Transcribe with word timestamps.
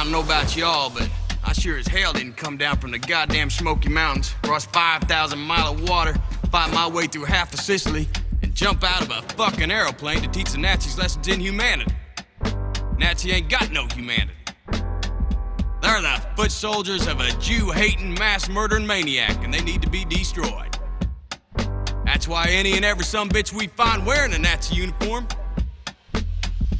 I 0.00 0.02
don't 0.02 0.12
know 0.12 0.22
about 0.22 0.56
y'all, 0.56 0.88
but 0.88 1.10
I 1.44 1.52
sure 1.52 1.76
as 1.76 1.86
hell 1.86 2.14
didn't 2.14 2.38
come 2.38 2.56
down 2.56 2.78
from 2.78 2.90
the 2.90 2.98
goddamn 2.98 3.50
Smoky 3.50 3.90
Mountains, 3.90 4.34
cross 4.42 4.64
5,000 4.64 5.38
mile 5.38 5.74
of 5.74 5.90
water, 5.90 6.14
fight 6.50 6.72
my 6.72 6.88
way 6.88 7.06
through 7.06 7.24
half 7.24 7.52
of 7.52 7.60
Sicily, 7.60 8.08
and 8.42 8.54
jump 8.54 8.82
out 8.82 9.02
of 9.02 9.10
a 9.10 9.20
fucking 9.34 9.70
aeroplane 9.70 10.22
to 10.22 10.28
teach 10.28 10.52
the 10.52 10.58
Nazis 10.58 10.96
lessons 10.96 11.28
in 11.28 11.38
humanity. 11.38 11.92
Nazi 12.96 13.30
ain't 13.32 13.50
got 13.50 13.72
no 13.72 13.86
humanity. 13.94 14.32
They're 15.82 16.00
the 16.00 16.22
foot 16.34 16.50
soldiers 16.50 17.06
of 17.06 17.20
a 17.20 17.30
Jew 17.32 17.70
hating, 17.70 18.14
mass 18.14 18.48
murdering 18.48 18.86
maniac, 18.86 19.44
and 19.44 19.52
they 19.52 19.60
need 19.60 19.82
to 19.82 19.90
be 19.90 20.06
destroyed. 20.06 20.78
That's 22.06 22.26
why 22.26 22.46
any 22.48 22.72
and 22.72 22.86
every 22.86 23.04
some 23.04 23.28
bitch 23.28 23.52
we 23.52 23.66
find 23.66 24.06
wearing 24.06 24.32
a 24.32 24.38
Nazi 24.38 24.76
uniform, 24.76 25.28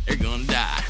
they're 0.07 0.17
gonna 0.17 0.45
die. 0.45 0.90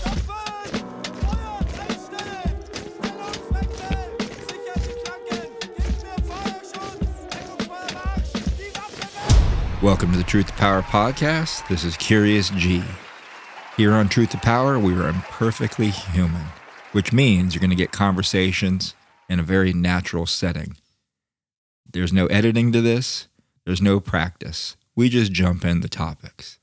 Welcome 9.83 10.12
to 10.12 10.19
the 10.19 10.25
Truth 10.25 10.48
to 10.48 10.52
Power 10.52 10.83
podcast. 10.83 11.66
This 11.69 11.84
is 11.84 11.97
Curious 11.97 12.51
G. 12.51 12.84
Here 13.79 13.93
on 13.93 14.11
Truth 14.11 14.30
to 14.33 14.37
Power, 14.37 14.79
we 14.79 14.93
are 14.95 15.09
imperfectly 15.09 15.88
human, 15.88 16.45
which 16.93 17.15
means 17.15 17.55
you're 17.55 17.61
going 17.61 17.71
to 17.71 17.77
get 17.77 17.91
conversations 17.91 18.95
in 19.30 19.41
a 19.41 19.43
very 19.43 19.73
natural 19.73 20.27
setting. 20.27 20.77
There's 21.91 22.12
no 22.12 22.27
editing 22.27 22.73
to 22.73 22.83
this, 22.83 23.29
there's 23.65 23.80
no 23.80 24.01
practice. 24.01 24.77
We 24.95 25.09
just 25.09 25.33
jump 25.33 25.65
in 25.65 25.80
the 25.80 25.88
topics. 25.88 26.59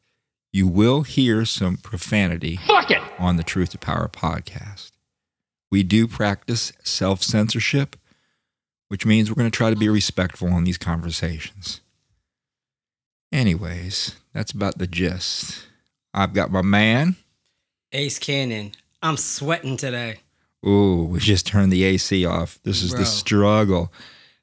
You 0.54 0.68
will 0.68 1.02
hear 1.02 1.44
some 1.44 1.78
profanity 1.78 2.58
Fuck 2.68 2.92
it! 2.92 3.02
on 3.18 3.38
the 3.38 3.44
Truth 3.44 3.72
to 3.72 3.80
Power 3.80 4.08
podcast. 4.08 4.92
We 5.72 5.82
do 5.82 6.08
practice 6.08 6.72
self 6.84 7.24
censorship, 7.24 7.96
which 8.90 9.08
means 9.08 9.32
we're 9.32 9.42
going 9.42 9.50
to 9.50 9.58
try 9.58 9.72
to 9.72 9.76
be 9.76 9.90
respectful 9.90 10.50
in 10.50 10.66
these 10.66 10.78
conversations. 10.78 11.82
Anyways, 13.32 14.16
that's 14.34 14.52
about 14.52 14.78
the 14.78 14.88
gist. 14.88 15.66
I've 16.14 16.34
got 16.34 16.52
my 16.52 16.62
man. 16.62 17.16
Ace 17.92 18.20
Cannon. 18.20 18.72
I'm 19.02 19.18
sweating 19.18 19.78
today. 19.78 20.20
Ooh, 20.66 21.04
we 21.12 21.20
just 21.20 21.46
turned 21.46 21.72
the 21.72 21.84
AC 21.84 22.26
off. 22.26 22.60
This 22.64 22.82
is 22.82 22.92
Bro. 22.92 23.00
the 23.00 23.06
struggle 23.06 23.94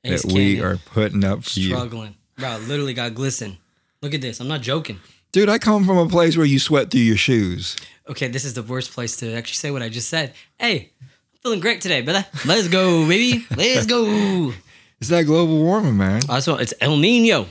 Ace 0.05 0.23
that 0.23 0.33
we 0.33 0.61
are 0.61 0.77
putting 0.77 1.25
up 1.25 1.45
for 1.45 1.61
you. 1.61 1.71
Struggling. 1.75 2.15
Bro, 2.37 2.49
I 2.49 2.59
literally 2.59 2.95
got 2.95 3.15
glisten. 3.15 3.59
Look 4.03 4.15
at 4.15 4.21
this. 4.21 4.41
I'm 4.41 4.49
not 4.49 4.61
joking. 4.61 5.01
Dude, 5.33 5.49
I 5.49 5.59
come 5.59 5.85
from 5.85 5.99
a 5.99 6.09
place 6.09 6.37
where 6.37 6.47
you 6.47 6.59
sweat 6.59 6.91
through 6.91 7.01
your 7.01 7.17
shoes. 7.17 7.77
Okay, 8.09 8.29
this 8.29 8.45
is 8.45 8.55
the 8.55 8.63
worst 8.63 8.93
place 8.93 9.17
to 9.17 9.35
actually 9.35 9.57
say 9.57 9.71
what 9.71 9.83
I 9.83 9.89
just 9.89 10.09
said. 10.09 10.35
Hey, 10.59 10.93
I'm 11.01 11.09
feeling 11.43 11.61
great 11.61 11.81
today, 11.81 12.03
brother. 12.03 12.25
Let's 12.47 12.69
go, 12.69 13.09
baby. 13.09 13.47
Let's 13.57 13.87
go. 13.87 14.53
It's 15.01 15.11
that 15.11 15.25
global 15.25 15.59
warming, 15.59 15.99
man. 15.99 16.23
Also, 16.31 16.57
it's 16.57 16.73
El 16.81 16.97
Nino. 16.97 17.47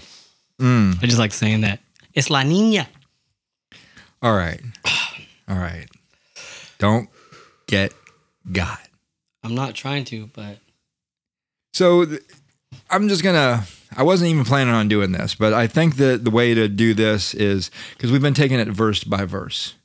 Mm. 0.61 1.01
I 1.01 1.05
just 1.05 1.19
like 1.19 1.33
saying 1.33 1.61
that. 1.61 1.79
It's 2.13 2.29
La 2.29 2.43
Nina. 2.43 2.87
All 4.21 4.35
right. 4.35 4.61
All 5.47 5.57
right. 5.57 5.87
Don't 6.79 7.09
get 7.67 7.93
got. 8.51 8.79
I'm 9.43 9.55
not 9.55 9.75
trying 9.75 10.05
to, 10.05 10.27
but 10.33 10.57
So 11.73 12.05
th- 12.05 12.21
I'm 12.89 13.09
just 13.09 13.23
gonna. 13.23 13.65
I 13.95 14.03
wasn't 14.03 14.31
even 14.31 14.43
planning 14.45 14.73
on 14.73 14.87
doing 14.87 15.11
this, 15.11 15.35
but 15.35 15.53
I 15.53 15.67
think 15.67 15.97
that 15.97 16.23
the 16.23 16.31
way 16.31 16.53
to 16.53 16.67
do 16.67 16.93
this 16.93 17.33
is 17.33 17.69
because 17.95 18.11
we've 18.11 18.21
been 18.21 18.33
taking 18.33 18.59
it 18.59 18.67
verse 18.67 19.03
by 19.03 19.25
verse, 19.25 19.75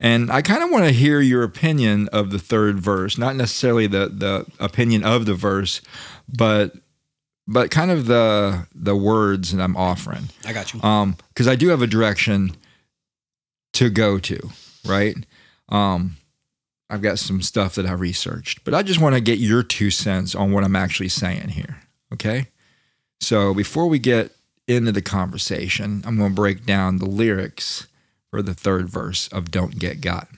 and 0.00 0.30
I 0.30 0.40
kind 0.40 0.62
of 0.62 0.70
want 0.70 0.84
to 0.84 0.92
hear 0.92 1.20
your 1.20 1.42
opinion 1.42 2.08
of 2.12 2.30
the 2.30 2.38
third 2.38 2.80
verse, 2.80 3.18
not 3.18 3.36
necessarily 3.36 3.86
the 3.86 4.08
the 4.08 4.46
opinion 4.58 5.04
of 5.04 5.26
the 5.26 5.34
verse, 5.34 5.80
but 6.34 6.72
but 7.48 7.70
kind 7.70 7.90
of 7.90 8.06
the 8.06 8.66
the 8.74 8.94
words 8.96 9.52
that 9.52 9.62
I'm 9.62 9.76
offering. 9.76 10.28
I 10.46 10.52
got 10.52 10.72
you. 10.74 10.80
um 10.82 11.16
because 11.28 11.48
i 11.48 11.56
do 11.56 11.68
have 11.68 11.82
a 11.82 11.86
direction 11.86 12.56
to 13.74 13.88
go 13.90 14.18
to 14.18 14.50
right? 14.86 15.16
Um 15.68 16.16
i've 16.90 17.02
got 17.02 17.18
some 17.18 17.40
stuff 17.40 17.74
that 17.76 17.86
i 17.86 17.92
researched 17.92 18.64
but 18.64 18.74
i 18.74 18.82
just 18.82 19.00
want 19.00 19.14
to 19.14 19.20
get 19.20 19.38
your 19.38 19.62
two 19.62 19.90
cents 19.90 20.34
on 20.34 20.52
what 20.52 20.62
i'm 20.64 20.76
actually 20.76 21.08
saying 21.08 21.48
here 21.48 21.78
okay? 22.12 22.48
So 23.20 23.54
before 23.54 23.86
we 23.88 23.98
get 23.98 24.32
into 24.68 24.92
the 24.92 25.00
conversation 25.02 26.02
i'm 26.06 26.16
going 26.18 26.30
to 26.30 26.34
break 26.34 26.66
down 26.66 26.98
the 26.98 27.06
lyrics 27.08 27.86
for 28.30 28.42
the 28.42 28.54
third 28.54 28.88
verse 28.88 29.28
of 29.28 29.50
don't 29.50 29.78
get 29.78 30.00
got. 30.00 30.28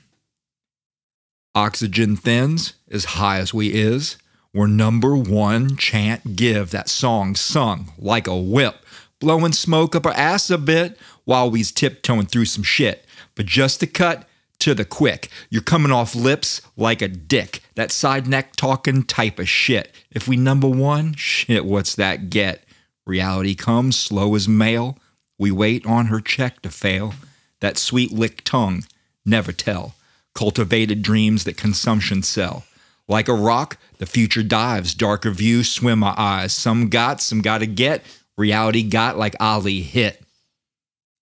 Oxygen 1.55 2.17
thins 2.17 2.75
as 2.91 3.05
high 3.05 3.39
as 3.39 3.55
we 3.55 3.69
is 3.73 4.17
we're 4.55 4.67
number 4.67 5.15
one 5.15 5.77
chant 5.77 6.37
give 6.37 6.71
that 6.71 6.89
song 6.89 7.35
sung 7.35 7.93
like 7.99 8.27
a 8.27 8.37
whip 8.37 8.77
blowing 9.25 9.53
smoke 9.53 9.97
up 9.97 10.05
our 10.05 10.13
ass 10.13 10.51
a 10.51 10.59
bit 10.59 10.99
while 11.25 11.51
we's 11.51 11.73
tiptoeing 11.73 12.27
through 12.27 12.45
some 12.45 12.63
shit. 12.63 13.07
But 13.35 13.47
just 13.47 13.81
to 13.81 13.87
cut 13.87 14.29
to 14.61 14.75
the 14.75 14.85
quick, 14.85 15.31
you're 15.49 15.63
coming 15.63 15.91
off 15.91 16.15
lips 16.15 16.61
like 16.77 17.01
a 17.01 17.09
dick. 17.09 17.63
That 17.75 17.91
side 17.91 18.27
neck 18.27 18.55
talking 18.55 19.03
type 19.03 19.39
of 19.39 19.49
shit. 19.49 19.93
If 20.11 20.29
we 20.29 20.37
number 20.37 20.69
one, 20.69 21.15
shit, 21.15 21.65
what's 21.65 21.95
that 21.95 22.29
get? 22.29 22.65
Reality 23.07 23.55
comes 23.55 23.99
slow 23.99 24.35
as 24.35 24.49
mail. 24.49 24.99
We 25.39 25.51
wait 25.51 25.87
on 25.87 26.07
her 26.07 26.21
check 26.21 26.61
to 26.63 26.71
fail. 26.71 27.15
That 27.61 27.79
sweet 27.79 28.13
lick 28.13 28.45
tongue, 28.45 28.85
never 29.25 29.53
tell. 29.53 29.95
Cultivated 30.35 31.03
dreams 31.03 31.45
that 31.45 31.57
consumption 31.57 32.23
sell. 32.23 32.65
Like 33.07 33.29
a 33.29 33.35
rock, 33.35 33.79
the 33.99 34.07
future 34.07 34.43
dives, 34.43 34.95
darker 34.95 35.31
views 35.31 35.71
swim 35.71 35.99
my 35.99 36.15
eyes. 36.17 36.53
Some 36.55 36.89
got, 36.89 37.21
some 37.21 37.43
gotta 37.43 37.67
get. 37.67 38.03
Reality 38.37 38.83
got 38.83 39.19
like 39.19 39.37
Ali 39.41 39.83
hit. 39.83 40.23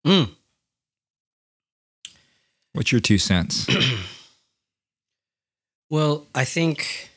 Mm. 0.07 0.31
What's 2.73 2.93
your 2.93 3.01
two 3.01 3.19
cents? 3.19 3.67
Well, 5.91 6.29
I 6.35 6.45
think. 6.45 7.11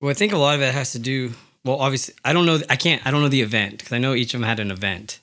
Well, 0.00 0.10
I 0.10 0.14
think 0.14 0.32
a 0.32 0.38
lot 0.38 0.54
of 0.54 0.62
it 0.62 0.72
has 0.72 0.92
to 0.92 0.98
do. 0.98 1.32
Well, 1.64 1.76
obviously, 1.76 2.14
I 2.24 2.32
don't 2.32 2.46
know. 2.46 2.60
I 2.70 2.76
can't. 2.76 3.04
I 3.04 3.10
don't 3.10 3.20
know 3.20 3.28
the 3.28 3.42
event 3.42 3.78
because 3.78 3.92
I 3.92 3.98
know 3.98 4.14
each 4.14 4.32
of 4.32 4.40
them 4.40 4.48
had 4.48 4.60
an 4.60 4.70
event. 4.70 5.18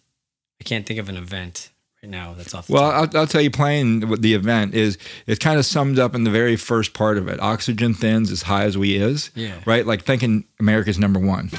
I 0.62 0.66
can't 0.66 0.86
think 0.86 1.00
of 1.00 1.08
an 1.08 1.16
event 1.16 1.70
right 2.04 2.10
now. 2.10 2.34
That's 2.34 2.54
off. 2.54 2.68
The 2.68 2.74
Well. 2.74 2.92
I'll, 2.92 3.10
I'll 3.18 3.28
tell 3.28 3.42
you 3.42 3.52
plain 3.52 4.10
what 4.10 4.22
the 4.22 4.34
event 4.34 4.74
is. 4.74 4.98
It's 5.26 5.40
kind 5.40 5.60
of 5.60 5.66
summed 5.66 6.00
up 6.00 6.16
in 6.16 6.24
the 6.24 6.32
very 6.32 6.56
first 6.56 6.94
part 6.94 7.18
of 7.18 7.28
it. 7.28 7.40
Oxygen 7.40 7.94
thins 7.94 8.32
as 8.32 8.44
high 8.44 8.64
as 8.64 8.78
we 8.78 8.96
is. 8.96 9.32
Yeah. 9.36 9.60
Right? 9.66 9.86
Like 9.86 10.04
thinking 10.04 10.46
America's 10.60 11.00
number 11.00 11.20
one. 11.20 11.50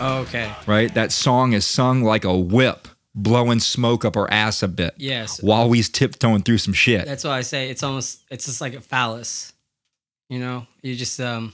oh, 0.00 0.24
okay. 0.26 0.52
Right? 0.66 0.92
That 0.94 1.12
song 1.12 1.52
is 1.52 1.66
sung 1.66 2.02
like 2.02 2.24
a 2.24 2.36
whip, 2.36 2.88
blowing 3.14 3.60
smoke 3.60 4.04
up 4.04 4.16
our 4.16 4.30
ass 4.30 4.62
a 4.62 4.68
bit. 4.68 4.94
Yes. 4.96 5.42
While 5.42 5.68
we's 5.68 5.88
tiptoeing 5.88 6.42
through 6.42 6.58
some 6.58 6.74
shit. 6.74 7.06
That's 7.06 7.24
why 7.24 7.38
I 7.38 7.42
say 7.42 7.70
it's 7.70 7.82
almost. 7.82 8.24
It's 8.30 8.46
just 8.46 8.60
like 8.60 8.74
a 8.74 8.80
phallus. 8.80 9.52
You 10.28 10.38
know, 10.38 10.66
you 10.82 10.94
just 10.96 11.20
um. 11.20 11.52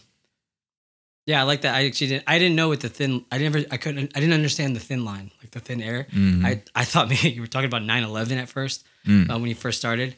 Yeah, 1.30 1.40
I 1.40 1.44
like 1.44 1.60
that. 1.62 1.74
I 1.74 1.86
actually 1.86 2.08
didn't. 2.12 2.24
I 2.26 2.38
didn't 2.40 2.56
know 2.56 2.68
what 2.72 2.80
the 2.80 2.88
thin. 2.88 3.24
I 3.30 3.38
never. 3.38 3.58
I 3.70 3.76
couldn't. 3.76 4.10
I 4.16 4.20
didn't 4.20 4.34
understand 4.40 4.74
the 4.74 4.80
thin 4.88 5.04
line, 5.04 5.30
like 5.40 5.50
the 5.52 5.60
thin 5.60 5.80
air. 5.80 6.06
Mhm. 6.12 6.44
I 6.48 6.52
I 6.74 6.84
thought 6.90 7.08
maybe 7.12 7.30
you 7.30 7.40
were 7.40 7.46
talking 7.54 7.70
about 7.72 7.82
9-11 7.82 8.36
at 8.44 8.48
first 8.48 8.84
Mm. 9.06 9.30
uh, 9.30 9.38
when 9.38 9.48
you 9.48 9.54
first 9.66 9.78
started. 9.78 10.10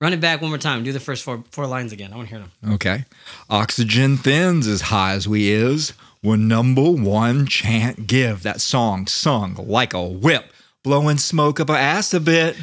Run 0.00 0.12
it 0.12 0.20
back 0.20 0.40
one 0.40 0.50
more 0.50 0.58
time. 0.70 0.84
Do 0.84 0.92
the 0.92 1.00
first 1.08 1.22
four 1.24 1.42
four 1.50 1.66
lines 1.66 1.92
again. 1.92 2.12
I 2.12 2.16
want 2.16 2.28
to 2.28 2.34
hear 2.36 2.44
them. 2.44 2.74
Okay. 2.74 3.04
Oxygen 3.50 4.16
thins 4.16 4.66
as 4.66 4.82
high 4.82 5.12
as 5.14 5.26
we 5.26 5.50
is. 5.50 5.92
We're 6.22 6.36
number 6.36 6.88
one 6.90 7.46
chant 7.46 8.06
give. 8.06 8.42
That 8.42 8.60
song 8.60 9.06
sung 9.06 9.54
like 9.58 9.94
a 9.94 10.04
whip, 10.04 10.52
blowing 10.84 11.18
smoke 11.18 11.60
up 11.60 11.70
our 11.70 11.76
ass 11.94 12.12
a 12.14 12.20
bit. 12.20 12.56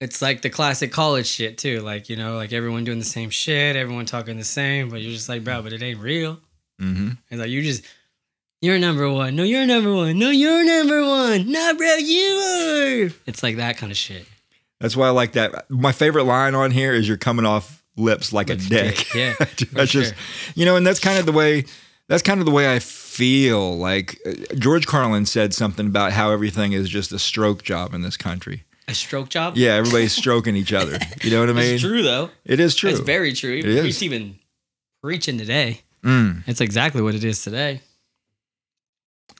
It's 0.00 0.20
like 0.22 0.42
the 0.42 0.50
classic 0.50 0.90
college 0.90 1.26
shit 1.26 1.58
too. 1.58 1.80
Like 1.80 2.08
you 2.08 2.16
know, 2.16 2.36
like 2.36 2.52
everyone 2.52 2.84
doing 2.84 2.98
the 2.98 3.04
same 3.18 3.30
shit, 3.30 3.76
everyone 3.76 4.06
talking 4.06 4.36
the 4.38 4.44
same, 4.60 4.88
but 4.88 5.00
you're 5.02 5.12
just 5.12 5.28
like, 5.28 5.44
bro, 5.44 5.62
but 5.62 5.72
it 5.72 5.82
ain't 5.82 6.00
real. 6.00 6.40
Mm-hmm. 6.80 7.10
It's 7.30 7.40
like 7.40 7.50
you 7.50 7.62
just. 7.62 7.84
You're 8.60 8.78
number 8.78 9.10
one. 9.10 9.34
No, 9.34 9.42
you're 9.42 9.66
number 9.66 9.92
one. 9.92 10.20
No, 10.20 10.30
you're 10.30 10.64
number 10.64 11.04
one. 11.04 11.50
No, 11.50 11.74
bro, 11.74 11.96
you 11.96 12.24
are. 13.08 13.10
It's 13.26 13.42
like 13.42 13.56
that 13.56 13.76
kind 13.76 13.90
of 13.90 13.98
shit. 13.98 14.24
That's 14.80 14.96
why 14.96 15.08
I 15.08 15.10
like 15.10 15.32
that. 15.32 15.68
My 15.68 15.90
favorite 15.90 16.24
line 16.24 16.54
on 16.54 16.70
here 16.70 16.92
is 16.92 17.08
"You're 17.08 17.16
coming 17.16 17.44
off 17.44 17.82
lips 17.96 18.32
like 18.32 18.50
a 18.50 18.52
a 18.52 18.56
dick." 18.56 18.96
dick, 18.96 19.14
yeah, 19.14 19.34
that's 19.72 19.90
just, 19.90 20.14
you 20.54 20.64
know, 20.64 20.76
and 20.76 20.86
that's 20.86 21.00
kind 21.00 21.18
of 21.18 21.26
the 21.26 21.32
way. 21.32 21.64
That's 22.08 22.22
kind 22.22 22.38
of 22.40 22.46
the 22.46 22.52
way 22.52 22.72
I 22.72 22.78
feel. 22.78 23.76
Like 23.78 24.18
uh, 24.24 24.32
George 24.56 24.86
Carlin 24.86 25.26
said 25.26 25.54
something 25.54 25.86
about 25.86 26.12
how 26.12 26.30
everything 26.30 26.72
is 26.72 26.88
just 26.88 27.10
a 27.12 27.18
stroke 27.18 27.62
job 27.64 27.94
in 27.94 28.02
this 28.02 28.16
country. 28.16 28.62
A 28.88 28.94
stroke 28.94 29.28
job. 29.28 29.56
Yeah, 29.56 29.74
everybody's 29.74 30.12
stroking 30.12 30.54
each 30.56 30.72
other. 30.72 30.98
You 31.22 31.30
know 31.30 31.40
what 31.40 31.48
I 31.50 31.52
mean? 31.54 31.74
it's 31.74 31.82
true 31.82 32.02
though. 32.02 32.30
It 32.44 32.60
is 32.60 32.74
true. 32.74 32.90
It's 32.90 33.00
very 33.00 33.32
true. 33.32 33.56
It 33.56 33.64
is. 33.64 33.84
It's 33.86 34.02
even 34.02 34.38
preaching 35.02 35.38
today. 35.38 35.82
Mm. 36.04 36.42
It's 36.46 36.60
exactly 36.60 37.02
what 37.02 37.14
it 37.14 37.24
is 37.24 37.42
today. 37.42 37.80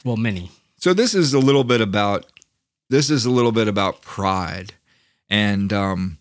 Well, 0.04 0.16
many. 0.16 0.50
So 0.78 0.92
this 0.94 1.14
is 1.14 1.32
a 1.34 1.38
little 1.38 1.64
bit 1.64 1.80
about 1.80 2.26
this 2.90 3.08
is 3.08 3.24
a 3.24 3.30
little 3.30 3.52
bit 3.52 3.68
about 3.68 4.02
pride 4.02 4.74
and 5.30 5.72
um, 5.72 6.18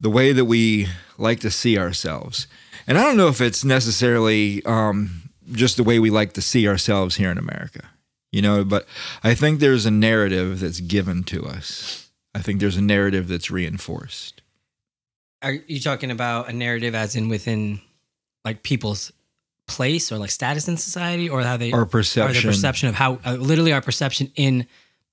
the 0.00 0.10
way 0.10 0.32
that 0.32 0.44
we 0.44 0.86
like 1.18 1.40
to 1.40 1.50
see 1.50 1.78
ourselves. 1.78 2.46
And 2.86 2.96
I 2.96 3.02
don't 3.02 3.16
know 3.16 3.28
if 3.28 3.40
it's 3.40 3.64
necessarily 3.64 4.64
um, 4.64 5.30
just 5.50 5.76
the 5.76 5.82
way 5.82 5.98
we 5.98 6.10
like 6.10 6.34
to 6.34 6.42
see 6.42 6.68
ourselves 6.68 7.16
here 7.16 7.30
in 7.30 7.38
America, 7.38 7.88
you 8.30 8.40
know, 8.42 8.64
but 8.64 8.86
I 9.24 9.34
think 9.34 9.58
there's 9.58 9.86
a 9.86 9.90
narrative 9.90 10.60
that's 10.60 10.80
given 10.80 11.24
to 11.24 11.44
us. 11.44 12.10
I 12.34 12.40
think 12.40 12.60
there's 12.60 12.76
a 12.76 12.82
narrative 12.82 13.28
that's 13.28 13.50
reinforced. 13.50 14.42
Are 15.42 15.52
you 15.52 15.80
talking 15.80 16.10
about 16.10 16.48
a 16.48 16.52
narrative 16.52 16.94
as 16.94 17.16
in 17.16 17.28
within 17.28 17.80
like 18.44 18.62
people's 18.62 19.12
place 19.76 20.12
or 20.12 20.18
like 20.18 20.30
status 20.30 20.68
in 20.68 20.76
society 20.76 21.28
or 21.28 21.42
how 21.42 21.56
they 21.56 21.72
Our 21.72 21.82
or 21.82 21.86
perception, 21.86 22.42
their 22.42 22.52
perception 22.52 22.88
of 22.88 22.94
how 22.94 23.18
uh, 23.24 23.34
literally 23.34 23.72
our 23.72 23.80
perception 23.80 24.30
in 24.36 24.66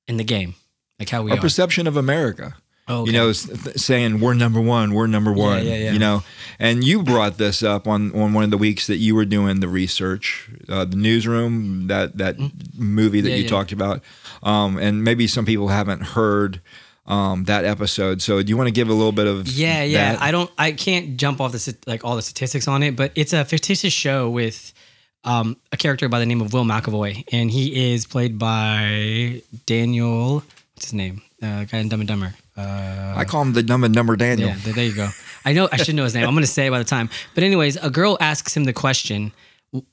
in 0.07 0.17
the 0.17 0.23
game 0.23 0.56
like 1.00 1.09
how 1.09 1.23
we 1.23 1.31
our 1.31 1.38
are 1.38 1.41
perception 1.41 1.88
of 1.88 1.95
America. 1.97 2.56
oh, 2.88 3.06
you 3.06 3.13
know, 3.13 3.31
saying 3.31 4.19
we're 4.19 4.33
number 4.33 4.59
one, 4.59 4.94
we're 4.94 5.07
number 5.07 5.31
one. 5.31 5.65
yeah, 5.65 5.75
yeah. 5.75 5.91
You 5.91 6.00
know, 6.00 6.23
and 6.57 6.83
you 6.83 7.03
brought 7.03 7.38
this 7.38 7.63
up 7.63 7.88
on 7.88 8.11
on 8.13 8.33
one 8.33 8.44
of 8.44 8.51
the 8.51 8.57
weeks 8.57 8.88
that 8.88 8.97
you 8.97 9.15
were 9.15 9.25
doing 9.25 9.59
the 9.59 9.67
research, 9.67 10.50
uh, 10.67 10.85
the 10.85 10.97
newsroom, 10.97 11.88
that 11.88 12.17
that 12.17 12.35
movie 12.75 13.21
that 13.21 13.29
Mm-hmm. 13.29 13.31
Yeah, 13.31 13.35
you 13.38 13.44
yeah. 13.44 13.50
talked 13.50 13.71
about, 13.71 14.01
um, 14.44 14.77
and 14.77 15.03
maybe 15.03 15.27
some 15.27 15.45
people 15.45 15.69
haven't 15.69 16.01
heard 16.01 16.61
um, 17.05 17.45
that 17.45 17.65
episode. 17.65 18.21
So, 18.21 18.41
do 18.43 18.49
you 18.49 18.57
want 18.57 18.67
to 18.67 18.71
give 18.73 18.89
a 18.89 18.93
little 18.93 19.11
bit 19.11 19.27
of 19.27 19.47
Yeah, 19.47 19.83
yeah. 19.83 20.13
that? 20.13 20.21
I 20.21 20.31
don't. 20.31 20.49
I 20.57 20.71
can't 20.71 21.17
jump 21.17 21.41
off 21.41 21.51
the 21.51 21.75
like 21.87 22.03
all 22.05 22.15
the 22.15 22.21
statistics 22.21 22.67
on 22.67 22.83
it, 22.83 22.95
but 22.95 23.11
it's 23.15 23.33
a 23.33 23.43
fictitious 23.45 23.93
show 23.93 24.29
with 24.29 24.73
um, 25.23 25.57
a 25.71 25.77
character 25.77 26.07
by 26.09 26.19
the 26.19 26.25
name 26.25 26.41
of 26.41 26.53
Will 26.53 26.63
McAvoy, 26.65 27.25
and 27.31 27.49
he 27.51 27.93
is 27.93 28.05
played 28.05 28.37
by 28.39 29.41
Daniel. 29.65 30.43
What's 30.75 30.85
his 30.85 30.93
name? 30.93 31.21
Uh, 31.41 31.63
guy 31.65 31.77
in 31.79 31.89
Dumb 31.89 32.01
and 32.01 32.07
Dumber. 32.07 32.33
Uh, 32.57 33.13
I 33.15 33.23
call 33.25 33.41
him 33.41 33.53
the 33.53 33.63
number 33.63 33.87
number 33.89 34.15
Daniel. 34.15 34.49
yeah, 34.49 34.55
there, 34.63 34.73
there 34.73 34.85
you 34.85 34.95
go. 34.95 35.09
I 35.45 35.53
know. 35.53 35.69
I 35.71 35.77
should 35.77 35.95
know 35.95 36.03
his 36.03 36.13
name. 36.13 36.25
I'm 36.27 36.33
going 36.33 36.43
to 36.43 36.47
say 36.47 36.67
it 36.67 36.71
by 36.71 36.79
the 36.79 36.83
time. 36.85 37.09
But 37.33 37.43
anyways, 37.45 37.77
a 37.77 37.89
girl 37.89 38.17
asks 38.19 38.55
him 38.55 38.65
the 38.65 38.73
question, 38.73 39.31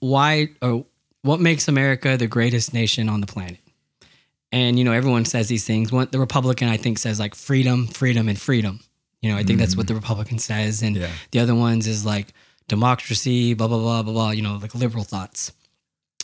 "Why 0.01 0.49
or 0.61 0.85
what 1.23 1.41
makes 1.41 1.69
America 1.69 2.17
the 2.17 2.27
greatest 2.27 2.75
nation 2.75 3.09
on 3.09 3.21
the 3.21 3.27
planet?" 3.29 3.59
And 4.53 4.79
you 4.79 4.85
know, 4.85 4.93
everyone 4.93 5.25
says 5.25 5.49
these 5.49 5.65
things. 5.67 5.91
One, 5.93 6.09
the 6.11 6.21
Republican, 6.21 6.69
I 6.69 6.77
think, 6.77 6.99
says 6.99 7.19
like 7.19 7.35
freedom, 7.35 7.87
freedom, 7.89 8.29
and 8.29 8.41
freedom. 8.41 8.81
You 9.23 9.33
know, 9.33 9.39
I 9.39 9.43
think 9.43 9.59
that's 9.59 9.77
what 9.77 9.89
the 9.89 9.95
Republican 9.95 10.39
says, 10.39 10.83
and 10.83 10.97
Yeah. 10.97 11.11
the 11.33 11.41
other 11.41 11.55
ones 11.55 11.87
is 11.87 12.05
like 12.07 12.33
democracy, 12.69 13.55
blah 13.55 13.67
blah 13.69 13.79
blah 13.79 14.03
blah 14.03 14.13
blah. 14.13 14.31
You 14.31 14.43
know, 14.43 14.57
like 14.57 14.75
liberal 14.75 15.05
thoughts. 15.05 15.53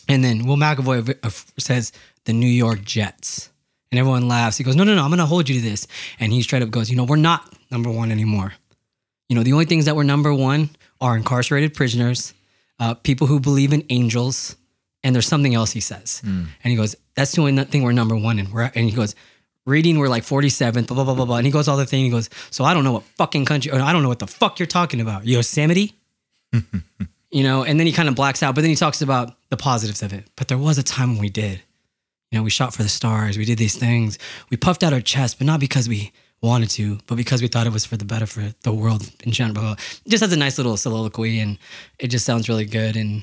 And 0.08 0.22
then 0.24 0.46
Will 0.46 0.56
McAvoy 0.56 1.16
uh, 1.22 1.30
says 1.58 1.92
the 2.24 2.32
New 2.32 2.46
York 2.48 2.82
Jets, 2.84 3.50
and 3.90 3.98
everyone 3.98 4.28
laughs. 4.28 4.56
He 4.56 4.64
goes, 4.64 4.76
"No, 4.76 4.84
no, 4.84 4.94
no, 4.94 5.02
I'm 5.02 5.10
going 5.10 5.18
to 5.18 5.26
hold 5.26 5.48
you 5.48 5.60
to 5.60 5.68
this." 5.68 5.86
And 6.20 6.32
he 6.32 6.42
straight 6.42 6.62
up 6.62 6.70
goes, 6.70 6.90
"You 6.90 6.96
know, 6.96 7.04
we're 7.04 7.16
not 7.16 7.52
number 7.70 7.90
one 7.90 8.10
anymore. 8.12 8.54
You 9.28 9.36
know, 9.36 9.42
the 9.42 9.52
only 9.52 9.64
things 9.64 9.84
that 9.86 9.96
were 9.96 10.04
number 10.04 10.32
one 10.34 10.70
are 11.00 11.16
incarcerated 11.16 11.74
prisoners, 11.74 12.34
uh, 12.78 12.94
people 12.94 13.26
who 13.26 13.40
believe 13.40 13.72
in 13.72 13.84
angels, 13.90 14.56
and 15.02 15.14
there's 15.14 15.26
something 15.26 15.54
else." 15.54 15.72
He 15.72 15.80
says, 15.80 16.20
hmm. 16.24 16.44
and 16.62 16.70
he 16.70 16.76
goes, 16.76 16.96
"That's 17.14 17.32
the 17.32 17.42
only 17.42 17.64
thing 17.64 17.82
we're 17.82 17.92
number 17.92 18.16
one 18.16 18.38
in." 18.38 18.50
We're, 18.50 18.70
and 18.74 18.88
he 18.88 18.92
goes. 18.92 19.14
Reading, 19.64 20.00
we're 20.00 20.08
like 20.08 20.24
47th, 20.24 20.88
blah, 20.88 20.96
blah, 20.96 21.04
blah, 21.04 21.14
blah, 21.14 21.24
blah. 21.24 21.36
And 21.36 21.46
he 21.46 21.52
goes 21.52 21.68
all 21.68 21.76
the 21.76 21.86
thing. 21.86 22.04
He 22.04 22.10
goes, 22.10 22.28
So 22.50 22.64
I 22.64 22.74
don't 22.74 22.82
know 22.82 22.94
what 22.94 23.04
fucking 23.04 23.44
country, 23.44 23.70
or 23.70 23.80
I 23.80 23.92
don't 23.92 24.02
know 24.02 24.08
what 24.08 24.18
the 24.18 24.26
fuck 24.26 24.58
you're 24.58 24.66
talking 24.66 25.00
about. 25.00 25.24
Yosemite? 25.24 25.94
you 27.30 27.42
know, 27.42 27.64
and 27.64 27.78
then 27.80 27.86
he 27.86 27.92
kind 27.92 28.08
of 28.08 28.14
blacks 28.14 28.42
out, 28.42 28.54
but 28.54 28.60
then 28.60 28.70
he 28.70 28.76
talks 28.76 29.02
about 29.02 29.36
the 29.50 29.56
positives 29.56 30.02
of 30.02 30.12
it. 30.12 30.26
But 30.36 30.48
there 30.48 30.58
was 30.58 30.78
a 30.78 30.82
time 30.82 31.10
when 31.10 31.20
we 31.20 31.30
did. 31.30 31.62
You 32.30 32.38
know, 32.38 32.42
we 32.42 32.50
shot 32.50 32.74
for 32.74 32.82
the 32.82 32.88
stars, 32.88 33.36
we 33.36 33.44
did 33.44 33.58
these 33.58 33.76
things, 33.76 34.18
we 34.50 34.56
puffed 34.56 34.82
out 34.82 34.92
our 34.92 35.00
chest, 35.00 35.38
but 35.38 35.46
not 35.46 35.60
because 35.60 35.88
we 35.88 36.12
wanted 36.40 36.70
to, 36.70 36.98
but 37.06 37.16
because 37.16 37.42
we 37.42 37.48
thought 37.48 37.66
it 37.66 37.72
was 37.72 37.84
for 37.84 37.96
the 37.96 38.04
better 38.04 38.26
for 38.26 38.54
the 38.62 38.72
world 38.72 39.10
in 39.22 39.32
general. 39.32 39.72
It 39.72 40.08
just 40.08 40.22
has 40.22 40.32
a 40.32 40.36
nice 40.36 40.58
little 40.58 40.76
soliloquy 40.76 41.38
and 41.38 41.58
it 41.98 42.08
just 42.08 42.24
sounds 42.24 42.48
really 42.48 42.64
good. 42.64 42.96
And 42.96 43.22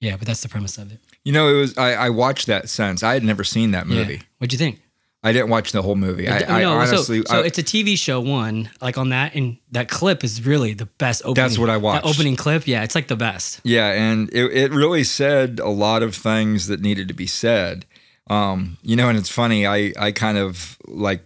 yeah, 0.00 0.16
but 0.16 0.26
that's 0.26 0.42
the 0.42 0.48
premise 0.48 0.78
of 0.78 0.92
it. 0.92 1.00
You 1.24 1.32
know, 1.32 1.48
it 1.48 1.58
was 1.58 1.78
I, 1.78 1.92
I 1.94 2.10
watched 2.10 2.46
that 2.46 2.68
since 2.68 3.02
I 3.02 3.14
had 3.14 3.24
never 3.24 3.44
seen 3.44 3.70
that 3.72 3.86
movie. 3.86 4.14
Yeah. 4.14 4.22
What'd 4.38 4.52
you 4.52 4.58
think? 4.58 4.80
I 5.24 5.32
didn't 5.32 5.48
watch 5.48 5.72
the 5.72 5.82
whole 5.82 5.96
movie. 5.96 6.28
I, 6.28 6.36
I 6.58 6.62
No, 6.62 6.84
so- 6.84 6.94
honestly, 6.94 7.22
so, 7.26 7.40
I- 7.40 7.46
it's 7.46 7.58
a 7.58 7.62
TV 7.62 7.98
show. 7.98 8.20
One 8.20 8.70
like 8.80 8.96
on 8.96 9.08
that, 9.08 9.34
and 9.34 9.56
that 9.72 9.88
clip 9.88 10.22
is 10.22 10.46
really 10.46 10.72
the 10.74 10.86
best. 10.86 11.22
Opening, 11.24 11.34
That's 11.34 11.58
what 11.58 11.68
I 11.70 11.78
watched. 11.78 12.04
That 12.04 12.10
opening 12.10 12.36
clip, 12.36 12.68
yeah, 12.68 12.84
it's 12.84 12.94
like 12.94 13.08
the 13.08 13.16
best. 13.16 13.60
Yeah, 13.64 13.90
and 13.90 14.28
it, 14.32 14.44
it 14.52 14.70
really 14.72 15.02
said 15.02 15.58
a 15.58 15.68
lot 15.68 16.02
of 16.04 16.14
things 16.14 16.68
that 16.68 16.80
needed 16.80 17.08
to 17.08 17.14
be 17.14 17.26
said. 17.26 17.86
Um, 18.28 18.76
you 18.82 18.94
know, 18.96 19.08
and 19.08 19.16
it's 19.18 19.28
funny, 19.30 19.66
I, 19.66 19.92
I 19.98 20.12
kind 20.12 20.36
of 20.38 20.76
like 20.86 21.24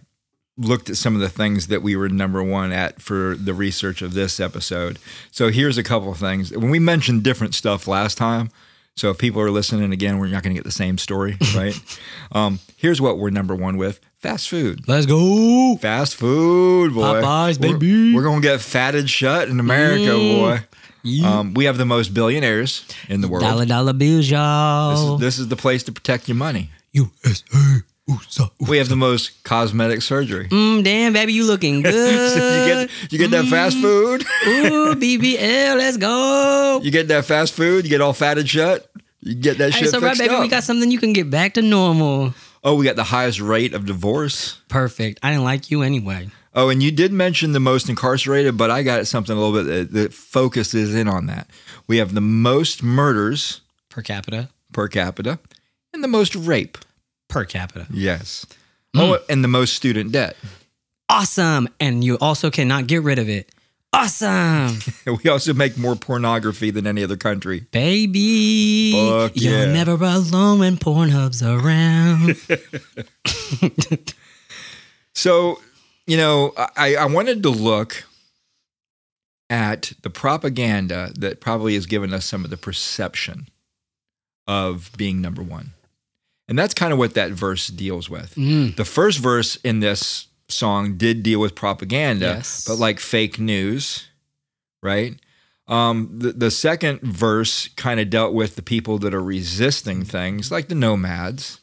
looked 0.57 0.89
at 0.89 0.97
some 0.97 1.15
of 1.15 1.21
the 1.21 1.29
things 1.29 1.67
that 1.67 1.81
we 1.81 1.95
were 1.95 2.09
number 2.09 2.43
one 2.43 2.71
at 2.71 3.01
for 3.01 3.35
the 3.35 3.53
research 3.53 4.01
of 4.01 4.13
this 4.13 4.39
episode. 4.39 4.99
So 5.31 5.49
here's 5.49 5.77
a 5.77 5.83
couple 5.83 6.11
of 6.11 6.17
things. 6.17 6.51
When 6.51 6.69
we 6.69 6.79
mentioned 6.79 7.23
different 7.23 7.55
stuff 7.55 7.87
last 7.87 8.17
time, 8.17 8.51
so 8.95 9.09
if 9.09 9.17
people 9.17 9.41
are 9.41 9.49
listening 9.49 9.93
again, 9.93 10.19
we're 10.19 10.27
not 10.27 10.43
going 10.43 10.53
to 10.53 10.59
get 10.59 10.65
the 10.65 10.71
same 10.71 10.97
story, 10.97 11.37
right? 11.55 11.79
um, 12.33 12.59
here's 12.77 13.01
what 13.01 13.17
we're 13.17 13.29
number 13.29 13.55
one 13.55 13.77
with 13.77 13.99
fast 14.19 14.49
food. 14.49 14.87
Let's 14.87 15.05
go. 15.05 15.77
Fast 15.77 16.15
food, 16.15 16.93
boy. 16.93 17.01
Popeyes, 17.01 17.59
We're- 17.59 17.73
baby. 17.73 18.13
We're, 18.13 18.23
gonna 18.23 18.41
get 18.41 18.61
fatted 18.61 19.09
shut 19.09 19.47
in 19.47 19.59
America, 19.59 20.11
boy. 20.11 20.59
Um, 21.25 21.55
we 21.55 21.65
have 21.65 21.79
the 21.79 21.85
most 21.85 22.13
billionaires 22.13 22.85
in 23.09 23.21
the 23.21 23.27
world. 23.27 23.43
Dollar 23.43 23.65
dollar 23.65 23.93
bills, 23.93 24.29
y'all. 24.29 25.15
is, 25.15 25.19
this 25.19 25.39
is 25.39 25.47
the 25.47 25.55
place 25.55 25.81
to 25.83 25.91
protect 25.91 26.27
your 26.27 26.37
money. 26.37 26.69
USA. 26.91 27.43
USA. 28.07 28.45
We 28.59 28.77
have 28.77 28.89
the 28.89 28.95
most 28.95 29.43
cosmetic 29.43 30.01
surgery. 30.01 30.49
Mm, 30.49 30.83
damn, 30.83 31.13
baby, 31.13 31.33
you 31.33 31.45
looking 31.45 31.83
So 31.85 31.91
good. 31.91 32.89
you 32.89 33.07
get 33.07 33.11
you 33.13 33.17
get 33.19 33.31
that 33.31 33.45
fast 33.45 33.77
food. 33.77 34.21
Ooh, 34.47 34.95
BBL, 34.95 35.77
let's 35.77 35.97
go. 35.97 36.81
You 36.83 36.91
get 36.91 37.07
that 37.09 37.25
fast 37.25 37.53
food. 37.53 37.85
You 37.85 37.89
get 37.89 38.01
all 38.01 38.13
fatted 38.13 38.49
shut. 38.49 38.91
You 39.21 39.35
get 39.35 39.57
that 39.59 39.71
Hey, 39.73 39.81
shit 39.81 39.89
so 39.91 39.99
right, 39.99 40.17
baby, 40.17 40.33
up. 40.33 40.41
we 40.41 40.47
got 40.47 40.63
something 40.63 40.89
you 40.91 40.99
can 40.99 41.13
get 41.13 41.29
back 41.29 41.53
to 41.53 41.61
normal. 41.61 42.33
oh, 42.63 42.75
we 42.75 42.85
got 42.85 42.95
the 42.95 43.03
highest 43.03 43.39
rate 43.39 43.73
of 43.73 43.85
divorce. 43.85 44.59
Perfect. 44.67 45.19
I 45.23 45.29
didn't 45.31 45.43
like 45.43 45.69
you 45.71 45.83
anyway. 45.83 46.29
Oh, 46.53 46.69
and 46.69 46.83
you 46.83 46.91
did 46.91 47.13
mention 47.13 47.53
the 47.53 47.59
most 47.61 47.87
incarcerated, 47.87 48.57
but 48.57 48.69
I 48.71 48.83
got 48.83 49.07
something 49.07 49.37
a 49.37 49.39
little 49.39 49.63
bit 49.63 49.69
that, 49.69 49.93
that 49.93 50.13
focuses 50.13 50.93
in 50.93 51.07
on 51.07 51.27
that. 51.27 51.47
We 51.87 51.97
have 51.97 52.13
the 52.13 52.19
most 52.21 52.83
murders 52.83 53.61
Per 53.89 54.01
capita. 54.01 54.49
per 54.73 54.87
capita 54.89 55.39
and 55.93 56.03
the 56.03 56.07
most 56.09 56.35
rape. 56.35 56.77
Per 57.31 57.45
capita. 57.45 57.87
Yes. 57.91 58.45
Hmm. 58.93 59.01
Oh, 59.01 59.19
and 59.29 59.43
the 59.43 59.47
most 59.47 59.73
student 59.73 60.11
debt. 60.11 60.35
Awesome. 61.09 61.67
And 61.79 62.03
you 62.03 62.17
also 62.19 62.51
cannot 62.51 62.87
get 62.87 63.03
rid 63.03 63.19
of 63.19 63.29
it. 63.29 63.49
Awesome. 63.93 64.79
We 65.23 65.29
also 65.29 65.53
make 65.53 65.77
more 65.77 65.95
pornography 65.95 66.71
than 66.71 66.87
any 66.87 67.03
other 67.03 67.17
country. 67.17 67.61
Baby. 67.71 68.93
Fuck 68.93 69.31
You're 69.35 69.65
yeah. 69.65 69.73
never 69.73 69.93
alone 69.93 70.59
when 70.59 70.77
Pornhub's 70.77 71.43
around. 71.43 72.37
So, 75.13 75.59
you 76.07 76.17
know, 76.17 76.53
I, 76.57 76.95
I 76.95 77.05
wanted 77.05 77.43
to 77.43 77.49
look 77.49 78.05
at 79.49 79.91
the 80.01 80.09
propaganda 80.09 81.11
that 81.17 81.41
probably 81.41 81.75
has 81.75 81.85
given 81.85 82.13
us 82.13 82.25
some 82.25 82.43
of 82.43 82.49
the 82.49 82.57
perception 82.57 83.49
of 84.47 84.91
being 84.97 85.21
number 85.21 85.43
one. 85.43 85.73
And 86.51 86.59
that's 86.59 86.73
kind 86.73 86.91
of 86.91 86.99
what 86.99 87.13
that 87.13 87.31
verse 87.31 87.67
deals 87.67 88.09
with. 88.09 88.35
Mm. 88.35 88.75
The 88.75 88.83
first 88.83 89.19
verse 89.19 89.55
in 89.63 89.79
this 89.79 90.27
song 90.49 90.97
did 90.97 91.23
deal 91.23 91.39
with 91.39 91.55
propaganda, 91.55 92.25
Yes. 92.25 92.65
but 92.67 92.75
like 92.77 92.99
fake 92.99 93.39
news, 93.39 94.09
right? 94.83 95.15
Um, 95.69 96.09
the, 96.11 96.33
the 96.33 96.51
second 96.51 96.99
verse 97.03 97.69
kind 97.69 98.01
of 98.01 98.09
dealt 98.09 98.33
with 98.33 98.57
the 98.57 98.61
people 98.61 98.97
that 98.97 99.13
are 99.13 99.23
resisting 99.23 100.03
things, 100.03 100.51
like 100.51 100.67
the 100.67 100.75
nomads. 100.75 101.61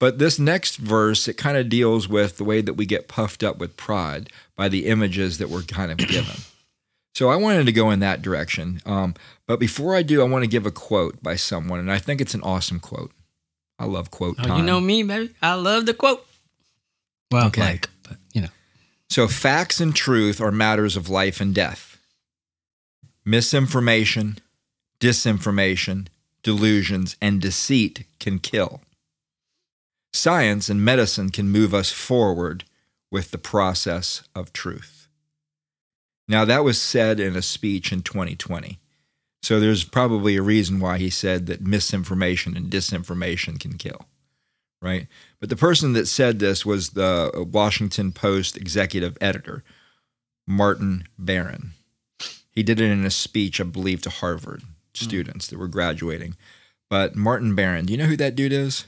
But 0.00 0.18
this 0.18 0.40
next 0.40 0.74
verse, 0.78 1.28
it 1.28 1.34
kind 1.36 1.56
of 1.56 1.68
deals 1.68 2.08
with 2.08 2.36
the 2.36 2.42
way 2.44 2.60
that 2.62 2.74
we 2.74 2.84
get 2.84 3.06
puffed 3.06 3.44
up 3.44 3.58
with 3.58 3.76
pride 3.76 4.28
by 4.56 4.68
the 4.68 4.86
images 4.86 5.38
that 5.38 5.50
we're 5.50 5.62
kind 5.62 5.92
of 5.92 5.98
given. 5.98 6.36
So 7.14 7.30
I 7.30 7.36
wanted 7.36 7.64
to 7.64 7.72
go 7.72 7.90
in 7.92 8.00
that 8.00 8.20
direction. 8.20 8.82
Um, 8.84 9.14
but 9.46 9.58
before 9.58 9.96
I 9.96 10.02
do, 10.02 10.20
I 10.20 10.24
want 10.26 10.42
to 10.44 10.50
give 10.50 10.66
a 10.66 10.70
quote 10.70 11.22
by 11.22 11.34
someone, 11.36 11.80
and 11.80 11.90
I 11.90 11.98
think 11.98 12.20
it's 12.20 12.34
an 12.34 12.42
awesome 12.42 12.78
quote. 12.78 13.10
I 13.78 13.84
love 13.84 14.10
quote 14.10 14.36
Oh, 14.38 14.56
you 14.56 14.62
know 14.62 14.80
me, 14.80 15.02
baby. 15.02 15.34
I 15.42 15.54
love 15.54 15.86
the 15.86 15.94
quote. 15.94 16.26
Well, 17.30 17.48
Okay. 17.48 17.60
like, 17.60 17.90
but 18.02 18.16
you 18.32 18.42
know. 18.42 18.48
So, 19.10 19.28
facts 19.28 19.80
and 19.80 19.94
truth 19.94 20.40
are 20.40 20.50
matters 20.52 20.96
of 20.96 21.08
life 21.08 21.40
and 21.40 21.54
death. 21.54 21.98
Misinformation, 23.24 24.38
disinformation, 25.00 26.06
delusions, 26.42 27.16
and 27.20 27.40
deceit 27.40 28.06
can 28.20 28.38
kill. 28.38 28.80
Science 30.12 30.68
and 30.68 30.84
medicine 30.84 31.30
can 31.30 31.48
move 31.50 31.74
us 31.74 31.90
forward 31.90 32.64
with 33.10 33.30
the 33.32 33.38
process 33.38 34.22
of 34.34 34.52
truth. 34.52 35.08
Now, 36.28 36.44
that 36.44 36.64
was 36.64 36.80
said 36.80 37.20
in 37.20 37.36
a 37.36 37.42
speech 37.42 37.92
in 37.92 38.02
2020. 38.02 38.78
So, 39.46 39.60
there's 39.60 39.84
probably 39.84 40.36
a 40.36 40.42
reason 40.42 40.80
why 40.80 40.98
he 40.98 41.10
said 41.10 41.46
that 41.46 41.60
misinformation 41.60 42.56
and 42.56 42.70
disinformation 42.70 43.60
can 43.60 43.78
kill 43.78 44.06
right? 44.82 45.06
But 45.40 45.48
the 45.48 45.56
person 45.56 45.92
that 45.94 46.06
said 46.06 46.38
this 46.38 46.64
was 46.64 46.90
the 46.90 47.48
Washington 47.50 48.12
Post 48.12 48.56
executive 48.56 49.16
editor. 49.20 49.64
Martin 50.46 51.04
Baron. 51.18 51.72
He 52.52 52.62
did 52.62 52.80
it 52.80 52.90
in 52.90 53.04
a 53.04 53.10
speech, 53.10 53.60
I 53.60 53.64
believe, 53.64 54.00
to 54.02 54.10
Harvard 54.10 54.62
hmm. 54.62 54.68
students 54.92 55.48
that 55.48 55.58
were 55.58 55.68
graduating. 55.68 56.36
But 56.88 57.16
Martin 57.16 57.54
Baron, 57.54 57.86
do 57.86 57.92
you 57.92 57.98
know 57.98 58.06
who 58.06 58.16
that 58.16 58.36
dude 58.36 58.52
is? 58.52 58.86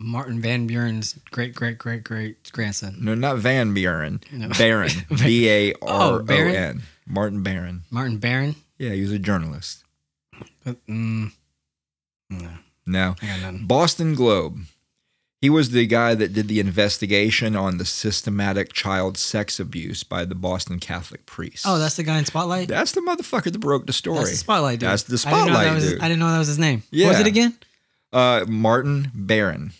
Martin 0.00 0.40
Van 0.40 0.66
Buren's 0.66 1.18
great, 1.30 1.54
great, 1.54 1.78
great, 1.78 2.02
great 2.02 2.50
grandson. 2.50 2.96
No, 3.00 3.14
not 3.14 3.38
Van 3.38 3.72
Buren. 3.74 4.20
No. 4.32 4.48
Baron. 4.48 4.90
B 5.22 5.48
A 5.48 5.72
R 5.74 5.76
Oh, 5.82 6.24
O? 6.28 6.34
N. 6.34 6.82
Oh, 6.82 6.86
Martin 7.06 7.42
Baron. 7.42 7.82
Martin 7.90 8.18
Baron. 8.18 8.56
Yeah, 8.84 8.92
he 8.94 9.00
was 9.00 9.12
a 9.12 9.18
journalist. 9.18 9.82
Uh, 10.66 10.74
Mm, 10.88 11.32
no, 12.30 12.48
No. 12.86 13.14
I 13.22 13.26
got 13.26 13.40
nothing. 13.40 13.66
Boston 13.66 14.14
Globe. 14.14 14.58
He 15.40 15.50
was 15.50 15.70
the 15.70 15.86
guy 15.86 16.14
that 16.14 16.32
did 16.32 16.48
the 16.48 16.58
investigation 16.60 17.54
on 17.54 17.76
the 17.78 17.84
systematic 17.84 18.72
child 18.72 19.16
sex 19.18 19.60
abuse 19.60 20.02
by 20.02 20.24
the 20.24 20.34
Boston 20.34 20.80
Catholic 20.80 21.26
priests. 21.26 21.64
Oh, 21.66 21.78
that's 21.78 21.96
the 21.96 22.02
guy 22.02 22.18
in 22.18 22.24
Spotlight. 22.24 22.68
that's 22.68 22.92
the 22.92 23.00
motherfucker 23.02 23.52
that 23.52 23.58
broke 23.58 23.86
the 23.86 23.92
story. 23.92 24.18
That's 24.18 24.30
the 24.30 24.36
Spotlight 24.38 24.80
dude. 24.80 24.88
That's 24.88 25.02
the 25.04 25.14
I 25.28 25.30
didn't 25.32 25.46
know 25.46 25.52
Spotlight 25.52 25.66
that 25.68 25.74
was, 25.74 25.90
dude. 25.92 26.00
I 26.00 26.08
didn't 26.08 26.20
know 26.20 26.30
that 26.32 26.38
was 26.38 26.48
his 26.48 26.58
name. 26.58 26.82
What 26.90 27.08
was 27.08 27.20
it 27.20 27.26
again? 27.26 27.56
uh, 28.12 28.44
Martin 28.48 29.10
Baron. 29.14 29.72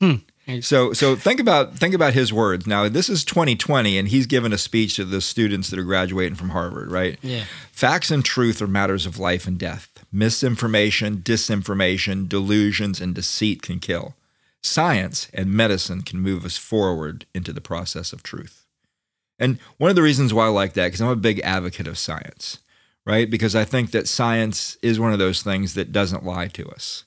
Hmm. 0.00 0.14
So 0.62 0.92
so 0.94 1.14
think 1.14 1.40
about 1.40 1.74
think 1.76 1.94
about 1.94 2.14
his 2.14 2.32
words. 2.32 2.66
Now 2.66 2.88
this 2.88 3.08
is 3.08 3.24
2020, 3.24 3.98
and 3.98 4.08
he's 4.08 4.26
given 4.26 4.52
a 4.52 4.58
speech 4.58 4.96
to 4.96 5.04
the 5.04 5.20
students 5.20 5.68
that 5.70 5.78
are 5.78 5.84
graduating 5.84 6.36
from 6.36 6.50
Harvard, 6.50 6.90
right? 6.90 7.18
Yeah. 7.22 7.44
Facts 7.70 8.10
and 8.10 8.24
truth 8.24 8.62
are 8.62 8.66
matters 8.66 9.04
of 9.04 9.18
life 9.18 9.46
and 9.46 9.58
death. 9.58 10.04
Misinformation, 10.10 11.18
disinformation, 11.18 12.28
delusions, 12.28 13.00
and 13.00 13.14
deceit 13.14 13.60
can 13.62 13.78
kill. 13.78 14.14
Science 14.62 15.28
and 15.34 15.52
medicine 15.52 16.02
can 16.02 16.18
move 16.18 16.44
us 16.44 16.56
forward 16.56 17.26
into 17.34 17.52
the 17.52 17.60
process 17.60 18.12
of 18.12 18.22
truth. 18.22 18.64
And 19.38 19.58
one 19.76 19.90
of 19.90 19.96
the 19.96 20.02
reasons 20.02 20.34
why 20.34 20.46
I 20.46 20.48
like 20.48 20.72
that, 20.72 20.86
because 20.86 21.00
I'm 21.00 21.08
a 21.08 21.16
big 21.16 21.40
advocate 21.40 21.86
of 21.86 21.98
science, 21.98 22.58
right? 23.04 23.30
Because 23.30 23.54
I 23.54 23.64
think 23.64 23.92
that 23.92 24.08
science 24.08 24.76
is 24.82 24.98
one 24.98 25.12
of 25.12 25.18
those 25.18 25.42
things 25.42 25.74
that 25.74 25.92
doesn't 25.92 26.24
lie 26.24 26.48
to 26.48 26.68
us. 26.70 27.04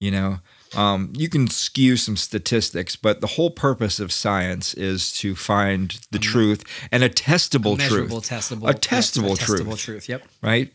You 0.00 0.12
know, 0.12 0.38
um, 0.74 1.12
you 1.16 1.28
can 1.28 1.48
skew 1.48 1.96
some 1.96 2.16
statistics, 2.16 2.96
but 2.96 3.20
the 3.20 3.26
whole 3.26 3.50
purpose 3.50 4.00
of 4.00 4.12
science 4.12 4.74
is 4.74 5.12
to 5.14 5.34
find 5.34 5.98
the 6.10 6.18
truth 6.18 6.64
and 6.92 7.02
a 7.02 7.08
testable 7.08 7.78
Measurable, 7.78 8.20
truth, 8.20 8.40
testable. 8.40 8.64
a 8.64 8.72
yes, 8.72 9.10
testable 9.10 9.34
a 9.34 9.38
testable 9.38 9.76
truth. 9.76 9.80
truth. 9.80 10.08
Yep. 10.08 10.28
right? 10.42 10.72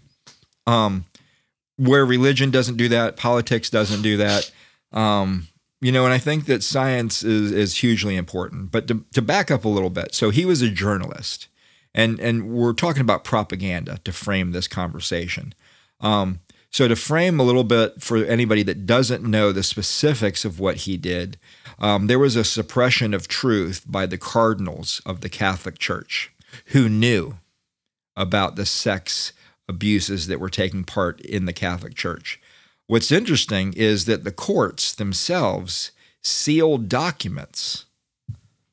Um, 0.66 1.06
where 1.78 2.06
religion 2.06 2.52
doesn't 2.52 2.78
do 2.78 2.88
that, 2.90 3.18
politics 3.18 3.70
doesn't 3.70 4.02
do 4.02 4.18
that. 4.18 4.52
Um, 4.92 5.48
you 5.82 5.92
know, 5.92 6.06
and 6.06 6.14
I 6.14 6.18
think 6.18 6.46
that 6.46 6.64
science 6.64 7.24
is 7.24 7.52
is 7.52 7.78
hugely 7.78 8.16
important. 8.16 8.72
But 8.72 8.88
to, 8.88 9.04
to 9.14 9.22
back 9.22 9.52
up 9.52 9.66
a 9.66 9.70
little 9.70 9.90
bit, 9.90 10.16
so 10.16 10.30
he 10.30 10.46
was 10.46 10.62
a 10.62 10.70
journalist, 10.70 11.48
and 11.94 12.20
and 12.20 12.50
we're 12.50 12.74
talking 12.74 13.02
about 13.02 13.24
propaganda 13.24 14.00
to 14.06 14.14
frame 14.14 14.52
this 14.52 14.68
conversation. 14.68 15.54
Um, 16.00 16.40
so 16.74 16.88
to 16.90 16.96
frame 16.96 17.40
a 17.40 17.44
little 17.44 17.64
bit 17.64 18.02
for 18.02 18.18
anybody 18.18 18.64
that 18.64 18.86
doesn't 18.86 19.24
know 19.24 19.52
the 19.52 19.64
specifics 19.64 20.44
of 20.44 20.60
what 20.60 20.78
he 20.78 20.98
did, 20.98 21.38
um, 21.80 22.08
there 22.08 22.20
was 22.20 22.36
a 22.36 22.44
suppression 22.44 23.14
of 23.14 23.28
truth 23.28 23.84
by 23.88 24.06
the 24.06 24.18
cardinals 24.18 25.02
of 25.06 25.22
the 25.22 25.30
Catholic 25.30 25.78
Church 25.80 26.32
who 26.68 26.90
knew 26.90 27.38
about 28.18 28.56
the 28.56 28.66
sex 28.66 29.34
abuses 29.70 30.28
that 30.28 30.40
were 30.40 30.50
taking 30.50 30.84
part 30.84 31.22
in 31.22 31.46
the 31.46 31.54
Catholic 31.54 31.96
Church. 31.96 32.40
What's 32.88 33.12
interesting 33.12 33.74
is 33.74 34.06
that 34.06 34.24
the 34.24 34.32
courts 34.32 34.94
themselves 34.94 35.92
sealed 36.22 36.90
documents 36.90 37.86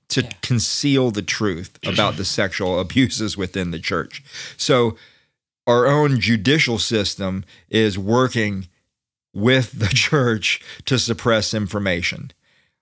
to 0.08 0.22
Yeah. 0.22 0.32
conceal 0.42 1.10
the 1.10 1.22
truth 1.22 1.78
about 1.86 2.16
the 2.16 2.24
sexual 2.24 2.80
abuses 2.84 3.36
within 3.36 3.70
the 3.70 3.78
church. 3.78 4.22
So 4.56 4.96
our 5.66 5.86
own 5.86 6.20
judicial 6.20 6.78
system 6.78 7.44
is 7.68 7.98
working 7.98 8.68
with 9.32 9.78
the 9.78 9.88
church 9.94 10.60
to 10.86 10.98
suppress 10.98 11.54
information. 11.54 12.32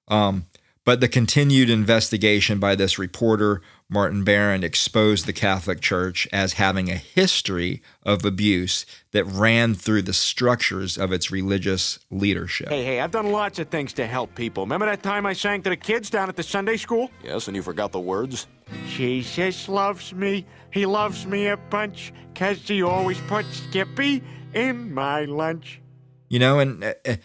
Um, 0.08 0.47
but 0.88 1.00
the 1.02 1.08
continued 1.08 1.68
investigation 1.68 2.58
by 2.58 2.75
this 2.75 2.99
reporter, 2.99 3.61
Martin 3.90 4.25
Baron, 4.25 4.64
exposed 4.64 5.26
the 5.26 5.35
Catholic 5.35 5.82
Church 5.82 6.26
as 6.32 6.54
having 6.54 6.88
a 6.90 6.97
history 6.97 7.82
of 8.04 8.25
abuse 8.25 8.87
that 9.11 9.26
ran 9.26 9.75
through 9.75 10.00
the 10.00 10.14
structures 10.14 10.97
of 10.97 11.12
its 11.12 11.30
religious 11.30 11.99
leadership. 12.11 12.70
Hey, 12.70 12.85
hey, 12.85 13.00
I've 13.00 13.11
done 13.11 13.32
lots 13.32 13.58
of 13.58 13.68
things 13.68 13.92
to 13.92 14.06
help 14.06 14.35
people. 14.35 14.64
Remember 14.64 14.87
that 14.87 15.02
time 15.02 15.26
I 15.26 15.35
sang 15.35 15.61
to 15.64 15.68
the 15.68 15.76
kids 15.76 16.08
down 16.08 16.30
at 16.30 16.37
the 16.37 16.42
Sunday 16.42 16.78
school? 16.78 17.11
Yes, 17.23 17.49
and 17.49 17.54
you 17.54 17.62
forgot 17.62 17.92
the 17.92 18.00
words? 18.00 18.47
Jesus 18.87 19.68
loves 19.68 20.14
me. 20.14 20.47
He 20.71 20.85
loves 20.87 21.27
me 21.27 21.47
a 21.49 21.57
bunch, 21.57 22.13
'cause 22.35 22.59
he 22.67 22.83
always 22.83 23.19
puts 23.29 23.49
Skippy 23.69 24.23
in 24.55 24.93
my 24.95 25.25
lunch. 25.25 25.81
you 26.29 26.39
know 26.39 26.59
and 26.59 26.85
uh, 26.85 26.93
uh, 27.07 27.17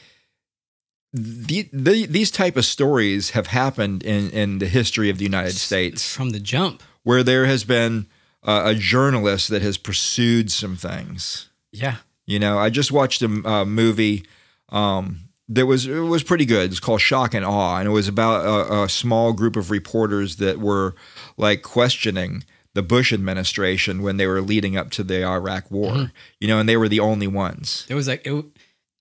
the, 1.13 1.69
the, 1.71 2.05
these 2.07 2.31
type 2.31 2.57
of 2.57 2.65
stories 2.65 3.31
have 3.31 3.47
happened 3.47 4.03
in, 4.03 4.29
in 4.31 4.59
the 4.59 4.67
history 4.67 5.09
of 5.09 5.17
the 5.17 5.23
united 5.25 5.53
states 5.55 6.13
From 6.15 6.31
the 6.31 6.39
jump. 6.39 6.81
where 7.03 7.23
there 7.23 7.45
has 7.45 7.63
been 7.63 8.07
uh, 8.43 8.63
a 8.65 8.75
journalist 8.75 9.49
that 9.49 9.61
has 9.61 9.77
pursued 9.77 10.51
some 10.51 10.75
things 10.75 11.49
Yeah. 11.71 11.97
you 12.25 12.39
know 12.39 12.57
i 12.57 12.69
just 12.69 12.91
watched 12.91 13.21
a 13.21 13.27
uh, 13.47 13.65
movie 13.65 14.25
um, 14.69 15.19
that 15.49 15.65
was 15.65 15.85
it 15.85 15.99
was 15.99 16.23
pretty 16.23 16.45
good 16.45 16.71
it's 16.71 16.79
called 16.79 17.01
shock 17.01 17.33
and 17.33 17.45
awe 17.45 17.77
and 17.77 17.87
it 17.87 17.91
was 17.91 18.07
about 18.07 18.45
a, 18.45 18.83
a 18.83 18.89
small 18.89 19.33
group 19.33 19.55
of 19.55 19.69
reporters 19.69 20.37
that 20.37 20.59
were 20.59 20.95
like 21.37 21.61
questioning 21.61 22.43
the 22.73 22.83
bush 22.83 23.13
administration 23.13 24.01
when 24.01 24.17
they 24.17 24.27
were 24.27 24.41
leading 24.41 24.75
up 24.77 24.89
to 24.91 25.03
the 25.03 25.23
iraq 25.23 25.69
war 25.69 25.91
mm-hmm. 25.91 26.05
you 26.39 26.47
know 26.47 26.59
and 26.59 26.67
they 26.67 26.77
were 26.77 26.89
the 26.89 26.99
only 26.99 27.27
ones 27.27 27.85
It 27.89 27.95
was 27.95 28.07
like 28.07 28.25
it. 28.25 28.45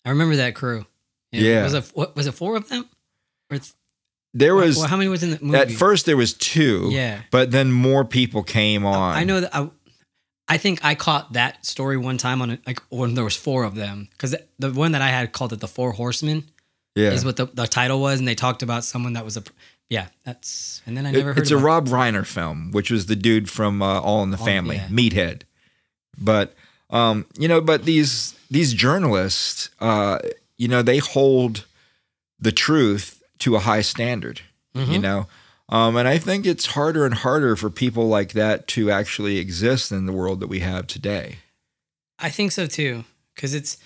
I 0.05 0.11
remember 0.11 0.37
that 0.37 0.55
crew. 0.55 0.85
Yeah. 1.31 1.62
Was 1.62 1.75
it 1.75 1.91
what, 1.95 2.17
was 2.17 2.26
it 2.26 2.33
four 2.33 2.57
of 2.57 2.69
them? 2.69 2.88
Or 3.50 3.59
th- 3.59 3.73
there 4.35 4.55
was 4.55 4.79
well, 4.79 4.88
how 4.88 4.97
many 4.97 5.09
was 5.09 5.23
in 5.23 5.31
the 5.31 5.38
movie? 5.41 5.59
At 5.59 5.71
first, 5.71 6.07
there 6.07 6.17
was 6.17 6.35
two. 6.35 6.88
Yeah. 6.91 7.21
But 7.31 7.50
then 7.50 7.71
more 7.71 8.05
people 8.05 8.43
came 8.43 8.85
on. 8.85 9.17
I 9.17 9.25
know 9.25 9.41
that 9.41 9.55
I, 9.55 9.71
I 10.49 10.59
think 10.59 10.85
I 10.85 10.95
caught 10.95 11.35
that 11.35 11.64
story 11.64 11.97
one 11.97 12.19
time 12.19 12.43
on 12.43 12.50
a, 12.50 12.59
like 12.67 12.83
when 12.88 13.14
there 13.14 13.25
was 13.25 13.37
four 13.37 13.64
of 13.64 13.75
them 13.75 14.09
because 14.12 14.33
the, 14.33 14.45
the 14.59 14.73
one 14.73 14.93
that 14.93 15.02
I 15.02 15.09
had 15.09 15.33
called 15.33 15.52
it 15.52 15.61
the 15.61 15.69
Four 15.69 15.93
Horsemen 15.93 16.45
Yeah. 16.97 17.12
is 17.12 17.25
what 17.25 17.37
the, 17.37 17.47
the 17.47 17.67
title 17.67 18.00
was, 18.00 18.19
and 18.19 18.26
they 18.26 18.35
talked 18.35 18.62
about 18.62 18.85
someone 18.85 19.12
that 19.14 19.25
was 19.25 19.37
a 19.37 19.43
yeah 19.97 20.07
that's 20.25 20.81
and 20.87 20.97
then 20.97 21.05
I 21.07 21.11
It- 21.11 21.19
never 21.19 21.33
heard 21.35 21.39
it's 21.43 21.51
a 21.51 21.57
Rob 21.71 21.85
Reiner 21.89 22.25
film, 22.27 22.71
which 22.77 22.91
was 22.91 23.07
the 23.07 23.17
dude 23.17 23.49
from 23.57 23.83
uh, 23.83 24.01
All 24.01 24.23
in 24.23 24.31
the 24.31 24.39
All- 24.39 24.45
Family, 24.53 24.77
yeah. 24.77 24.89
Meathead. 24.89 25.43
But 26.19 26.55
um, 26.91 27.27
you 27.39 27.49
know, 27.49 27.61
but 27.61 27.85
these 27.85 28.35
these 28.51 28.73
journalists, 28.75 29.71
uh, 29.81 30.19
you 30.59 30.69
know, 30.69 30.83
they 30.83 30.99
hold 30.99 31.65
the 32.39 32.53
truth 32.53 33.23
to 33.39 33.57
a 33.57 33.61
high 33.61 33.83
standard. 33.83 34.41
You 34.75 34.99
Mhm. 34.99 35.01
know. 35.09 35.27
Um, 35.69 35.97
and 35.97 36.07
I 36.07 36.19
think 36.19 36.45
it's 36.47 36.67
harder 36.77 37.07
and 37.07 37.15
harder 37.15 37.57
for 37.57 37.71
people 37.71 38.07
like 38.09 38.33
that 38.33 38.67
to 38.75 38.91
actually 38.91 39.39
exist 39.39 39.91
in 39.93 40.07
the 40.07 40.13
world 40.13 40.41
that 40.41 40.49
we 40.49 40.61
have 40.61 40.87
today. 40.87 41.37
I 42.19 42.31
think 42.31 42.53
so 42.53 42.67
too, 42.67 43.05
because 43.35 43.55
it's 43.55 43.79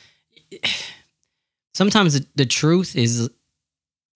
sometimes 1.75 2.15
the, 2.15 2.27
the 2.35 2.47
truth 2.47 2.97
is, 2.97 3.29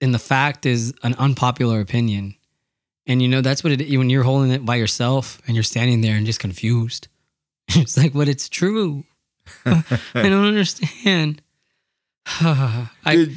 and 0.01 0.15
the 0.15 0.19
fact 0.19 0.67
is 0.67 0.95
an 1.03 1.15
unpopular 1.15 1.81
opinion, 1.81 2.35
and 3.07 3.21
you 3.21 3.29
know 3.29 3.41
that's 3.41 3.63
what 3.63 3.73
it. 3.73 3.99
When 3.99 4.11
you're 4.11 4.23
holding 4.23 4.51
it 4.51 4.65
by 4.65 4.77
yourself 4.77 5.41
and 5.47 5.55
you're 5.57 5.63
standing 5.63 6.01
there 6.01 6.17
and 6.17 6.27
just 6.27 6.41
confused, 6.41 7.09
it's 7.69 7.97
like, 7.97 8.13
but 8.13 8.29
it's 8.29 8.49
true. 8.49 9.05
I 9.65 9.83
don't 10.15 10.47
understand. 10.47 11.43
I 12.27 13.37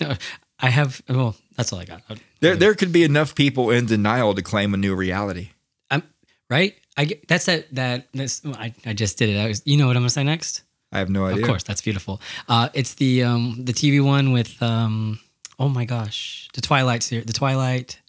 I 0.60 0.70
have 0.70 1.02
well, 1.08 1.36
that's 1.56 1.72
all 1.72 1.78
I 1.78 1.84
got. 1.84 2.02
there, 2.40 2.56
there 2.56 2.74
could 2.74 2.92
be 2.92 3.04
enough 3.04 3.34
people 3.34 3.70
in 3.70 3.86
denial 3.86 4.34
to 4.34 4.42
claim 4.42 4.74
a 4.74 4.76
new 4.76 4.94
reality. 4.94 5.50
I'm 5.90 6.02
right. 6.50 6.74
I 6.96 7.04
get 7.04 7.28
that's 7.28 7.46
that 7.46 7.72
that 7.74 8.08
this. 8.12 8.42
I, 8.44 8.74
I 8.84 8.92
just 8.92 9.18
did 9.18 9.30
it. 9.30 9.38
I 9.38 9.48
was. 9.48 9.62
You 9.64 9.76
know 9.76 9.86
what 9.86 9.96
I'm 9.96 10.02
gonna 10.02 10.10
say 10.10 10.24
next? 10.24 10.62
I 10.90 10.98
have 10.98 11.10
no 11.10 11.26
idea. 11.26 11.42
Of 11.42 11.48
course, 11.48 11.62
that's 11.62 11.82
beautiful. 11.82 12.20
Uh, 12.48 12.70
it's 12.74 12.94
the 12.94 13.22
um 13.22 13.56
the 13.64 13.72
TV 13.72 14.04
one 14.04 14.32
with 14.32 14.60
um 14.62 15.20
oh 15.58 15.68
my 15.68 15.84
gosh 15.84 16.48
the 16.54 16.60
Twilight 16.60 17.02
series 17.02 17.26
the 17.26 17.32
Twilight. 17.32 18.00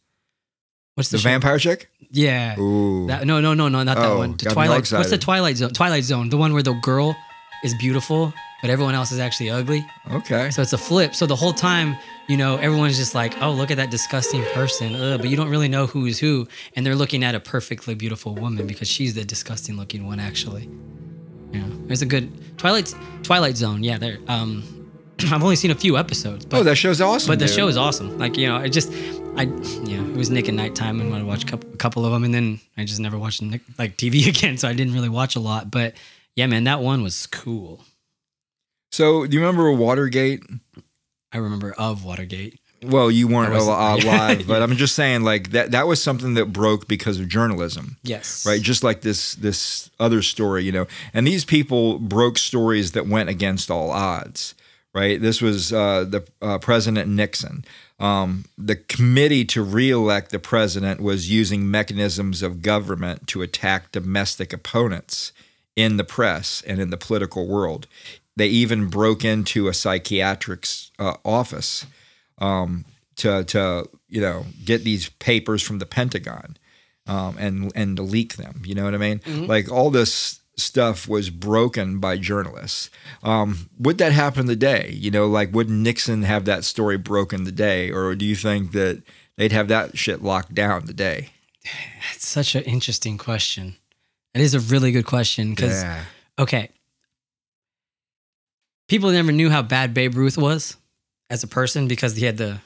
What's 0.96 1.10
the, 1.10 1.18
The 1.18 1.24
vampire 1.24 1.58
chick? 1.60 1.90
Yeah. 2.12 2.60
Ooh. 2.60 3.08
That, 3.08 3.26
no 3.26 3.40
no 3.40 3.54
no 3.54 3.70
no 3.70 3.84
not 3.84 3.96
that 3.96 4.06
Oh, 4.06 4.18
one. 4.18 4.36
The 4.36 4.50
Twilight. 4.50 4.92
What's 4.92 5.10
the. 5.10 5.18
Twilight 5.18 5.56
Zone? 5.56 5.70
Twilight 5.70 6.04
Zone. 6.04 6.30
The 6.30 6.36
one 6.36 6.54
where 6.54 6.64
the 6.64 6.74
girl 6.74 7.16
is 7.64 7.74
beautiful 7.76 8.34
but 8.62 8.70
everyone 8.70 8.94
else 8.94 9.14
is 9.14 9.20
actually 9.20 9.50
ugly. 9.50 9.86
okay. 10.12 10.50
So 10.50 10.62
it's 10.62 10.74
a 10.74 10.78
flip. 10.78 11.16
So 11.16 11.26
the 11.26 11.36
whole 11.36 11.54
time, 11.54 11.96
you 12.28 12.36
know, 12.36 12.58
everyone's 12.58 12.98
just 12.98 13.16
like, 13.16 13.42
oh, 13.42 13.52
look 13.54 13.72
at 13.72 13.78
that 13.78 13.90
disgusting 13.90 14.44
person. 14.54 14.96
Ugh, 14.96 15.18
but 15.22 15.30
you 15.30 15.38
don't 15.38 15.48
really 15.48 15.70
know 15.70 15.86
who 15.86 16.06
is 16.06 16.20
who. 16.20 16.46
And 16.76 16.86
they're 16.86 16.96
looking 16.96 17.24
at 17.24 17.36
a 17.36 17.40
perfectly 17.40 17.96
beautiful 17.96 18.36
woman 18.36 18.68
because 18.68 18.90
she's 18.90 19.14
the 19.16 19.24
disgusting 19.24 19.78
looking 19.78 20.06
one, 20.06 20.20
actually. 20.20 20.70
Yeah. 21.54 21.64
There's 21.88 22.02
a 22.02 22.06
good 22.06 22.58
Twilight 22.58 22.94
Twilight 23.24 23.56
Zone. 23.56 23.82
Yeah, 23.82 23.98
there. 23.98 24.18
Um, 24.28 24.79
I've 25.32 25.44
only 25.44 25.56
seen 25.56 25.72
a 25.72 25.76
few 25.76 25.98
episodes. 25.98 26.46
But 26.46 26.60
oh, 26.60 26.64
that 26.64 26.76
show's 26.76 27.02
awesome. 27.02 27.28
but 27.28 27.40
the 27.40 27.48
show 27.48 27.68
is 27.68 27.78
awesome. 27.78 28.18
Like 28.18 28.38
you 28.38 28.48
know, 28.48 28.56
I 28.58 28.70
just, 28.70 28.92
I, 29.36 29.44
yeah, 29.84 30.02
it 30.04 30.16
was 30.16 30.30
Nick 30.30 30.48
at 30.48 30.54
nighttime 30.54 31.00
and 31.02 31.14
I 31.14 31.24
watched 31.24 31.44
a 31.44 31.48
couple, 31.52 31.70
a 31.74 31.78
couple 31.78 32.06
of 32.06 32.12
them, 32.12 32.24
and 32.24 32.34
then 32.34 32.60
I 32.78 32.86
just 32.86 33.00
never 33.00 33.18
watched 33.18 33.42
Nick, 33.42 33.62
like 33.78 33.98
TV 33.98 34.28
again, 34.30 34.58
so 34.58 34.68
I 34.68 34.74
didn't 34.74 34.94
really 34.94 35.10
watch 35.10 35.36
a 35.36 35.40
lot. 35.40 35.72
But 35.72 35.96
yeah, 36.36 36.48
man, 36.48 36.64
that 36.66 36.82
one 36.82 37.04
was 37.04 37.28
cool. 37.28 37.84
So, 38.92 39.26
do 39.28 39.34
you 39.36 39.40
remember 39.42 39.72
Watergate? 39.72 40.44
I 41.32 41.38
remember 41.38 41.74
of 41.78 42.04
Watergate. 42.04 42.60
Well, 42.82 43.12
you 43.12 43.28
weren't 43.28 43.52
I 43.52 43.56
wasn't- 43.58 44.06
alive, 44.06 44.48
but 44.48 44.62
I'm 44.62 44.78
just 44.78 44.96
saying, 44.96 45.24
like 45.24 45.52
that. 45.52 45.72
That 45.72 45.86
was 45.86 46.02
something 46.02 46.36
that 46.36 46.54
broke 46.54 46.88
because 46.88 47.20
of 47.20 47.28
journalism. 47.28 47.98
Yes. 48.04 48.46
right 48.48 48.62
just 48.62 48.84
like 48.84 49.02
this 49.02 49.36
this 49.36 49.92
other 50.00 50.22
story 50.22 50.64
you 50.64 50.72
know 50.72 50.88
and 51.14 51.28
these 51.28 51.44
people 51.44 52.00
broke 52.00 52.38
stories 52.38 52.94
that 52.94 53.06
went 53.06 53.28
against 53.28 53.70
all 53.70 53.92
odds 53.92 54.56
right 55.00 55.22
this 55.22 55.42
was 55.42 55.72
uh, 55.72 56.04
the 56.04 56.22
uh, 56.42 56.58
president 56.58 57.10
nixon 57.10 57.64
um, 58.00 58.46
the 58.58 58.76
committee 58.76 59.44
to 59.44 59.62
reelect 59.62 60.32
the 60.32 60.40
president 60.40 61.02
was 61.02 61.30
using 61.30 61.70
mechanisms 61.70 62.42
of 62.42 62.62
government 62.62 63.28
to 63.28 63.42
attack 63.42 63.92
domestic 63.92 64.54
opponents 64.54 65.34
in 65.76 65.98
the 65.98 66.04
press 66.04 66.64
and 66.68 66.80
in 66.80 66.90
the 66.90 66.98
political 66.98 67.48
world 67.48 67.88
they 68.36 68.48
even 68.48 68.90
broke 68.90 69.26
into 69.26 69.68
a 69.68 69.74
psychiatric's 69.74 70.92
uh, 70.98 71.16
office 71.26 71.86
um, 72.38 72.86
to 73.16 73.44
to 73.44 73.88
you 74.08 74.22
know 74.22 74.46
get 74.64 74.84
these 74.84 75.10
papers 75.10 75.62
from 75.62 75.80
the 75.80 75.86
pentagon 75.86 76.56
um, 77.10 77.36
and 77.38 77.72
and 77.76 77.98
to 77.98 78.04
leak 78.04 78.38
them. 78.38 78.62
You 78.64 78.76
know 78.76 78.86
what 78.86 78.94
I 78.94 78.98
mean? 78.98 79.22
Like 79.48 79.72
all 79.72 79.90
this 79.90 80.40
stuff 80.60 81.08
was 81.08 81.30
broken 81.30 82.00
by 82.00 82.18
journalists. 82.18 82.90
Um, 83.24 83.70
would 83.78 83.98
that 83.98 84.12
happen 84.12 84.48
today? 84.48 84.92
You 84.94 85.12
know, 85.12 85.28
like 85.28 85.54
would 85.54 85.70
Nixon 85.70 86.24
have 86.24 86.46
that 86.46 86.64
story 86.64 86.98
broken 86.98 87.46
today, 87.46 87.92
or 87.92 88.16
do 88.16 88.26
you 88.26 88.36
think 88.36 88.72
that 88.74 89.04
they'd 89.38 89.52
have 89.52 89.68
that 89.70 89.98
shit 89.98 90.24
locked 90.24 90.54
down 90.54 90.86
today? 90.86 91.30
It's 92.14 92.28
such 92.28 92.56
an 92.56 92.64
interesting 92.64 93.18
question. 93.18 93.76
It 94.34 94.42
is 94.42 94.54
a 94.54 94.60
really 94.60 94.92
good 94.92 95.06
question 95.06 95.52
because 95.52 95.84
okay, 96.38 96.70
people 98.88 99.12
never 99.12 99.32
knew 99.32 99.50
how 99.50 99.62
bad 99.62 99.94
Babe 99.94 100.16
Ruth 100.16 100.38
was 100.38 100.76
as 101.30 101.44
a 101.44 101.48
person 101.48 101.88
because 101.88 102.16
he 102.16 102.26
had 102.26 102.38
the, 102.38 102.60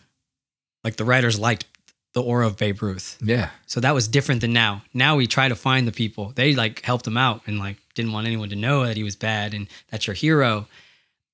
like 0.83 0.95
the 0.95 1.05
writers 1.05 1.39
liked 1.39 1.65
the 2.13 2.22
aura 2.22 2.46
of 2.48 2.58
Babe 2.58 2.82
Ruth. 2.82 3.17
yeah, 3.22 3.50
So 3.65 3.79
that 3.79 3.93
was 3.93 4.08
different 4.08 4.41
than 4.41 4.53
now. 4.53 4.84
Now 4.93 5.15
we 5.15 5.25
try 5.27 5.48
to 5.50 5.55
find 5.55 5.88
the 5.88 5.91
people. 5.91 6.32
They 6.36 6.53
like 6.55 6.82
helped 6.82 7.08
him 7.08 7.17
out 7.17 7.41
and 7.48 7.58
like 7.60 7.77
didn't 7.96 8.12
want 8.13 8.27
anyone 8.27 8.50
to 8.50 8.55
know 8.55 8.86
that 8.86 8.96
he 8.98 9.03
was 9.03 9.15
bad 9.15 9.53
and 9.53 9.67
that's 9.89 10.05
your 10.08 10.13
hero. 10.13 10.67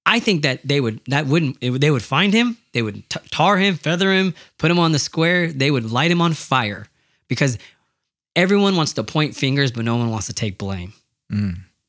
I 0.06 0.20
think 0.20 0.44
that 0.44 0.62
they 0.68 0.80
would 0.80 1.02
that 1.08 1.28
wouldn't 1.28 1.58
it, 1.62 1.72
they 1.82 1.92
would 1.92 2.02
find 2.04 2.34
him, 2.34 2.58
they 2.72 2.82
would 2.82 3.08
t- 3.10 3.20
tar 3.30 3.58
him, 3.58 3.76
feather 3.76 4.12
him, 4.14 4.34
put 4.58 4.72
him 4.72 4.80
on 4.80 4.92
the 4.94 5.00
square, 5.00 5.52
they 5.52 5.70
would 5.70 5.92
light 5.92 6.12
him 6.12 6.22
on 6.22 6.34
fire 6.34 6.88
because 7.28 7.58
everyone 8.36 8.76
wants 8.76 8.94
to 8.94 9.04
point 9.04 9.36
fingers 9.36 9.72
but 9.72 9.84
no 9.86 9.98
one 9.98 10.10
wants 10.10 10.28
to 10.28 10.34
take 10.34 10.58
blame. 10.58 10.94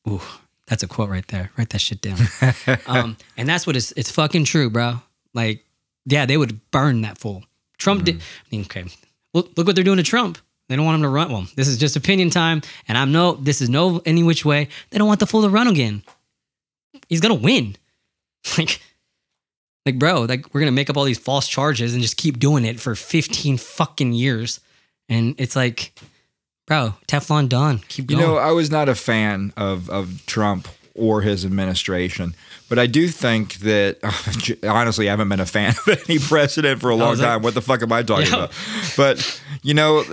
Ooh, 0.07 0.21
that's 0.67 0.83
a 0.83 0.87
quote 0.87 1.09
right 1.09 1.27
there. 1.29 1.51
Write 1.57 1.69
that 1.69 1.79
shit 1.81 2.01
down. 2.01 2.19
um, 2.87 3.17
and 3.37 3.47
that's 3.47 3.65
what 3.65 3.75
it's 3.75 3.91
it's 3.93 4.11
fucking 4.11 4.43
true, 4.45 4.69
bro. 4.69 5.01
Like, 5.33 5.63
yeah, 6.05 6.25
they 6.25 6.37
would 6.37 6.59
burn 6.71 7.01
that 7.01 7.17
fool. 7.17 7.43
Trump 7.81 8.03
did. 8.03 8.17
I 8.17 8.21
mean, 8.51 8.61
okay, 8.61 8.85
look, 9.33 9.51
look 9.57 9.65
what 9.67 9.75
they're 9.75 9.83
doing 9.83 9.97
to 9.97 10.03
Trump. 10.03 10.37
They 10.69 10.75
don't 10.75 10.85
want 10.85 10.95
him 10.95 11.01
to 11.01 11.09
run. 11.09 11.31
Well, 11.31 11.47
this 11.55 11.67
is 11.67 11.77
just 11.77 11.95
opinion 11.97 12.29
time, 12.29 12.61
and 12.87 12.97
I'm 12.97 13.11
no. 13.11 13.33
This 13.33 13.59
is 13.61 13.69
no 13.69 14.01
any 14.05 14.23
which 14.23 14.45
way. 14.45 14.69
They 14.89 14.97
don't 14.97 15.07
want 15.07 15.19
the 15.19 15.27
fool 15.27 15.41
to 15.41 15.49
run 15.49 15.67
again. 15.67 16.03
He's 17.09 17.21
gonna 17.21 17.35
win. 17.35 17.75
Like, 18.57 18.81
like, 19.85 19.99
bro, 19.99 20.21
like 20.21 20.51
we're 20.53 20.61
gonna 20.61 20.71
make 20.71 20.89
up 20.89 20.97
all 20.97 21.03
these 21.03 21.19
false 21.19 21.47
charges 21.47 21.93
and 21.93 22.01
just 22.01 22.17
keep 22.17 22.39
doing 22.39 22.65
it 22.65 22.79
for 22.79 22.95
15 22.95 23.57
fucking 23.57 24.13
years, 24.13 24.59
and 25.09 25.35
it's 25.37 25.55
like, 25.55 25.93
bro, 26.67 26.95
Teflon 27.07 27.49
Don, 27.49 27.79
keep 27.87 28.09
you 28.09 28.17
going. 28.17 28.27
know, 28.27 28.37
I 28.37 28.51
was 28.51 28.71
not 28.71 28.89
a 28.89 28.95
fan 28.95 29.53
of 29.57 29.89
of 29.89 30.25
Trump 30.25 30.67
or 30.95 31.21
his 31.21 31.45
administration. 31.45 32.33
But 32.71 32.79
I 32.79 32.87
do 32.87 33.09
think 33.09 33.55
that 33.55 33.97
honestly, 34.63 35.09
I 35.09 35.11
haven't 35.11 35.27
been 35.27 35.41
a 35.41 35.45
fan 35.45 35.71
of 35.71 35.89
any 36.09 36.19
president 36.19 36.79
for 36.79 36.89
a 36.89 36.93
oh, 36.93 36.97
long 36.97 37.17
like- 37.17 37.27
time. 37.27 37.41
What 37.41 37.53
the 37.53 37.61
fuck 37.61 37.81
am 37.81 37.91
I 37.91 38.01
talking 38.01 38.27
Yeah. 38.27 38.45
about? 38.45 38.53
But 38.95 39.41
you 39.61 39.73
know, 39.73 40.05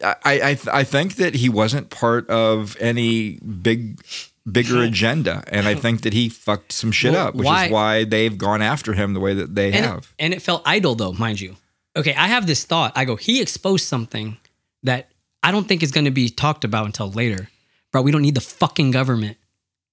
I, 0.00 0.14
I 0.24 0.58
I 0.72 0.84
think 0.84 1.16
that 1.16 1.34
he 1.34 1.48
wasn't 1.48 1.90
part 1.90 2.30
of 2.30 2.76
any 2.78 3.40
big 3.40 4.00
bigger 4.48 4.76
hmm. 4.76 4.82
agenda, 4.82 5.42
and 5.48 5.66
I 5.66 5.74
think 5.74 6.02
that 6.02 6.12
he 6.12 6.28
fucked 6.28 6.70
some 6.70 6.92
shit 6.92 7.14
Well, 7.14 7.26
up, 7.26 7.34
which 7.34 7.46
why- 7.46 7.66
is 7.66 7.72
why 7.72 8.04
they've 8.04 8.38
gone 8.38 8.62
after 8.62 8.92
him 8.92 9.14
the 9.14 9.20
way 9.20 9.34
that 9.34 9.56
they 9.56 9.72
and 9.72 9.84
have. 9.84 10.14
It, 10.16 10.24
and 10.24 10.34
it 10.34 10.40
felt 10.40 10.62
idle 10.64 10.94
though, 10.94 11.14
mind 11.14 11.40
you. 11.40 11.56
Okay, 11.96 12.14
I 12.14 12.28
have 12.28 12.46
this 12.46 12.62
thought. 12.64 12.92
I 12.94 13.06
go, 13.06 13.16
he 13.16 13.42
exposed 13.42 13.86
something 13.86 14.36
that 14.84 15.08
I 15.42 15.50
don't 15.50 15.66
think 15.66 15.82
is 15.82 15.90
going 15.90 16.04
to 16.04 16.12
be 16.12 16.28
talked 16.28 16.62
about 16.62 16.86
until 16.86 17.10
later. 17.10 17.48
Bro, 17.90 18.02
we 18.02 18.12
don't 18.12 18.22
need 18.22 18.36
the 18.36 18.40
fucking 18.40 18.92
government 18.92 19.36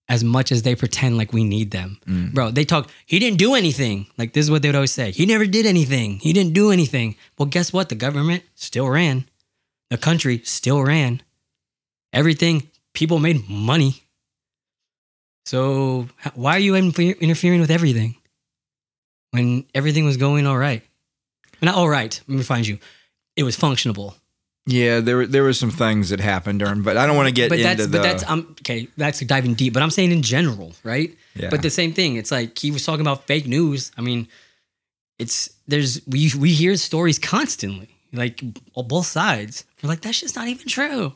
as 0.09 0.23
much 0.23 0.51
as 0.51 0.63
they 0.63 0.75
pretend 0.75 1.17
like 1.17 1.31
we 1.31 1.43
need 1.43 1.71
them. 1.71 1.97
Mm. 2.05 2.33
Bro, 2.33 2.51
they 2.51 2.65
talk, 2.65 2.89
he 3.05 3.19
didn't 3.19 3.37
do 3.37 3.55
anything. 3.55 4.07
Like 4.17 4.33
this 4.33 4.45
is 4.45 4.51
what 4.51 4.61
they 4.61 4.67
would 4.67 4.75
always 4.75 4.91
say. 4.91 5.11
He 5.11 5.25
never 5.25 5.45
did 5.45 5.65
anything. 5.65 6.19
He 6.19 6.33
didn't 6.33 6.53
do 6.53 6.71
anything. 6.71 7.15
Well, 7.37 7.45
guess 7.45 7.71
what? 7.71 7.89
The 7.89 7.95
government 7.95 8.43
still 8.55 8.89
ran. 8.89 9.25
The 9.89 9.97
country 9.97 10.41
still 10.43 10.83
ran. 10.83 11.21
Everything, 12.13 12.69
people 12.93 13.19
made 13.19 13.47
money. 13.49 14.03
So 15.45 16.07
why 16.35 16.55
are 16.55 16.59
you 16.59 16.75
interfering 16.75 17.61
with 17.61 17.71
everything? 17.71 18.15
when 19.31 19.65
everything 19.73 20.05
was 20.05 20.17
going 20.17 20.45
all 20.45 20.57
right. 20.57 20.83
Not 21.61 21.75
all 21.75 21.89
right. 21.89 22.21
Let 22.27 22.37
me 22.37 22.43
find 22.43 22.67
you. 22.67 22.77
It 23.35 23.43
was 23.43 23.57
functionable. 23.57 24.15
Yeah, 24.67 24.99
there 24.99 25.17
were 25.17 25.25
there 25.27 25.43
were 25.43 25.53
some 25.53 25.71
things 25.71 26.09
that 26.09 26.19
happened 26.19 26.59
during, 26.59 26.83
but 26.83 26.95
I 26.95 27.07
don't 27.07 27.15
want 27.15 27.27
to 27.27 27.33
get 27.33 27.49
But 27.49 27.59
into 27.59 27.75
that's 27.75 27.87
the. 27.89 27.97
but 27.97 28.03
that's 28.03 28.23
um 28.29 28.47
okay. 28.61 28.87
That's 28.95 29.19
diving 29.21 29.55
deep. 29.55 29.73
But 29.73 29.81
I'm 29.81 29.89
saying 29.89 30.11
in 30.11 30.21
general, 30.21 30.73
right? 30.83 31.15
Yeah. 31.35 31.49
But 31.49 31.63
the 31.63 31.69
same 31.71 31.93
thing. 31.93 32.15
It's 32.15 32.31
like 32.31 32.57
he 32.57 32.69
was 32.69 32.85
talking 32.85 33.01
about 33.01 33.25
fake 33.25 33.47
news. 33.47 33.91
I 33.97 34.01
mean, 34.01 34.27
it's 35.17 35.49
there's 35.67 36.05
we 36.07 36.31
we 36.37 36.51
hear 36.53 36.75
stories 36.75 37.17
constantly, 37.17 37.89
like 38.13 38.43
on 38.75 38.87
both 38.87 39.07
sides. 39.07 39.65
We're 39.81 39.89
like 39.89 40.01
that's 40.01 40.19
just 40.19 40.35
not 40.35 40.47
even 40.47 40.67
true. 40.67 41.13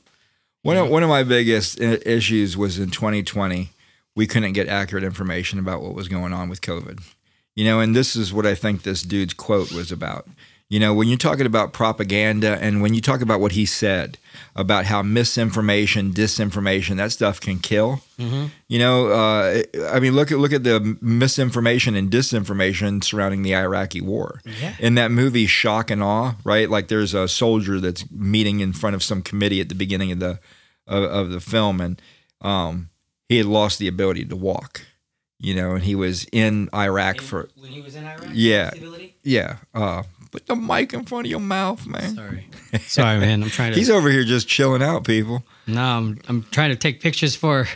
One 0.64 0.78
of, 0.78 0.90
one 0.90 1.04
of 1.04 1.10
my 1.10 1.22
biggest 1.22 1.80
issues 1.80 2.58
was 2.58 2.80
in 2.80 2.90
2020, 2.90 3.70
we 4.16 4.26
couldn't 4.26 4.54
get 4.54 4.68
accurate 4.68 5.04
information 5.04 5.60
about 5.60 5.84
what 5.84 5.94
was 5.94 6.08
going 6.08 6.34
on 6.34 6.50
with 6.50 6.62
COVID. 6.62 7.04
You 7.56 7.66
know, 7.66 7.80
and 7.80 7.96
this 7.96 8.16
is 8.16 8.34
what 8.34 8.48
I 8.48 8.56
think 8.56 8.82
this 8.82 9.04
dude's 9.04 9.36
quote 9.36 9.72
was 9.72 9.92
about. 9.92 10.28
You 10.68 10.80
know, 10.80 10.96
when 10.96 11.08
you're 11.08 11.18
talking 11.18 11.46
about 11.46 11.74
propaganda 11.74 12.58
and 12.60 12.82
when 12.82 12.96
you 12.96 13.02
talk 13.02 13.22
about 13.22 13.40
what 13.40 13.52
he 13.52 13.68
said 13.68 14.18
about 14.56 14.86
how 14.86 15.04
misinformation, 15.04 16.12
disinformation, 16.12 16.98
that 16.98 17.12
stuff 17.12 17.40
can 17.40 17.60
kill. 17.60 18.02
You 18.68 18.80
know, 18.80 19.08
uh, 19.10 19.62
I 19.92 20.00
mean, 20.00 20.14
look 20.14 20.32
at 20.32 20.40
look 20.40 20.54
at 20.54 20.64
the 20.64 20.98
misinformation 21.02 21.96
and 21.96 22.10
disinformation 22.10 23.04
surrounding 23.04 23.44
the 23.44 23.56
Iraqi 23.56 24.02
war. 24.02 24.42
Yeah. 24.44 24.74
In 24.80 24.96
that 24.96 25.12
movie, 25.12 25.46
Shock 25.46 25.92
and 25.92 26.02
Awe, 26.02 26.36
right? 26.44 26.68
Like, 26.70 26.88
there's 26.88 27.14
a 27.14 27.28
soldier 27.28 27.80
that's 27.80 28.10
meeting 28.10 28.60
in 28.60 28.74
front 28.74 28.96
of 28.96 29.04
some 29.04 29.22
committee 29.22 29.62
at 29.62 29.70
the 29.70 29.76
beginning 29.76 30.12
of 30.12 30.20
the 30.20 30.40
of, 30.88 31.04
of 31.04 31.30
the 31.30 31.42
film, 31.42 31.80
and 31.80 32.02
um, 32.42 32.90
he 33.30 33.38
had 33.38 33.46
lost 33.46 33.78
the 33.78 33.88
ability 33.88 34.26
to 34.26 34.36
walk. 34.36 34.82
You 35.38 35.54
know, 35.54 35.76
and 35.76 35.84
he 35.84 35.96
was 35.96 36.26
in 36.32 36.70
Iraq 36.74 37.20
for 37.20 37.50
when 37.60 37.70
he 37.70 37.82
was 37.82 37.96
in 37.96 38.06
Iraq. 38.06 38.30
Yeah. 38.34 38.72
yeah. 39.22 39.58
Uh, 39.74 40.04
put 40.36 40.48
the 40.48 40.56
mic 40.56 40.94
in 40.94 41.06
front 41.06 41.26
of 41.28 41.32
your 41.32 41.40
mouth, 41.40 41.86
man. 41.88 42.14
Sorry, 42.16 42.48
sorry, 42.88 43.20
man. 43.20 43.42
I'm 43.44 43.50
trying 43.50 43.72
to. 43.72 43.78
He's 43.80 43.90
over 43.90 44.10
here 44.12 44.24
just 44.26 44.48
chilling 44.50 44.84
out, 44.84 45.06
people. 45.06 45.44
no, 45.66 45.82
I'm 45.82 46.20
I'm 46.28 46.44
trying 46.52 46.72
to 46.72 46.76
take 46.76 47.00
pictures 47.00 47.36
for 47.36 47.68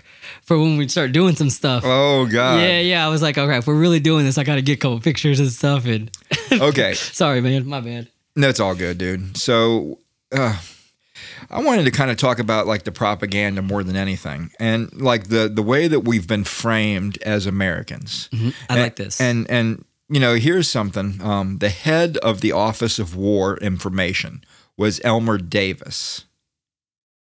for 0.43 0.57
when 0.59 0.77
we 0.77 0.87
start 0.89 1.11
doing 1.13 1.35
some 1.37 1.49
stuff. 1.49 1.83
Oh 1.85 2.25
God. 2.25 2.59
Yeah, 2.59 2.79
yeah. 2.81 3.05
I 3.05 3.09
was 3.09 3.21
like, 3.21 3.37
okay, 3.37 3.57
if 3.57 3.65
we're 3.67 3.79
really 3.79 3.99
doing 4.01 4.25
this, 4.25 4.37
I 4.37 4.43
got 4.43 4.55
to 4.55 4.61
get 4.61 4.73
a 4.73 4.77
couple 4.77 4.99
pictures 4.99 5.39
and 5.39 5.49
stuff. 5.51 5.85
And 5.85 6.11
Okay. 6.51 6.93
sorry, 6.95 7.39
man, 7.41 7.65
my 7.65 7.79
bad. 7.79 8.09
No, 8.35 8.49
it's 8.49 8.59
all 8.59 8.75
good, 8.75 8.97
dude. 8.97 9.37
So, 9.37 9.99
uh, 10.33 10.57
I 11.49 11.61
wanted 11.63 11.85
to 11.85 11.91
kind 11.91 12.11
of 12.11 12.17
talk 12.17 12.39
about 12.39 12.67
like 12.67 12.83
the 12.83 12.91
propaganda 12.91 13.61
more 13.61 13.83
than 13.83 13.95
anything, 13.95 14.51
and 14.59 14.93
like 15.01 15.27
the 15.29 15.47
the 15.49 15.63
way 15.63 15.87
that 15.87 16.01
we've 16.01 16.27
been 16.27 16.43
framed 16.43 17.17
as 17.23 17.45
Americans. 17.45 18.29
I 18.33 18.53
And- 18.69 18.81
like 18.81 18.95
this. 18.97 19.19
And 19.21 19.49
and 19.49 19.85
you 20.09 20.19
know, 20.19 20.35
here's 20.35 20.67
something. 20.67 21.21
Um, 21.21 21.59
the 21.59 21.69
head 21.69 22.17
of 22.17 22.41
the 22.41 22.51
Office 22.51 22.99
of 22.99 23.15
War 23.15 23.57
Information 23.57 24.43
was 24.75 25.01
Elmer 25.03 25.37
Davis, 25.37 26.25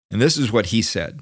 and 0.09 0.21
this 0.21 0.37
is 0.37 0.51
what 0.51 0.67
he 0.67 0.81
said: 0.81 1.19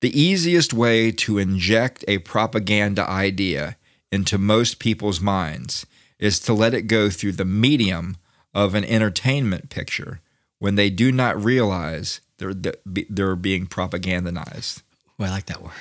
the 0.00 0.20
easiest 0.20 0.74
way 0.74 1.12
to 1.12 1.38
inject 1.38 2.04
a 2.08 2.18
propaganda 2.18 3.08
idea 3.08 3.76
into 4.10 4.36
most 4.36 4.78
people's 4.78 5.20
minds 5.20 5.86
is 6.18 6.38
to 6.40 6.52
let 6.52 6.74
it 6.74 6.82
go 6.82 7.10
through 7.10 7.32
the 7.32 7.44
medium 7.44 8.16
of 8.52 8.74
an 8.74 8.84
entertainment 8.84 9.70
picture 9.70 10.20
when 10.58 10.76
they 10.76 10.90
do 10.90 11.12
not 11.12 11.42
realize 11.42 12.20
they're 12.38 12.54
they're 12.84 13.36
being 13.36 13.66
propagandized. 13.66 14.82
well, 15.18 15.30
I 15.30 15.34
like 15.34 15.46
that 15.46 15.62
word, 15.62 15.72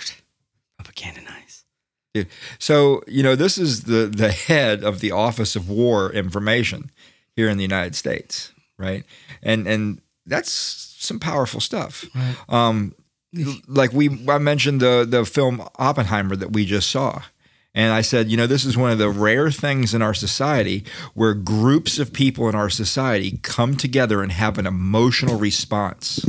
propagandize. 0.80 1.43
So, 2.60 3.02
you 3.08 3.24
know, 3.24 3.36
this 3.36 3.58
is 3.58 3.84
the 3.84 4.06
the 4.06 4.32
head 4.32 4.84
of 4.84 5.00
the 5.00 5.12
Office 5.12 5.56
of 5.56 5.70
War 5.70 6.12
Information 6.12 6.92
here 7.36 7.50
in 7.50 7.58
the 7.58 7.64
United 7.64 7.96
States, 7.96 8.52
right? 8.78 9.04
And 9.42 9.68
and 9.68 10.02
that's 10.26 10.52
some 10.52 11.20
powerful 11.20 11.60
stuff. 11.60 12.06
Um 12.50 12.94
like 13.68 13.94
we 13.94 14.26
I 14.30 14.38
mentioned 14.38 14.80
the 14.80 15.06
the 15.10 15.26
film 15.26 15.68
Oppenheimer 15.78 16.36
that 16.36 16.54
we 16.54 16.66
just 16.66 16.90
saw. 16.90 17.22
And 17.76 17.92
I 17.92 18.02
said, 18.02 18.30
you 18.30 18.38
know, 18.38 18.46
this 18.46 18.66
is 18.66 18.78
one 18.78 18.92
of 18.92 19.00
the 19.00 19.10
rare 19.10 19.50
things 19.50 19.96
in 19.96 20.04
our 20.04 20.14
society 20.14 20.86
where 21.16 21.34
groups 21.34 21.98
of 21.98 22.14
people 22.14 22.48
in 22.48 22.54
our 22.54 22.70
society 22.70 23.40
come 23.42 23.76
together 23.76 24.22
and 24.22 24.32
have 24.32 24.60
an 24.60 24.68
emotional 24.68 25.40
response. 25.40 26.24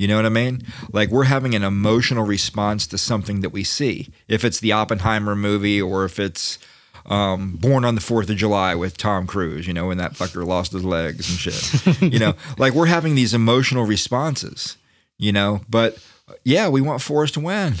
You 0.00 0.08
know 0.08 0.16
what 0.16 0.24
I 0.24 0.30
mean? 0.30 0.62
Like 0.92 1.10
we're 1.10 1.24
having 1.24 1.54
an 1.54 1.62
emotional 1.62 2.24
response 2.24 2.86
to 2.86 2.96
something 2.96 3.42
that 3.42 3.50
we 3.50 3.64
see. 3.64 4.08
If 4.28 4.44
it's 4.46 4.58
the 4.58 4.72
Oppenheimer 4.72 5.36
movie 5.36 5.80
or 5.82 6.06
if 6.06 6.18
it's 6.18 6.58
um, 7.04 7.56
Born 7.56 7.84
on 7.84 7.96
the 7.96 8.00
Fourth 8.00 8.30
of 8.30 8.36
July 8.36 8.74
with 8.74 8.96
Tom 8.96 9.26
Cruise, 9.26 9.66
you 9.66 9.74
know, 9.74 9.88
when 9.88 9.98
that 9.98 10.14
fucker 10.14 10.46
lost 10.46 10.72
his 10.72 10.84
legs 10.84 11.28
and 11.28 11.38
shit. 11.38 12.00
you 12.12 12.18
know, 12.18 12.32
like 12.58 12.72
we're 12.72 12.86
having 12.86 13.14
these 13.14 13.34
emotional 13.34 13.84
responses. 13.84 14.78
You 15.18 15.32
know, 15.32 15.60
but 15.68 15.98
yeah, 16.44 16.70
we 16.70 16.80
want 16.80 17.02
Forrest 17.02 17.34
to 17.34 17.40
win. 17.40 17.74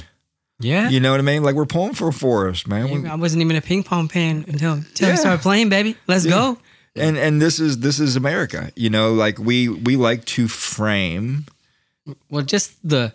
Yeah. 0.58 0.90
You 0.90 1.00
know 1.00 1.12
what 1.12 1.20
I 1.20 1.22
mean? 1.22 1.42
Like 1.42 1.54
we're 1.54 1.64
pulling 1.64 1.94
for 1.94 2.12
Forrest, 2.12 2.68
man. 2.68 3.06
I 3.06 3.14
wasn't 3.14 3.40
even 3.40 3.56
a 3.56 3.62
ping 3.62 3.82
pong 3.82 4.08
fan 4.08 4.44
until 4.46 4.74
until 4.74 5.08
Yeah. 5.08 5.14
we 5.14 5.16
started 5.16 5.40
playing, 5.40 5.70
baby. 5.70 5.96
Let's 6.06 6.26
go. 6.26 6.58
and 6.94 7.16
and 7.16 7.40
this 7.40 7.58
is 7.58 7.78
this 7.78 7.98
is 7.98 8.14
America. 8.16 8.70
You 8.76 8.90
know, 8.90 9.14
like 9.14 9.38
we 9.38 9.70
we 9.70 9.96
like 9.96 10.26
to 10.36 10.48
frame 10.48 11.46
Well, 12.30 12.42
just 12.44 12.76
the 12.88 13.12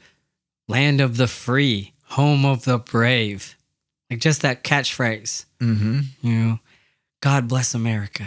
land 0.67 1.01
of 1.01 1.17
the 1.17 1.27
free, 1.27 1.93
home 2.05 2.45
of 2.45 2.63
the 2.65 2.77
brave. 2.77 3.55
Like 4.09 4.19
just 4.19 4.41
that 4.43 4.63
catchphrase. 4.63 5.45
hmm 5.59 6.01
You 6.21 6.33
know, 6.33 6.59
God 7.21 7.47
bless 7.47 7.73
America. 7.73 8.25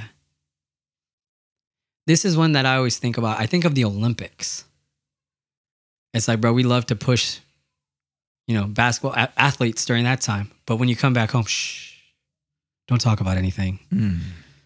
This 2.06 2.24
is 2.24 2.36
one 2.36 2.52
that 2.52 2.66
I 2.66 2.76
always 2.76 2.98
think 2.98 3.18
about. 3.18 3.38
I 3.38 3.46
think 3.46 3.64
of 3.64 3.74
the 3.74 3.84
Olympics. 3.84 4.64
It's 6.14 6.26
like, 6.26 6.40
bro, 6.40 6.52
we 6.54 6.62
love 6.62 6.86
to 6.86 6.96
push, 6.96 7.38
you 8.46 8.54
know, 8.58 8.66
basketball 8.66 9.12
a- 9.12 9.32
athletes 9.36 9.84
during 9.84 10.04
that 10.04 10.20
time. 10.22 10.50
But 10.66 10.76
when 10.76 10.88
you 10.88 10.96
come 10.96 11.12
back 11.12 11.30
home, 11.32 11.44
shh, 11.44 11.92
don't 12.88 13.00
talk 13.00 13.20
about 13.20 13.36
anything. 13.36 13.78
Mm. 13.92 14.20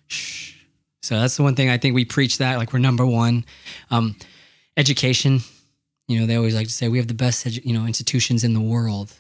Shh. 0.07 0.55
So 1.03 1.19
that's 1.19 1.37
the 1.37 1.43
one 1.43 1.57
thing 1.57 1.69
I 1.69 1.79
think 1.79 1.97
we 1.97 2.05
preach 2.05 2.39
that 2.39 2.59
like 2.59 2.73
we're 2.73 2.79
number 2.79 3.05
one. 3.05 3.45
Um, 3.91 4.15
education, 4.77 5.41
you 6.13 6.21
know, 6.21 6.27
they 6.27 6.37
always 6.37 6.55
like 6.55 6.67
to 6.67 6.73
say 6.73 6.89
we 6.89 6.99
have 6.99 7.09
the 7.09 7.15
best, 7.15 7.47
you 7.47 7.73
know, 7.73 7.87
institutions 7.87 8.45
in 8.45 8.53
the 8.55 8.61
world. 8.61 9.15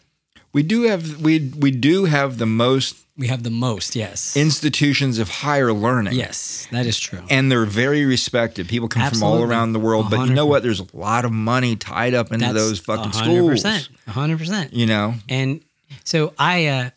We 0.52 0.62
do 0.62 0.83
have 0.83 1.22
we 1.22 1.50
we 1.59 1.70
do 1.70 2.05
have 2.05 2.37
the 2.37 2.46
most 2.46 2.96
We 3.16 3.28
have 3.28 3.42
the 3.42 3.50
most, 3.50 3.96
yes. 3.96 4.37
institutions 4.37 5.18
of 5.18 5.28
higher 5.28 5.72
learning. 5.72 6.14
yes, 6.14 6.66
that 6.70 6.85
is 6.87 6.98
true. 7.00 7.22
And 7.31 7.50
they're 7.50 7.64
very 7.64 8.05
respected. 8.05 8.68
People 8.68 8.88
come 8.88 9.11
from 9.11 9.22
all 9.22 9.42
around 9.42 9.72
the 9.72 9.81
world. 9.81 10.11
But 10.11 10.28
you 10.28 10.35
know 10.35 10.46
what? 10.46 10.62
There's 10.62 10.81
a 10.81 10.87
lot 10.92 11.24
of 11.24 11.33
money 11.33 11.76
tied 11.76 12.14
up 12.14 12.33
into 12.33 12.52
those 12.52 12.78
fucking 12.81 13.12
100%, 13.12 13.59
schools. 13.59 13.88
100%. 14.09 14.68
You 14.72 14.87
know? 14.87 15.14
And 15.28 15.62
so 16.05 16.35
I 16.38 16.66
uh 16.66 16.90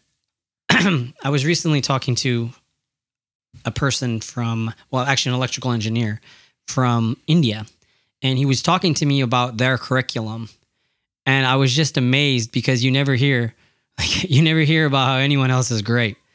I 1.24 1.30
was 1.30 1.46
recently 1.46 1.80
talking 1.82 2.16
to 2.16 2.50
a 3.64 3.72
person 3.72 4.20
from 4.20 4.74
well 4.92 5.04
actually 5.06 5.32
an 5.32 5.36
electrical 5.38 5.72
engineer 5.72 6.20
from 6.68 7.16
India 7.28 7.66
and 8.26 8.40
he 8.40 8.46
was 8.46 8.64
talking 8.64 8.96
to 8.96 9.06
me 9.06 9.22
about 9.22 9.58
their 9.58 9.78
curriculum 9.78 10.50
and 11.28 11.46
I 11.46 11.56
was 11.58 11.74
just 11.74 11.96
amazed 11.96 12.52
because 12.52 12.84
you 12.84 12.92
never 12.92 13.14
hear 13.14 13.54
like 14.00 14.30
you 14.30 14.42
never 14.42 14.62
hear 14.62 14.86
about 14.86 15.08
how 15.08 15.18
anyone 15.18 15.52
else 15.52 15.72
is 15.72 15.82
great. 15.82 16.18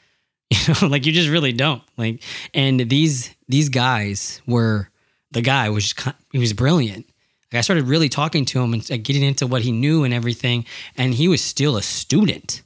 You 0.53 0.75
know, 0.83 0.89
like 0.89 1.07
you 1.07 1.13
just 1.13 1.29
really 1.29 1.53
don't. 1.53 1.83
Like 1.97 2.25
and 2.53 2.81
these 2.81 3.33
these 3.49 3.69
guys 3.69 4.43
were 4.49 4.89
the 5.31 5.43
guy 5.43 5.69
was 5.69 5.93
just, 5.93 6.17
he 6.33 6.39
was 6.39 6.53
brilliant. 6.53 7.07
Like 7.53 7.59
I 7.59 7.61
started 7.61 7.87
really 7.87 8.09
talking 8.09 8.45
to 8.47 8.61
him 8.61 8.73
and 8.75 8.85
getting 9.05 9.23
into 9.23 9.47
what 9.47 9.63
he 9.63 9.71
knew 9.71 10.03
and 10.03 10.13
everything 10.13 10.65
and 10.97 11.15
he 11.15 11.29
was 11.29 11.41
still 11.41 11.77
a 11.77 11.83
student. 11.83 12.63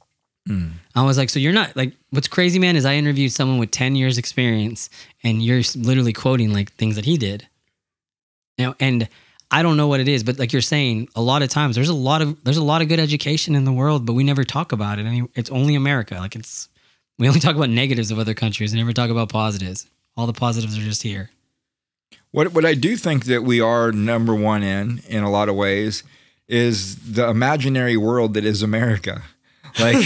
Mm. 0.49 0.73
I 0.95 1.03
was 1.03 1.17
like, 1.19 1.29
so 1.29 1.39
you're 1.39 1.53
not 1.53 1.75
like 1.75 1.93
what's 2.09 2.27
crazy, 2.27 2.57
man, 2.57 2.75
is 2.75 2.85
I 2.85 2.95
interviewed 2.95 3.31
someone 3.31 3.59
with 3.59 3.69
10 3.69 3.95
years 3.95 4.17
experience 4.17 4.89
and 5.23 5.43
you're 5.43 5.61
literally 5.75 6.13
quoting 6.13 6.53
like 6.53 6.73
things 6.73 6.95
that 6.95 7.05
he 7.05 7.17
did. 7.17 7.47
You 8.57 8.67
know, 8.67 8.75
and 8.79 9.07
I 9.51 9.61
don't 9.63 9.77
know 9.77 9.87
what 9.87 9.99
it 9.99 10.07
is, 10.07 10.23
but 10.23 10.39
like 10.39 10.53
you're 10.53 10.61
saying, 10.61 11.09
a 11.15 11.21
lot 11.21 11.41
of 11.41 11.49
times 11.49 11.75
there's 11.75 11.89
a 11.89 11.93
lot 11.93 12.21
of 12.21 12.43
there's 12.43 12.57
a 12.57 12.63
lot 12.63 12.81
of 12.81 12.87
good 12.87 12.99
education 12.99 13.55
in 13.55 13.65
the 13.65 13.71
world, 13.71 14.05
but 14.05 14.13
we 14.13 14.23
never 14.23 14.43
talk 14.43 14.71
about 14.71 14.99
it. 14.99 15.05
I 15.05 15.09
mean, 15.11 15.29
it's 15.35 15.49
only 15.49 15.75
America. 15.75 16.15
Like 16.15 16.35
it's 16.35 16.69
we 17.19 17.27
only 17.27 17.39
talk 17.45 17.55
about 17.55 17.69
negatives 17.69 18.11
of 18.11 18.19
other 18.19 18.33
countries 18.33 18.71
and 18.73 18.79
never 18.79 18.93
talk 18.93 19.09
about 19.09 19.29
positives. 19.29 19.87
All 20.17 20.25
the 20.27 20.33
positives 20.33 20.77
are 20.77 20.81
just 20.81 21.03
here. 21.03 21.29
What 22.31 22.53
what 22.53 22.65
I 22.65 22.73
do 22.73 22.95
think 22.97 23.25
that 23.25 23.43
we 23.43 23.61
are 23.61 23.91
number 23.91 24.33
one 24.35 24.63
in 24.63 25.01
in 25.07 25.23
a 25.23 25.29
lot 25.29 25.47
of 25.49 25.55
ways 25.55 26.03
is 26.47 27.13
the 27.13 27.27
imaginary 27.29 27.97
world 27.97 28.33
that 28.35 28.45
is 28.45 28.61
America. 28.63 29.23
Like 29.77 30.05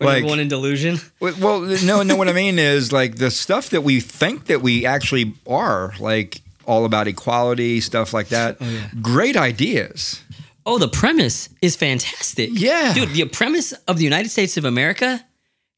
Like- 0.00 0.24
one 0.24 0.40
in 0.40 0.48
delusion. 0.48 0.98
Well, 1.20 1.60
no, 1.84 2.02
no. 2.02 2.16
What 2.16 2.28
I 2.28 2.32
mean 2.32 2.58
is 2.58 2.90
like 2.90 3.16
the 3.16 3.30
stuff 3.30 3.68
that 3.70 3.82
we 3.82 4.00
think 4.00 4.46
that 4.46 4.62
we 4.62 4.86
actually 4.86 5.34
are, 5.46 5.92
like 6.00 6.40
all 6.70 6.84
about 6.84 7.08
equality, 7.08 7.80
stuff 7.80 8.14
like 8.14 8.28
that. 8.28 8.56
Oh, 8.60 8.68
yeah. 8.68 8.88
Great 9.02 9.36
ideas. 9.36 10.22
Oh, 10.64 10.78
the 10.78 10.88
premise 10.88 11.48
is 11.60 11.74
fantastic. 11.74 12.50
Yeah. 12.52 12.94
Dude, 12.94 13.08
the 13.10 13.24
premise 13.24 13.72
of 13.88 13.96
the 13.96 14.04
United 14.04 14.28
States 14.28 14.56
of 14.56 14.64
America, 14.64 15.20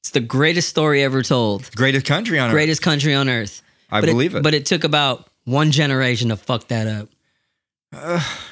it's 0.00 0.10
the 0.10 0.20
greatest 0.20 0.68
story 0.68 1.02
ever 1.02 1.22
told. 1.22 1.74
Greatest 1.74 2.04
country 2.04 2.38
on 2.38 2.48
earth. 2.50 2.52
Greatest 2.52 2.82
country 2.82 3.14
on 3.14 3.30
earth. 3.30 3.62
I 3.90 4.00
But 4.00 4.08
believe 4.08 4.34
it. 4.34 4.42
But 4.42 4.52
it 4.52 4.66
took 4.66 4.84
about 4.84 5.28
one 5.44 5.70
generation 5.70 6.28
to 6.28 6.36
fuck 6.36 6.68
that 6.68 6.86
up. 6.86 7.08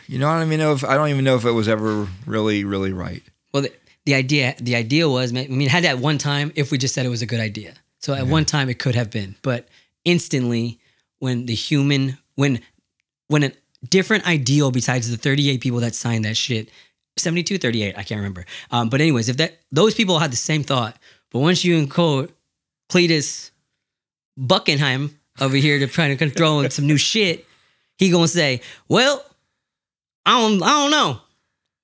You 0.07 0.19
know, 0.19 0.29
I 0.29 0.39
don't 0.39 0.47
even 0.49 0.61
know 0.61 0.73
if 0.73 0.85
I 0.85 0.95
don't 0.97 1.09
even 1.09 1.25
know 1.25 1.37
if 1.37 1.45
it 1.45 1.53
was 1.53 1.69
ever 1.69 2.07
really, 2.27 2.65
really 2.65 2.93
right. 2.93 3.23
Well, 3.53 3.63
the, 3.65 3.73
the 4.05 4.15
idea 4.15 4.55
the 4.61 4.77
idea 4.77 5.09
was, 5.09 5.31
I 5.33 5.47
mean, 5.47 5.63
it 5.63 5.71
had 5.71 5.85
that 5.85 5.99
one 5.99 6.19
time 6.19 6.53
if 6.57 6.71
we 6.71 6.79
just 6.79 6.95
said 6.95 7.07
it 7.07 7.11
was 7.11 7.23
a 7.23 7.27
good 7.27 7.41
idea. 7.41 7.75
So 7.99 8.15
at 8.15 8.27
one 8.27 8.45
time 8.45 8.69
it 8.71 8.79
could 8.79 8.95
have 8.95 9.11
been, 9.11 9.35
but 9.43 9.69
instantly 10.05 10.79
when 11.19 11.47
the 11.47 11.55
human 11.55 12.17
when 12.41 12.61
when 13.29 13.45
a 13.45 13.53
different 13.89 14.27
ideal 14.27 14.71
besides 14.71 15.11
the 15.11 15.17
38 15.17 15.61
people 15.61 15.81
that 15.81 15.95
signed 15.95 16.25
that 16.25 16.37
shit 16.37 16.71
72 17.19 17.59
38 17.59 17.97
i 17.99 18.03
can't 18.03 18.19
remember 18.19 18.45
um, 18.71 18.89
but 18.89 19.01
anyways 19.01 19.29
if 19.29 19.37
that 19.37 19.59
those 19.71 19.95
people 19.95 20.19
had 20.19 20.33
the 20.33 20.37
same 20.37 20.63
thought 20.63 20.97
but 21.31 21.41
once 21.41 21.65
you 21.65 21.81
encode 21.81 22.31
cletus 22.91 23.51
buckenheim 24.39 25.11
over 25.41 25.57
here 25.57 25.79
to 25.79 25.87
try 25.87 26.15
to 26.15 26.31
throw 26.31 26.61
in 26.61 26.71
some 26.71 26.87
new 26.87 26.97
shit 26.97 27.47
he 27.99 28.11
gonna 28.11 28.27
say 28.29 28.61
well 28.89 29.23
i 30.25 30.41
don't 30.41 30.63
i 30.63 30.69
don't 30.69 30.91
know 30.91 31.21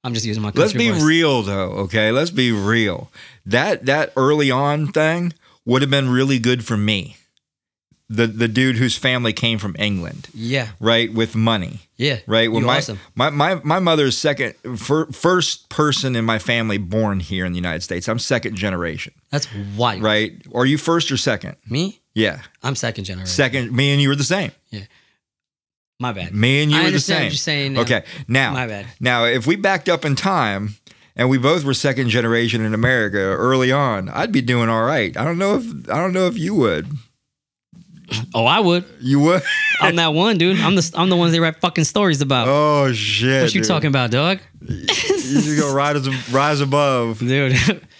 i'm 0.04 0.14
just 0.14 0.24
using 0.26 0.42
my 0.42 0.52
Let's 0.54 0.72
be 0.72 0.90
voice. 0.90 1.02
real 1.02 1.42
though, 1.42 1.70
okay? 1.84 2.12
Let's 2.12 2.30
be 2.30 2.52
real. 2.52 3.10
That 3.44 3.86
that 3.86 4.12
early 4.16 4.50
on 4.52 4.88
thing 4.88 5.32
would 5.64 5.82
have 5.82 5.90
been 5.90 6.08
really 6.08 6.38
good 6.38 6.64
for 6.64 6.76
me. 6.76 7.16
The 8.08 8.28
the 8.28 8.46
dude 8.46 8.76
whose 8.76 8.96
family 8.96 9.32
came 9.32 9.58
from 9.58 9.74
England, 9.80 10.28
yeah 10.32 10.68
right, 10.78 11.12
with 11.12 11.34
money. 11.34 11.80
yeah 11.96 12.20
right? 12.28 12.52
Well, 12.52 12.60
my, 12.60 12.76
awesome 12.76 13.00
my 13.16 13.30
my 13.30 13.56
my 13.64 13.80
mother's 13.80 14.16
second 14.16 14.54
fir, 14.78 15.06
first 15.06 15.68
person 15.70 16.14
in 16.14 16.24
my 16.24 16.38
family 16.38 16.78
born 16.78 17.18
here 17.18 17.44
in 17.44 17.50
the 17.52 17.56
United 17.58 17.82
States. 17.82 18.08
I'm 18.08 18.20
second 18.20 18.54
generation, 18.54 19.12
that's 19.30 19.48
wild 19.76 20.02
right? 20.04 20.40
Are 20.54 20.64
you 20.66 20.78
first 20.78 21.10
or 21.10 21.16
second? 21.16 21.56
me 21.68 22.00
Yeah, 22.14 22.42
i'm 22.62 22.76
second 22.76 23.04
generation 23.06 23.26
second. 23.26 23.72
Me 23.72 23.90
and 23.92 24.00
you 24.00 24.08
were 24.08 24.14
the 24.14 24.22
same. 24.22 24.52
Yeah. 24.70 24.84
My 25.98 26.12
bad 26.12 26.32
Me 26.32 26.62
and 26.62 26.70
you 26.70 26.78
I 26.78 26.84
were 26.84 26.90
the 26.92 27.00
same. 27.00 27.16
what 27.16 27.24
you're 27.24 27.32
saying 27.32 27.72
now. 27.72 27.80
Okay, 27.80 28.04
now 28.28 28.52
My 28.52 28.66
bad. 28.68 28.86
Now, 29.00 29.24
if 29.24 29.46
we 29.48 29.56
backed 29.56 29.88
up 29.88 30.04
in 30.04 30.14
time. 30.14 30.76
And 31.18 31.30
we 31.30 31.38
both 31.38 31.64
were 31.64 31.72
second 31.72 32.10
generation 32.10 32.60
in 32.62 32.74
America 32.74 33.16
early 33.16 33.72
on. 33.72 34.10
I'd 34.10 34.32
be 34.32 34.42
doing 34.42 34.68
all 34.68 34.82
right. 34.84 35.16
I 35.16 35.24
don't 35.24 35.38
know 35.38 35.56
if 35.56 35.64
I 35.88 35.96
don't 35.96 36.12
know 36.12 36.26
if 36.26 36.36
you 36.36 36.54
would. 36.54 36.88
Oh 38.34 38.44
i 38.46 38.60
would 38.60 38.84
You 39.00 39.20
would? 39.20 39.42
I'm 39.80 39.96
that 39.96 40.14
one, 40.14 40.38
dude. 40.38 40.58
I'm 40.60 40.74
the 40.74 40.90
I'm 40.94 41.08
the 41.10 41.16
ones 41.16 41.32
they 41.32 41.40
write 41.40 41.60
fucking 41.60 41.84
stories 41.84 42.20
about. 42.22 42.48
Oh 42.48 42.92
shit! 42.92 43.42
what 43.42 43.54
you 43.54 43.60
dude. 43.60 43.68
talking 43.68 43.88
about, 43.88 44.10
dog? 44.10 44.38
You 44.60 45.56
go 45.60 45.74
rise, 45.74 46.08
rise 46.32 46.60
above. 46.60 47.18
Dude, 47.18 47.54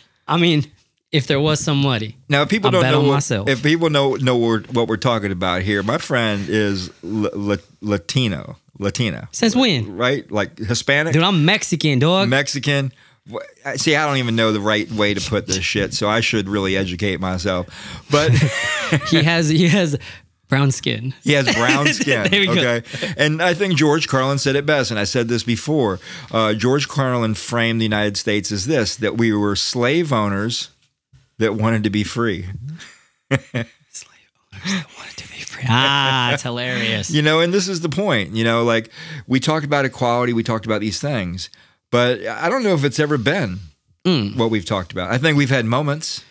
I 0.29 0.37
mean, 0.39 0.65
if 1.13 1.27
there 1.27 1.39
was 1.41 1.61
somebody, 1.61 2.17
Now, 2.29 2.43
if 2.43 2.49
people 2.49 2.69
I'll 2.69 2.73
don't 2.73 2.83
bet 2.83 2.93
know 2.93 3.01
on 3.01 3.07
what, 3.09 3.15
myself. 3.15 3.49
if 3.49 3.63
people 3.63 3.91
know 3.91 4.15
know 4.15 4.37
what 4.37 4.47
we're, 4.49 4.61
what 4.73 4.89
we're 4.89 4.97
talking 4.97 5.33
about 5.33 5.63
here, 5.63 5.83
my 5.83 5.99
friend 5.99 6.49
is 6.49 6.91
L- 7.05 7.51
L- 7.53 7.59
Latino, 7.83 8.57
Latina, 8.79 9.29
since 9.33 9.55
when? 9.55 9.97
right? 9.97 10.31
Like 10.31 10.57
Hispanic, 10.59 11.13
Dude, 11.13 11.23
I'm 11.23 11.45
Mexican, 11.45 11.99
dog. 11.99 12.29
Mexican. 12.29 12.93
See, 13.77 13.97
I 13.97 14.07
don't 14.07 14.19
even 14.19 14.37
know 14.37 14.53
the 14.53 14.61
right 14.61 14.91
way 14.93 15.15
to 15.15 15.21
put 15.31 15.47
this 15.47 15.65
shit, 15.65 15.95
so 15.95 16.09
I 16.09 16.21
should 16.21 16.49
really 16.49 16.77
educate 16.77 17.21
myself. 17.21 17.67
But 18.11 18.31
he 19.11 19.23
has 19.23 19.49
he 19.49 19.69
has 19.69 19.99
Brown 20.49 20.71
skin. 20.71 21.13
He 21.25 21.33
has 21.33 21.53
brown 21.57 21.87
skin. 21.93 22.29
We 22.31 22.47
go. 22.47 22.53
okay. 22.53 22.83
And 23.17 23.43
I 23.43 23.53
think 23.53 23.75
George 23.75 24.07
Carlin 24.07 24.39
said 24.39 24.55
it 24.55 24.65
best, 24.65 24.91
and 24.93 25.01
I 25.01 25.05
said 25.05 25.27
this 25.29 25.43
before. 25.43 25.99
Uh, 26.31 26.55
George 26.55 26.87
Carlin 26.87 27.35
framed 27.35 27.81
the 27.81 27.85
United 27.85 28.17
States 28.17 28.53
as 28.53 28.67
this 28.67 28.95
that 28.97 29.17
we 29.17 29.33
were 29.33 29.57
slave 29.57 30.13
owners 30.13 30.71
that 31.39 31.55
wanted 31.55 31.83
to 31.85 31.91
be 31.91 32.05
free. 32.05 32.47
Slave 33.31 34.31
owners 34.55 34.73
that 34.73 34.87
wanted 34.97 35.17
to 35.17 35.29
be 35.29 35.41
free. 35.41 35.65
Ah, 35.69 36.33
it's 36.33 36.45
hilarious. 36.45 37.11
You 37.11 37.23
know, 37.23 37.41
and 37.41 37.53
this 37.53 37.67
is 37.67 37.81
the 37.81 37.89
point. 37.89 38.35
You 38.35 38.45
know, 38.45 38.63
like 38.63 38.91
we 39.27 39.41
talked 39.41 39.67
about 39.67 39.85
equality, 39.85 40.33
we 40.33 40.45
talked 40.45 40.65
about 40.65 40.81
these 40.81 41.01
things, 41.01 41.51
but 41.91 42.27
I 42.27 42.49
don't 42.49 42.63
know 42.63 42.75
if 42.75 42.85
it's 42.85 42.99
ever 42.99 43.19
been 43.19 43.61
Mm. 44.05 44.37
what 44.37 44.51
we've 44.53 44.65
talked 44.65 44.93
about. 44.93 45.11
I 45.11 45.19
think 45.19 45.37
we've 45.37 45.51
had 45.51 45.65
moments. 45.67 46.23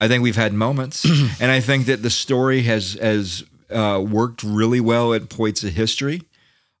I 0.00 0.08
think 0.08 0.22
we've 0.22 0.34
had 0.36 0.54
moments, 0.54 1.04
and 1.40 1.50
I 1.50 1.60
think 1.60 1.84
that 1.86 2.02
the 2.02 2.08
story 2.08 2.62
has 2.62 2.94
has 2.94 3.44
uh, 3.70 4.02
worked 4.06 4.42
really 4.42 4.80
well 4.80 5.12
at 5.12 5.28
points 5.28 5.62
of 5.62 5.74
history. 5.74 6.22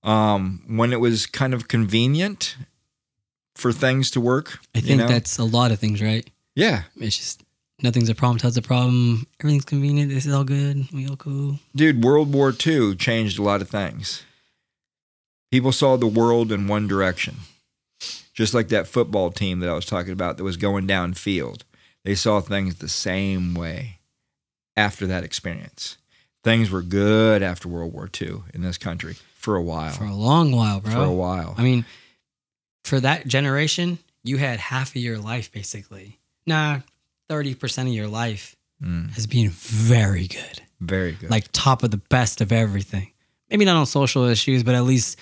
Um, 0.02 0.62
when 0.66 0.94
it 0.94 1.00
was 1.00 1.26
kind 1.26 1.52
of 1.52 1.68
convenient 1.68 2.56
for 3.54 3.72
things 3.72 4.10
to 4.12 4.20
work, 4.22 4.58
I 4.74 4.78
you 4.78 4.86
think 4.86 5.00
know? 5.02 5.06
that's 5.08 5.36
a 5.38 5.44
lot 5.44 5.70
of 5.70 5.78
things, 5.78 6.00
right? 6.00 6.26
yeah, 6.54 6.84
It's 6.96 7.18
just 7.18 7.42
nothing's 7.82 8.08
a 8.08 8.14
problem 8.14 8.38
it's 8.42 8.56
a 8.56 8.62
problem. 8.62 9.26
Everything's 9.40 9.66
convenient. 9.66 10.10
This 10.10 10.24
is 10.24 10.32
all 10.32 10.44
good. 10.44 10.86
We 10.92 11.06
all 11.06 11.16
cool. 11.16 11.58
dude. 11.76 12.02
World 12.02 12.32
War 12.32 12.54
II 12.66 12.94
changed 12.96 13.38
a 13.38 13.42
lot 13.42 13.60
of 13.60 13.68
things. 13.68 14.22
People 15.50 15.72
saw 15.72 15.96
the 15.98 16.06
world 16.06 16.50
in 16.52 16.66
one 16.68 16.86
direction, 16.86 17.36
just 18.32 18.54
like 18.54 18.68
that 18.68 18.86
football 18.86 19.30
team 19.30 19.60
that 19.60 19.68
I 19.68 19.74
was 19.74 19.86
talking 19.86 20.12
about 20.12 20.36
that 20.36 20.44
was 20.44 20.56
going 20.56 20.86
downfield. 20.86 21.62
They 22.04 22.14
saw 22.14 22.40
things 22.40 22.76
the 22.76 22.88
same 22.88 23.54
way 23.54 23.98
after 24.76 25.06
that 25.06 25.24
experience. 25.24 25.98
Things 26.42 26.70
were 26.70 26.82
good 26.82 27.42
after 27.42 27.68
World 27.68 27.92
War 27.92 28.08
II 28.20 28.42
in 28.54 28.62
this 28.62 28.78
country 28.78 29.16
for 29.34 29.56
a 29.56 29.62
while. 29.62 29.92
For 29.92 30.04
a 30.04 30.14
long 30.14 30.52
while, 30.52 30.80
bro. 30.80 30.92
For 30.92 31.02
a 31.04 31.12
while. 31.12 31.54
I 31.58 31.62
mean, 31.62 31.84
for 32.84 32.98
that 33.00 33.26
generation, 33.26 33.98
you 34.24 34.38
had 34.38 34.58
half 34.58 34.90
of 34.90 34.96
your 34.96 35.18
life 35.18 35.52
basically. 35.52 36.18
Nah, 36.46 36.80
30% 37.28 37.82
of 37.82 37.88
your 37.92 38.08
life 38.08 38.56
Mm, 38.82 39.12
has 39.12 39.26
been 39.26 39.50
very 39.50 40.26
good. 40.26 40.62
very 40.80 41.12
good. 41.12 41.28
Like 41.30 41.44
top 41.52 41.82
of 41.82 41.90
the 41.90 41.98
best 41.98 42.40
of 42.40 42.50
everything. 42.50 43.12
Maybe 43.50 43.66
not 43.66 43.76
on 43.76 43.84
social 43.84 44.24
issues, 44.24 44.62
but 44.62 44.74
at 44.74 44.84
least, 44.84 45.18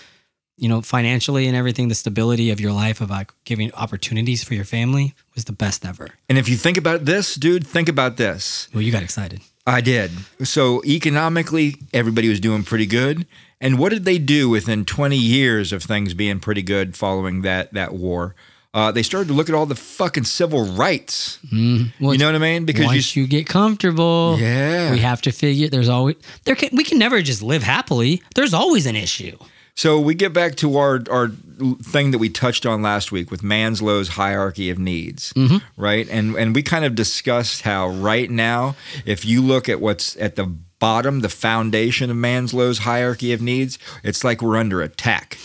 you 0.58 0.68
know, 0.68 0.82
financially 0.82 1.46
and 1.46 1.56
everything, 1.56 1.88
the 1.88 1.94
stability 1.94 2.50
of 2.50 2.60
your 2.60 2.72
life 2.72 3.00
of 3.00 3.10
like 3.10 3.32
giving 3.44 3.72
opportunities 3.74 4.44
for 4.44 4.54
your 4.54 4.64
family 4.64 5.14
was 5.34 5.44
the 5.44 5.52
best 5.52 5.86
ever. 5.86 6.08
and 6.28 6.36
if 6.38 6.48
you 6.48 6.56
think 6.56 6.76
about 6.76 7.04
this, 7.04 7.34
dude, 7.36 7.66
think 7.66 7.88
about 7.88 8.16
this. 8.16 8.68
Well, 8.74 8.82
you 8.82 8.92
got 8.92 9.02
excited. 9.02 9.40
I 9.66 9.80
did. 9.80 10.10
So 10.44 10.82
economically, 10.84 11.76
everybody 11.92 12.28
was 12.28 12.40
doing 12.40 12.64
pretty 12.64 12.86
good. 12.86 13.26
And 13.60 13.78
what 13.78 13.90
did 13.90 14.04
they 14.04 14.18
do 14.18 14.48
within 14.48 14.84
20 14.84 15.16
years 15.16 15.72
of 15.72 15.82
things 15.82 16.14
being 16.14 16.40
pretty 16.40 16.62
good 16.62 16.96
following 16.96 17.42
that 17.42 17.72
that 17.74 17.92
war? 17.92 18.34
Uh, 18.74 18.92
they 18.92 19.02
started 19.02 19.28
to 19.28 19.34
look 19.34 19.48
at 19.48 19.54
all 19.54 19.66
the 19.66 19.74
fucking 19.74 20.24
civil 20.24 20.64
rights. 20.64 21.38
Mm, 21.52 21.92
well, 22.00 22.12
you 22.12 22.18
know 22.18 22.26
what 22.26 22.34
I 22.34 22.38
mean? 22.38 22.64
Because 22.64 22.86
once 22.86 23.16
you, 23.16 23.22
you, 23.22 23.28
get 23.28 23.46
comfortable, 23.46 24.36
Yeah. 24.38 24.92
we 24.92 24.98
have 24.98 25.20
to 25.22 25.32
figure. 25.32 25.68
There's 25.68 25.88
always 25.88 26.16
there. 26.44 26.54
Can, 26.54 26.70
we 26.72 26.84
can 26.84 26.98
never 26.98 27.20
just 27.22 27.42
live 27.42 27.62
happily. 27.62 28.22
There's 28.34 28.54
always 28.54 28.86
an 28.86 28.94
issue. 28.94 29.36
So 29.78 30.00
we 30.00 30.16
get 30.16 30.32
back 30.32 30.56
to 30.56 30.76
our 30.76 31.04
our 31.08 31.28
thing 31.28 32.10
that 32.10 32.18
we 32.18 32.28
touched 32.28 32.66
on 32.66 32.82
last 32.82 33.12
week 33.12 33.30
with 33.30 33.42
Maslow's 33.42 34.08
hierarchy 34.08 34.70
of 34.70 34.78
needs, 34.80 35.32
mm-hmm. 35.34 35.58
right? 35.80 36.08
And 36.10 36.34
and 36.34 36.52
we 36.52 36.64
kind 36.64 36.84
of 36.84 36.96
discussed 36.96 37.62
how 37.62 37.86
right 37.88 38.28
now, 38.28 38.74
if 39.06 39.24
you 39.24 39.40
look 39.40 39.68
at 39.68 39.80
what's 39.80 40.16
at 40.16 40.34
the 40.34 40.46
bottom, 40.80 41.20
the 41.20 41.28
foundation 41.28 42.10
of 42.10 42.16
Maslow's 42.16 42.78
hierarchy 42.78 43.32
of 43.32 43.40
needs, 43.40 43.78
it's 44.02 44.24
like 44.24 44.42
we're 44.42 44.56
under 44.56 44.82
attack. 44.82 45.38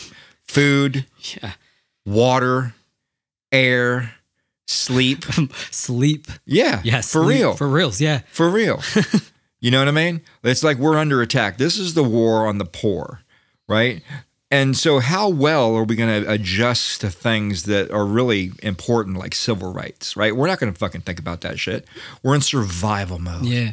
Food, 0.47 1.05
Yeah, 1.19 1.51
water, 2.03 2.73
air, 3.51 4.15
sleep. 4.65 5.25
sleep. 5.69 6.25
Yeah, 6.47 6.81
Yes, 6.83 7.11
for 7.11 7.21
real, 7.21 7.53
for 7.53 7.69
reals. 7.69 8.01
Yeah, 8.01 8.21
for 8.31 8.49
real. 8.49 8.81
you 9.61 9.69
know 9.69 9.77
what 9.77 9.87
I 9.87 9.91
mean? 9.91 10.21
It's 10.43 10.63
like 10.63 10.77
we're 10.79 10.97
under 10.97 11.21
attack. 11.21 11.57
This 11.57 11.77
is 11.77 11.93
the 11.93 12.03
war 12.03 12.47
on 12.47 12.57
the 12.57 12.65
poor, 12.65 13.22
right? 13.67 14.01
And 14.51 14.77
so, 14.77 14.99
how 14.99 15.29
well 15.29 15.75
are 15.75 15.83
we 15.83 15.95
going 15.95 16.23
to 16.23 16.31
adjust 16.31 17.01
to 17.01 17.09
things 17.09 17.63
that 17.63 17.89
are 17.89 18.05
really 18.05 18.51
important, 18.61 19.17
like 19.17 19.33
civil 19.33 19.73
rights, 19.73 20.15
right? 20.15 20.35
We're 20.35 20.47
not 20.47 20.59
going 20.59 20.71
to 20.71 20.77
fucking 20.77 21.01
think 21.01 21.17
about 21.19 21.41
that 21.41 21.57
shit. 21.59 21.87
We're 22.21 22.35
in 22.35 22.41
survival 22.41 23.19
mode. 23.19 23.45
yeah. 23.45 23.71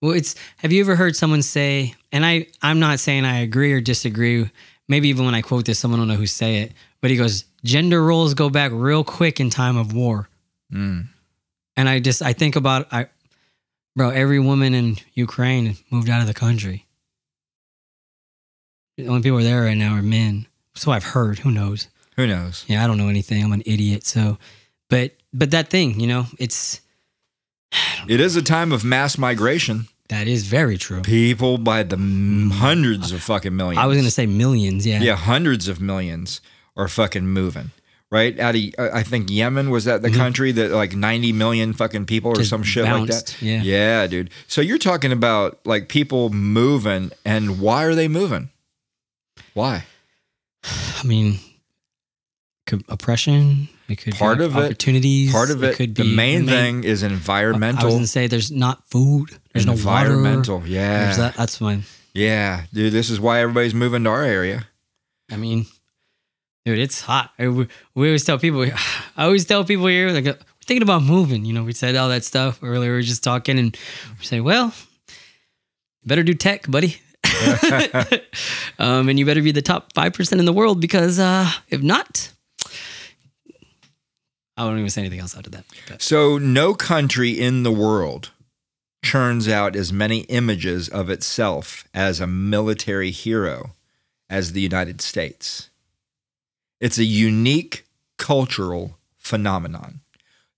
Well, 0.00 0.12
it's. 0.12 0.34
Have 0.58 0.72
you 0.72 0.80
ever 0.80 0.96
heard 0.96 1.16
someone 1.16 1.42
say? 1.42 1.94
And 2.10 2.26
I, 2.26 2.46
I'm 2.60 2.80
not 2.80 2.98
saying 3.00 3.24
I 3.24 3.40
agree 3.40 3.72
or 3.72 3.80
disagree. 3.80 4.50
Maybe 4.88 5.08
even 5.08 5.24
when 5.24 5.34
I 5.34 5.42
quote 5.42 5.64
this, 5.64 5.78
someone 5.78 6.00
don't 6.00 6.08
know 6.08 6.14
who 6.14 6.26
say 6.26 6.58
it. 6.62 6.72
But 7.00 7.10
he 7.10 7.16
goes, 7.16 7.44
"Gender 7.64 8.02
roles 8.02 8.34
go 8.34 8.50
back 8.50 8.72
real 8.74 9.04
quick 9.04 9.40
in 9.40 9.48
time 9.50 9.76
of 9.76 9.92
war." 9.92 10.28
Mm. 10.72 11.06
And 11.76 11.88
I 11.88 12.00
just, 12.00 12.22
I 12.22 12.32
think 12.32 12.56
about, 12.56 12.86
I, 12.92 13.06
bro, 13.96 14.10
every 14.10 14.38
woman 14.38 14.74
in 14.74 14.96
Ukraine 15.14 15.76
moved 15.90 16.10
out 16.10 16.20
of 16.20 16.26
the 16.26 16.34
country. 16.34 16.86
The 19.04 19.08
only 19.10 19.22
people 19.22 19.38
are 19.38 19.42
there 19.42 19.62
right 19.62 19.76
now 19.76 19.94
are 19.94 20.02
men. 20.02 20.46
So 20.74 20.90
I've 20.92 21.04
heard. 21.04 21.38
Who 21.40 21.50
knows? 21.50 21.88
Who 22.16 22.26
knows? 22.26 22.64
Yeah, 22.68 22.84
I 22.84 22.86
don't 22.86 22.98
know 22.98 23.08
anything. 23.08 23.42
I'm 23.44 23.52
an 23.52 23.62
idiot. 23.66 24.04
So, 24.06 24.38
but 24.88 25.12
but 25.32 25.50
that 25.50 25.68
thing, 25.68 25.98
you 26.00 26.06
know, 26.06 26.26
it's 26.38 26.80
It 28.08 28.20
is 28.20 28.36
a 28.36 28.42
time 28.42 28.72
of 28.72 28.84
mass 28.84 29.16
migration. 29.18 29.86
that 30.08 30.26
is 30.28 30.44
very 30.46 30.76
true. 30.76 31.00
People 31.02 31.56
by 31.58 31.82
the 31.82 31.96
hundreds 32.52 33.12
of 33.12 33.22
fucking 33.22 33.54
millions. 33.56 33.78
I 33.78 33.86
was 33.86 33.96
gonna 33.96 34.10
say 34.10 34.26
millions. 34.26 34.86
Yeah. 34.86 35.00
yeah, 35.00 35.16
hundreds 35.16 35.68
of 35.68 35.80
millions 35.80 36.40
are 36.76 36.88
fucking 36.88 37.26
moving. 37.26 37.70
Right 38.10 38.38
out 38.38 38.54
of, 38.54 38.60
uh, 38.76 38.90
I 38.92 39.02
think 39.04 39.30
Yemen 39.30 39.70
was 39.70 39.84
that 39.86 40.02
the 40.02 40.10
country 40.10 40.52
that 40.52 40.70
like 40.70 40.94
ninety 40.94 41.32
million 41.32 41.72
fucking 41.72 42.04
people 42.04 42.30
or 42.30 42.34
Mm-hmm. 42.34 42.40
Just 42.40 42.50
some 42.50 42.62
shit 42.62 42.84
like 42.84 43.08
that. 43.08 43.40
yeah. 43.40 43.62
yeah, 43.62 44.06
dude. 44.06 44.28
So 44.48 44.60
you're 44.60 44.76
talking 44.76 45.12
about 45.12 45.58
like 45.64 45.88
people 45.88 46.28
moving, 46.28 47.10
and 47.24 47.58
why 47.58 47.84
are 47.84 47.94
they 47.94 48.08
moving? 48.08 48.50
Why? 49.54 49.84
I 50.64 51.02
mean, 51.04 51.38
could 52.66 52.84
oppression. 52.88 53.68
It 53.88 53.96
could 53.96 54.14
Part 54.14 54.38
be 54.38 54.44
of 54.44 54.56
it- 54.56 54.64
opportunities. 54.64 55.32
Part 55.32 55.50
of 55.50 55.62
it, 55.64 55.76
could 55.76 55.94
be 55.94 56.02
the 56.02 56.14
main 56.16 56.46
the 56.46 56.52
thing 56.52 56.84
is 56.84 57.02
environmental. 57.02 57.82
I 57.82 57.84
was 57.86 57.94
gonna 57.94 58.06
say 58.06 58.26
there's 58.26 58.50
not 58.50 58.88
food. 58.88 59.30
There's 59.52 59.66
no 59.66 59.72
water. 59.72 60.12
environmental, 60.12 60.62
yeah, 60.66 61.14
that. 61.16 61.34
That's 61.34 61.56
fine. 61.58 61.82
yeah, 62.14 62.64
dude. 62.72 62.92
This 62.92 63.10
is 63.10 63.20
why 63.20 63.40
everybody's 63.40 63.74
moving 63.74 64.04
to 64.04 64.10
our 64.10 64.22
area. 64.22 64.66
I 65.30 65.36
mean, 65.36 65.66
dude, 66.64 66.78
it's 66.78 67.00
hot. 67.02 67.32
I- 67.38 67.48
we, 67.48 67.66
we 67.94 68.06
always 68.08 68.24
tell 68.24 68.38
people. 68.38 68.62
I 69.16 69.24
always 69.24 69.44
tell 69.44 69.64
people 69.64 69.86
here 69.88 70.10
like 70.10 70.26
uh, 70.26 70.34
we're 70.38 70.64
thinking 70.64 70.82
about 70.82 71.02
moving. 71.02 71.44
You 71.44 71.52
know, 71.52 71.64
we 71.64 71.72
said 71.74 71.96
all 71.96 72.08
that 72.08 72.24
stuff 72.24 72.60
earlier. 72.62 72.90
We 72.92 72.96
were 72.96 73.02
just 73.02 73.24
talking, 73.24 73.58
and 73.58 73.76
we 74.18 74.24
say, 74.24 74.40
well, 74.40 74.72
better 76.06 76.22
do 76.22 76.32
tech, 76.34 76.70
buddy. 76.70 76.96
um, 78.78 79.08
and 79.08 79.18
you 79.18 79.26
better 79.26 79.42
be 79.42 79.52
the 79.52 79.62
top 79.62 79.92
five 79.92 80.12
percent 80.12 80.40
in 80.40 80.44
the 80.44 80.52
world 80.52 80.80
because 80.80 81.18
uh, 81.18 81.50
if 81.68 81.82
not, 81.82 82.32
I 84.56 84.64
won't 84.64 84.78
even 84.78 84.90
say 84.90 85.00
anything 85.02 85.20
else 85.20 85.36
after 85.36 85.50
that. 85.50 85.64
But 85.88 86.02
So, 86.02 86.38
no 86.38 86.74
country 86.74 87.30
in 87.30 87.62
the 87.62 87.72
world 87.72 88.30
churns 89.04 89.48
out 89.48 89.74
as 89.74 89.92
many 89.92 90.20
images 90.22 90.88
of 90.88 91.10
itself 91.10 91.88
as 91.92 92.20
a 92.20 92.26
military 92.26 93.10
hero 93.10 93.72
as 94.30 94.52
the 94.52 94.60
United 94.60 95.00
States. 95.00 95.70
It's 96.80 96.98
a 96.98 97.04
unique 97.04 97.84
cultural 98.16 98.98
phenomenon. 99.18 100.00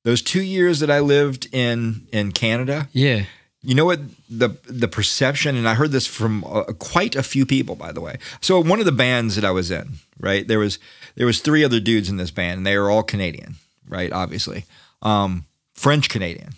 Those 0.05 0.21
two 0.21 0.43
years 0.43 0.81
that 0.81 0.91
I 0.91 1.01
lived 1.01 1.49
in 1.53 2.07
in 2.13 2.33
Canada, 2.33 2.89
yeah, 2.93 3.25
you 3.65 3.75
know 3.75 3.87
what 3.87 4.01
the 4.29 4.51
the 4.65 4.89
perception, 4.89 5.57
and 5.57 5.69
I 5.69 5.75
heard 5.75 5.91
this 5.91 6.07
from 6.07 6.45
uh, 6.45 6.65
quite 6.79 7.17
a 7.17 7.23
few 7.23 7.47
people, 7.47 7.75
by 7.75 7.93
the 7.93 8.01
way. 8.01 8.19
So 8.41 8.61
one 8.61 8.79
of 8.79 8.87
the 8.87 8.93
bands 8.93 9.37
that 9.37 9.45
I 9.45 9.51
was 9.51 9.71
in, 9.71 9.95
right 10.21 10.47
there 10.47 10.59
was 10.59 10.79
there 11.15 11.27
was 11.27 11.41
three 11.41 11.65
other 11.65 11.81
dudes 11.81 12.09
in 12.09 12.19
this 12.19 12.31
band, 12.31 12.59
and 12.59 12.67
they 12.67 12.77
were 12.77 12.91
all 12.91 13.03
Canadian, 13.03 13.57
right? 13.89 14.13
Obviously, 14.13 14.65
um, 15.03 15.47
French 15.75 16.09
Canadian, 16.11 16.55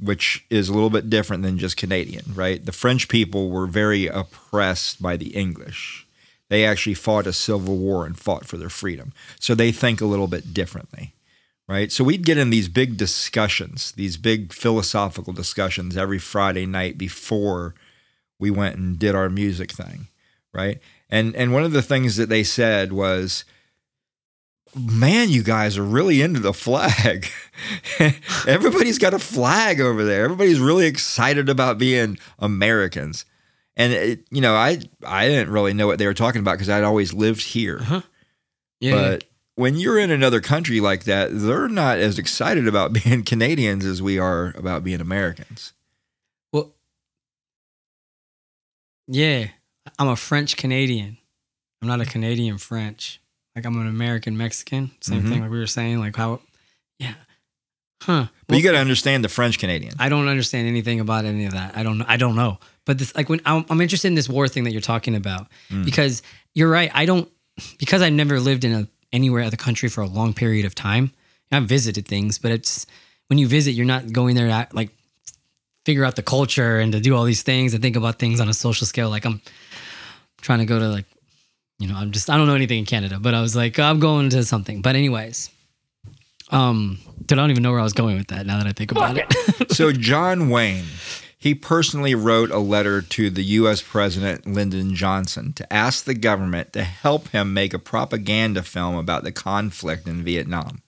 which 0.00 0.44
is 0.48 0.68
a 0.68 0.72
little 0.74 0.90
bit 0.90 1.10
different 1.10 1.42
than 1.42 1.58
just 1.58 1.76
Canadian, 1.76 2.24
right? 2.34 2.64
The 2.64 2.72
French 2.72 3.08
people 3.08 3.50
were 3.50 3.66
very 3.66 4.06
oppressed 4.06 5.02
by 5.02 5.16
the 5.16 5.36
English. 5.36 6.06
They 6.48 6.64
actually 6.64 6.94
fought 6.94 7.26
a 7.26 7.32
civil 7.32 7.76
war 7.76 8.06
and 8.06 8.18
fought 8.18 8.46
for 8.46 8.56
their 8.56 8.68
freedom, 8.70 9.12
so 9.38 9.54
they 9.54 9.72
think 9.72 10.00
a 10.00 10.06
little 10.06 10.28
bit 10.28 10.54
differently 10.54 11.12
right? 11.68 11.90
So 11.90 12.04
we'd 12.04 12.24
get 12.24 12.38
in 12.38 12.50
these 12.50 12.68
big 12.68 12.96
discussions, 12.96 13.92
these 13.92 14.16
big 14.16 14.52
philosophical 14.52 15.32
discussions 15.32 15.96
every 15.96 16.18
Friday 16.18 16.66
night 16.66 16.98
before 16.98 17.74
we 18.38 18.50
went 18.50 18.76
and 18.76 18.98
did 18.98 19.14
our 19.14 19.28
music 19.28 19.72
thing, 19.72 20.08
right? 20.52 20.78
And 21.08 21.34
and 21.36 21.52
one 21.52 21.64
of 21.64 21.72
the 21.72 21.82
things 21.82 22.16
that 22.16 22.28
they 22.28 22.44
said 22.44 22.92
was 22.92 23.44
man, 24.74 25.30
you 25.30 25.42
guys 25.42 25.78
are 25.78 25.84
really 25.84 26.20
into 26.20 26.40
the 26.40 26.52
flag. 26.52 27.26
Everybody's 28.46 28.98
got 28.98 29.14
a 29.14 29.18
flag 29.18 29.80
over 29.80 30.04
there. 30.04 30.24
Everybody's 30.24 30.60
really 30.60 30.86
excited 30.86 31.48
about 31.48 31.78
being 31.78 32.18
Americans. 32.38 33.24
And 33.76 33.92
it, 33.92 34.26
you 34.30 34.40
know, 34.40 34.54
I 34.54 34.80
I 35.04 35.28
didn't 35.28 35.50
really 35.50 35.74
know 35.74 35.86
what 35.86 35.98
they 35.98 36.06
were 36.06 36.14
talking 36.14 36.40
about 36.40 36.52
because 36.52 36.68
I'd 36.68 36.84
always 36.84 37.12
lived 37.12 37.42
here. 37.42 37.78
Uh-huh. 37.80 38.00
Yeah. 38.80 38.94
But 38.94 39.24
when 39.56 39.74
you're 39.76 39.98
in 39.98 40.10
another 40.10 40.40
country 40.40 40.80
like 40.80 41.04
that, 41.04 41.30
they're 41.32 41.68
not 41.68 41.98
as 41.98 42.18
excited 42.18 42.66
about 42.68 42.92
being 43.04 43.24
Canadians 43.24 43.84
as 43.84 44.00
we 44.00 44.18
are 44.18 44.54
about 44.56 44.84
being 44.84 45.00
Americans. 45.00 45.72
well, 46.52 46.72
yeah. 49.08 49.48
I'm 49.98 50.08
a 50.08 50.16
French 50.16 50.56
Canadian. 50.56 51.16
I'm 51.80 51.88
not 51.88 52.00
a 52.00 52.06
Canadian 52.06 52.58
French. 52.58 53.20
Like 53.54 53.64
I'm 53.64 53.76
an 53.80 53.86
American 53.86 54.36
Mexican. 54.36 54.90
Same 55.00 55.22
Mhm. 55.22 55.28
thing. 55.28 55.40
Like 55.42 55.50
we 55.50 55.58
were 55.58 55.66
saying. 55.66 56.00
Like 56.00 56.16
how, 56.16 56.40
yeah. 56.98 57.14
Huh. 58.02 58.26
But 58.46 58.56
you 58.58 58.62
got 58.62 58.72
to 58.72 58.78
understand 58.78 59.24
the 59.24 59.28
French 59.28 59.58
Canadian. 59.58 59.94
I 59.98 60.08
don't 60.08 60.28
understand 60.28 60.68
anything 60.68 61.00
about 61.00 61.24
any 61.24 61.46
of 61.46 61.52
that. 61.52 61.76
I 61.76 61.82
don't. 61.82 62.02
I 62.02 62.16
don't 62.16 62.36
know. 62.36 62.58
But 62.84 62.98
this, 62.98 63.14
like, 63.16 63.28
when 63.28 63.40
I'm, 63.46 63.64
I'm 63.70 63.80
interested 63.80 64.08
in 64.08 64.14
this 64.14 64.28
war 64.28 64.46
thing 64.48 64.64
that 64.64 64.72
you're 64.72 64.80
talking 64.80 65.14
about, 65.16 65.46
because 65.84 66.22
you're 66.54 66.70
right. 66.70 66.90
I 66.94 67.06
don't 67.06 67.28
because 67.78 68.02
I've 68.02 68.12
never 68.12 68.38
lived 68.38 68.64
in 68.64 68.72
a 68.72 68.88
anywhere 69.16 69.42
other 69.42 69.56
country 69.56 69.88
for 69.88 70.02
a 70.02 70.06
long 70.06 70.32
period 70.34 70.64
of 70.64 70.74
time. 70.74 71.12
I've 71.50 71.64
visited 71.64 72.06
things, 72.06 72.38
but 72.38 72.50
it's 72.52 72.86
when 73.28 73.38
you 73.38 73.48
visit, 73.48 73.72
you're 73.72 73.86
not 73.86 74.12
going 74.12 74.36
there 74.36 74.46
to 74.46 74.68
like 74.72 74.90
figure 75.84 76.04
out 76.04 76.16
the 76.16 76.22
culture 76.22 76.78
and 76.78 76.92
to 76.92 77.00
do 77.00 77.16
all 77.16 77.24
these 77.24 77.42
things 77.42 77.72
and 77.72 77.82
think 77.82 77.96
about 77.96 78.18
things 78.18 78.40
on 78.40 78.48
a 78.48 78.54
social 78.54 78.86
scale. 78.86 79.08
Like 79.08 79.24
I'm 79.24 79.40
trying 80.40 80.58
to 80.58 80.66
go 80.66 80.78
to 80.78 80.88
like, 80.88 81.06
you 81.78 81.88
know, 81.88 81.96
I'm 81.96 82.10
just 82.10 82.28
I 82.28 82.36
don't 82.36 82.46
know 82.46 82.54
anything 82.54 82.80
in 82.80 82.84
Canada, 82.84 83.18
but 83.20 83.34
I 83.34 83.40
was 83.40 83.56
like 83.56 83.78
I'm 83.78 84.00
going 84.00 84.30
to 84.30 84.44
something. 84.44 84.82
But 84.82 84.96
anyways, 84.96 85.50
um, 86.50 86.98
dude, 87.24 87.38
I 87.38 87.42
don't 87.42 87.50
even 87.50 87.62
know 87.62 87.70
where 87.70 87.80
I 87.80 87.84
was 87.84 87.92
going 87.92 88.16
with 88.16 88.28
that. 88.28 88.46
Now 88.46 88.58
that 88.58 88.66
I 88.66 88.72
think 88.72 88.92
about 88.92 89.16
it. 89.16 89.70
so 89.72 89.92
John 89.92 90.50
Wayne, 90.50 90.84
he 91.46 91.54
personally 91.54 92.12
wrote 92.12 92.50
a 92.50 92.58
letter 92.58 93.00
to 93.00 93.30
the 93.30 93.44
U.S. 93.44 93.80
President 93.80 94.48
Lyndon 94.48 94.96
Johnson 94.96 95.52
to 95.52 95.72
ask 95.72 96.04
the 96.04 96.14
government 96.14 96.72
to 96.72 96.82
help 96.82 97.28
him 97.28 97.54
make 97.54 97.72
a 97.72 97.78
propaganda 97.78 98.64
film 98.64 98.96
about 98.96 99.22
the 99.22 99.30
conflict 99.30 100.08
in 100.08 100.24
Vietnam. 100.24 100.82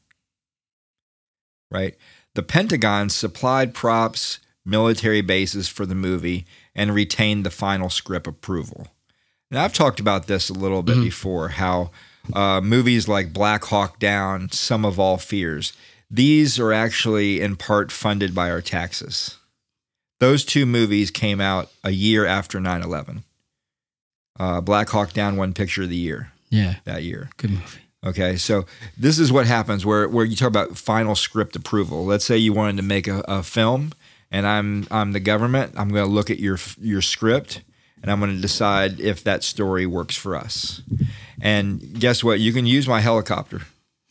Right? 1.71 1.94
The 2.35 2.42
Pentagon 2.42 3.09
supplied 3.09 3.73
props, 3.73 4.40
military 4.64 5.21
bases 5.21 5.68
for 5.68 5.87
the 5.87 5.94
movie, 5.94 6.44
and 6.75 6.92
retained 6.92 7.47
the 7.47 7.51
final 7.51 7.88
script 7.88 8.27
approval. 8.27 8.88
Now, 9.53 9.62
I've 9.64 9.73
talked 9.73 10.01
about 10.01 10.27
this 10.27 10.51
a 10.51 10.55
little 10.55 10.83
bit 10.83 11.01
before 11.01 11.51
how 11.51 11.92
uh, 12.33 12.61
movies 12.61 13.07
like 13.07 13.33
Black 13.33 13.62
Hawk 13.66 14.01
Down, 14.01 14.51
Sum 14.51 14.85
of 14.85 14.99
All 14.99 15.18
Fears, 15.18 15.73
these 16.11 16.59
are 16.59 16.73
actually 16.73 17.40
in 17.40 17.55
part 17.55 17.92
funded 17.92 18.35
by 18.35 18.51
our 18.51 18.61
taxes. 18.61 19.38
Those 20.21 20.45
two 20.45 20.67
movies 20.67 21.11
came 21.11 21.41
out 21.41 21.71
a 21.85 21.91
year 21.91 22.27
after 22.27 22.61
9 22.61 22.83
11. 22.83 23.25
Uh, 24.39 24.61
Black 24.61 24.89
Hawk 24.91 25.13
Down 25.13 25.37
won 25.37 25.53
Picture 25.53 25.83
of 25.83 25.89
the 25.89 25.97
Year 25.97 26.33
yeah, 26.51 26.77
that 26.85 27.03
year. 27.03 27.31
good 27.37 27.51
movie. 27.51 27.81
Okay, 28.05 28.37
so 28.37 28.65
this 28.97 29.19
is 29.19 29.33
what 29.33 29.47
happens 29.47 29.85
where 29.85 30.09
where 30.09 30.25
you 30.25 30.37
talk 30.37 30.49
about 30.49 30.79
final 30.79 31.15
script 31.15 31.57
approval. 31.57 32.05
Let's 32.05 32.25
say 32.25 32.39
you 32.39 32.53
wanted 32.53 32.77
to 32.77 32.83
make 32.83 33.09
a, 33.09 33.25
a 33.27 33.43
film, 33.43 33.93
and 34.31 34.47
I'm 34.47 34.87
I'm 34.91 35.13
the 35.13 35.21
government. 35.21 35.75
I'm 35.77 35.89
going 35.89 36.07
to 36.07 36.11
look 36.11 36.31
at 36.31 36.39
your 36.39 36.59
your 36.81 37.03
script, 37.03 37.63
and 38.01 38.11
I'm 38.11 38.21
going 38.21 38.35
to 38.35 38.41
decide 38.41 39.01
if 39.01 39.25
that 39.25 39.43
story 39.43 39.85
works 39.85 40.17
for 40.17 40.37
us. 40.37 40.81
And 41.41 41.99
guess 41.99 42.23
what? 42.23 42.41
You 42.41 42.53
can 42.53 42.67
use 42.67 42.87
my 42.87 43.01
helicopter. 43.01 43.63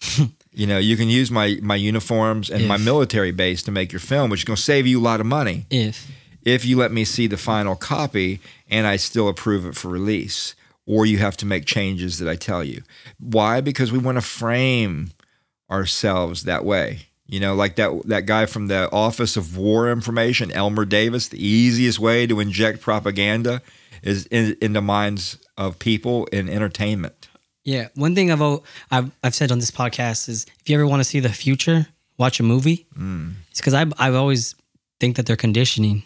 you 0.57 0.65
know, 0.65 0.79
you 0.79 0.97
can 0.97 1.07
use 1.07 1.29
my 1.29 1.59
my 1.61 1.75
uniforms 1.75 2.49
and 2.49 2.67
my 2.67 2.77
military 2.77 3.31
base 3.31 3.61
to 3.63 3.71
make 3.71 3.91
your 3.91 3.99
film, 3.99 4.31
which 4.31 4.41
is 4.41 4.43
going 4.43 4.57
to 4.57 4.61
save 4.61 4.87
you 4.87 4.99
a 4.99 5.05
lot 5.09 5.19
of 5.19 5.27
money 5.27 5.65
If 5.69 6.11
if 6.43 6.65
you 6.65 6.77
let 6.77 6.91
me 6.91 7.03
see 7.05 7.27
the 7.27 7.37
final 7.37 7.75
copy 7.75 8.39
and 8.69 8.87
I 8.87 8.95
still 8.95 9.27
approve 9.27 9.65
it 9.65 9.75
for 9.75 9.89
release, 9.89 10.55
or 10.87 11.05
you 11.05 11.19
have 11.19 11.37
to 11.37 11.45
make 11.45 11.65
changes 11.65 12.17
that 12.19 12.29
I 12.29 12.35
tell 12.35 12.63
you. 12.63 12.81
Why? 13.19 13.61
Because 13.61 13.91
we 13.91 13.99
want 13.99 14.17
to 14.17 14.21
frame 14.21 15.11
ourselves 15.69 16.43
that 16.43 16.63
way. 16.65 17.07
You 17.27 17.39
know, 17.39 17.53
like 17.53 17.75
that 17.75 17.91
that 18.05 18.25
guy 18.25 18.45
from 18.47 18.67
the 18.67 18.89
Office 18.91 19.37
of 19.37 19.57
War 19.57 19.91
Information, 19.91 20.51
Elmer 20.51 20.85
Davis. 20.85 21.27
The 21.27 21.45
easiest 21.45 21.99
way 21.99 22.25
to 22.25 22.39
inject 22.39 22.81
propaganda 22.81 23.61
is 24.01 24.25
in, 24.27 24.55
in 24.61 24.73
the 24.73 24.81
minds 24.81 25.37
of 25.57 25.77
people 25.77 26.25
in 26.27 26.49
entertainment. 26.49 27.16
Yeah, 27.67 27.89
one 27.95 28.15
thing 28.15 28.31
I've 28.31 28.61
I've 28.89 29.11
I've 29.21 29.35
said 29.35 29.51
on 29.51 29.59
this 29.59 29.71
podcast 29.71 30.29
is 30.29 30.45
if 30.61 30.69
you 30.69 30.77
ever 30.77 30.87
want 30.87 31.01
to 31.01 31.03
see 31.03 31.19
the 31.19 31.27
future, 31.27 31.85
watch 32.17 32.39
a 32.39 32.43
movie. 32.43 32.87
Mm. 32.97 33.33
It's 33.51 33.59
because 33.59 33.73
I've 33.73 33.91
I've 33.99 34.15
always 34.15 34.55
think 35.01 35.17
that 35.17 35.25
they're 35.25 35.35
conditioning. 35.35 36.03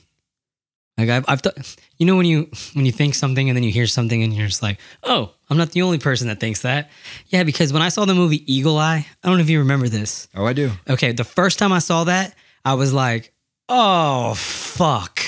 Like 0.98 1.10
I've 1.10 1.26
I've 1.28 1.42
th- 1.44 1.78
you 2.00 2.08
know 2.08 2.16
when 2.16 2.26
you 2.26 2.50
when 2.74 2.88
you 2.88 2.92
think 2.92 3.14
something 3.14 3.48
and 3.48 3.56
then 3.56 3.62
you 3.64 3.72
hear 3.72 3.86
something 3.86 4.24
and 4.24 4.34
you're 4.34 4.48
just 4.48 4.64
like, 4.64 4.80
oh, 5.04 5.36
I'm 5.52 5.58
not 5.58 5.70
the 5.70 5.84
only 5.84 6.00
person 6.00 6.30
that 6.30 6.40
thinks 6.40 6.64
that. 6.64 6.90
Yeah, 7.28 7.44
because 7.44 7.72
when 7.72 7.84
I 7.84 7.90
saw 7.90 8.06
the 8.06 8.16
movie 8.16 8.44
Eagle 8.52 8.80
Eye, 8.80 9.06
I 9.24 9.28
don't 9.28 9.38
know 9.38 9.44
if 9.44 9.50
you 9.52 9.60
remember 9.60 9.88
this. 9.88 10.30
Oh, 10.36 10.46
I 10.46 10.54
do. 10.54 10.72
Okay, 10.90 11.12
the 11.12 11.24
first 11.24 11.60
time 11.60 11.72
I 11.72 11.80
saw 11.80 12.06
that, 12.06 12.34
I 12.66 12.74
was 12.74 12.92
like, 12.92 13.34
oh 13.70 14.34
fuck. 14.34 15.22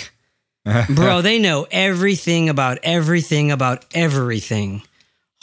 Bro, 0.89 1.21
they 1.21 1.37
know 1.37 1.67
everything 1.69 2.49
about 2.49 2.79
everything 2.81 3.51
about 3.51 3.85
everything. 3.93 4.81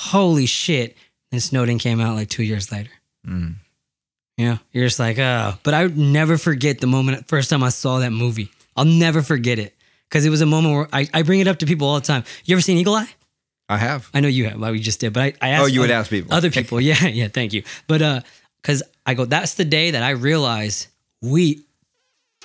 Holy 0.00 0.46
shit. 0.46 0.96
And 1.32 1.42
Snowden 1.42 1.78
came 1.78 2.00
out 2.00 2.16
like 2.16 2.28
two 2.28 2.42
years 2.42 2.72
later. 2.72 2.90
Mm. 3.26 3.56
Yeah. 4.36 4.58
You're 4.72 4.86
just 4.86 4.98
like, 4.98 5.18
oh. 5.18 5.54
But 5.62 5.74
I 5.74 5.82
would 5.84 5.98
never 5.98 6.38
forget 6.38 6.80
the 6.80 6.86
moment, 6.86 7.28
first 7.28 7.50
time 7.50 7.62
I 7.62 7.68
saw 7.68 7.98
that 7.98 8.10
movie. 8.10 8.50
I'll 8.76 8.84
never 8.86 9.20
forget 9.22 9.58
it. 9.58 9.74
Because 10.08 10.24
it 10.24 10.30
was 10.30 10.40
a 10.40 10.46
moment 10.46 10.74
where 10.74 10.88
I, 10.92 11.08
I 11.12 11.22
bring 11.22 11.40
it 11.40 11.46
up 11.46 11.58
to 11.58 11.66
people 11.66 11.86
all 11.86 12.00
the 12.00 12.06
time. 12.06 12.24
You 12.44 12.54
ever 12.56 12.62
seen 12.62 12.78
Eagle 12.78 12.94
Eye? 12.94 13.08
I 13.68 13.76
have. 13.76 14.10
I 14.12 14.20
know 14.20 14.28
you 14.28 14.48
have. 14.48 14.58
Well, 14.58 14.72
we 14.72 14.80
just 14.80 14.98
did, 15.00 15.12
but 15.12 15.22
I, 15.22 15.34
I 15.40 15.48
asked. 15.50 15.62
Oh, 15.62 15.66
you 15.66 15.80
would 15.80 15.90
other- 15.90 16.00
ask 16.00 16.10
people. 16.10 16.34
Other 16.34 16.50
people, 16.50 16.80
yeah, 16.90 17.06
yeah. 17.06 17.28
Thank 17.28 17.52
you. 17.52 17.62
But 17.86 18.02
uh, 18.02 18.20
because 18.60 18.82
I 19.06 19.14
go, 19.14 19.26
that's 19.26 19.54
the 19.54 19.64
day 19.64 19.92
that 19.92 20.02
I 20.02 20.10
realized 20.10 20.88
we 21.22 21.62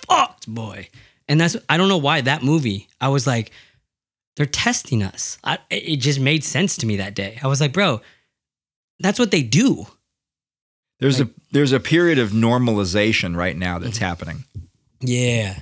fucked, 0.08 0.48
boy. 0.48 0.90
And 1.28 1.42
that's 1.42 1.58
I 1.68 1.78
don't 1.78 1.90
know 1.90 1.98
why 1.98 2.22
that 2.22 2.44
movie. 2.44 2.88
I 3.02 3.08
was 3.08 3.26
like, 3.26 3.52
they're 4.36 4.46
testing 4.46 5.02
us. 5.04 5.38
I, 5.44 5.60
it 5.70 5.98
just 5.98 6.20
made 6.20 6.44
sense 6.44 6.78
to 6.78 6.86
me 6.86 6.98
that 6.98 7.16
day. 7.16 7.40
I 7.42 7.48
was 7.48 7.62
like, 7.62 7.74
bro, 7.74 8.02
that's 9.00 9.20
what 9.20 9.32
they 9.32 9.42
do. 9.42 9.88
There's 11.00 11.20
a 11.20 11.30
there's 11.52 11.74
a 11.74 11.80
period 11.80 12.20
of 12.20 12.30
normalization 12.32 13.36
right 13.36 13.56
now 13.56 13.80
that's 13.80 13.98
mm-hmm. 13.98 14.06
happening. 14.06 14.44
Yeah, 15.02 15.60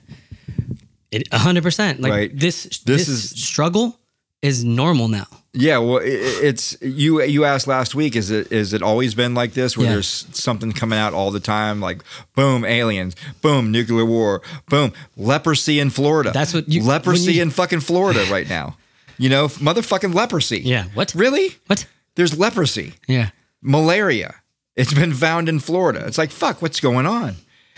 it 1.12 1.32
hundred 1.34 1.64
percent. 1.64 2.00
Like 2.00 2.12
Right. 2.12 2.40
this, 2.40 2.64
This 2.64 3.08
this, 3.08 3.10
is- 3.10 3.44
struggle 3.44 4.00
is 4.42 4.64
normal 4.64 5.08
now. 5.08 5.28
Yeah, 5.56 5.78
well, 5.78 6.00
i- 6.00 6.06
i 6.06 6.40
it's 6.50 6.76
you. 6.82 7.22
You 7.22 7.46
asked 7.46 7.68
last 7.68 7.94
week. 7.94 8.16
Is 8.16 8.32
it 8.32 8.52
is 8.52 8.74
it 8.74 8.82
always 8.82 9.14
been 9.14 9.36
like 9.36 9.54
this, 9.54 9.78
where 9.78 9.86
Yeah. 9.86 9.94
there's 9.94 10.26
something 10.32 10.72
coming 10.72 10.98
out 10.98 11.14
all 11.14 11.30
the 11.32 11.40
time, 11.40 11.80
like 11.80 12.02
boom, 12.36 12.66
aliens, 12.66 13.16
boom, 13.42 13.72
nuclear 13.72 14.06
war, 14.06 14.42
boom, 14.70 14.94
leprosy 15.16 15.80
in 15.80 15.92
Florida. 15.92 16.32
That's 16.34 16.54
what 16.54 16.68
you- 16.70 16.82
leprosy 16.84 17.34
you- 17.36 17.44
in 17.44 17.52
fucking 17.52 17.82
Florida 17.82 18.26
right 18.32 18.50
now. 18.50 18.78
You 19.20 19.30
know, 19.30 19.48
motherfucking 19.48 20.14
leprosy. 20.16 20.62
Yeah. 20.66 20.86
What? 20.96 21.14
Really? 21.14 21.56
What? 21.68 21.86
There's 22.16 22.38
leprosy, 22.38 22.94
Yeah. 23.08 23.30
malaria. 23.62 24.36
It's 24.76 24.94
been 24.94 25.14
found 25.14 25.50
in 25.50 25.60
Florida. 25.60 26.04
It's 26.08 26.18
like 26.18 26.32
fuck. 26.32 26.62
What's 26.64 26.80
going 26.80 27.06
on? 27.06 27.36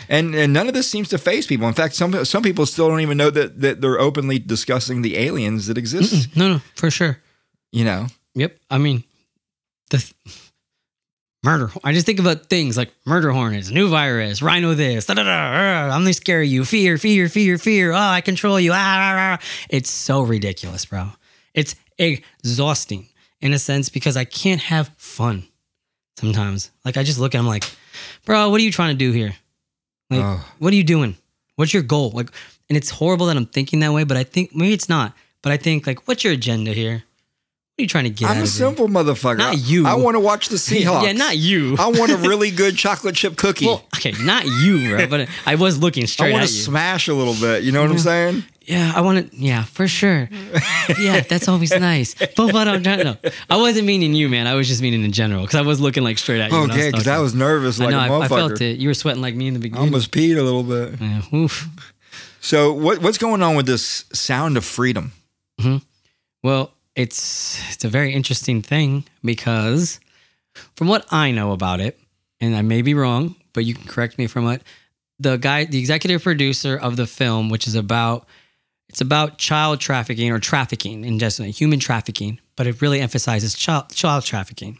And 0.07 0.33
and 0.33 0.53
none 0.53 0.67
of 0.69 0.73
this 0.73 0.89
seems 0.89 1.09
to 1.09 1.17
phase 1.17 1.45
people. 1.45 1.67
In 1.67 1.73
fact, 1.73 1.95
some 1.95 2.23
some 2.23 2.41
people 2.43 2.65
still 2.65 2.87
don't 2.87 3.01
even 3.01 3.17
know 3.17 3.29
that 3.31 3.59
that 3.59 3.81
they're 3.81 3.99
openly 3.99 4.39
discussing 4.39 5.01
the 5.01 5.17
aliens 5.17 5.67
that 5.67 5.77
exist. 5.77 6.29
No, 6.37 6.47
no, 6.47 6.61
for 6.75 6.89
sure. 6.89 7.17
You 7.75 7.83
know. 7.83 8.07
Yep. 8.35 8.57
I 8.69 8.77
mean, 8.77 9.03
the 9.89 9.97
th- 9.97 10.13
murder. 11.43 11.69
I 11.83 11.91
just 11.91 12.05
think 12.05 12.19
about 12.19 12.45
things 12.49 12.77
like 12.77 12.91
murder 13.05 13.31
hornets, 13.31 13.69
new 13.69 13.89
virus, 13.89 14.41
rhino 14.41 14.73
this. 14.75 15.07
Da, 15.07 15.13
da, 15.13 15.23
da, 15.23 15.29
ah, 15.29 15.83
I'm 15.93 16.01
gonna 16.03 16.13
scare 16.13 16.41
you. 16.41 16.63
Fear, 16.63 16.97
fear, 16.97 17.27
fear, 17.27 17.57
fear. 17.57 17.91
Oh, 17.91 17.97
I 17.97 18.21
control 18.21 18.59
you. 18.59 18.71
Ah, 18.71 18.77
ah, 18.77 19.37
ah. 19.41 19.45
It's 19.69 19.89
so 19.91 20.21
ridiculous, 20.21 20.85
bro. 20.85 21.09
It's 21.53 21.75
exhausting 21.97 23.09
in 23.41 23.51
a 23.53 23.59
sense 23.59 23.89
because 23.89 24.15
I 24.15 24.23
can't 24.23 24.61
have 24.61 24.89
fun 24.97 25.43
sometimes. 26.17 26.71
Like 26.85 26.95
I 26.95 27.03
just 27.03 27.19
look 27.19 27.35
at 27.35 27.39
him 27.39 27.47
like, 27.47 27.65
bro, 28.25 28.49
what 28.49 28.61
are 28.61 28.63
you 28.63 28.71
trying 28.71 28.97
to 28.97 29.05
do 29.05 29.11
here? 29.11 29.35
Like, 30.09 30.21
Oh. 30.23 30.45
what 30.59 30.71
are 30.71 30.77
you 30.77 30.83
doing? 30.85 31.17
What's 31.57 31.73
your 31.73 31.83
goal? 31.83 32.11
Like, 32.11 32.29
and 32.69 32.77
it's 32.77 32.89
horrible 32.89 33.25
that 33.25 33.35
I'm 33.37 33.45
thinking 33.47 33.79
that 33.81 33.91
way, 33.91 34.05
but 34.05 34.15
I 34.17 34.23
think 34.23 34.55
maybe 34.55 34.73
it's 34.73 34.87
not. 34.89 35.13
But 35.41 35.51
I 35.51 35.57
think 35.57 35.85
like, 35.85 36.07
what's 36.07 36.23
your 36.23 36.33
agenda 36.33 36.71
here? 36.71 37.03
What 37.75 37.81
are 37.81 37.83
you 37.83 37.89
trying 37.89 38.03
to 38.05 38.09
get 38.09 38.29
I'm 38.29 38.41
a 38.41 38.47
simple 38.47 38.87
motherfucker. 38.87 39.37
Not 39.37 39.57
you. 39.57 39.85
I 39.85 39.95
want 39.95 40.15
to 40.15 40.21
watch 40.21 40.47
the 40.47 40.55
Seahawks. 40.55 41.03
Yeah, 41.07 41.11
not 41.11 41.35
you. 41.35 41.75
I 41.79 41.87
want 41.87 42.09
a 42.09 42.15
really 42.25 42.49
good 42.49 42.77
chocolate 42.77 43.15
chip 43.15 43.35
cookie. 43.35 43.65
Well, 43.65 43.83
okay, 43.97 44.13
not 44.23 44.45
you, 44.45 44.87
bro. 44.87 45.07
But 45.07 45.27
I 45.45 45.55
was 45.55 45.77
looking 45.77 46.07
straight. 46.07 46.29
I 46.29 46.31
want 46.31 46.47
to 46.47 46.53
smash 46.53 47.09
a 47.09 47.13
little 47.13 47.33
bit. 47.33 47.63
You 47.63 47.73
know 47.73 47.81
what 47.81 47.91
I'm 47.91 47.97
saying? 47.97 48.45
Yeah, 48.61 48.93
I 48.95 49.01
want 49.01 49.29
to. 49.29 49.37
Yeah, 49.37 49.65
for 49.65 49.89
sure. 49.89 50.29
Yeah, 50.97 51.19
that's 51.19 51.49
always 51.49 51.71
nice. 51.71 52.15
But 52.15 52.53
what 52.53 52.65
I'm 52.65 52.81
trying 52.81 53.03
no, 53.03 53.17
I 53.49 53.57
wasn't 53.57 53.85
meaning 53.87 54.13
you, 54.13 54.29
man. 54.29 54.47
I 54.47 54.53
was 54.53 54.69
just 54.69 54.81
meaning 54.81 55.03
in 55.03 55.11
general 55.11 55.41
because 55.41 55.55
I 55.55 55.61
was 55.61 55.81
looking 55.81 56.03
like 56.03 56.17
straight 56.17 56.39
at 56.39 56.51
you. 56.51 56.57
Okay, 56.59 56.91
because 56.91 57.03
talking. 57.03 57.11
I 57.11 57.19
was 57.19 57.35
nervous 57.35 57.77
like 57.77 57.93
I 57.93 58.07
know. 58.07 58.15
a 58.15 58.19
I, 58.21 58.23
I 58.23 58.27
felt 58.29 58.61
it. 58.61 58.77
You 58.77 58.87
were 58.87 58.93
sweating 58.93 59.21
like 59.21 59.35
me 59.35 59.49
in 59.49 59.53
the 59.53 59.59
beginning. 59.59 59.83
I 59.83 59.85
almost 59.85 60.11
peed 60.11 60.37
a 60.37 60.41
little 60.41 60.63
bit. 60.63 61.01
Yeah, 61.01 61.21
oof. 61.33 61.67
So 62.39 62.71
what 62.71 62.99
what's 62.99 63.17
going 63.17 63.43
on 63.43 63.57
with 63.57 63.65
this 63.65 64.05
sound 64.13 64.55
of 64.55 64.63
freedom? 64.63 65.11
Mm-hmm. 65.59 65.77
Well, 66.41 66.71
it's 66.95 67.61
it's 67.73 67.83
a 67.83 67.89
very 67.89 68.13
interesting 68.13 68.61
thing 68.61 69.03
because 69.23 69.99
from 70.75 70.87
what 70.87 71.05
I 71.11 71.31
know 71.31 71.51
about 71.51 71.79
it, 71.79 71.99
and 72.39 72.55
I 72.55 72.61
may 72.61 72.81
be 72.81 72.93
wrong, 72.93 73.35
but 73.53 73.65
you 73.65 73.73
can 73.73 73.87
correct 73.87 74.17
me 74.17 74.27
from 74.27 74.45
what 74.45 74.61
the 75.19 75.37
guy, 75.37 75.65
the 75.65 75.79
executive 75.79 76.23
producer 76.23 76.77
of 76.77 76.95
the 76.95 77.07
film, 77.07 77.49
which 77.49 77.67
is 77.67 77.75
about 77.75 78.27
it's 78.87 79.01
about 79.01 79.37
child 79.37 79.79
trafficking 79.79 80.31
or 80.31 80.39
trafficking 80.39 81.03
in 81.03 81.19
just 81.19 81.39
human 81.39 81.79
trafficking, 81.79 82.39
but 82.55 82.67
it 82.67 82.81
really 82.81 83.01
emphasizes 83.01 83.53
child 83.53 83.89
child 83.93 84.23
trafficking. 84.23 84.79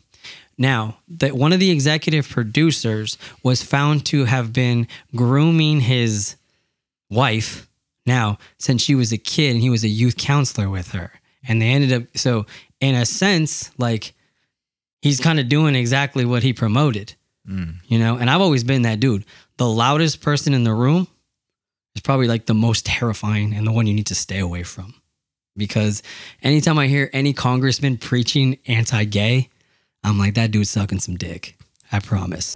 Now, 0.57 0.99
that 1.09 1.36
one 1.36 1.51
of 1.51 1.59
the 1.59 1.70
executive 1.70 2.30
producers 2.30 3.18
was 3.43 3.61
found 3.61 4.05
to 4.05 4.24
have 4.24 4.53
been 4.53 4.88
grooming 5.13 5.82
his 5.82 6.38
wife 7.09 7.68
now 8.05 8.38
since 8.57 8.82
she 8.82 8.95
was 8.95 9.11
a 9.11 9.18
kid 9.18 9.51
and 9.51 9.61
he 9.61 9.70
was 9.70 9.84
a 9.84 9.89
youth 9.89 10.16
counselor 10.16 10.70
with 10.70 10.91
her 10.91 11.20
and 11.47 11.61
they 11.61 11.69
ended 11.69 11.93
up 11.93 12.03
so 12.15 12.45
in 12.79 12.95
a 12.95 13.05
sense 13.05 13.71
like 13.77 14.13
he's 15.01 15.19
kind 15.19 15.39
of 15.39 15.49
doing 15.49 15.75
exactly 15.75 16.25
what 16.25 16.43
he 16.43 16.53
promoted 16.53 17.15
mm. 17.47 17.75
you 17.87 17.99
know? 17.99 18.17
And 18.17 18.29
i've 18.29 18.41
always 18.41 18.63
been 18.63 18.83
that 18.83 18.99
dude. 18.99 19.25
The 19.57 19.67
loudest 19.67 20.21
person 20.21 20.53
in 20.53 20.63
the 20.63 20.73
room 20.73 21.07
is 21.95 22.01
probably 22.01 22.27
like 22.27 22.45
the 22.45 22.53
most 22.53 22.85
terrifying 22.85 23.53
and 23.53 23.65
the 23.65 23.71
one 23.71 23.87
you 23.87 23.93
need 23.93 24.07
to 24.07 24.15
stay 24.15 24.39
away 24.39 24.63
from. 24.63 24.93
Because 25.57 26.03
anytime 26.41 26.77
i 26.77 26.87
hear 26.87 27.09
any 27.13 27.33
congressman 27.33 27.97
preaching 27.97 28.57
anti-gay 28.67 29.49
i'm 30.03 30.17
like 30.17 30.35
that 30.35 30.51
dude's 30.51 30.69
sucking 30.69 30.99
some 30.99 31.15
dick. 31.15 31.55
I 31.91 31.99
promise 31.99 32.55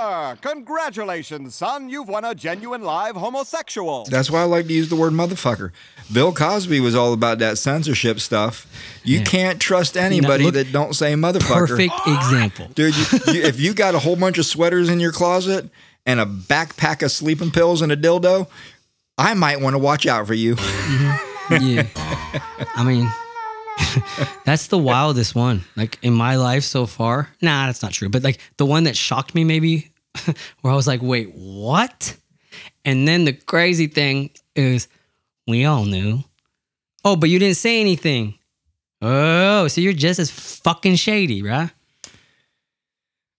Winner! 0.00 0.36
Congratulations, 0.40 1.54
son. 1.54 1.88
You've 1.88 2.08
won 2.08 2.24
a 2.24 2.34
genuine 2.34 2.82
live 2.82 3.16
homosexual. 3.16 4.04
That's 4.04 4.30
why 4.30 4.40
I 4.40 4.44
like 4.44 4.66
to 4.66 4.72
use 4.72 4.88
the 4.88 4.96
word 4.96 5.12
motherfucker. 5.12 5.72
Bill 6.12 6.32
Cosby 6.32 6.80
was 6.80 6.94
all 6.94 7.12
about 7.12 7.38
that 7.38 7.58
censorship 7.58 8.20
stuff. 8.20 8.66
You 9.04 9.22
can't 9.22 9.60
trust 9.60 9.96
anybody 9.96 10.44
look- 10.44 10.54
that 10.54 10.72
don't 10.72 10.94
say 10.94 11.14
motherfucker. 11.14 11.68
perfect 11.68 11.94
example 12.06 12.68
Dude, 12.74 12.96
you, 12.96 13.04
you, 13.32 13.42
if 13.42 13.60
you 13.60 13.74
got 13.74 13.94
a 13.94 13.98
whole 13.98 14.16
bunch 14.16 14.38
of 14.38 14.46
sweaters 14.46 14.88
in 14.88 15.00
your 15.00 15.12
closet 15.12 15.68
and 16.06 16.20
a 16.20 16.26
backpack 16.26 17.02
of 17.02 17.12
sleeping 17.12 17.50
pills 17.50 17.82
and 17.82 17.92
a 17.92 17.96
dildo, 17.96 18.48
I 19.18 19.34
might 19.34 19.60
want 19.60 19.74
to 19.74 19.78
watch 19.78 20.06
out 20.06 20.26
for 20.26 20.34
you. 20.34 20.56
Mm-hmm. 20.56 21.56
yeah. 21.62 21.86
I 22.74 22.84
mean, 22.84 23.10
that's 24.44 24.68
the 24.68 24.78
wildest 24.78 25.34
one. 25.34 25.64
Like 25.76 25.98
in 26.02 26.12
my 26.12 26.36
life 26.36 26.64
so 26.64 26.86
far. 26.86 27.30
Nah, 27.40 27.66
that's 27.66 27.82
not 27.82 27.92
true. 27.92 28.08
But 28.08 28.22
like 28.22 28.38
the 28.56 28.66
one 28.66 28.84
that 28.84 28.96
shocked 28.96 29.34
me, 29.34 29.44
maybe, 29.44 29.90
where 30.60 30.72
I 30.72 30.76
was 30.76 30.86
like, 30.86 31.02
wait, 31.02 31.34
what? 31.34 32.16
And 32.84 33.06
then 33.06 33.24
the 33.24 33.32
crazy 33.32 33.86
thing 33.86 34.30
is, 34.54 34.88
we 35.46 35.64
all 35.64 35.84
knew. 35.84 36.22
Oh, 37.04 37.16
but 37.16 37.30
you 37.30 37.38
didn't 37.38 37.56
say 37.56 37.80
anything. 37.80 38.38
Oh, 39.02 39.68
so 39.68 39.80
you're 39.80 39.92
just 39.92 40.20
as 40.20 40.30
fucking 40.30 40.96
shady, 40.96 41.42
right? 41.42 41.70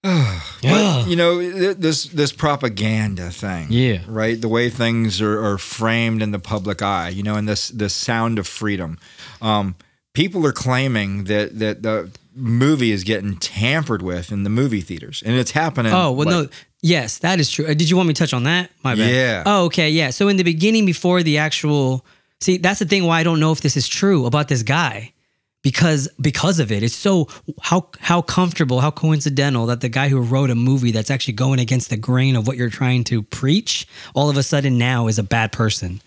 But, 0.04 1.08
you 1.08 1.16
know, 1.16 1.74
this 1.74 2.06
this 2.06 2.32
propaganda 2.32 3.30
thing. 3.30 3.68
Yeah. 3.70 4.00
Right? 4.08 4.40
The 4.40 4.48
way 4.48 4.70
things 4.70 5.22
are, 5.22 5.44
are 5.44 5.58
framed 5.58 6.22
in 6.22 6.32
the 6.32 6.40
public 6.40 6.82
eye, 6.82 7.10
you 7.10 7.24
know, 7.24 7.36
and 7.36 7.48
this 7.48 7.70
this 7.70 7.94
sound 7.94 8.40
of 8.40 8.48
freedom. 8.48 8.98
Um, 9.42 9.76
people 10.14 10.46
are 10.46 10.52
claiming 10.52 11.26
that 11.26 11.60
that 11.60 11.84
the 11.84 12.12
movie 12.34 12.92
is 12.92 13.04
getting 13.04 13.36
tampered 13.38 14.02
with 14.02 14.32
in 14.32 14.44
the 14.44 14.50
movie 14.50 14.82
theaters. 14.82 15.22
And 15.26 15.36
it's 15.36 15.52
happening. 15.52 15.94
Oh, 15.94 16.12
well, 16.12 16.28
no. 16.28 16.48
Yes, 16.82 17.20
that 17.20 17.40
is 17.40 17.52
true. 17.52 17.66
Uh, 17.66 17.74
Did 17.74 17.90
you 17.90 17.98
want 17.98 18.08
me 18.08 18.14
to 18.14 18.20
touch 18.20 18.34
on 18.34 18.44
that? 18.44 18.72
My 18.84 18.96
bad. 18.96 19.12
Yeah. 19.12 19.44
Oh, 19.46 19.66
okay. 19.66 19.90
Yeah. 19.90 20.10
So 20.10 20.30
in 20.30 20.38
the 20.38 20.44
beginning, 20.44 20.86
before 20.86 21.22
the 21.24 21.38
actual, 21.38 22.06
see, 22.40 22.58
that's 22.58 22.80
the 22.80 22.86
thing 22.86 23.06
why 23.06 23.20
I 23.20 23.24
don't 23.24 23.40
know 23.40 23.52
if 23.52 23.62
this 23.62 23.78
is 23.78 23.88
true 23.88 24.26
about 24.26 24.48
this 24.48 24.64
guy, 24.64 25.14
because 25.62 26.08
because 26.20 26.60
of 26.60 26.72
it, 26.72 26.82
it's 26.82 26.96
so 26.96 27.28
how 27.62 27.90
how 28.00 28.22
comfortable, 28.22 28.80
how 28.80 28.90
coincidental 28.90 29.68
that 29.68 29.82
the 29.82 29.90
guy 29.90 30.10
who 30.10 30.22
wrote 30.22 30.50
a 30.50 30.56
movie 30.56 30.92
that's 30.92 31.12
actually 31.12 31.34
going 31.34 31.60
against 31.60 31.90
the 31.90 31.98
grain 31.98 32.36
of 32.36 32.48
what 32.48 32.58
you're 32.58 32.70
trying 32.70 33.04
to 33.06 33.22
preach, 33.22 33.88
all 34.16 34.30
of 34.30 34.38
a 34.38 34.44
sudden 34.44 34.78
now 34.78 35.08
is 35.08 35.20
a 35.20 35.24
bad 35.24 35.52
person. 35.52 36.02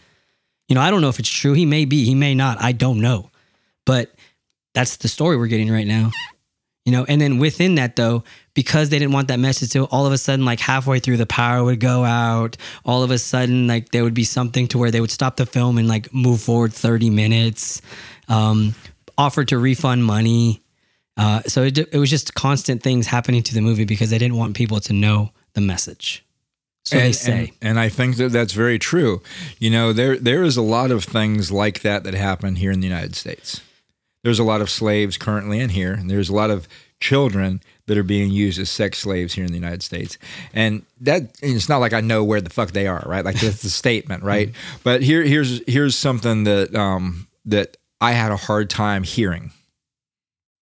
You 0.68 0.74
know, 0.74 0.80
I 0.80 0.90
don't 0.90 1.02
know 1.02 1.10
if 1.10 1.20
it's 1.20 1.28
true. 1.28 1.52
He 1.52 1.66
may 1.66 1.84
be. 1.84 2.04
He 2.04 2.14
may 2.14 2.34
not. 2.34 2.60
I 2.60 2.72
don't 2.72 3.00
know. 3.00 3.30
But 3.86 4.12
that's 4.72 4.96
the 4.96 5.08
story 5.08 5.36
we're 5.36 5.46
getting 5.46 5.70
right 5.70 5.86
now 5.86 6.10
you 6.84 6.92
know? 6.92 7.04
And 7.04 7.20
then 7.20 7.38
within 7.38 7.76
that 7.76 7.96
though 7.96 8.24
because 8.52 8.90
they 8.90 8.98
didn't 8.98 9.12
want 9.12 9.28
that 9.28 9.38
message 9.38 9.70
to 9.70 9.84
all 9.86 10.06
of 10.06 10.12
a 10.12 10.18
sudden 10.18 10.44
like 10.44 10.60
halfway 10.60 11.00
through 11.00 11.16
the 11.16 11.26
power 11.26 11.64
would 11.64 11.80
go 11.80 12.04
out. 12.04 12.56
All 12.84 13.02
of 13.02 13.10
a 13.10 13.18
sudden 13.18 13.66
like 13.66 13.90
there 13.90 14.04
would 14.04 14.14
be 14.14 14.24
something 14.24 14.68
to 14.68 14.78
where 14.78 14.90
they 14.90 15.00
would 15.00 15.10
stop 15.10 15.36
the 15.36 15.46
film 15.46 15.78
and 15.78 15.88
like 15.88 16.12
move 16.12 16.40
forward 16.40 16.72
30 16.72 17.10
minutes 17.10 17.82
um 18.28 18.74
offer 19.16 19.44
to 19.44 19.58
refund 19.58 20.04
money. 20.04 20.60
Uh 21.16 21.42
so 21.42 21.62
it, 21.62 21.78
it 21.78 21.98
was 21.98 22.10
just 22.10 22.34
constant 22.34 22.82
things 22.82 23.06
happening 23.06 23.42
to 23.42 23.54
the 23.54 23.60
movie 23.60 23.84
because 23.84 24.10
they 24.10 24.18
didn't 24.18 24.36
want 24.36 24.54
people 24.56 24.80
to 24.80 24.92
know 24.92 25.30
the 25.54 25.60
message. 25.60 26.24
So 26.84 26.98
they 26.98 27.12
say. 27.12 27.52
and, 27.62 27.70
and 27.70 27.80
I 27.80 27.88
think 27.88 28.16
that 28.16 28.30
that's 28.30 28.52
very 28.52 28.78
true. 28.78 29.22
You 29.58 29.70
know, 29.70 29.94
there 29.94 30.18
there 30.18 30.42
is 30.42 30.58
a 30.58 30.62
lot 30.62 30.90
of 30.90 31.02
things 31.02 31.50
like 31.50 31.80
that 31.80 32.04
that 32.04 32.12
happen 32.12 32.56
here 32.56 32.70
in 32.70 32.80
the 32.80 32.86
United 32.86 33.16
States. 33.16 33.62
There's 34.24 34.40
a 34.40 34.44
lot 34.44 34.60
of 34.60 34.70
slaves 34.70 35.16
currently 35.16 35.60
in 35.60 35.68
here, 35.68 35.92
and 35.92 36.10
there's 36.10 36.30
a 36.30 36.34
lot 36.34 36.50
of 36.50 36.66
children 36.98 37.60
that 37.86 37.98
are 37.98 38.02
being 38.02 38.30
used 38.30 38.58
as 38.58 38.70
sex 38.70 38.98
slaves 38.98 39.34
here 39.34 39.44
in 39.44 39.52
the 39.52 39.58
United 39.58 39.82
States. 39.82 40.16
And 40.54 40.84
that 41.02 41.36
it's 41.42 41.68
not 41.68 41.78
like 41.78 41.92
I 41.92 42.00
know 42.00 42.24
where 42.24 42.40
the 42.40 42.50
fuck 42.50 42.72
they 42.72 42.86
are, 42.86 43.02
right? 43.06 43.24
Like 43.24 43.38
that's 43.38 43.62
the 43.62 43.68
statement, 43.68 44.22
right? 44.32 44.52
But 44.82 45.02
here 45.02 45.22
here's 45.22 45.60
here's 45.68 45.94
something 45.94 46.44
that 46.44 46.74
um 46.74 47.28
that 47.44 47.76
I 48.00 48.12
had 48.12 48.32
a 48.32 48.36
hard 48.36 48.70
time 48.70 49.02
hearing. 49.02 49.52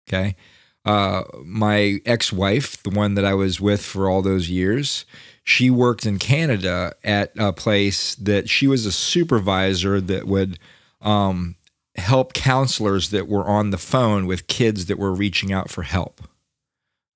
Okay. 0.10 0.36
Uh, 0.84 1.22
my 1.46 2.00
ex-wife, 2.08 2.82
the 2.82 2.90
one 2.90 3.14
that 3.14 3.24
I 3.24 3.36
was 3.36 3.62
with 3.62 3.84
for 3.84 4.10
all 4.10 4.24
those 4.24 4.50
years, 4.50 5.06
she 5.44 5.70
worked 5.70 6.08
in 6.08 6.18
Canada 6.18 6.96
at 7.04 7.32
a 7.38 7.54
place 7.54 8.16
that 8.16 8.50
she 8.50 8.66
was 8.66 8.88
a 8.88 8.92
supervisor 8.92 10.02
that 10.02 10.26
would 10.26 10.58
um, 11.02 11.56
help 12.02 12.34
counselors 12.34 13.10
that 13.12 13.28
were 13.28 13.46
on 13.46 13.70
the 13.70 13.78
phone 13.78 14.26
with 14.28 14.48
kids 14.48 14.88
that 14.88 14.98
were 15.00 15.14
reaching 15.14 15.54
out 15.54 15.70
for 15.70 15.84
help. 15.84 16.22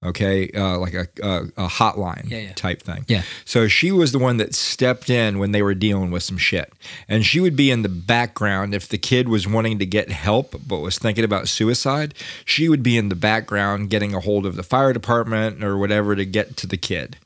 Okay, 0.03 0.51
uh, 0.51 0.77
like 0.77 0.93
a, 0.93 1.07
a, 1.23 1.37
a 1.57 1.67
hotline 1.67 2.29
Yeah, 2.29 2.37
yeah. 2.37 2.53
type 2.53 2.83
thing. 2.83 3.05
Yeah. 3.07 3.23
So 3.43 3.67
she 3.67 3.91
was 3.91 4.11
the 4.11 4.19
one 4.19 4.37
that 4.37 4.53
stepped 4.53 5.09
in 5.09 5.39
when 5.39 5.51
they 5.51 5.63
were 5.63 5.73
dealing 5.73 6.11
with 6.11 6.21
some 6.21 6.37
shit. 6.37 6.71
And 7.09 7.25
she 7.25 7.39
would 7.39 7.55
be 7.55 7.71
in 7.71 7.81
the 7.81 7.89
background 7.89 8.75
if 8.75 8.87
the 8.87 8.99
kid 8.99 9.27
was 9.29 9.47
wanting 9.47 9.79
to 9.79 9.85
get 9.85 10.11
help 10.11 10.53
but 10.67 10.81
was 10.81 10.99
thinking 10.99 11.23
about 11.23 11.47
suicide. 11.47 12.13
She 12.43 12.69
would 12.69 12.83
be 12.83 12.97
in 12.97 13.09
the 13.09 13.15
background 13.15 13.89
getting 13.89 14.13
a 14.13 14.19
hold 14.19 14.45
of 14.45 14.55
the 14.55 14.63
fire 14.63 14.93
department 14.93 15.63
or 15.63 15.75
whatever 15.75 16.15
to 16.15 16.25
get 16.25 16.55
to 16.57 16.67
the 16.67 16.77
kid, 16.77 17.17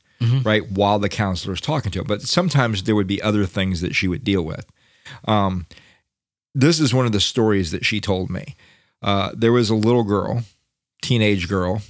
right? 0.42 0.70
While 0.70 0.98
the 0.98 1.10
counselor 1.10 1.52
was 1.52 1.60
talking 1.60 1.92
to 1.92 1.98
him. 2.00 2.06
But 2.06 2.22
sometimes 2.22 2.84
there 2.84 2.94
would 2.94 3.08
be 3.08 3.20
other 3.20 3.44
things 3.44 3.82
that 3.82 3.94
she 3.94 4.08
would 4.08 4.24
deal 4.24 4.42
with. 4.42 4.64
Um, 5.28 5.66
this 6.54 6.80
is 6.80 6.94
one 6.94 7.06
of 7.06 7.12
the 7.12 7.20
stories 7.20 7.70
that 7.70 7.84
she 7.84 8.00
told 8.00 8.30
me. 8.30 8.56
Uh, 9.02 9.30
there 9.34 9.52
was 9.52 9.70
a 9.70 9.74
little 9.74 10.04
girl, 10.04 10.42
teenage 11.02 11.48
girl, 11.48 11.82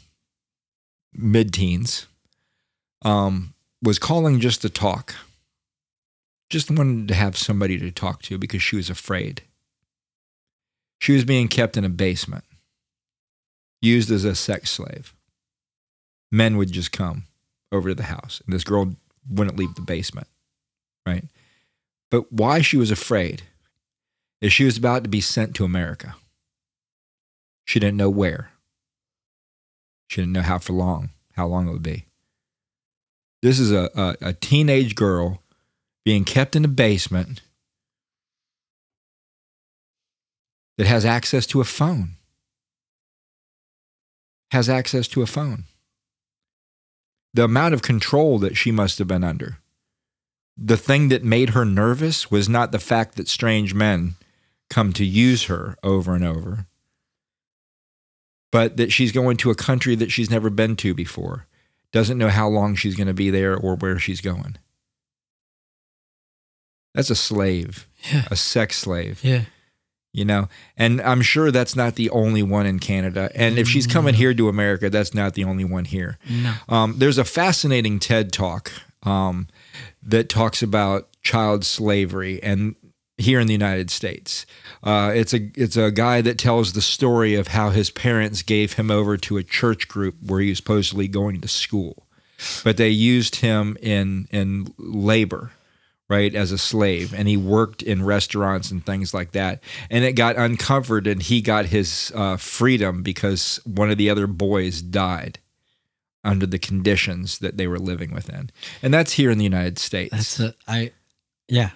mid 1.12 1.52
teens, 1.52 2.06
um, 3.02 3.54
was 3.82 3.98
calling 3.98 4.40
just 4.40 4.62
to 4.62 4.68
talk. 4.68 5.14
Just 6.50 6.70
wanted 6.70 7.08
to 7.08 7.14
have 7.14 7.36
somebody 7.36 7.78
to 7.78 7.90
talk 7.90 8.22
to 8.22 8.38
because 8.38 8.62
she 8.62 8.76
was 8.76 8.90
afraid. 8.90 9.42
She 11.00 11.12
was 11.12 11.24
being 11.24 11.48
kept 11.48 11.76
in 11.76 11.84
a 11.84 11.88
basement, 11.88 12.44
used 13.80 14.10
as 14.10 14.24
a 14.24 14.34
sex 14.34 14.70
slave. 14.70 15.14
Men 16.30 16.56
would 16.56 16.70
just 16.70 16.92
come 16.92 17.24
over 17.72 17.88
to 17.88 17.94
the 17.94 18.04
house, 18.04 18.42
and 18.44 18.54
this 18.54 18.64
girl 18.64 18.94
wouldn't 19.28 19.56
leave 19.56 19.74
the 19.74 19.80
basement, 19.80 20.26
right? 21.06 21.24
But 22.10 22.32
why 22.32 22.60
she 22.60 22.76
was 22.76 22.90
afraid 22.90 23.42
is 24.40 24.52
she 24.52 24.64
was 24.64 24.76
about 24.76 25.04
to 25.04 25.10
be 25.10 25.20
sent 25.20 25.54
to 25.54 25.64
America. 25.64 26.16
She 27.64 27.78
didn't 27.78 27.96
know 27.96 28.10
where. 28.10 28.50
She 30.08 30.20
didn't 30.20 30.32
know 30.32 30.42
how 30.42 30.58
for 30.58 30.72
long, 30.72 31.10
how 31.36 31.46
long 31.46 31.68
it 31.68 31.72
would 31.72 31.82
be. 31.82 32.06
This 33.42 33.58
is 33.58 33.72
a, 33.72 33.90
a, 33.94 34.16
a 34.28 34.32
teenage 34.32 34.94
girl 34.94 35.42
being 36.04 36.24
kept 36.24 36.56
in 36.56 36.64
a 36.64 36.68
basement 36.68 37.42
that 40.78 40.86
has 40.86 41.04
access 41.04 41.46
to 41.46 41.60
a 41.60 41.64
phone. 41.64 42.16
Has 44.50 44.68
access 44.68 45.06
to 45.08 45.22
a 45.22 45.26
phone. 45.26 45.64
The 47.34 47.44
amount 47.44 47.74
of 47.74 47.82
control 47.82 48.38
that 48.40 48.56
she 48.56 48.72
must 48.72 48.98
have 48.98 49.06
been 49.06 49.22
under 49.22 49.58
the 50.62 50.76
thing 50.76 51.08
that 51.08 51.24
made 51.24 51.50
her 51.50 51.64
nervous 51.64 52.30
was 52.30 52.48
not 52.48 52.70
the 52.70 52.78
fact 52.78 53.16
that 53.16 53.28
strange 53.28 53.72
men 53.72 54.14
come 54.70 54.92
to 54.94 55.04
use 55.04 55.44
her 55.44 55.76
over 55.82 56.14
and 56.14 56.24
over, 56.24 56.66
but 58.52 58.76
that 58.78 58.92
she's 58.92 59.12
going 59.12 59.36
to 59.38 59.50
a 59.50 59.54
country 59.54 59.94
that 59.96 60.10
she's 60.10 60.30
never 60.30 60.48
been 60.50 60.76
to 60.76 60.94
before, 60.94 61.46
doesn't 61.92 62.18
know 62.18 62.28
how 62.28 62.48
long 62.48 62.74
she's 62.76 62.94
going 62.96 63.06
to 63.08 63.14
be 63.14 63.30
there 63.30 63.56
or 63.56 63.76
where 63.76 63.98
she's 63.98 64.20
going. 64.20 64.56
That's 66.94 67.10
a 67.10 67.16
slave, 67.16 67.88
Yeah. 68.10 68.26
a 68.30 68.36
sex 68.36 68.76
slave 68.78 69.20
Yeah. 69.22 69.44
you 70.12 70.24
know 70.24 70.48
and 70.76 71.00
i'm 71.02 71.22
sure 71.22 71.52
that's 71.52 71.76
not 71.76 71.94
the 71.94 72.10
only 72.10 72.42
one 72.42 72.66
in 72.66 72.80
canada 72.80 73.30
and 73.34 73.58
if 73.60 73.68
she's 73.68 73.86
coming 73.86 74.14
here 74.14 74.34
to 74.34 74.48
america 74.48 74.90
that's 74.90 75.14
not 75.14 75.34
the 75.34 75.44
only 75.44 75.64
one 75.64 75.84
here 75.84 76.18
No. 76.28 76.54
um, 76.68 76.94
there's 76.98 77.16
a 77.18 77.24
fascinating 77.24 78.00
ted 78.00 78.32
talk 78.32 78.72
um, 79.04 79.46
that 80.02 80.28
talks 80.28 80.62
about 80.64 81.08
child 81.22 81.64
slavery 81.64 82.42
and 82.42 82.74
here 83.20 83.40
in 83.40 83.46
the 83.46 83.52
united 83.52 83.90
states. 83.90 84.46
Uh, 84.82 85.12
it's 85.14 85.34
a 85.34 85.50
it's 85.54 85.76
a 85.76 85.90
guy 85.90 86.20
that 86.20 86.38
tells 86.38 86.72
the 86.72 86.82
story 86.82 87.34
of 87.34 87.48
how 87.48 87.70
his 87.70 87.90
parents 87.90 88.42
gave 88.42 88.74
him 88.74 88.90
over 88.90 89.16
to 89.16 89.36
a 89.36 89.42
church 89.42 89.88
group 89.88 90.16
where 90.24 90.40
he 90.40 90.48
was 90.48 90.58
supposedly 90.58 91.08
going 91.08 91.40
to 91.40 91.48
school 91.48 92.06
but 92.64 92.76
they 92.76 92.88
used 92.88 93.36
him 93.36 93.76
in 93.82 94.26
in 94.30 94.72
labor 94.78 95.50
right 96.08 96.34
as 96.34 96.50
a 96.50 96.58
slave 96.58 97.14
and 97.14 97.28
he 97.28 97.36
worked 97.36 97.82
in 97.82 98.04
restaurants 98.04 98.70
and 98.70 98.84
things 98.84 99.14
like 99.14 99.30
that. 99.30 99.62
And 99.90 100.04
it 100.04 100.14
got 100.14 100.36
uncovered 100.36 101.06
and 101.06 101.22
he 101.22 101.40
got 101.40 101.66
his 101.66 102.12
uh, 102.16 102.36
freedom 102.36 103.04
because 103.04 103.60
one 103.64 103.90
of 103.92 103.96
the 103.96 104.10
other 104.10 104.26
boys 104.26 104.82
died 104.82 105.38
under 106.24 106.46
the 106.46 106.58
conditions 106.58 107.38
that 107.38 107.56
they 107.56 107.68
were 107.68 107.78
living 107.78 108.12
within. 108.12 108.50
And 108.82 108.92
that's 108.92 109.12
here 109.12 109.30
in 109.30 109.38
the 109.38 109.44
united 109.44 109.78
states. 109.78 110.10
That's 110.10 110.40
a 110.40 110.54
I, 110.66 110.90
yeah. 111.48 111.70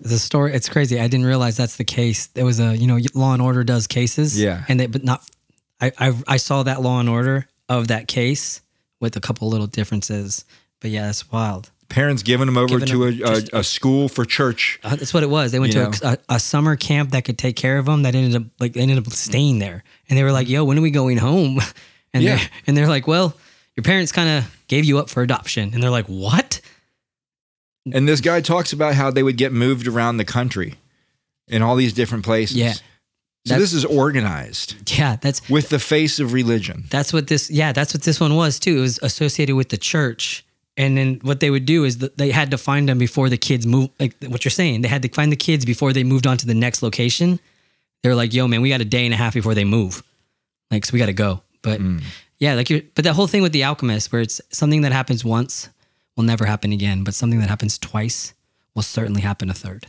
The 0.00 0.18
story 0.18 0.52
it's 0.54 0.68
crazy. 0.68 0.98
I 1.00 1.08
didn't 1.08 1.26
realize 1.26 1.56
that's 1.56 1.76
the 1.76 1.84
case. 1.84 2.26
There 2.28 2.44
was 2.44 2.60
a 2.60 2.76
you 2.76 2.86
know 2.86 2.98
Law 3.14 3.32
and 3.32 3.42
Order 3.42 3.64
does 3.64 3.86
cases. 3.86 4.40
Yeah. 4.40 4.64
and 4.68 4.78
they 4.80 4.86
but 4.86 5.04
not. 5.04 5.22
I 5.80 5.92
I, 5.98 6.12
I 6.28 6.36
saw 6.36 6.62
that 6.64 6.82
Law 6.82 7.00
and 7.00 7.08
Order 7.08 7.46
of 7.68 7.88
that 7.88 8.06
case 8.08 8.60
with 9.00 9.16
a 9.16 9.20
couple 9.20 9.48
little 9.48 9.66
differences. 9.66 10.44
But 10.80 10.90
yeah, 10.90 11.06
that's 11.06 11.30
wild. 11.32 11.70
parents 11.88 12.22
giving 12.22 12.46
them 12.46 12.56
over 12.56 12.78
Giving 12.78 12.88
to 12.88 13.04
a, 13.04 13.12
just- 13.12 13.52
a, 13.52 13.58
a 13.58 13.64
school 13.64 14.08
for 14.08 14.24
church 14.24 14.78
Uh, 14.84 14.96
That's 14.96 15.12
what 15.12 15.22
it 15.22 15.28
was. 15.30 15.52
They 15.52 15.58
went 15.58 15.74
You 15.74 15.90
to 15.90 16.06
a, 16.06 16.12
a, 16.12 16.34
a 16.36 16.40
summer 16.40 16.76
camp 16.76 17.10
that 17.10 17.24
could 17.24 17.36
take 17.38 17.56
care 17.56 17.78
of 17.78 17.86
them. 17.86 18.02
That 18.02 18.14
ended 18.14 18.34
up 18.36 18.46
like 18.60 18.72
they 18.74 18.80
ended 18.80 18.98
up 18.98 19.10
staying 19.12 19.58
there, 19.58 19.82
and 20.08 20.18
they 20.18 20.22
were 20.22 20.32
like, 20.32 20.48
"Yo, 20.48 20.64
when 20.64 20.78
are 20.78 20.82
we 20.82 20.90
going 20.90 21.18
home?" 21.18 21.60
And 22.12 22.24
Yeah. 22.24 22.36
they're, 22.38 22.48
and 22.66 22.76
they're 22.76 22.88
like, 22.88 23.06
"Well, 23.06 23.34
your 23.76 23.84
parents 23.84 24.10
kind 24.10 24.28
of 24.28 24.64
gave 24.66 24.84
you 24.84 24.98
up 24.98 25.08
for 25.10 25.22
adoption," 25.22 25.70
and 25.72 25.80
they're 25.82 25.90
like, 25.98 26.06
"What?" 26.06 26.59
Mm-hmm. 27.90 27.98
and 27.98 28.08
this 28.08 28.20
guy 28.20 28.40
talks 28.40 28.72
about 28.72 28.94
how 28.94 29.10
they 29.10 29.22
would 29.22 29.36
get 29.36 29.52
moved 29.52 29.86
around 29.86 30.16
the 30.16 30.24
country 30.24 30.74
in 31.48 31.62
all 31.62 31.76
these 31.76 31.92
different 31.92 32.24
places 32.24 32.56
Yeah. 32.56 32.72
so 32.72 32.80
That's- 33.46 33.60
this 33.60 33.72
is 33.72 33.84
organized 33.84 34.98
Yeah, 34.98 35.16
that's 35.20 35.48
with 35.48 35.68
the 35.68 35.78
face 35.78 36.18
of 36.20 36.32
religion 36.32 36.84
That's 36.90 37.12
what 37.12 37.26
this, 37.26 37.50
yeah, 37.50 37.72
that's 37.72 37.92
what 37.94 38.02
this 38.02 38.20
one 38.20 38.34
was 38.36 38.58
too. 38.58 38.78
It 38.78 38.80
was 38.80 38.98
associated 39.02 39.54
with 39.56 39.68
the 39.68 39.76
church. 39.78 40.44
And 40.76 40.96
then 40.96 41.18
what 41.22 41.40
they 41.40 41.50
would 41.50 41.66
do 41.66 41.84
is 41.84 41.98
that 41.98 42.16
they 42.16 42.30
had 42.30 42.50
to 42.52 42.58
find 42.58 42.88
them 42.88 42.96
before 42.96 43.28
the 43.28 43.36
kids 43.36 43.66
move. 43.66 43.90
Like 43.98 44.14
what 44.28 44.44
you're 44.44 44.50
saying, 44.50 44.80
they 44.82 44.88
had 44.88 45.02
to 45.02 45.08
find 45.08 45.30
the 45.30 45.36
kids 45.36 45.64
before 45.66 45.92
they 45.92 46.04
moved 46.04 46.26
on 46.26 46.36
to 46.38 46.46
the 46.46 46.54
next 46.54 46.82
location. 46.82 47.38
They 48.02 48.08
were 48.08 48.14
like, 48.14 48.32
"Yo, 48.32 48.48
man, 48.48 48.62
we 48.62 48.70
got 48.70 48.80
a 48.80 48.84
day 48.86 49.04
and 49.04 49.12
a 49.12 49.16
half 49.16 49.34
before 49.34 49.54
they 49.54 49.64
move. 49.64 50.02
Like, 50.70 50.86
so 50.86 50.92
we 50.94 50.98
got 50.98 51.06
to 51.06 51.12
go." 51.12 51.42
But 51.60 51.80
mm. 51.80 52.02
yeah, 52.38 52.54
like 52.54 52.70
you're, 52.70 52.80
but 52.94 53.04
that 53.04 53.12
whole 53.12 53.26
thing 53.26 53.42
with 53.42 53.52
the 53.52 53.64
alchemist, 53.64 54.10
where 54.10 54.22
it's 54.22 54.40
something 54.50 54.80
that 54.82 54.92
happens 54.92 55.22
once 55.22 55.68
will 56.16 56.24
never 56.24 56.44
happen 56.46 56.72
again, 56.72 57.04
but 57.04 57.14
something 57.14 57.40
that 57.40 57.48
happens 57.48 57.78
twice 57.78 58.34
will 58.74 58.82
certainly 58.82 59.20
happen 59.22 59.50
a 59.50 59.54
third. 59.54 59.86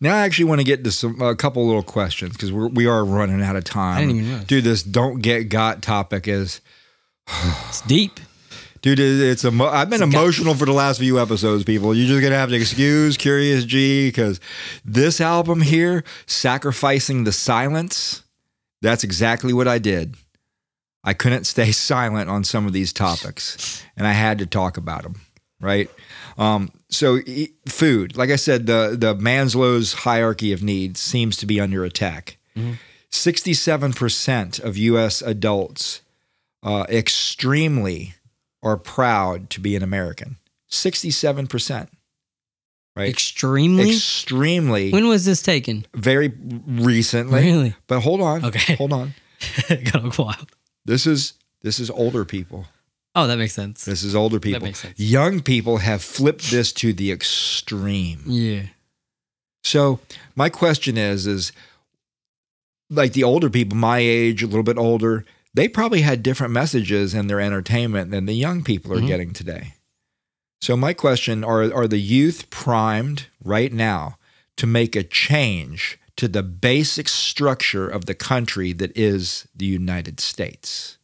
Now 0.00 0.14
I 0.16 0.20
actually 0.20 0.46
want 0.46 0.60
to 0.60 0.64
get 0.64 0.82
to 0.84 0.90
some 0.92 1.20
a 1.20 1.36
couple 1.36 1.66
little 1.66 1.82
questions 1.82 2.32
because 2.32 2.50
we're 2.52 2.68
we 2.68 2.86
are 2.86 3.04
running 3.04 3.42
out 3.42 3.54
of 3.56 3.64
time. 3.64 3.96
I 3.98 4.00
didn't 4.00 4.16
even 4.16 4.28
realize. 4.28 4.46
Dude, 4.46 4.64
this 4.64 4.82
don't 4.82 5.20
get 5.20 5.44
got 5.50 5.82
topic 5.82 6.26
is 6.26 6.60
It's 7.68 7.82
deep. 7.82 8.18
dude. 8.80 8.98
It's 9.00 9.44
emo- 9.44 9.68
I've 9.68 9.90
been 9.90 10.02
emotional 10.02 10.54
for 10.54 10.64
the 10.64 10.72
last 10.72 11.00
few 11.00 11.20
episodes. 11.20 11.64
People, 11.64 11.94
you're 11.94 12.06
just 12.08 12.22
gonna 12.22 12.34
have 12.36 12.48
to 12.48 12.54
excuse 12.56 13.18
Curious 13.18 13.64
G 13.66 14.08
because 14.08 14.40
this 14.86 15.20
album 15.20 15.60
here, 15.60 16.02
sacrificing 16.26 17.24
the 17.24 17.32
silence. 17.32 18.22
That's 18.80 19.04
exactly 19.04 19.52
what 19.52 19.68
I 19.68 19.78
did. 19.78 20.14
I 21.04 21.12
couldn't 21.14 21.44
stay 21.44 21.70
silent 21.90 22.28
on 22.30 22.42
some 22.44 22.66
of 22.66 22.72
these 22.72 22.92
topics, 22.92 23.82
and 23.96 24.06
I 24.06 24.12
had 24.12 24.38
to 24.38 24.46
talk 24.46 24.76
about 24.76 25.02
them. 25.02 25.16
Right. 25.60 25.88
Um, 26.36 26.70
so 26.90 27.18
e- 27.24 27.52
food, 27.68 28.16
like 28.16 28.30
I 28.30 28.36
said, 28.36 28.66
the 28.66 28.96
the 28.98 29.14
Maslow's 29.14 29.92
hierarchy 29.92 30.52
of 30.52 30.62
needs 30.62 31.00
seems 31.00 31.36
to 31.38 31.46
be 31.46 31.60
under 31.60 31.84
attack. 31.84 32.36
Sixty-seven 33.10 33.92
percent 33.92 34.58
of 34.58 34.76
U.S. 34.76 35.22
adults 35.22 36.02
uh, 36.62 36.84
extremely 36.88 38.14
are 38.62 38.76
proud 38.76 39.50
to 39.50 39.60
be 39.60 39.76
an 39.76 39.82
American. 39.82 40.36
Sixty-seven 40.68 41.46
percent, 41.46 41.90
right? 42.96 43.08
Extremely. 43.08 43.90
Extremely, 43.92 44.90
when 44.90 45.06
was 45.06 45.24
this 45.24 45.42
taken? 45.42 45.86
very 45.94 46.32
recently. 46.66 47.42
Really? 47.44 47.74
But 47.86 48.00
hold 48.00 48.20
on. 48.20 48.44
Okay. 48.44 48.74
Hold 48.74 48.92
on. 48.92 49.14
Got 49.92 50.18
wild. 50.18 50.50
This 50.84 51.06
is 51.06 51.34
this 51.62 51.80
is 51.80 51.90
older 51.90 52.24
people. 52.24 52.66
Oh, 53.14 53.26
that 53.26 53.38
makes 53.38 53.54
sense. 53.54 53.84
This 53.84 54.02
is 54.02 54.14
older 54.14 54.40
people. 54.40 54.60
makes 54.62 54.80
sense. 54.80 54.98
Young 54.98 55.40
people 55.40 55.78
have 55.78 56.02
flipped 56.02 56.50
this 56.50 56.72
to 56.74 56.92
the 56.92 57.12
extreme. 57.12 58.22
Yeah. 58.26 58.62
So 59.62 60.00
my 60.34 60.48
question 60.50 60.98
is, 60.98 61.26
is 61.26 61.52
like 62.90 63.12
the 63.12 63.24
older 63.24 63.48
people, 63.48 63.76
my 63.78 63.98
age, 63.98 64.42
a 64.42 64.46
little 64.46 64.64
bit 64.64 64.76
older, 64.76 65.24
they 65.54 65.68
probably 65.68 66.02
had 66.02 66.22
different 66.22 66.52
messages 66.52 67.14
in 67.14 67.28
their 67.28 67.40
entertainment 67.40 68.10
than 68.10 68.26
the 68.26 68.34
young 68.34 68.62
people 68.64 68.92
are 68.92 69.00
Mhm. 69.00 69.06
getting 69.06 69.32
today. 69.32 69.74
So 70.60 70.76
my 70.76 70.92
question 70.92 71.44
are 71.44 71.72
are 71.72 71.86
the 71.88 72.00
youth 72.00 72.50
primed 72.50 73.26
right 73.42 73.72
now 73.72 74.18
to 74.56 74.66
make 74.66 74.96
a 74.96 75.02
change 75.04 75.98
to 76.16 76.28
the 76.28 76.42
basic 76.42 77.08
structure 77.08 77.88
of 77.88 78.04
the 78.04 78.14
country 78.14 78.72
that 78.74 78.96
is 78.96 79.48
the 79.54 79.66
United 79.66 80.20
States? 80.20 80.98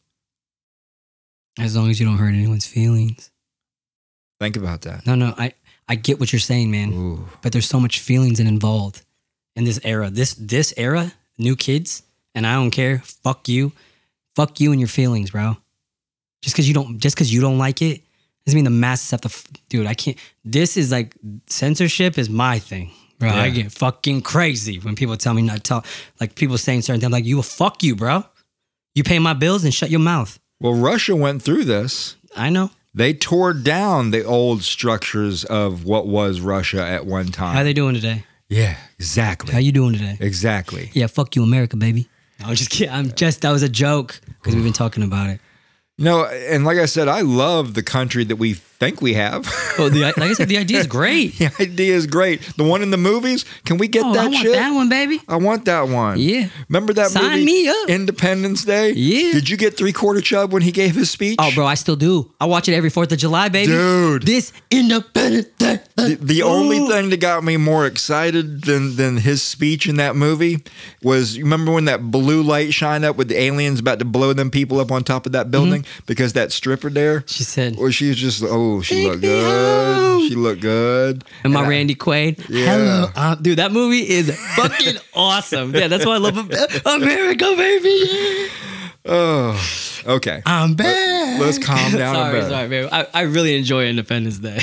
As 1.59 1.75
long 1.75 1.89
as 1.89 1.99
you 1.99 2.05
don't 2.05 2.17
hurt 2.17 2.33
anyone's 2.33 2.65
feelings. 2.65 3.29
Think 4.39 4.55
about 4.55 4.81
that. 4.81 5.05
No, 5.05 5.15
no, 5.15 5.33
I 5.37 5.53
I 5.87 5.95
get 5.95 6.19
what 6.19 6.31
you're 6.31 6.39
saying, 6.39 6.71
man. 6.71 6.93
Ooh. 6.93 7.27
But 7.41 7.51
there's 7.51 7.67
so 7.67 7.79
much 7.79 7.99
feelings 7.99 8.39
in 8.39 8.47
involved 8.47 9.01
in 9.55 9.65
this 9.65 9.79
era. 9.83 10.09
This 10.09 10.33
this 10.35 10.73
era, 10.77 11.11
new 11.37 11.55
kids, 11.55 12.03
and 12.33 12.47
I 12.47 12.53
don't 12.55 12.71
care. 12.71 12.99
Fuck 12.99 13.49
you, 13.49 13.73
fuck 14.35 14.59
you 14.59 14.71
and 14.71 14.79
your 14.79 14.87
feelings, 14.87 15.31
bro. 15.31 15.57
Just 16.41 16.55
because 16.55 16.67
you 16.67 16.73
don't, 16.73 16.97
just 16.99 17.15
because 17.15 17.31
you 17.31 17.41
don't 17.41 17.57
like 17.59 17.81
it, 17.81 18.01
doesn't 18.45 18.55
mean 18.55 18.63
the 18.63 18.71
masses 18.71 19.11
have 19.11 19.21
to. 19.21 19.27
f- 19.27 19.45
Dude, 19.69 19.85
I 19.85 19.93
can't. 19.93 20.17
This 20.43 20.77
is 20.77 20.91
like 20.91 21.13
censorship 21.47 22.17
is 22.17 22.29
my 22.29 22.57
thing, 22.57 22.91
bro. 23.21 23.29
I 23.29 23.49
get 23.49 23.71
fucking 23.71 24.21
crazy 24.23 24.79
when 24.79 24.95
people 24.95 25.15
tell 25.15 25.33
me 25.33 25.41
not 25.41 25.57
to 25.57 25.61
talk. 25.61 25.85
Like 26.19 26.35
people 26.35 26.57
saying 26.57 26.81
certain 26.81 26.99
things. 26.99 27.05
I'm 27.05 27.11
like, 27.11 27.25
you 27.25 27.35
will 27.37 27.43
fuck 27.43 27.83
you, 27.83 27.95
bro. 27.95 28.25
You 28.95 29.03
pay 29.03 29.19
my 29.19 29.33
bills 29.33 29.63
and 29.63 29.73
shut 29.73 29.89
your 29.89 29.99
mouth. 29.99 30.39
Well, 30.59 30.73
Russia 30.73 31.15
went 31.15 31.41
through 31.41 31.63
this. 31.65 32.17
I 32.35 32.49
know. 32.49 32.71
They 32.93 33.13
tore 33.13 33.53
down 33.53 34.11
the 34.11 34.23
old 34.23 34.63
structures 34.63 35.45
of 35.45 35.85
what 35.85 36.07
was 36.07 36.41
Russia 36.41 36.85
at 36.85 37.05
one 37.05 37.27
time. 37.27 37.55
How 37.55 37.63
they 37.63 37.73
doing 37.73 37.95
today? 37.95 38.25
yeah, 38.49 38.75
exactly. 38.99 39.53
How 39.53 39.59
you 39.59 39.71
doing 39.71 39.93
today? 39.93 40.17
exactly. 40.19 40.91
Yeah, 40.93 41.07
fuck 41.07 41.35
you, 41.37 41.43
America, 41.43 41.77
baby. 41.77 42.09
I'm 42.43 42.55
just 42.55 42.69
kidding. 42.69 42.93
I'm 42.93 43.11
just 43.13 43.41
that 43.41 43.51
was 43.51 43.63
a 43.63 43.69
joke 43.69 44.19
because 44.25 44.55
we've 44.55 44.63
been 44.63 44.73
talking 44.73 45.03
about 45.03 45.29
it. 45.29 45.39
No, 45.97 46.25
and 46.25 46.65
like 46.65 46.79
I 46.79 46.85
said, 46.85 47.07
I 47.07 47.21
love 47.21 47.75
the 47.75 47.83
country 47.83 48.23
that 48.25 48.37
we 48.37 48.55
think 48.81 48.99
we 49.01 49.13
have. 49.13 49.47
Oh, 49.77 49.87
the, 49.89 50.01
like 50.01 50.17
I 50.19 50.33
said, 50.33 50.49
the 50.49 50.57
idea 50.57 50.79
is 50.79 50.85
great. 50.85 51.37
the 51.39 51.49
idea 51.59 51.95
is 51.95 52.05
great. 52.05 52.41
The 52.57 52.63
one 52.63 52.81
in 52.83 52.91
the 52.91 52.97
movies, 52.97 53.45
can 53.63 53.77
we 53.77 53.87
get 53.87 54.03
Oh, 54.05 54.13
that 54.13 54.25
I 54.25 54.27
want 54.27 54.35
shit? 54.35 54.53
that 54.53 54.69
one, 54.71 54.89
baby. 54.89 55.21
I 55.29 55.37
want 55.37 55.65
that 55.65 55.87
one. 55.87 56.19
Yeah. 56.19 56.49
Remember 56.67 56.91
that 56.93 57.09
Sign 57.09 57.31
movie? 57.31 57.45
me 57.45 57.69
up. 57.69 57.89
Independence 57.89 58.65
Day? 58.65 58.91
Yeah. 58.91 59.31
Did 59.31 59.49
you 59.49 59.55
get 59.55 59.77
three 59.77 59.93
quarter 59.93 60.19
chub 60.19 60.51
when 60.51 60.61
he 60.61 60.71
gave 60.71 60.93
his 60.93 61.09
speech? 61.09 61.37
Oh, 61.39 61.51
bro, 61.55 61.65
I 61.65 61.75
still 61.75 61.95
do. 61.95 62.31
I 62.39 62.45
watch 62.45 62.67
it 62.67 62.73
every 62.73 62.89
Fourth 62.89 63.11
of 63.13 63.17
July, 63.17 63.47
baby. 63.49 63.71
Dude. 63.71 64.23
this 64.23 64.51
Independence 64.69 65.47
Day. 65.57 65.79
The, 65.95 66.17
the 66.19 66.43
only 66.43 66.79
thing 66.87 67.09
that 67.09 67.19
got 67.21 67.43
me 67.43 67.57
more 67.57 67.85
excited 67.85 68.63
than 68.63 68.95
than 68.97 69.17
his 69.17 69.41
speech 69.41 69.87
in 69.87 69.95
that 69.97 70.15
movie 70.15 70.63
was 71.01 71.37
you 71.37 71.43
remember 71.43 71.71
when 71.71 71.85
that 71.85 72.11
blue 72.11 72.41
light 72.43 72.73
shined 72.73 73.05
up 73.05 73.15
with 73.15 73.27
the 73.29 73.39
aliens 73.39 73.79
about 73.79 73.99
to 73.99 74.05
blow 74.05 74.33
them 74.33 74.49
people 74.51 74.79
up 74.79 74.91
on 74.91 75.03
top 75.03 75.25
of 75.25 75.31
that 75.31 75.43
mm-hmm. 75.43 75.51
building 75.51 75.85
because 76.07 76.33
that 76.33 76.51
stripper 76.51 76.89
there 76.89 77.23
She 77.27 77.43
said, 77.43 77.77
or 77.77 77.91
she 77.91 78.09
was 78.09 78.17
just 78.17 78.43
oh 78.43 78.70
she 78.79 78.95
Take 78.95 79.07
looked 79.09 79.21
good 79.21 79.95
home. 79.97 80.29
she 80.29 80.35
looked 80.35 80.61
good 80.61 81.25
and 81.43 81.51
my 81.51 81.63
I- 81.65 81.67
Randy 81.67 81.95
Quaid. 81.95 82.47
Yeah. 82.47 82.65
Hello, 82.77 83.09
uh, 83.15 83.35
dude. 83.35 83.57
That 83.59 83.73
movie 83.73 84.07
is 84.09 84.33
fucking 84.55 84.95
awesome. 85.13 85.75
Yeah, 85.75 85.89
that's 85.89 86.05
why 86.05 86.13
I 86.15 86.17
love 86.19 86.37
America, 86.85 87.53
baby. 87.57 88.49
oh 89.05 89.59
okay 90.05 90.41
I'm 90.45 90.75
back. 90.75 91.39
let's 91.39 91.57
calm 91.57 91.91
down 91.97 92.15
a 92.15 92.19
sorry, 92.19 92.39
bit. 92.39 92.49
sorry, 92.49 92.69
baby. 92.69 92.89
I, 92.91 93.07
I 93.13 93.21
really 93.23 93.55
enjoy 93.57 93.85
Independence 93.87 94.37
Day. 94.39 94.61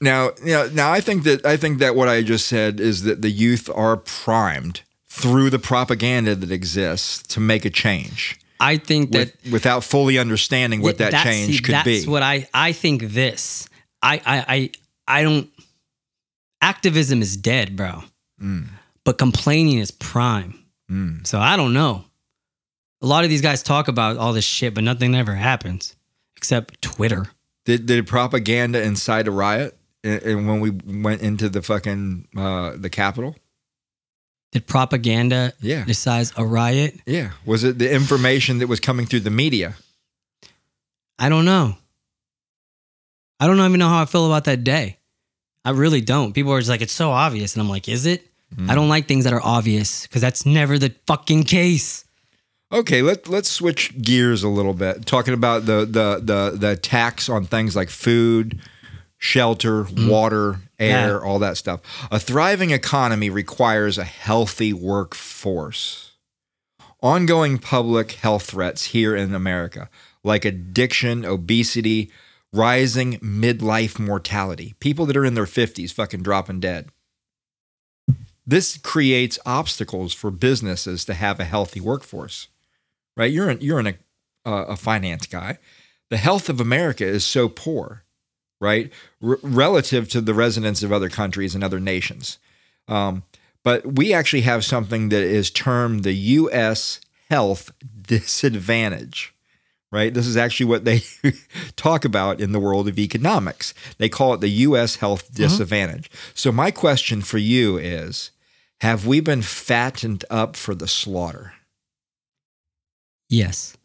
Now, 0.00 0.30
you 0.44 0.52
know, 0.52 0.68
now 0.72 0.90
I 0.92 1.00
think 1.00 1.24
that 1.24 1.44
I 1.44 1.56
think 1.56 1.78
that 1.78 1.94
what 1.94 2.08
I 2.08 2.22
just 2.22 2.46
said 2.46 2.80
is 2.80 3.02
that 3.04 3.22
the 3.22 3.30
youth 3.30 3.68
are 3.74 3.96
primed 3.96 4.82
through 5.08 5.50
the 5.50 5.58
propaganda 5.58 6.34
that 6.34 6.50
exists 6.50 7.22
to 7.34 7.40
make 7.40 7.64
a 7.64 7.70
change 7.70 8.38
I 8.60 8.76
think 8.76 9.12
that 9.12 9.32
with, 9.44 9.52
without 9.52 9.82
fully 9.84 10.18
understanding 10.18 10.82
what 10.82 10.98
that 10.98 11.12
change 11.24 11.56
see, 11.56 11.62
could 11.62 11.74
that's 11.74 11.84
be. 11.84 11.96
That's 11.96 12.06
what 12.06 12.22
I 12.22 12.48
I 12.52 12.72
think 12.72 13.02
this. 13.02 13.68
I 14.02 14.20
I 14.24 14.44
I 14.54 14.70
I 15.08 15.22
don't 15.22 15.50
activism 16.60 17.22
is 17.22 17.36
dead, 17.36 17.74
bro. 17.74 18.02
Mm. 18.40 18.68
But 19.04 19.18
complaining 19.18 19.78
is 19.78 19.90
prime. 19.90 20.62
Mm. 20.90 21.26
So 21.26 21.38
I 21.38 21.56
don't 21.56 21.72
know. 21.72 22.04
A 23.02 23.06
lot 23.06 23.24
of 23.24 23.30
these 23.30 23.40
guys 23.40 23.62
talk 23.62 23.88
about 23.88 24.18
all 24.18 24.34
this 24.34 24.44
shit, 24.44 24.74
but 24.74 24.84
nothing 24.84 25.14
ever 25.14 25.34
happens 25.34 25.96
except 26.36 26.82
Twitter. 26.82 27.26
Did 27.64 27.86
did 27.86 28.06
propaganda 28.06 28.82
incite 28.82 29.26
a 29.26 29.30
riot? 29.30 29.76
And 30.04 30.22
and 30.22 30.48
when 30.48 30.60
we 30.60 30.70
went 30.70 31.22
into 31.22 31.48
the 31.48 31.62
fucking 31.62 32.28
uh, 32.36 32.72
the 32.76 32.90
Capitol, 32.90 33.36
Did 34.52 34.66
propaganda 34.66 35.52
yeah, 35.60 35.84
decide 35.84 36.26
a 36.36 36.44
riot? 36.44 36.96
yeah. 37.06 37.30
Was 37.44 37.62
it 37.62 37.78
the 37.78 37.92
information 37.92 38.58
that 38.58 38.66
was 38.66 38.80
coming 38.80 39.06
through 39.06 39.20
the 39.20 39.30
media? 39.30 39.76
I 41.18 41.28
don't 41.28 41.44
know. 41.44 41.76
I 43.38 43.46
don't 43.46 43.58
even 43.60 43.78
know 43.78 43.88
how 43.88 44.02
I 44.02 44.06
feel 44.06 44.26
about 44.26 44.44
that 44.44 44.64
day. 44.64 44.98
I 45.64 45.70
really 45.70 46.00
don't. 46.00 46.32
People 46.32 46.52
are 46.52 46.58
just 46.58 46.70
like, 46.70 46.82
it's 46.82 46.92
so 46.92 47.10
obvious. 47.10 47.54
And 47.54 47.62
I'm 47.62 47.68
like, 47.68 47.88
is 47.88 48.06
it? 48.06 48.26
Mm. 48.54 48.70
I 48.70 48.74
don't 48.74 48.88
like 48.88 49.06
things 49.06 49.24
that 49.24 49.32
are 49.32 49.42
obvious 49.42 50.06
because 50.06 50.22
that's 50.22 50.44
never 50.44 50.78
the 50.78 50.94
fucking 51.06 51.44
case. 51.44 52.04
Okay, 52.72 53.02
let 53.02 53.28
let's 53.28 53.50
switch 53.50 54.00
gears 54.00 54.42
a 54.44 54.48
little 54.48 54.74
bit. 54.74 55.04
Talking 55.04 55.34
about 55.34 55.66
the 55.66 55.80
the 55.80 56.20
the 56.22 56.56
the 56.56 56.76
tax 56.76 57.28
on 57.28 57.44
things 57.44 57.74
like 57.74 57.90
food, 57.90 58.60
shelter, 59.18 59.86
water, 60.08 60.60
air, 60.80 61.08
Yeah. 61.08 61.18
all 61.18 61.38
that 61.38 61.56
stuff. 61.56 61.80
A 62.10 62.18
thriving 62.18 62.70
economy 62.70 63.30
requires 63.30 63.98
a 63.98 64.04
healthy 64.04 64.72
workforce. 64.72 66.12
Ongoing 67.02 67.58
public 67.58 68.12
health 68.12 68.44
threats 68.44 68.86
here 68.86 69.14
in 69.14 69.34
America, 69.34 69.88
like 70.24 70.44
addiction, 70.44 71.24
obesity, 71.24 72.10
rising 72.52 73.18
midlife 73.20 73.98
mortality, 73.98 74.74
people 74.80 75.06
that 75.06 75.16
are 75.16 75.24
in 75.24 75.34
their 75.34 75.46
50s 75.46 75.92
fucking 75.92 76.22
dropping 76.22 76.60
dead. 76.60 76.88
This 78.46 78.76
creates 78.78 79.38
obstacles 79.46 80.12
for 80.12 80.30
businesses 80.30 81.04
to 81.04 81.14
have 81.14 81.38
a 81.38 81.44
healthy 81.44 81.80
workforce 81.80 82.48
right? 83.16 83.30
You're 83.32 83.50
in, 83.50 83.60
you're 83.60 83.80
in 83.80 83.86
a 83.88 83.94
uh, 84.46 84.64
a 84.68 84.76
finance 84.76 85.26
guy. 85.26 85.58
The 86.08 86.16
health 86.16 86.48
of 86.48 86.58
America 86.60 87.04
is 87.04 87.24
so 87.24 87.48
poor, 87.48 88.04
right, 88.60 88.92
R- 89.22 89.38
relative 89.42 90.08
to 90.10 90.20
the 90.20 90.34
residents 90.34 90.82
of 90.82 90.92
other 90.92 91.08
countries 91.08 91.54
and 91.54 91.64
other 91.64 91.80
nations. 91.80 92.38
Um, 92.88 93.24
but 93.62 93.94
we 93.96 94.12
actually 94.12 94.42
have 94.42 94.64
something 94.64 95.08
that 95.10 95.22
is 95.22 95.50
termed 95.50 96.04
the 96.04 96.12
U.S. 96.12 97.00
health 97.28 97.72
disadvantage. 98.02 99.34
Right. 99.92 100.14
This 100.14 100.28
is 100.28 100.36
actually 100.36 100.66
what 100.66 100.84
they 100.84 101.02
talk 101.76 102.04
about 102.04 102.40
in 102.40 102.52
the 102.52 102.60
world 102.60 102.86
of 102.86 102.96
economics. 102.96 103.74
They 103.98 104.08
call 104.08 104.34
it 104.34 104.40
the 104.40 104.48
U.S. 104.48 104.96
health 104.96 105.34
disadvantage. 105.34 106.08
So, 106.32 106.52
my 106.52 106.70
question 106.70 107.22
for 107.22 107.38
you 107.38 107.76
is 107.76 108.30
Have 108.82 109.04
we 109.04 109.18
been 109.18 109.42
fattened 109.42 110.24
up 110.30 110.54
for 110.54 110.76
the 110.76 110.86
slaughter? 110.86 111.54
Yes. 113.28 113.76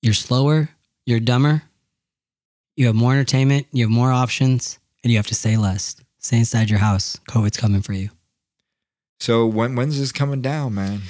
You're 0.00 0.14
slower, 0.14 0.68
you're 1.06 1.20
dumber, 1.20 1.62
you 2.76 2.86
have 2.86 2.94
more 2.94 3.12
entertainment, 3.12 3.66
you 3.72 3.84
have 3.84 3.90
more 3.90 4.12
options, 4.12 4.78
and 5.02 5.10
you 5.10 5.18
have 5.18 5.26
to 5.28 5.34
say 5.34 5.56
less. 5.56 5.96
Stay 6.18 6.38
inside 6.38 6.70
your 6.70 6.78
house. 6.78 7.18
COVID's 7.28 7.56
coming 7.56 7.82
for 7.82 7.92
you. 7.92 8.10
So 9.20 9.46
when 9.46 9.76
when's 9.76 9.98
this 9.98 10.12
coming 10.12 10.42
down, 10.42 10.74
man? 10.74 11.02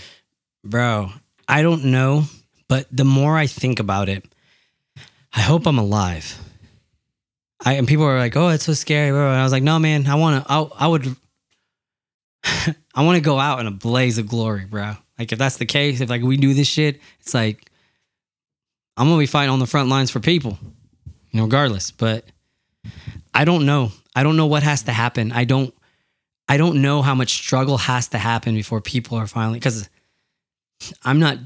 Bro, 0.64 1.12
I 1.48 1.62
don't 1.62 1.86
know, 1.86 2.24
but 2.68 2.86
the 2.90 3.04
more 3.04 3.36
I 3.36 3.46
think 3.46 3.80
about 3.80 4.08
it, 4.08 4.24
I 5.32 5.40
hope 5.40 5.66
I'm 5.66 5.78
alive. 5.78 6.38
I 7.64 7.74
and 7.74 7.86
people 7.86 8.04
are 8.04 8.18
like, 8.18 8.36
"Oh, 8.36 8.48
it's 8.48 8.64
so 8.64 8.74
scary," 8.74 9.10
bro. 9.10 9.30
And 9.30 9.38
I 9.38 9.44
was 9.44 9.52
like, 9.52 9.62
"No, 9.62 9.78
man, 9.78 10.06
I 10.06 10.16
want 10.16 10.44
to. 10.44 10.52
I, 10.52 10.60
I 10.78 10.86
would. 10.88 11.16
I 12.94 13.02
want 13.02 13.16
to 13.16 13.22
go 13.22 13.38
out 13.38 13.60
in 13.60 13.66
a 13.66 13.70
blaze 13.70 14.18
of 14.18 14.26
glory, 14.28 14.64
bro. 14.64 14.96
Like 15.18 15.32
if 15.32 15.38
that's 15.38 15.56
the 15.56 15.66
case, 15.66 16.00
if 16.00 16.10
like 16.10 16.22
we 16.22 16.36
do 16.36 16.52
this 16.54 16.66
shit, 16.66 17.00
it's 17.20 17.34
like 17.34 17.70
I'm 18.96 19.08
gonna 19.08 19.18
be 19.18 19.26
fighting 19.26 19.50
on 19.50 19.58
the 19.58 19.66
front 19.66 19.88
lines 19.88 20.10
for 20.10 20.20
people, 20.20 20.58
you 21.32 21.38
know, 21.38 21.44
regardless. 21.44 21.90
But 21.90 22.24
I 23.34 23.44
don't 23.44 23.66
know. 23.66 23.92
I 24.14 24.22
don't 24.22 24.36
know 24.36 24.46
what 24.46 24.62
has 24.62 24.82
to 24.84 24.92
happen. 24.92 25.32
I 25.32 25.44
don't. 25.44 25.74
I 26.48 26.56
don't 26.58 26.82
know 26.82 27.02
how 27.02 27.14
much 27.14 27.32
struggle 27.32 27.78
has 27.78 28.08
to 28.08 28.18
happen 28.18 28.54
before 28.54 28.80
people 28.80 29.16
are 29.16 29.26
finally 29.26 29.58
because 29.58 29.88
I'm 31.04 31.18
not 31.18 31.38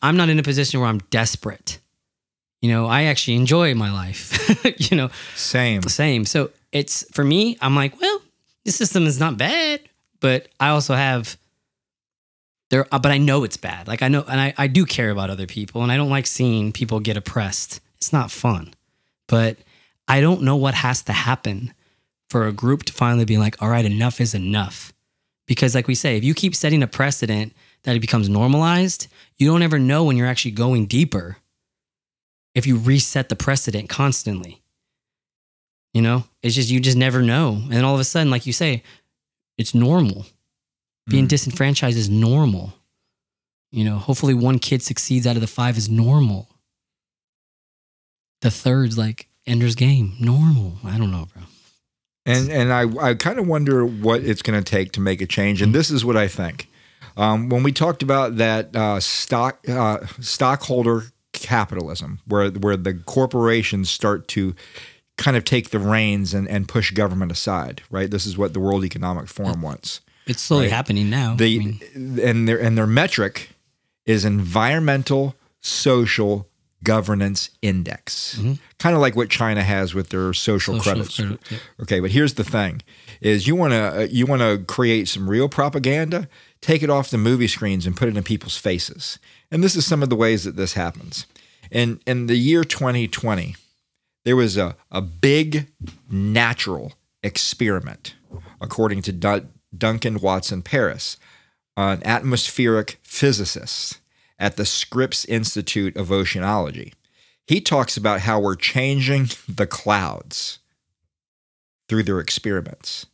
I'm 0.00 0.16
not 0.16 0.28
in 0.28 0.38
a 0.38 0.42
position 0.42 0.80
where 0.80 0.88
I'm 0.88 0.98
desperate. 1.10 1.78
You 2.60 2.70
know, 2.70 2.86
I 2.86 3.04
actually 3.04 3.36
enjoy 3.36 3.74
my 3.74 3.92
life. 3.92 4.38
you 4.90 4.96
know, 4.96 5.10
Same. 5.34 5.82
same. 5.82 6.24
So 6.24 6.50
it's 6.70 7.04
for 7.12 7.24
me, 7.24 7.58
I'm 7.60 7.74
like, 7.74 8.00
well, 8.00 8.22
this 8.64 8.76
system 8.76 9.04
is 9.06 9.18
not 9.18 9.36
bad, 9.36 9.80
but 10.20 10.48
I 10.60 10.68
also 10.68 10.94
have 10.94 11.36
there 12.70 12.86
uh, 12.92 12.98
but 13.00 13.10
I 13.10 13.18
know 13.18 13.42
it's 13.42 13.56
bad. 13.56 13.88
Like 13.88 14.02
I 14.02 14.08
know 14.08 14.24
and 14.28 14.40
I, 14.40 14.54
I 14.56 14.66
do 14.68 14.86
care 14.86 15.10
about 15.10 15.28
other 15.30 15.46
people 15.46 15.82
and 15.82 15.90
I 15.90 15.96
don't 15.96 16.10
like 16.10 16.26
seeing 16.26 16.70
people 16.72 17.00
get 17.00 17.16
oppressed. 17.16 17.80
It's 17.96 18.12
not 18.12 18.30
fun. 18.30 18.74
But 19.32 19.56
I 20.06 20.20
don't 20.20 20.42
know 20.42 20.56
what 20.56 20.74
has 20.74 21.02
to 21.04 21.12
happen 21.14 21.72
for 22.28 22.46
a 22.46 22.52
group 22.52 22.82
to 22.84 22.92
finally 22.92 23.24
be 23.24 23.38
like, 23.38 23.56
all 23.62 23.70
right, 23.70 23.84
enough 23.86 24.20
is 24.20 24.34
enough. 24.34 24.92
Because 25.46 25.74
like 25.74 25.88
we 25.88 25.94
say, 25.94 26.18
if 26.18 26.22
you 26.22 26.34
keep 26.34 26.54
setting 26.54 26.82
a 26.82 26.86
precedent 26.86 27.54
that 27.84 27.96
it 27.96 28.00
becomes 28.00 28.28
normalized, 28.28 29.06
you 29.38 29.48
don't 29.48 29.62
ever 29.62 29.78
know 29.78 30.04
when 30.04 30.18
you're 30.18 30.26
actually 30.26 30.50
going 30.50 30.84
deeper 30.84 31.38
if 32.54 32.66
you 32.66 32.76
reset 32.76 33.30
the 33.30 33.34
precedent 33.36 33.88
constantly. 33.88 34.60
You 35.94 36.02
know, 36.02 36.24
it's 36.42 36.54
just 36.54 36.70
you 36.70 36.78
just 36.78 36.98
never 36.98 37.22
know. 37.22 37.54
And 37.54 37.72
then 37.72 37.84
all 37.86 37.94
of 37.94 38.00
a 38.00 38.04
sudden, 38.04 38.30
like 38.30 38.44
you 38.44 38.52
say, 38.52 38.82
it's 39.56 39.74
normal. 39.74 40.26
Being 41.06 41.24
Mm. 41.24 41.28
disenfranchised 41.28 41.96
is 41.96 42.10
normal. 42.10 42.74
You 43.70 43.84
know, 43.84 43.96
hopefully 43.96 44.34
one 44.34 44.58
kid 44.58 44.82
succeeds 44.82 45.26
out 45.26 45.36
of 45.36 45.40
the 45.40 45.46
five 45.46 45.78
is 45.78 45.88
normal. 45.88 46.50
The 48.42 48.50
third's 48.50 48.96
like 48.98 49.28
Ender's 49.46 49.74
Game, 49.74 50.14
normal. 50.20 50.74
I 50.84 50.98
don't 50.98 51.10
know, 51.10 51.26
bro. 51.32 51.42
And 52.26 52.50
and 52.52 52.72
I 52.72 52.82
I 53.00 53.14
kind 53.14 53.38
of 53.40 53.48
wonder 53.48 53.84
what 53.84 54.22
it's 54.22 54.42
going 54.42 54.62
to 54.62 54.68
take 54.70 54.92
to 54.92 55.00
make 55.00 55.20
a 55.20 55.26
change. 55.26 55.60
And 55.62 55.74
this 55.74 55.90
is 55.90 56.04
what 56.04 56.16
I 56.16 56.28
think. 56.28 56.68
Um, 57.16 57.48
when 57.48 57.62
we 57.62 57.72
talked 57.72 58.02
about 58.02 58.36
that 58.36 58.74
uh, 58.76 59.00
stock 59.00 59.58
uh, 59.68 60.06
stockholder 60.20 61.04
capitalism, 61.32 62.20
where 62.26 62.50
where 62.50 62.76
the 62.76 62.94
corporations 62.94 63.90
start 63.90 64.28
to 64.28 64.54
kind 65.18 65.36
of 65.36 65.44
take 65.44 65.70
the 65.70 65.78
reins 65.78 66.32
and, 66.32 66.48
and 66.48 66.66
push 66.68 66.90
government 66.92 67.30
aside, 67.32 67.82
right? 67.90 68.10
This 68.10 68.24
is 68.24 68.38
what 68.38 68.54
the 68.54 68.60
World 68.60 68.84
Economic 68.84 69.28
Forum 69.28 69.60
wants. 69.62 70.00
It's 70.26 70.40
slowly 70.40 70.64
Right. 70.66 70.72
happening 70.72 71.10
now. 71.10 71.34
They 71.34 71.56
I 71.56 71.58
mean, 71.58 71.80
and 72.22 72.48
their 72.48 72.60
and 72.60 72.78
their 72.78 72.86
metric 72.86 73.50
is 74.06 74.24
environmental 74.24 75.34
social 75.60 76.48
governance 76.82 77.50
index, 77.60 78.36
mm-hmm. 78.38 78.54
kind 78.78 78.94
of 78.94 79.00
like 79.00 79.16
what 79.16 79.30
China 79.30 79.62
has 79.62 79.94
with 79.94 80.08
their 80.08 80.32
social, 80.32 80.74
social 80.78 80.80
credits. 80.80 81.16
credit, 81.16 81.40
yeah. 81.50 81.58
Okay, 81.80 82.00
but 82.00 82.10
here's 82.10 82.34
the 82.34 82.44
thing: 82.44 82.82
is 83.20 83.46
you 83.46 83.54
want 83.54 83.72
to 83.72 84.02
uh, 84.02 84.06
you 84.10 84.26
want 84.26 84.42
to 84.42 84.58
create 84.66 85.08
some 85.08 85.28
real 85.28 85.48
propaganda, 85.48 86.28
take 86.60 86.82
it 86.82 86.90
off 86.90 87.10
the 87.10 87.18
movie 87.18 87.48
screens 87.48 87.86
and 87.86 87.96
put 87.96 88.08
it 88.08 88.16
in 88.16 88.22
people's 88.22 88.56
faces. 88.56 89.18
And 89.50 89.62
this 89.62 89.76
is 89.76 89.86
some 89.86 90.02
of 90.02 90.10
the 90.10 90.16
ways 90.16 90.44
that 90.44 90.56
this 90.56 90.74
happens. 90.74 91.26
In 91.70 92.00
in 92.06 92.26
the 92.26 92.36
year 92.36 92.64
2020, 92.64 93.56
there 94.24 94.36
was 94.36 94.56
a 94.56 94.76
a 94.90 95.00
big 95.00 95.68
natural 96.10 96.92
experiment, 97.22 98.14
according 98.60 99.02
to 99.02 99.12
Dun- 99.12 99.48
Duncan 99.76 100.20
Watson-Parris, 100.20 101.16
an 101.76 102.02
atmospheric 102.04 102.98
physicist 103.02 104.01
at 104.42 104.56
the 104.56 104.66
Scripps 104.66 105.24
Institute 105.26 105.96
of 105.96 106.08
Oceanology. 106.08 106.92
He 107.46 107.60
talks 107.60 107.96
about 107.96 108.22
how 108.22 108.40
we're 108.40 108.56
changing 108.56 109.28
the 109.48 109.68
clouds 109.68 110.58
through 111.88 112.02
their 112.02 112.18
experiments. 112.18 113.06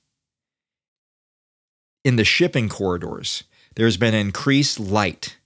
In 2.03 2.17
the 2.17 2.25
shipping 2.25 2.71
corridors, 2.71 3.45
there's 3.77 3.99
been 3.99 4.15
increased 4.15 4.81
light, 4.81 5.37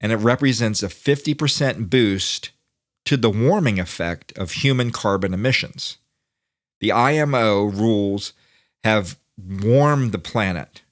and 0.00 0.12
it 0.12 0.18
represents 0.18 0.84
a 0.84 0.88
50% 0.88 1.90
boost 1.90 2.50
to 3.06 3.16
the 3.16 3.30
warming 3.30 3.80
effect 3.80 4.38
of 4.38 4.52
human 4.52 4.92
carbon 4.92 5.34
emissions. 5.34 5.96
The 6.80 6.92
IMO 6.92 7.64
rules 7.64 8.34
have 8.84 9.18
warmed 9.36 10.12
the 10.12 10.18
planet. 10.20 10.82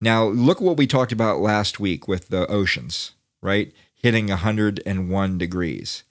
Now, 0.00 0.26
look 0.26 0.60
what 0.60 0.76
we 0.76 0.86
talked 0.86 1.12
about 1.12 1.40
last 1.40 1.80
week 1.80 2.06
with 2.06 2.28
the 2.28 2.46
oceans, 2.46 3.12
right? 3.42 3.72
Hitting 3.94 4.28
101 4.28 5.38
degrees. 5.38 6.04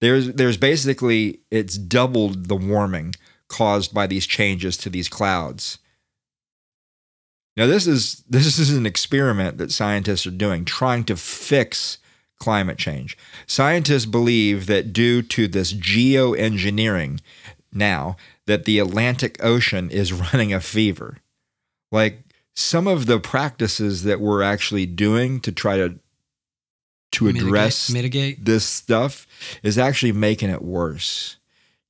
There's 0.00 0.32
there's 0.32 0.56
basically 0.56 1.40
it's 1.50 1.78
doubled 1.78 2.48
the 2.48 2.56
warming 2.56 3.14
caused 3.48 3.94
by 3.94 4.08
these 4.08 4.26
changes 4.26 4.76
to 4.78 4.90
these 4.90 5.08
clouds. 5.08 5.78
Now 7.56 7.66
this 7.66 7.86
is 7.86 8.24
this 8.28 8.58
is 8.58 8.76
an 8.76 8.84
experiment 8.84 9.58
that 9.58 9.70
scientists 9.70 10.26
are 10.26 10.32
doing 10.32 10.64
trying 10.64 11.04
to 11.04 11.16
fix 11.16 11.98
climate 12.40 12.78
change. 12.78 13.16
Scientists 13.46 14.06
believe 14.06 14.66
that 14.66 14.92
due 14.92 15.22
to 15.22 15.46
this 15.46 15.72
geoengineering 15.72 17.20
now 17.72 18.16
that 18.46 18.64
the 18.64 18.80
Atlantic 18.80 19.42
Ocean 19.42 19.88
is 19.88 20.12
running 20.32 20.52
a 20.52 20.60
fever. 20.60 21.18
Like 21.92 22.24
some 22.54 22.86
of 22.86 23.06
the 23.06 23.18
practices 23.18 24.02
that 24.04 24.20
we're 24.20 24.42
actually 24.42 24.86
doing 24.86 25.40
to 25.40 25.52
try 25.52 25.76
to 25.76 25.98
to 27.12 27.24
Mitigate- 27.26 27.46
address 27.48 27.90
mitigate. 27.90 28.44
this 28.44 28.64
stuff 28.64 29.26
is 29.62 29.76
actually 29.78 30.12
making 30.12 30.48
it 30.50 30.62
worse 30.62 31.36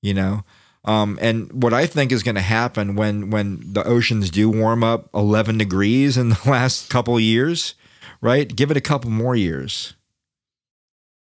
you 0.01 0.13
know 0.15 0.45
um, 0.85 1.17
and 1.23 1.63
what 1.63 1.73
i 1.73 1.87
think 1.87 2.11
is 2.11 2.25
going 2.25 2.35
to 2.35 2.41
happen 2.41 2.97
when 2.97 3.31
when 3.31 3.63
the 3.73 3.85
oceans 3.85 4.31
do 4.31 4.51
warm 4.51 4.83
up 4.83 5.09
11 5.15 5.59
degrees 5.59 6.17
in 6.17 6.29
the 6.31 6.41
last 6.47 6.91
couple 6.91 7.19
years 7.21 7.75
right 8.21 8.55
give 8.57 8.71
it 8.73 8.77
a 8.77 8.81
couple 8.81 9.11
more 9.11 9.37
years 9.37 9.95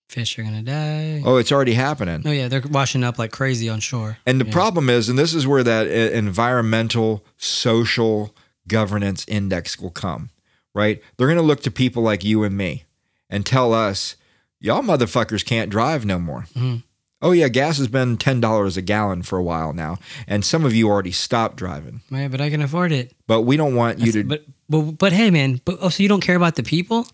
Fish 0.08 0.38
are 0.38 0.44
gonna 0.44 0.62
die. 0.62 1.20
oh 1.24 1.36
it's 1.36 1.50
already 1.50 1.74
happening 1.74 2.22
Oh 2.24 2.30
yeah, 2.30 2.46
they're 2.48 2.62
washing 2.70 3.02
up 3.04 3.18
like 3.18 3.32
crazy 3.32 3.68
on 3.68 3.80
shore. 3.80 4.18
And 4.24 4.40
the 4.40 4.46
Yeah. 4.46 4.52
problem 4.52 4.88
is, 4.88 5.08
and 5.08 5.18
this 5.18 5.34
is 5.34 5.48
where 5.48 5.64
that 5.64 5.88
environmental, 5.88 7.24
social 7.36 8.32
governance 8.68 9.24
index 9.28 9.78
will 9.78 9.90
come, 9.90 10.30
right? 10.74 11.02
They're 11.16 11.26
going 11.28 11.38
to 11.38 11.42
look 11.42 11.62
to 11.62 11.70
people 11.70 12.02
like 12.02 12.24
you 12.24 12.42
and 12.44 12.56
me 12.56 12.84
and 13.30 13.44
tell 13.46 13.72
us, 13.72 14.16
y'all 14.60 14.82
motherfuckers 14.82 15.44
can't 15.44 15.70
drive 15.70 16.04
no 16.04 16.18
more. 16.18 16.46
Mhm. 16.54 16.82
Oh, 17.22 17.32
yeah, 17.32 17.48
gas 17.48 17.78
has 17.78 17.88
been 17.88 18.18
$10 18.18 18.76
a 18.76 18.82
gallon 18.82 19.22
for 19.22 19.38
a 19.38 19.42
while 19.42 19.72
now. 19.72 19.98
And 20.26 20.44
some 20.44 20.64
of 20.66 20.74
you 20.74 20.88
already 20.88 21.12
stopped 21.12 21.56
driving, 21.56 22.02
Right, 22.10 22.30
but 22.30 22.40
I 22.42 22.50
can 22.50 22.60
afford 22.60 22.92
it. 22.92 23.14
but 23.26 23.42
we 23.42 23.56
don't 23.56 23.74
want 23.74 23.98
you 24.00 24.12
to. 24.12 24.24
But 24.24 24.44
but 24.68 24.82
but 24.98 25.12
hey, 25.12 25.30
man. 25.30 25.60
But 25.64 25.78
oh, 25.80 25.88
so 25.88 26.02
you 26.02 26.08
don't 26.10 26.20
care 26.20 26.36
about 26.36 26.56
the 26.56 26.62
people? 26.62 27.06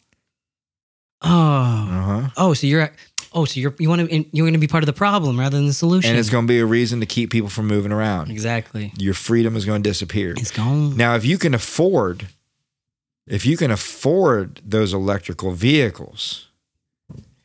Oh, 1.22 1.28
uh-huh. 1.28 2.28
oh, 2.36 2.54
so 2.54 2.66
you're 2.66 2.90
oh, 3.34 3.44
so 3.44 3.60
you're 3.60 3.74
you 3.78 3.88
want 3.88 4.08
to 4.08 4.16
you're 4.36 4.44
going 4.44 4.52
to 4.52 4.58
be 4.58 4.66
part 4.68 4.82
of 4.82 4.86
the 4.86 4.92
problem 4.92 5.38
rather 5.38 5.56
than 5.56 5.66
the 5.66 5.72
solution. 5.72 6.10
And 6.10 6.18
it's 6.18 6.30
going 6.30 6.46
to 6.46 6.48
be 6.52 6.58
a 6.60 6.66
reason 6.66 7.00
to 7.00 7.06
keep 7.06 7.30
people 7.30 7.48
from 7.48 7.66
moving 7.66 7.92
around. 7.92 8.30
exactly. 8.30 8.92
Your 8.98 9.14
freedom 9.14 9.56
is 9.56 9.64
going 9.64 9.82
to 9.82 9.88
disappear. 9.88 10.32
It's 10.36 10.50
gone. 10.50 10.96
Now, 10.96 11.14
if 11.14 11.24
you 11.24 11.38
can 11.38 11.54
afford, 11.54 12.26
if 13.26 13.44
you 13.46 13.56
can 13.56 13.70
afford 13.70 14.60
those 14.64 14.92
electrical 14.92 15.52
vehicles, 15.52 16.48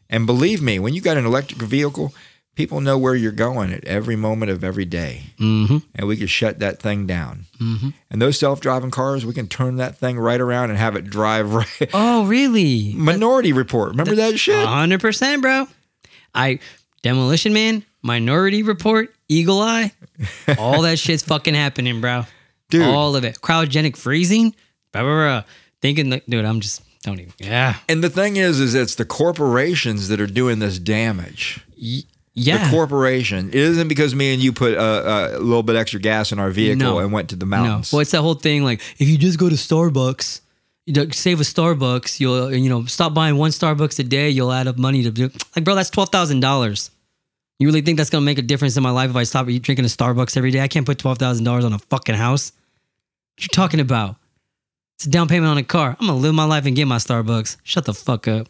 and 0.09 0.25
believe 0.25 0.61
me, 0.61 0.79
when 0.79 0.93
you 0.93 1.01
got 1.01 1.17
an 1.17 1.25
electric 1.25 1.61
vehicle, 1.61 2.13
people 2.55 2.81
know 2.81 2.97
where 2.97 3.13
you're 3.13 3.31
going 3.31 3.71
at 3.73 3.83
every 3.85 4.15
moment 4.15 4.49
of 4.49 4.63
every 4.63 4.85
day, 4.85 5.23
Mm-hmm. 5.37 5.77
and 5.95 6.07
we 6.07 6.17
can 6.17 6.27
shut 6.27 6.59
that 6.59 6.79
thing 6.79 7.05
down. 7.05 7.45
Mm-hmm. 7.59 7.89
And 8.09 8.21
those 8.21 8.39
self-driving 8.39 8.89
cars, 8.91 9.25
we 9.25 9.33
can 9.33 9.47
turn 9.47 9.75
that 9.75 9.97
thing 9.97 10.17
right 10.17 10.39
around 10.41 10.69
and 10.71 10.79
have 10.79 10.95
it 10.95 11.05
drive 11.09 11.53
right. 11.53 11.89
Oh, 11.93 12.25
really? 12.25 12.93
Minority 12.95 13.53
Report, 13.53 13.89
remember 13.91 14.15
that 14.15 14.39
shit? 14.39 14.65
hundred 14.65 15.01
percent, 15.01 15.41
bro. 15.41 15.67
I 16.37 16.59
Demolition 17.03 17.51
Man, 17.53 17.83
Minority 18.01 18.63
Report, 18.63 19.13
Eagle 19.27 19.59
Eye, 19.61 19.91
all 20.57 20.81
that 20.83 20.97
shit's 20.99 21.23
fucking 21.23 21.53
happening, 21.53 21.99
bro. 22.01 22.25
Dude. 22.69 22.83
all 22.83 23.15
of 23.15 23.23
it. 23.23 23.39
Cryogenic 23.41 23.95
freezing, 23.95 24.53
blah, 24.91 25.01
blah, 25.03 25.13
blah. 25.15 25.43
Thinking, 25.81 26.09
like, 26.09 26.25
dude, 26.27 26.43
I'm 26.45 26.59
just 26.59 26.81
don't 27.03 27.19
even. 27.19 27.31
Yeah, 27.39 27.75
And 27.87 28.03
the 28.03 28.09
thing 28.09 28.35
is, 28.35 28.59
is 28.59 28.75
it's 28.75 28.95
the 28.95 29.05
corporations 29.05 30.07
that 30.09 30.19
are 30.19 30.27
doing 30.27 30.59
this 30.59 30.79
damage. 30.79 31.61
Y- 31.77 32.01
The 32.33 32.41
yeah. 32.41 32.69
corporation. 32.71 33.49
It 33.49 33.55
isn't 33.55 33.87
because 33.87 34.13
me 34.13 34.33
and 34.33 34.41
you 34.43 34.51
put 34.51 34.73
a, 34.73 35.37
a 35.37 35.39
little 35.39 35.63
bit 35.63 35.75
extra 35.75 35.99
gas 35.99 36.31
in 36.31 36.39
our 36.39 36.49
vehicle 36.51 36.79
No. 36.95 36.99
and 36.99 37.11
went 37.13 37.29
to 37.29 37.35
the 37.35 37.45
mountains. 37.45 37.93
no, 37.93 37.97
well, 37.97 38.01
it's 38.01 38.11
that 38.11 38.21
whole 38.21 38.33
thing. 38.35 38.63
Like, 38.63 38.81
if 38.99 39.07
you 39.07 39.17
just 39.17 39.39
go 39.39 39.47
to 39.49 39.55
Starbucks, 39.55 40.41
save 41.11 41.39
a 41.39 41.43
Starbucks, 41.43 42.19
you'll 42.19 42.53
you 42.53 42.69
know 42.69 42.85
stop 42.85 43.13
buying 43.13 43.37
one 43.37 43.51
Starbucks 43.51 43.99
a 43.99 44.03
day, 44.03 44.29
you'll 44.29 44.51
add 44.51 44.67
up 44.67 44.77
money 44.77 45.03
to 45.03 45.11
do. 45.11 45.29
Like, 45.55 45.65
bro, 45.65 45.75
that's 45.75 45.89
twelve 45.89 46.09
thousand 46.09 46.39
dollars. 46.39 46.91
You 47.59 47.67
really 47.67 47.81
think 47.81 47.97
that's 47.97 48.09
gonna 48.09 48.25
make 48.25 48.37
a 48.37 48.43
difference 48.43 48.77
in 48.77 48.83
my 48.83 48.91
life 48.91 49.09
if 49.09 49.15
I 49.15 49.23
stop 49.23 49.47
drinking 49.47 49.85
a 49.85 49.89
Starbucks 49.89 50.37
every 50.37 50.51
day? 50.51 50.61
I 50.61 50.67
can't 50.67 50.85
put 50.85 50.99
twelve 50.99 51.17
thousand 51.17 51.43
dollars 51.43 51.65
on 51.65 51.73
a 51.73 51.79
fucking 51.79 52.15
house. 52.15 52.51
What 53.35 53.43
you 53.43 53.49
talking 53.49 53.79
about? 53.79 54.15
It's 54.95 55.05
a 55.05 55.09
down 55.09 55.27
payment 55.27 55.49
on 55.49 55.57
a 55.57 55.63
car. 55.63 55.95
I'm 55.99 56.07
gonna 56.07 56.19
live 56.19 56.33
my 56.33 56.45
life 56.45 56.65
and 56.65 56.75
get 56.75 56.85
my 56.85 56.97
Starbucks. 56.97 57.57
Shut 57.63 57.85
the 57.85 57.93
fuck 57.93 58.27
up. 58.27 58.47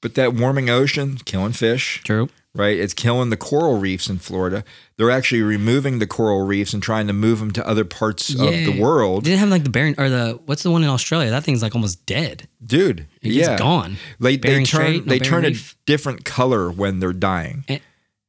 But 0.00 0.14
that 0.14 0.34
warming 0.34 0.70
ocean, 0.70 1.16
killing 1.24 1.52
fish, 1.52 2.02
True. 2.04 2.28
Right? 2.54 2.76
It's 2.78 2.94
killing 2.94 3.30
the 3.30 3.36
coral 3.36 3.78
reefs 3.78 4.08
in 4.08 4.18
Florida. 4.18 4.64
They're 4.96 5.10
actually 5.10 5.42
removing 5.42 5.98
the 5.98 6.06
coral 6.06 6.44
reefs 6.46 6.72
and 6.72 6.82
trying 6.82 7.06
to 7.06 7.12
move 7.12 7.38
them 7.38 7.50
to 7.52 7.66
other 7.68 7.84
parts 7.84 8.30
of 8.30 8.38
the 8.38 8.78
world. 8.80 9.24
Didn't 9.24 9.38
have 9.40 9.48
like 9.50 9.64
the 9.64 9.70
Baron 9.70 9.94
or 9.98 10.08
the 10.08 10.40
what's 10.46 10.62
the 10.62 10.70
one 10.70 10.82
in 10.82 10.88
Australia? 10.88 11.30
That 11.30 11.44
thing's 11.44 11.62
like 11.62 11.74
almost 11.74 12.04
dead. 12.06 12.48
Dude, 12.64 13.06
It's 13.22 13.34
yeah. 13.34 13.56
gone. 13.56 13.96
They, 14.18 14.36
they 14.36 14.54
turn 14.54 14.66
Strait, 14.66 15.06
no 15.06 15.10
they 15.10 15.18
turn 15.18 15.44
a 15.44 15.54
different 15.86 16.24
color 16.24 16.70
when 16.70 16.98
they're 17.00 17.12
dying. 17.12 17.64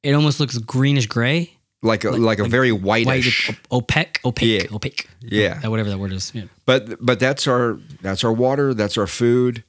It 0.02 0.14
almost 0.14 0.40
looks 0.40 0.58
greenish 0.60 1.08
gray. 1.08 1.54
Like 1.82 2.04
a 2.04 2.12
like, 2.12 2.40
a 2.40 2.44
very 2.48 2.74
white, 2.74 3.06
whitish. 3.06 3.50
opaque, 3.72 4.20
opaque, 4.26 4.64
Yeah. 4.64 4.76
opaque. 4.76 5.08
Yeah. 5.22 5.66
Whatever 5.68 5.90
that 5.90 5.98
word 5.98 6.12
is. 6.12 6.32
Yeah. 6.36 6.44
But 6.66 6.98
but 7.04 7.20
that's 7.22 7.48
our 7.48 7.80
that's 8.02 8.26
our 8.26 8.34
water, 8.34 8.74
that's 8.74 8.98
our 8.98 9.08
food, 9.08 9.64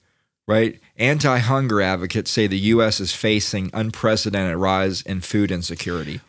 right? 0.49 0.81
Anti-hunger 1.01 1.81
advocates 1.81 2.31
say 2.31 2.47
the 2.47 2.59
US 2.59 3.01
is 3.01 3.15
facing 3.15 3.71
unprecedented 3.73 4.59
rise 4.59 5.01
in 5.03 5.23
food 5.23 5.51
insecurity. 5.51 6.21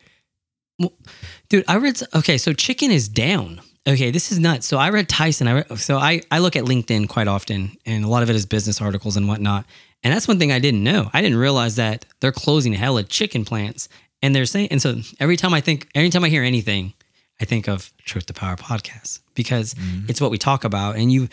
Dude, 1.48 1.64
I 1.68 1.76
read. 1.76 2.00
Okay, 2.14 2.38
so 2.38 2.52
chicken 2.52 2.90
is 2.90 3.08
down. 3.08 3.60
Okay, 3.86 4.10
this 4.10 4.32
is 4.32 4.38
nuts. 4.38 4.66
So 4.66 4.78
I 4.78 4.88
read 4.88 5.08
Tyson. 5.08 5.46
I 5.46 5.52
read, 5.52 5.78
so 5.78 5.98
I 5.98 6.22
I 6.30 6.38
look 6.38 6.56
at 6.56 6.64
LinkedIn 6.64 7.08
quite 7.08 7.28
often, 7.28 7.76
and 7.84 8.04
a 8.04 8.08
lot 8.08 8.22
of 8.22 8.30
it 8.30 8.36
is 8.36 8.46
business 8.46 8.80
articles 8.80 9.16
and 9.16 9.28
whatnot. 9.28 9.66
And 10.02 10.12
that's 10.12 10.26
one 10.26 10.38
thing 10.38 10.50
I 10.50 10.58
didn't 10.58 10.82
know. 10.82 11.10
I 11.12 11.20
didn't 11.20 11.38
realize 11.38 11.76
that 11.76 12.06
they're 12.20 12.32
closing 12.32 12.72
hella 12.72 13.04
chicken 13.04 13.44
plants, 13.44 13.88
and 14.22 14.34
they're 14.34 14.46
saying. 14.46 14.68
And 14.70 14.80
so 14.80 14.96
every 15.20 15.36
time 15.36 15.52
I 15.52 15.60
think, 15.60 15.88
every 15.94 16.10
time 16.10 16.24
I 16.24 16.28
hear 16.28 16.42
anything, 16.42 16.94
I 17.40 17.44
think 17.44 17.68
of 17.68 17.92
Truth 18.04 18.26
to 18.26 18.32
Power 18.32 18.56
podcast 18.56 19.20
because 19.34 19.74
mm-hmm. 19.74 20.06
it's 20.08 20.20
what 20.20 20.30
we 20.30 20.38
talk 20.38 20.64
about. 20.64 20.96
And 20.96 21.12
you, 21.12 21.28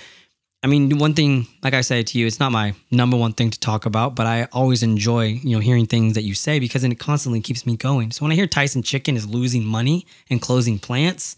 I 0.61 0.67
mean, 0.67 0.97
one 0.97 1.13
thing, 1.13 1.47
like 1.63 1.73
I 1.73 1.81
said 1.81 2.07
to 2.07 2.19
you, 2.19 2.27
it's 2.27 2.39
not 2.39 2.51
my 2.51 2.73
number 2.91 3.15
one 3.15 3.31
thing 3.31 3.49
to 3.49 3.59
talk 3.59 3.85
about, 3.85 4.15
but 4.15 4.27
I 4.27 4.47
always 4.51 4.83
enjoy, 4.83 5.27
you 5.27 5.55
know, 5.55 5.59
hearing 5.59 5.85
things 5.85 6.15
that 6.15 6.23
you 6.23 6.35
say 6.35 6.59
because 6.59 6.81
then 6.81 6.91
it 6.91 6.99
constantly 6.99 7.39
keeps 7.39 7.65
me 7.65 7.77
going. 7.77 8.11
So 8.11 8.25
when 8.25 8.31
I 8.33 8.35
hear 8.35 8.47
Tyson 8.47 8.83
Chicken 8.83 9.15
is 9.15 9.25
losing 9.25 9.63
money 9.63 10.05
and 10.29 10.41
closing 10.41 10.77
plants, 10.77 11.37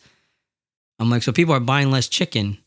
I'm 0.99 1.11
like, 1.11 1.21
so 1.21 1.31
people 1.31 1.53
are 1.53 1.59
buying 1.59 1.91
less 1.91 2.07
chicken. 2.07 2.57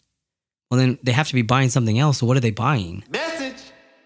Well, 0.70 0.78
then 0.78 0.98
they 1.02 1.12
have 1.12 1.28
to 1.28 1.34
be 1.34 1.42
buying 1.42 1.70
something 1.70 1.98
else. 1.98 2.18
So 2.18 2.26
what 2.26 2.36
are 2.36 2.40
they 2.40 2.50
buying? 2.52 3.02
Message. 3.10 3.56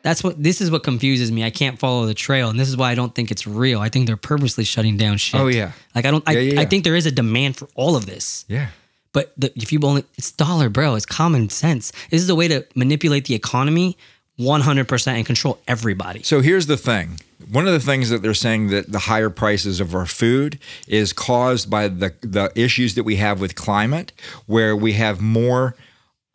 That's 0.03 0.25
what 0.25 0.43
this 0.43 0.61
is 0.61 0.71
what 0.71 0.83
confuses 0.85 1.31
me. 1.31 1.45
I 1.45 1.51
can't 1.51 1.79
follow 1.79 2.07
the 2.07 2.15
trail, 2.15 2.49
and 2.49 2.59
this 2.59 2.69
is 2.69 2.77
why 2.77 2.91
I 2.91 2.95
don't 2.95 3.15
think 3.15 3.31
it's 3.31 3.47
real. 3.47 3.81
I 3.81 3.89
think 3.89 4.07
they're 4.07 4.17
purposely 4.17 4.65
shutting 4.65 4.97
down 4.97 5.19
shit. 5.19 5.41
Oh, 5.41 5.49
yeah. 5.49 5.73
like 5.95 6.07
I 6.07 6.11
don't. 6.11 6.25
I, 6.27 6.33
Yeah, 6.33 6.53
yeah, 6.55 6.61
I 6.61 6.65
think 6.67 6.85
there 6.85 6.95
is 6.95 7.05
a 7.07 7.11
demand 7.11 7.57
for 7.57 7.69
all 7.75 7.97
of 7.97 8.07
this. 8.07 8.45
Yeah. 8.49 8.69
But 9.13 9.33
the, 9.37 9.53
if 9.57 9.73
you 9.73 9.81
only, 9.83 10.05
it's 10.17 10.33
dollar, 10.33 10.69
bro. 10.69 10.95
It's 10.95 11.07
common 11.07 11.49
sense. 11.49 11.93
This 12.11 12.23
is 12.23 12.29
a 12.29 12.35
way 12.35 12.49
to 12.49 12.67
manipulate 12.75 13.25
the 13.27 13.35
economy 13.35 13.97
100% 14.39 15.07
and 15.09 15.27
control 15.27 15.59
everybody. 15.67 16.23
So 16.23 16.41
here's 16.41 16.67
the 16.67 16.77
thing. 16.77 17.19
One 17.51 17.67
of 17.67 17.73
the 17.73 17.81
things 17.81 18.11
that 18.11 18.23
they're 18.23 18.35
saying 18.35 18.69
that 18.69 18.93
the 18.93 19.01
higher 19.01 19.31
prices 19.31 19.81
of 19.81 19.95
our 19.95 20.07
food 20.07 20.59
is 20.87 21.13
caused 21.13 21.71
by 21.71 21.89
the 21.89 22.13
the 22.21 22.53
issues 22.55 22.95
that 22.95 23.05
we 23.05 23.17
have 23.17 23.41
with 23.41 23.55
climate, 23.55 24.13
where 24.47 24.77
we 24.77 24.95
have 24.95 25.21
more 25.21 25.75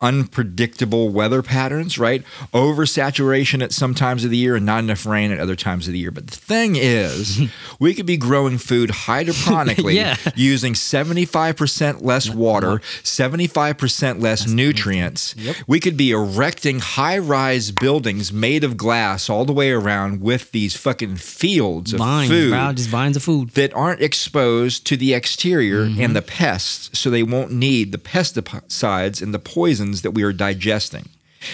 unpredictable 0.00 1.08
weather 1.08 1.42
patterns, 1.42 1.98
right? 1.98 2.22
Oversaturation 2.52 3.62
at 3.62 3.72
some 3.72 3.94
times 3.94 4.24
of 4.24 4.30
the 4.30 4.36
year 4.36 4.56
and 4.56 4.66
not 4.66 4.80
enough 4.84 5.06
rain 5.06 5.30
at 5.32 5.38
other 5.40 5.56
times 5.56 5.86
of 5.86 5.92
the 5.92 5.98
year. 5.98 6.10
But 6.10 6.26
the 6.26 6.36
thing 6.36 6.76
is, 6.76 7.40
we 7.80 7.94
could 7.94 8.06
be 8.06 8.16
growing 8.16 8.58
food 8.58 8.90
hydroponically 9.06 9.94
Yeah. 9.94 10.16
using 10.34 10.74
75% 10.74 12.02
less 12.02 12.28
water, 12.28 12.78
75% 13.02 14.20
less 14.20 14.46
nutrients. 14.48 15.34
We 15.66 15.80
could 15.80 15.96
be 15.96 16.10
erecting 16.10 16.80
high 16.80 17.18
rise 17.18 17.70
buildings 17.70 18.32
made 18.32 18.64
of 18.64 18.76
glass 18.76 19.30
all 19.30 19.44
the 19.44 19.52
way 19.52 19.70
around 19.70 20.20
with 20.20 20.52
these 20.52 20.76
fucking 20.76 21.16
fields 21.16 21.92
of 21.92 21.98
Vines, 21.98 22.30
food 22.30 22.50
bro. 22.50 22.72
Just 22.72 22.88
vines 22.88 23.16
of 23.16 23.22
food. 23.22 23.50
that 23.50 23.72
aren't 23.74 24.00
exposed 24.02 24.86
to 24.86 24.96
the 24.96 25.14
exterior 25.14 25.84
Mm-hmm. 25.84 26.00
and 26.00 26.16
the 26.16 26.22
pests, 26.22 26.98
so 26.98 27.10
they 27.10 27.22
won't 27.22 27.50
need 27.52 27.90
the 27.92 27.98
pesticides 27.98 29.20
and 29.22 29.32
the 29.34 29.38
poisons 29.84 30.02
that 30.02 30.12
we 30.12 30.22
are 30.22 30.32
digesting. 30.32 31.08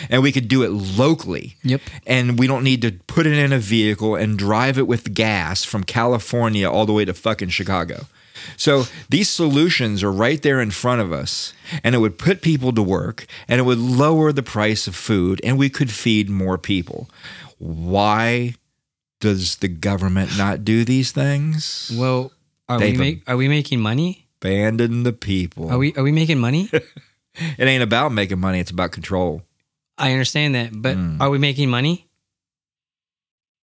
And 0.08 0.22
we 0.22 0.30
could 0.30 0.46
do 0.46 0.62
it 0.62 0.70
locally. 0.70 1.56
Yep. 1.64 1.80
And 2.06 2.38
we 2.38 2.46
don't 2.46 2.62
need 2.62 2.80
to 2.82 2.92
put 3.08 3.26
it 3.26 3.36
in 3.36 3.52
a 3.52 3.58
vehicle 3.58 4.14
and 4.14 4.38
drive 4.38 4.78
it 4.78 4.86
with 4.86 5.14
gas 5.14 5.64
from 5.64 5.82
California 5.82 6.70
all 6.70 6.86
the 6.86 6.92
way 6.92 7.04
to 7.04 7.12
fucking 7.12 7.48
Chicago. 7.48 8.06
So 8.56 8.84
these 9.08 9.28
solutions 9.28 10.02
are 10.04 10.12
right 10.12 10.40
there 10.40 10.62
in 10.62 10.70
front 10.70 11.02
of 11.02 11.12
us, 11.12 11.52
and 11.82 11.94
it 11.94 11.98
would 11.98 12.18
put 12.18 12.40
people 12.40 12.72
to 12.72 12.82
work, 12.82 13.26
and 13.48 13.58
it 13.60 13.64
would 13.64 13.78
lower 13.78 14.32
the 14.32 14.42
price 14.42 14.86
of 14.86 14.94
food, 14.94 15.40
and 15.44 15.58
we 15.58 15.68
could 15.68 15.90
feed 15.90 16.30
more 16.30 16.56
people. 16.56 17.10
Why 17.58 18.54
Does 19.20 19.56
the 19.56 19.68
government 19.68 20.38
not 20.38 20.64
do 20.64 20.84
these 20.84 21.12
things? 21.12 21.92
Well, 21.94 22.32
are 22.68 22.78
They've 22.78 22.98
we 22.98 22.98
make, 22.98 23.28
are 23.28 23.36
we 23.36 23.48
making 23.48 23.80
money? 23.80 24.28
Abandon 24.40 25.02
the 25.02 25.12
people. 25.12 25.68
Are 25.68 25.76
we 25.76 25.92
are 25.96 26.02
we 26.02 26.12
making 26.12 26.38
money? 26.38 26.70
it 27.58 27.64
ain't 27.64 27.82
about 27.82 28.12
making 28.12 28.38
money, 28.40 28.60
it's 28.60 28.70
about 28.70 28.92
control. 28.92 29.42
I 29.98 30.12
understand 30.12 30.54
that, 30.54 30.70
but 30.72 30.96
Mm. 30.96 31.20
are 31.20 31.28
we 31.30 31.38
making 31.38 31.68
money? 31.70 32.06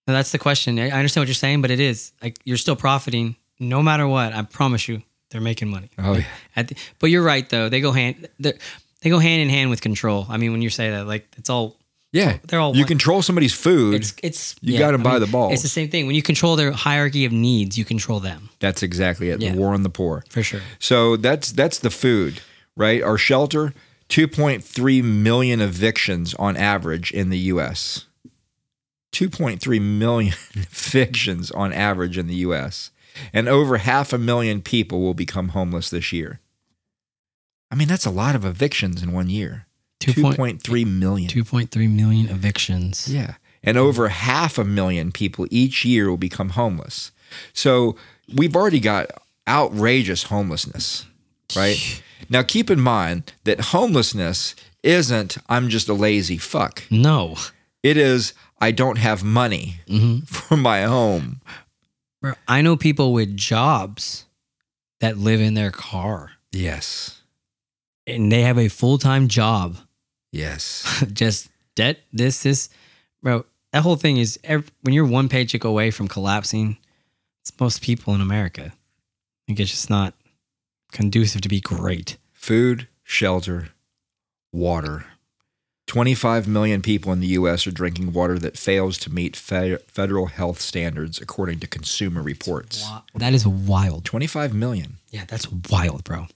Now, 0.07 0.13
that's 0.13 0.31
the 0.31 0.37
question. 0.37 0.79
I 0.79 0.89
understand 0.91 1.21
what 1.23 1.27
you're 1.27 1.35
saying, 1.35 1.61
but 1.61 1.71
it 1.71 1.79
is 1.79 2.11
like 2.23 2.37
you're 2.45 2.57
still 2.57 2.75
profiting 2.75 3.35
no 3.59 3.81
matter 3.83 4.07
what. 4.07 4.33
I 4.33 4.41
promise 4.43 4.87
you, 4.87 5.01
they're 5.31 5.41
making 5.41 5.69
money. 5.69 5.89
Oh, 5.97 6.13
yeah. 6.13 6.23
At 6.55 6.69
the, 6.69 6.75
but 6.99 7.07
you're 7.09 7.23
right 7.23 7.47
though. 7.49 7.69
They 7.69 7.81
go 7.81 7.91
hand 7.91 8.27
they're- 8.39 8.57
go 9.03 9.19
hand 9.19 9.41
in 9.41 9.49
hand 9.49 9.69
with 9.69 9.81
control. 9.81 10.25
I 10.29 10.37
mean, 10.37 10.51
when 10.51 10.61
you 10.61 10.69
say 10.69 10.89
that, 10.91 11.07
like 11.07 11.27
it's 11.37 11.49
all 11.49 11.77
Yeah. 12.13 12.37
they're 12.47 12.59
all 12.59 12.73
you 12.75 12.81
one- 12.83 12.87
control 12.87 13.21
somebody's 13.21 13.53
food. 13.53 13.95
it's 13.95 14.13
it's 14.23 14.55
You 14.61 14.77
gotta 14.77 14.97
I 14.97 15.01
buy 15.01 15.19
the 15.19 15.27
balls. 15.27 15.53
It's 15.53 15.61
the 15.61 15.69
same 15.69 15.89
thing. 15.89 16.07
When 16.07 16.15
you 16.15 16.21
control 16.21 16.55
their 16.55 16.71
hierarchy 16.71 17.25
of 17.25 17.31
needs, 17.33 17.77
you 17.77 17.83
control 17.85 18.19
them 18.21 18.49
that's 18.59 18.83
exactly 18.83 19.29
it. 19.29 19.41
Yeah. 19.41 19.51
The 19.51 19.57
war 19.57 19.73
on 19.73 19.83
the 19.83 19.89
poor. 19.89 20.23
for 20.29 20.43
sure. 20.43 20.61
So 20.79 21.15
that's 21.17 21.51
that's 21.51 21.79
the 21.79 21.89
food, 21.89 22.41
right? 22.77 23.03
Our 23.03 23.17
shelter, 23.17 23.73
2.3 24.07 25.03
million 25.03 25.59
evictions 25.59 26.33
on 26.35 26.55
average 26.55 27.11
in 27.11 27.29
the 27.29 27.37
US. 27.39 28.05
2.3 29.11 29.81
million 29.81 30.33
evictions 30.53 31.51
on 31.51 31.73
average 31.73 32.17
in 32.17 32.27
the 32.27 32.35
US. 32.35 32.91
And 33.33 33.49
over 33.49 33.77
half 33.77 34.13
a 34.13 34.17
million 34.17 34.61
people 34.61 35.01
will 35.01 35.15
become 35.15 35.49
homeless 35.49 35.89
this 35.89 36.13
year. 36.13 36.39
I 37.71 37.75
mean, 37.75 37.87
that's 37.87 38.05
a 38.05 38.11
lot 38.11 38.35
of 38.35 38.45
evictions 38.45 39.03
in 39.03 39.11
one 39.11 39.29
year. 39.29 39.65
2.3 39.99 40.99
million. 40.99 41.29
2.3 41.29 41.95
million 41.95 42.29
evictions. 42.29 43.11
Yeah. 43.11 43.35
And 43.63 43.77
over 43.77 44.09
half 44.09 44.57
a 44.57 44.63
million 44.63 45.11
people 45.11 45.47
each 45.49 45.83
year 45.83 46.09
will 46.09 46.17
become 46.17 46.49
homeless. 46.49 47.11
So 47.53 47.97
we've 48.33 48.55
already 48.55 48.79
got 48.79 49.09
outrageous 49.47 50.23
homelessness, 50.23 51.05
right? 51.55 52.01
Now, 52.29 52.43
keep 52.43 52.69
in 52.69 52.79
mind 52.79 53.33
that 53.43 53.59
homelessness 53.59 54.55
isn't, 54.83 55.37
I'm 55.49 55.69
just 55.69 55.89
a 55.89 55.93
lazy 55.93 56.37
fuck. 56.37 56.83
No, 56.89 57.35
It 57.83 57.97
is, 57.97 58.33
I 58.59 58.71
don't 58.71 58.97
have 58.97 59.23
money 59.23 59.75
mm-hmm. 59.87 60.19
for 60.25 60.57
my 60.57 60.83
home. 60.83 61.41
Bro, 62.21 62.33
I 62.47 62.61
know 62.61 62.75
people 62.75 63.13
with 63.13 63.37
jobs 63.37 64.25
that 64.99 65.17
live 65.17 65.39
in 65.41 65.53
their 65.53 65.71
car 65.71 66.31
Yes. 66.51 67.21
and 68.07 68.31
they 68.31 68.41
have 68.41 68.57
a 68.57 68.67
full 68.67 68.97
time 68.97 69.27
job. 69.27 69.77
Yes. 70.31 71.03
Just 71.13 71.49
debt, 71.75 71.99
this, 72.11 72.43
this, 72.43 72.69
bro. 73.21 73.45
That 73.73 73.83
whole 73.83 73.95
thing 73.97 74.17
is 74.17 74.39
ev 74.43 74.71
when 74.81 74.93
you're 74.93 75.05
one 75.05 75.29
paycheck 75.29 75.63
away 75.63 75.91
from 75.91 76.07
collapsing. 76.07 76.77
It's 77.41 77.51
most 77.59 77.81
people 77.81 78.15
in 78.15 78.21
America. 78.21 78.71
I 78.73 79.51
Like 79.51 79.59
it's 79.59 79.71
just 79.71 79.89
not 79.89 80.13
conducive 80.91 81.41
to 81.41 81.49
be 81.49 81.59
great. 81.61 82.17
Food, 82.33 82.87
shelter, 83.03 83.69
water. 84.51 85.05
25 85.87 86.47
million 86.49 86.81
people 86.81 87.13
in 87.13 87.21
the 87.21 87.27
U.S. 87.27 87.65
are 87.65 87.71
drinking 87.71 88.11
water 88.11 88.37
that 88.39 88.57
fails 88.57 88.97
to 88.99 89.09
meet 89.13 89.37
fe- 89.37 89.77
federal 89.87 90.25
health 90.25 90.59
standards, 90.59 91.21
according 91.21 91.59
to 91.59 91.67
Consumer 91.67 92.21
Reports. 92.21 92.85
That 93.15 93.33
is 93.33 93.47
wild. 93.47 94.03
25 94.03 94.53
million. 94.53 94.97
Yeah, 95.11 95.23
that's 95.25 95.47
wild, 95.49 96.03
bro. 96.03 96.27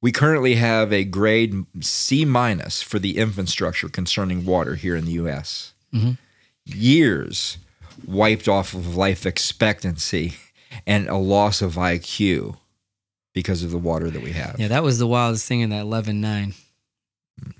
We 0.00 0.12
currently 0.12 0.54
have 0.54 0.92
a 0.94 1.04
grade 1.04 1.66
C 1.80 2.24
minus 2.24 2.80
for 2.82 2.98
the 2.98 3.18
infrastructure 3.18 3.88
concerning 3.90 4.46
water 4.46 4.76
here 4.76 4.96
in 4.96 5.04
the 5.04 5.12
U.S. 5.12 5.74
Mhm. 5.92 6.16
Years 6.64 7.58
wiped 8.06 8.48
off 8.48 8.72
of 8.74 8.96
life 8.96 9.24
expectancy 9.26 10.34
and 10.86 11.08
a 11.08 11.16
loss 11.16 11.60
of 11.62 11.74
IQ 11.74 12.56
because 13.36 13.62
of 13.62 13.70
the 13.70 13.76
water 13.76 14.08
that 14.08 14.22
we 14.22 14.32
have. 14.32 14.56
Yeah, 14.58 14.68
that 14.68 14.82
was 14.82 14.98
the 14.98 15.06
wildest 15.06 15.46
thing 15.46 15.60
in 15.60 15.68
that 15.68 15.82
11 15.82 16.22
9. 16.22 16.54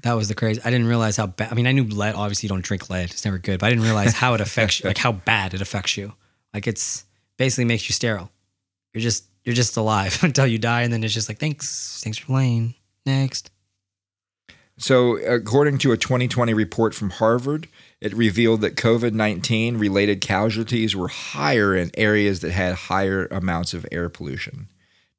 That 0.05 0.15
was 0.15 0.29
the 0.29 0.35
crazy. 0.35 0.59
I 0.65 0.71
didn't 0.71 0.87
realize 0.87 1.19
how 1.19 1.27
bad. 1.27 1.53
I 1.53 1.55
mean, 1.55 1.67
I 1.67 1.73
knew 1.73 1.85
lead. 1.85 2.15
Obviously, 2.15 2.47
you 2.47 2.49
don't 2.49 2.65
drink 2.65 2.89
lead. 2.89 3.11
It's 3.11 3.27
never 3.27 3.37
good. 3.37 3.61
But 3.61 3.67
I 3.67 3.69
didn't 3.69 3.85
realize 3.85 4.15
how 4.15 4.33
it 4.33 4.41
affects 4.41 4.81
you. 4.81 4.87
Like 4.89 4.97
how 4.97 5.13
bad 5.13 5.53
it 5.53 5.61
affects 5.61 5.99
you. 5.99 6.15
Like 6.55 6.67
it's 6.67 7.05
basically 7.37 7.67
makes 7.67 7.91
you 7.91 7.93
sterile. 7.93 8.31
You're 8.95 9.03
just 9.03 9.27
you're 9.45 9.55
just 9.55 9.77
alive 9.77 10.19
until 10.23 10.47
you 10.47 10.57
die, 10.57 10.81
and 10.81 10.91
then 10.91 11.05
it's 11.05 11.13
just 11.13 11.29
like 11.29 11.39
thanks, 11.39 12.01
thanks 12.03 12.17
for 12.17 12.25
playing. 12.25 12.75
Next. 13.05 13.51
So, 14.79 15.19
according 15.19 15.77
to 15.79 15.93
a 15.93 15.99
2020 15.99 16.55
report 16.55 16.95
from 16.95 17.11
Harvard, 17.11 17.69
it 18.01 18.15
revealed 18.15 18.63
that 18.63 18.77
COVID 18.77 19.13
19 19.13 19.77
related 19.77 20.23
casualties 20.23 20.97
were 20.97 21.09
higher 21.09 21.77
in 21.77 21.91
areas 21.99 22.41
that 22.41 22.53
had 22.53 22.75
higher 22.75 23.27
amounts 23.27 23.75
of 23.75 23.87
air 23.93 24.09
pollution, 24.09 24.69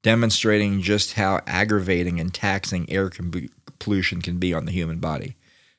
demonstrating 0.03 0.81
just 0.81 1.13
how 1.13 1.41
aggravating 1.47 2.19
and 2.19 2.33
taxing 2.33 2.89
air 2.89 3.11
pollution 3.79 4.21
can 4.21 4.37
be 4.37 4.53
on 4.53 4.65
the 4.65 4.71
human 4.71 4.99
body. 4.99 5.35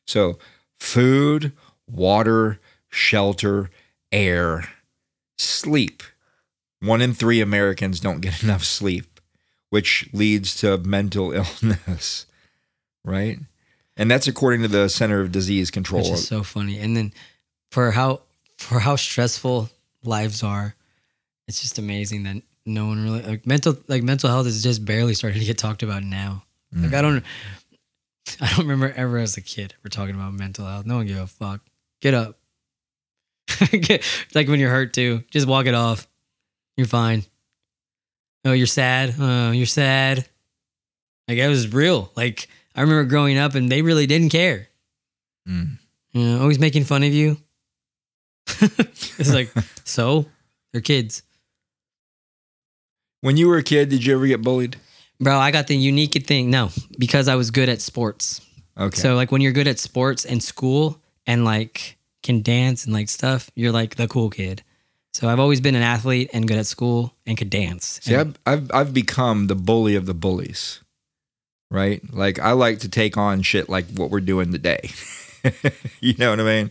So, 0.07 0.39
food, 0.79 1.53
water, 1.87 2.61
shelter, 2.91 3.71
air, 4.12 4.69
sleep. 5.37 6.03
One 6.81 7.03
in 7.03 7.14
three 7.14 7.41
Americans 7.41 8.01
don't 8.01 8.21
get 8.21 8.43
enough 8.43 8.64
sleep, 8.64 9.21
which 9.71 10.09
leads 10.12 10.57
to 10.57 10.79
mental 10.79 11.33
illness, 11.62 12.27
right? 13.05 13.39
And 13.97 14.11
that's 14.11 14.29
according 14.29 14.62
to 14.62 14.69
the 14.69 14.89
Center 14.89 15.21
of 15.21 15.33
Disease 15.33 15.71
Control. 15.71 16.03
Which 16.03 16.12
is 16.12 16.29
so 16.29 16.43
funny. 16.43 16.79
And 16.79 16.97
then 16.97 17.12
for 17.71 17.91
how 17.91 18.23
for 18.57 18.81
how 18.81 18.97
stressful 18.97 19.71
lives 20.05 20.43
are, 20.43 20.75
it's 21.49 21.61
just 21.61 21.79
amazing 21.79 22.23
that 22.25 22.43
no 22.69 22.87
one 22.87 23.03
really 23.03 23.23
like 23.23 23.47
mental 23.47 23.77
like 23.89 24.03
mental 24.03 24.31
health 24.31 24.47
is 24.47 24.62
just 24.62 24.85
barely 24.85 25.14
starting 25.14 25.41
to 25.41 25.47
get 25.47 25.59
talked 25.59 25.83
about 25.83 26.03
now. 26.03 26.45
Like 26.73 26.95
I 26.95 27.03
don't 27.03 27.25
I 28.41 28.49
don't 28.49 28.59
remember 28.59 28.93
ever 28.95 29.19
as 29.19 29.37
a 29.37 29.41
kid 29.41 29.75
ever 29.81 29.89
talking 29.89 30.14
about 30.14 30.35
mental 30.35 30.66
health. 30.66 30.87
No 30.87 30.97
one 30.97 31.07
gave 31.07 31.19
a 31.19 31.27
fuck. 31.27 31.61
Get 32.01 32.14
up. 32.14 32.39
Get, 33.71 34.05
like 34.35 34.49
when 34.49 34.61
you're 34.61 34.71
hurt 34.71 34.93
too. 34.93 35.25
Just 35.31 35.49
walk 35.49 35.66
it 35.66 35.75
off. 35.75 36.07
You're 36.77 36.87
fine. 36.87 37.25
Oh, 38.45 38.53
you're 38.53 38.66
sad. 38.66 39.14
Oh, 39.19 39.51
you're 39.51 39.66
sad. 39.66 40.27
Like 41.27 41.39
it 41.39 41.49
was 41.49 41.73
real. 41.73 42.12
Like 42.16 42.49
I 42.75 42.83
remember 42.83 43.05
growing 43.09 43.39
up 43.39 43.55
and 43.55 43.71
they 43.71 43.83
really 43.83 44.07
didn't 44.07 44.29
care. 44.29 44.69
Mm. 45.49 45.79
You 46.12 46.25
know, 46.25 46.41
always 46.41 46.59
making 46.59 46.85
fun 46.85 47.03
of 47.03 47.12
you. 47.12 47.39
it's 48.61 49.33
like, 49.33 49.51
so 49.85 50.27
they're 50.73 50.81
kids. 50.81 51.23
When 53.21 53.37
you 53.37 53.49
were 53.49 53.57
a 53.59 53.62
kid, 53.62 53.89
did 53.89 54.05
you 54.05 54.14
ever 54.14 54.27
get 54.27 54.43
bullied? 54.43 54.77
Bro, 55.21 55.39
I 55.39 55.51
got 55.51 55.66
the 55.66 55.77
unique 55.77 56.12
thing. 56.27 56.51
No, 56.51 56.71
because 56.99 57.27
I 57.27 57.35
was 57.35 57.51
good 57.51 57.69
at 57.69 57.81
sports. 57.81 58.41
Okay. 58.79 58.97
So 58.97 59.16
like 59.16 59.33
when 59.33 59.41
you're 59.41 59.53
good 59.53 59.66
at 59.66 59.81
sports 59.81 60.25
and 60.25 60.43
school 60.43 61.01
and 61.27 61.45
like 61.45 61.97
can 62.23 62.43
dance 62.43 62.85
and 62.85 62.95
like 62.95 63.09
stuff, 63.09 63.51
you're 63.57 63.73
like 63.73 63.97
the 63.97 64.07
cool 64.07 64.31
kid. 64.31 64.62
So 65.12 65.29
I've 65.29 65.41
always 65.41 65.61
been 65.61 65.75
an 65.75 65.83
athlete 65.83 66.31
and 66.33 66.47
good 66.47 66.59
at 66.59 66.66
school 66.66 67.12
and 67.27 67.37
could 67.37 67.51
dance. 67.51 67.99
See, 68.03 68.14
I've, 68.14 68.39
I've 68.47 68.71
I've 68.73 68.95
become 68.95 69.49
the 69.49 69.57
bully 69.57 69.97
of 69.97 70.07
the 70.07 70.14
bullies, 70.14 70.81
right? 71.71 72.01
Like 72.12 72.39
I 72.39 72.53
like 72.53 72.81
to 72.81 72.89
take 72.89 73.16
on 73.16 73.43
shit 73.43 73.69
like 73.69 73.87
what 73.91 74.11
we're 74.11 74.21
doing 74.21 74.53
today. 74.53 74.91
you 76.01 76.14
know 76.18 76.30
what 76.30 76.40
I 76.40 76.44
mean? 76.44 76.70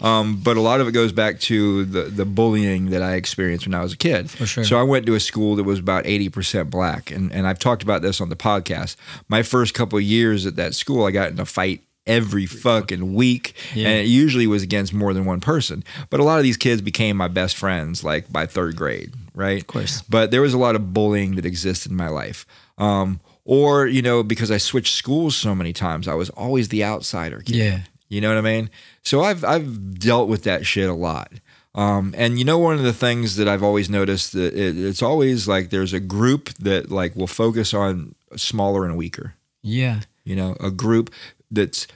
Um, 0.00 0.40
but 0.42 0.56
a 0.56 0.60
lot 0.60 0.80
of 0.80 0.88
it 0.88 0.92
goes 0.92 1.12
back 1.12 1.40
to 1.40 1.84
the 1.84 2.02
the 2.04 2.24
bullying 2.24 2.90
that 2.90 3.02
I 3.02 3.14
experienced 3.14 3.66
when 3.66 3.74
I 3.74 3.82
was 3.82 3.92
a 3.92 3.96
kid. 3.96 4.30
For 4.30 4.46
sure. 4.46 4.64
So 4.64 4.78
I 4.78 4.82
went 4.82 5.06
to 5.06 5.14
a 5.14 5.20
school 5.20 5.56
that 5.56 5.64
was 5.64 5.78
about 5.78 6.06
eighty 6.06 6.28
percent 6.28 6.70
black, 6.70 7.10
and 7.10 7.32
and 7.32 7.46
I've 7.46 7.58
talked 7.58 7.82
about 7.82 8.02
this 8.02 8.20
on 8.20 8.28
the 8.28 8.36
podcast. 8.36 8.96
My 9.28 9.42
first 9.42 9.74
couple 9.74 9.98
of 9.98 10.04
years 10.04 10.46
at 10.46 10.56
that 10.56 10.74
school, 10.74 11.06
I 11.06 11.10
got 11.10 11.30
in 11.30 11.40
a 11.40 11.46
fight 11.46 11.82
every 12.06 12.44
fucking 12.44 13.14
week 13.14 13.54
Yeah. 13.74 13.88
and 13.88 13.98
it 14.00 14.06
usually 14.08 14.46
was 14.46 14.62
against 14.62 14.92
more 14.92 15.14
than 15.14 15.24
one 15.24 15.40
person 15.40 15.82
but 16.10 16.20
a 16.20 16.22
lot 16.22 16.36
of 16.36 16.42
these 16.42 16.58
kids 16.58 16.82
became 16.82 17.16
my 17.16 17.28
best 17.28 17.56
friends 17.56 18.04
like 18.04 18.30
by 18.30 18.44
third 18.44 18.76
grade 18.76 19.14
right 19.34 19.62
of 19.62 19.66
course. 19.66 20.02
but 20.02 20.30
there 20.30 20.42
was 20.42 20.52
a 20.52 20.58
lot 20.58 20.76
of 20.76 20.92
bullying 20.92 21.36
that 21.36 21.46
existed 21.46 21.90
in 21.90 21.96
my 21.96 22.08
life 22.10 22.44
um, 22.76 23.20
or 23.46 23.86
you 23.86 24.02
know 24.02 24.22
because 24.22 24.50
i 24.50 24.58
switched 24.58 24.94
schools 24.94 25.34
so 25.34 25.54
many 25.54 25.72
times 25.72 26.06
i 26.06 26.12
was 26.12 26.28
always 26.28 26.68
the 26.68 26.84
outsider 26.84 27.38
kid 27.40 27.56
yeah. 27.56 27.80
You 28.08 28.20
know 28.20 28.28
what 28.28 28.38
I 28.38 28.42
mean? 28.42 28.70
So 29.02 29.22
I've 29.22 29.44
I've 29.44 29.98
dealt 29.98 30.28
with 30.28 30.44
that 30.44 30.66
shit 30.66 30.88
a 30.88 30.94
lot. 30.94 31.32
Um, 31.74 32.14
and 32.16 32.38
you 32.38 32.44
know, 32.44 32.58
one 32.58 32.76
of 32.76 32.82
the 32.84 32.92
things 32.92 33.34
that 33.36 33.48
I've 33.48 33.62
always 33.64 33.90
noticed 33.90 34.32
that 34.32 34.54
it, 34.54 34.78
it's 34.78 35.02
always 35.02 35.48
like 35.48 35.70
there's 35.70 35.92
a 35.92 35.98
group 36.00 36.50
that 36.60 36.90
like 36.90 37.16
will 37.16 37.26
focus 37.26 37.74
on 37.74 38.14
smaller 38.36 38.84
and 38.84 38.96
weaker. 38.96 39.34
Yeah. 39.62 40.02
You 40.24 40.36
know, 40.36 40.56
a 40.60 40.70
group 40.70 41.12
that's 41.50 41.86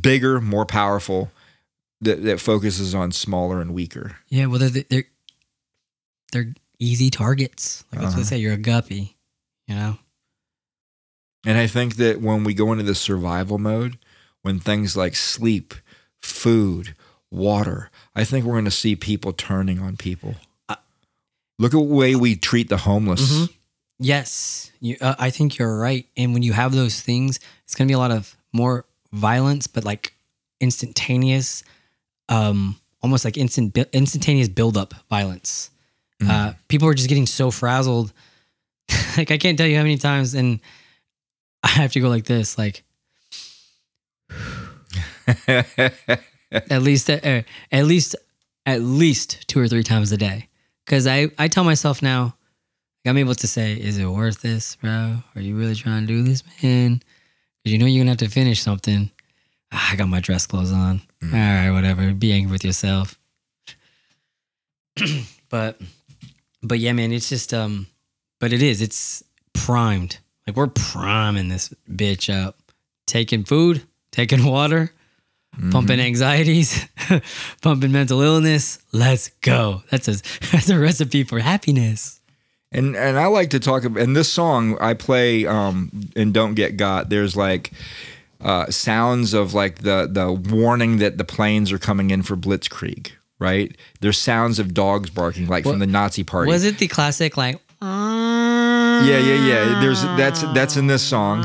bigger, 0.00 0.40
more 0.40 0.66
powerful, 0.66 1.30
that 2.02 2.22
that 2.24 2.40
focuses 2.40 2.94
on 2.94 3.10
smaller 3.12 3.60
and 3.62 3.72
weaker. 3.72 4.16
Yeah. 4.28 4.46
Well, 4.46 4.58
they're, 4.58 4.84
they're, 4.90 5.04
they're 6.32 6.54
easy 6.78 7.08
targets. 7.10 7.84
Like 7.90 8.02
that's 8.02 8.14
what 8.14 8.20
Uh-huh. 8.20 8.20
they 8.20 8.36
say. 8.36 8.38
You're 8.38 8.54
a 8.54 8.58
guppy, 8.58 9.16
you 9.66 9.74
know? 9.74 9.98
And 11.46 11.56
I 11.58 11.66
think 11.66 11.96
that 11.96 12.20
when 12.20 12.44
we 12.44 12.54
go 12.54 12.70
into 12.72 12.84
the 12.84 12.94
survival 12.94 13.58
mode, 13.58 13.98
when 14.42 14.58
things 14.60 14.96
like 14.96 15.16
sleep, 15.16 15.74
food, 16.20 16.94
water. 17.30 17.90
I 18.14 18.24
think 18.24 18.44
we're 18.44 18.54
going 18.54 18.64
to 18.66 18.70
see 18.70 18.94
people 18.96 19.32
turning 19.32 19.78
on 19.80 19.96
people. 19.96 20.34
Look 21.58 21.74
at 21.74 21.76
the 21.76 21.80
way 21.80 22.14
we 22.16 22.34
treat 22.34 22.68
the 22.68 22.78
homeless. 22.78 23.48
Yes, 23.98 24.72
you, 24.80 24.96
uh, 25.00 25.14
I 25.16 25.30
think 25.30 25.58
you're 25.58 25.78
right. 25.78 26.06
And 26.16 26.32
when 26.34 26.42
you 26.42 26.52
have 26.52 26.72
those 26.72 27.00
things, 27.00 27.38
it's 27.64 27.76
gonna 27.76 27.86
be 27.86 27.94
a 27.94 27.98
lot 27.98 28.10
of 28.10 28.36
more 28.52 28.84
violence, 29.12 29.68
but 29.68 29.84
like 29.84 30.14
instantaneous, 30.60 31.62
um, 32.28 32.80
almost 33.00 33.24
like 33.24 33.36
instant 33.36 33.78
instantaneous 33.92 34.48
buildup 34.48 34.92
violence. 35.08 35.70
Uh, 36.28 36.54
people 36.66 36.88
are 36.88 36.94
just 36.94 37.08
getting 37.08 37.26
so 37.26 37.52
frazzled. 37.52 38.12
like 39.16 39.30
I 39.30 39.38
can't 39.38 39.56
tell 39.56 39.66
you 39.66 39.76
how 39.76 39.82
many 39.82 39.98
times, 39.98 40.34
and 40.34 40.58
I 41.62 41.68
have 41.68 41.92
to 41.92 42.00
go 42.00 42.08
like 42.08 42.24
this, 42.24 42.58
like 42.58 42.82
at 46.52 46.82
least 46.82 47.10
uh, 47.10 47.42
at 47.70 47.84
least 47.84 48.16
at 48.66 48.80
least 48.80 49.48
two 49.48 49.60
or 49.60 49.68
three 49.68 49.82
times 49.82 50.12
a 50.12 50.16
day. 50.16 50.48
Because 50.84 51.06
I 51.06 51.28
I 51.38 51.48
tell 51.48 51.64
myself 51.64 52.02
now, 52.02 52.36
I'm 53.06 53.18
able 53.18 53.34
to 53.34 53.46
say, 53.46 53.72
is 53.72 53.98
it 53.98 54.06
worth 54.06 54.42
this, 54.42 54.76
bro? 54.76 55.16
Are 55.34 55.40
you 55.40 55.56
really 55.56 55.74
trying 55.74 56.02
to 56.02 56.06
do 56.06 56.22
this, 56.22 56.42
man? 56.62 57.02
Because 57.62 57.72
you 57.72 57.78
know 57.78 57.86
you're 57.86 58.02
gonna 58.02 58.12
have 58.12 58.18
to 58.18 58.28
finish 58.28 58.60
something. 58.60 59.10
Ah, 59.72 59.92
I 59.92 59.96
got 59.96 60.08
my 60.08 60.20
dress 60.20 60.46
clothes 60.46 60.72
on. 60.72 61.00
All 61.22 61.30
right, 61.30 61.70
whatever. 61.70 62.12
Be 62.12 62.32
angry 62.32 62.52
with 62.52 62.64
yourself. 62.64 63.18
but 65.48 65.80
but 66.62 66.78
yeah, 66.78 66.92
man, 66.92 67.12
it's 67.12 67.28
just 67.28 67.54
um 67.54 67.86
but 68.40 68.52
it 68.52 68.62
is, 68.62 68.82
it's 68.82 69.22
primed. 69.52 70.18
Like 70.46 70.56
we're 70.56 70.66
priming 70.66 71.48
this 71.48 71.72
bitch 71.90 72.32
up. 72.32 72.56
Taking 73.06 73.44
food, 73.44 73.82
taking 74.10 74.44
water, 74.44 74.92
pumping 75.70 76.00
anxieties, 76.00 76.88
pumping 77.62 77.92
mental 77.92 78.20
illness. 78.20 78.78
Let's 78.92 79.28
go. 79.40 79.82
That's 79.90 80.08
a 80.08 80.12
that's 80.52 80.68
a 80.70 80.78
recipe 80.78 81.24
for 81.24 81.40
happiness. 81.40 82.20
And 82.70 82.96
and 82.96 83.18
I 83.18 83.26
like 83.26 83.50
to 83.50 83.60
talk 83.60 83.84
about 83.84 84.02
in 84.02 84.14
this 84.14 84.32
song 84.32 84.78
I 84.80 84.94
play 84.94 85.46
um 85.46 85.90
and 86.16 86.32
Don't 86.32 86.54
Get 86.54 86.76
Got, 86.76 87.10
there's 87.10 87.36
like 87.36 87.72
uh, 88.40 88.66
sounds 88.70 89.34
of 89.34 89.54
like 89.54 89.80
the 89.82 90.08
the 90.10 90.32
warning 90.32 90.98
that 90.98 91.16
the 91.18 91.24
planes 91.24 91.70
are 91.70 91.78
coming 91.78 92.10
in 92.10 92.22
for 92.22 92.36
blitzkrieg, 92.36 93.12
right? 93.38 93.76
There's 94.00 94.18
sounds 94.18 94.58
of 94.58 94.74
dogs 94.74 95.10
barking 95.10 95.46
like 95.46 95.64
from 95.64 95.78
the 95.78 95.86
Nazi 95.86 96.24
party. 96.24 96.48
Was 96.50 96.64
it 96.64 96.78
the 96.78 96.88
classic 96.88 97.36
like 97.36 97.60
Yeah, 97.80 99.18
yeah, 99.18 99.46
yeah. 99.46 99.80
There's 99.80 100.02
that's 100.02 100.42
that's 100.54 100.76
in 100.76 100.86
this 100.88 101.02
song, 101.02 101.42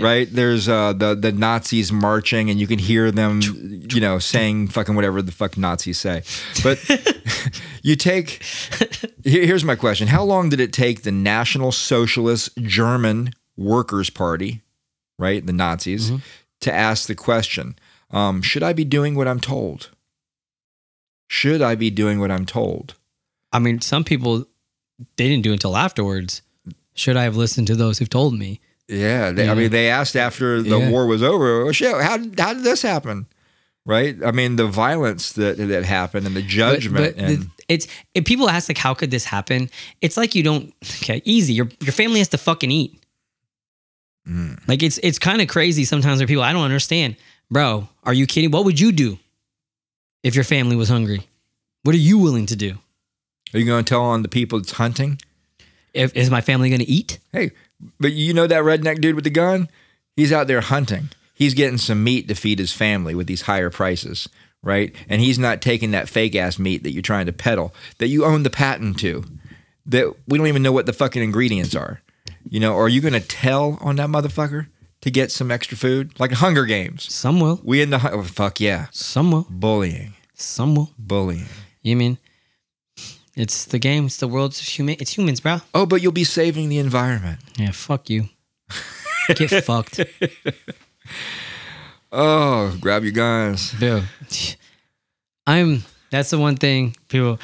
right? 0.00 0.28
There's 0.30 0.68
uh, 0.68 0.92
the 0.92 1.14
the 1.14 1.32
Nazis 1.32 1.92
marching, 1.92 2.50
and 2.50 2.60
you 2.60 2.66
can 2.66 2.78
hear 2.78 3.10
them, 3.10 3.40
you 3.42 4.00
know, 4.00 4.18
saying 4.18 4.68
fucking 4.68 4.94
whatever 4.94 5.22
the 5.22 5.32
fuck 5.32 5.56
Nazis 5.56 5.98
say. 5.98 6.22
But 6.62 6.78
you 7.82 7.96
take. 7.96 8.44
Here's 9.24 9.64
my 9.64 9.76
question: 9.76 10.08
How 10.08 10.22
long 10.22 10.48
did 10.48 10.60
it 10.60 10.72
take 10.72 11.02
the 11.02 11.12
National 11.12 11.72
Socialist 11.72 12.56
German 12.58 13.32
Workers' 13.56 14.10
Party, 14.10 14.62
right, 15.18 15.44
the 15.44 15.52
Nazis, 15.52 16.12
to 16.60 16.72
ask 16.72 17.06
the 17.06 17.14
question? 17.14 17.76
Um, 18.10 18.42
should 18.42 18.62
I 18.62 18.72
be 18.72 18.84
doing 18.84 19.14
what 19.14 19.26
I'm 19.26 19.40
told? 19.40 19.90
Should 21.28 21.62
I 21.62 21.74
be 21.74 21.90
doing 21.90 22.20
what 22.20 22.30
I'm 22.30 22.44
told? 22.44 22.94
I 23.52 23.58
mean, 23.58 23.80
some 23.80 24.04
people 24.04 24.46
they 25.16 25.28
didn't 25.28 25.42
do 25.42 25.50
it 25.50 25.54
until 25.54 25.76
afterwards. 25.76 26.42
Should 26.94 27.16
I 27.16 27.24
have 27.24 27.36
listened 27.36 27.66
to 27.68 27.76
those 27.76 27.98
who've 27.98 28.08
told 28.08 28.38
me? 28.38 28.60
Yeah, 28.92 29.30
they, 29.32 29.48
I 29.48 29.54
mean, 29.54 29.70
they 29.70 29.88
asked 29.88 30.16
after 30.16 30.60
the 30.62 30.78
Yeah. 30.78 30.90
war 30.90 31.06
was 31.06 31.22
over. 31.22 31.62
"Oh, 31.62 31.72
shit, 31.72 31.92
how 31.94 32.18
how 32.38 32.54
did 32.54 32.62
this 32.64 32.82
happen? 32.82 33.26
Right? 33.86 34.16
I 34.24 34.30
mean, 34.30 34.56
the 34.56 34.66
violence 34.66 35.32
that 35.32 35.56
that 35.56 35.84
happened 35.84 36.26
and 36.26 36.36
the 36.36 36.42
But- 36.42 36.48
judgment. 36.48 37.16
but, 37.16 37.24
and 37.24 37.38
the- 37.38 37.46
it's 37.68 37.86
if 38.14 38.24
people 38.24 38.48
ask 38.50 38.68
like, 38.68 38.78
how 38.78 38.94
could 38.94 39.10
this 39.10 39.24
happen? 39.24 39.70
It's 40.00 40.16
like 40.16 40.34
you 40.34 40.42
don't. 40.42 40.72
Okay, 41.02 41.22
easy. 41.24 41.52
Your 41.54 41.68
your 41.80 41.92
family 41.92 42.18
has 42.18 42.28
to 42.28 42.38
fucking 42.38 42.70
eat. 42.70 42.98
Mm. 44.28 44.58
Like 44.68 44.82
it's 44.82 44.98
it's 45.02 45.18
kind 45.18 45.40
of 45.40 45.48
crazy 45.48 45.84
sometimes. 45.84 46.20
Where 46.20 46.26
people 46.28 46.44
I 46.44 46.52
don't 46.52 46.62
understand, 46.64 47.16
bro. 47.50 47.88
Are 48.04 48.14
you 48.14 48.26
kidding? 48.26 48.50
What 48.50 48.64
would 48.64 48.78
you 48.78 48.92
do 48.92 49.18
if 50.22 50.34
your 50.34 50.44
family 50.44 50.76
was 50.76 50.88
hungry? 50.88 51.26
What 51.82 51.94
are 51.94 51.98
you 51.98 52.18
willing 52.18 52.46
to 52.46 52.56
do? 52.56 52.78
are 53.54 53.58
you 53.58 53.66
going 53.66 53.84
to 53.84 53.88
tell 53.88 54.00
on 54.02 54.22
the 54.22 54.28
people 54.30 54.58
that's 54.60 54.72
hunting? 54.72 55.20
If, 55.92 56.16
is 56.16 56.30
my 56.30 56.40
family 56.40 56.70
going 56.70 56.80
to 56.80 56.88
eat? 56.88 57.18
Hey, 57.32 57.50
but 57.98 58.12
you 58.12 58.34
know 58.34 58.46
that 58.46 58.62
redneck 58.62 59.00
dude 59.00 59.14
with 59.14 59.24
the 59.24 59.30
gun? 59.30 59.68
He's 60.16 60.32
out 60.32 60.46
there 60.46 60.60
hunting. 60.60 61.10
He's 61.34 61.54
getting 61.54 61.78
some 61.78 62.04
meat 62.04 62.28
to 62.28 62.34
feed 62.34 62.58
his 62.58 62.72
family 62.72 63.14
with 63.14 63.26
these 63.26 63.42
higher 63.42 63.70
prices, 63.70 64.28
right? 64.62 64.94
And 65.08 65.20
he's 65.20 65.38
not 65.38 65.62
taking 65.62 65.90
that 65.92 66.08
fake 66.08 66.36
ass 66.36 66.58
meat 66.58 66.82
that 66.82 66.92
you're 66.92 67.02
trying 67.02 67.26
to 67.26 67.32
peddle, 67.32 67.74
that 67.98 68.08
you 68.08 68.24
own 68.24 68.42
the 68.42 68.50
patent 68.50 68.98
to, 69.00 69.24
that 69.86 70.14
we 70.28 70.38
don't 70.38 70.46
even 70.46 70.62
know 70.62 70.72
what 70.72 70.86
the 70.86 70.92
fucking 70.92 71.22
ingredients 71.22 71.74
are. 71.74 72.00
You 72.48 72.60
know, 72.60 72.76
are 72.76 72.88
you 72.88 73.00
going 73.00 73.14
to 73.14 73.20
tell 73.20 73.78
on 73.80 73.96
that 73.96 74.08
motherfucker 74.08 74.66
to 75.00 75.10
get 75.10 75.32
some 75.32 75.50
extra 75.50 75.76
food? 75.76 76.18
Like 76.20 76.32
Hunger 76.32 76.64
Games. 76.64 77.12
Some 77.12 77.40
will. 77.40 77.60
We 77.64 77.82
in 77.82 77.90
the, 77.90 78.00
hu- 78.00 78.08
oh, 78.08 78.22
fuck 78.22 78.60
yeah. 78.60 78.86
Some 78.92 79.32
will. 79.32 79.46
Bullying. 79.48 80.14
Some 80.34 80.74
will. 80.74 80.90
Bullying. 80.98 81.46
You 81.82 81.96
mean 81.96 82.18
it's 83.36 83.64
the 83.64 83.78
game? 83.78 84.06
It's 84.06 84.16
the 84.18 84.28
world's 84.28 84.58
human. 84.60 84.96
It's 85.00 85.16
humans, 85.16 85.40
bro. 85.40 85.58
Oh, 85.74 85.86
but 85.86 86.02
you'll 86.02 86.12
be 86.12 86.24
saving 86.24 86.68
the 86.68 86.78
environment. 86.78 87.40
Yeah, 87.56 87.70
fuck 87.72 88.08
you. 88.10 88.28
Get 89.34 89.64
fucked, 89.64 90.00
Oh, 92.10 92.76
grab 92.80 93.04
your 93.04 93.12
guns. 93.12 93.72
Bill. 93.74 94.02
I'm. 95.46 95.84
That's 96.10 96.28
the 96.30 96.38
one 96.38 96.56
thing 96.56 96.94
people. 97.08 97.38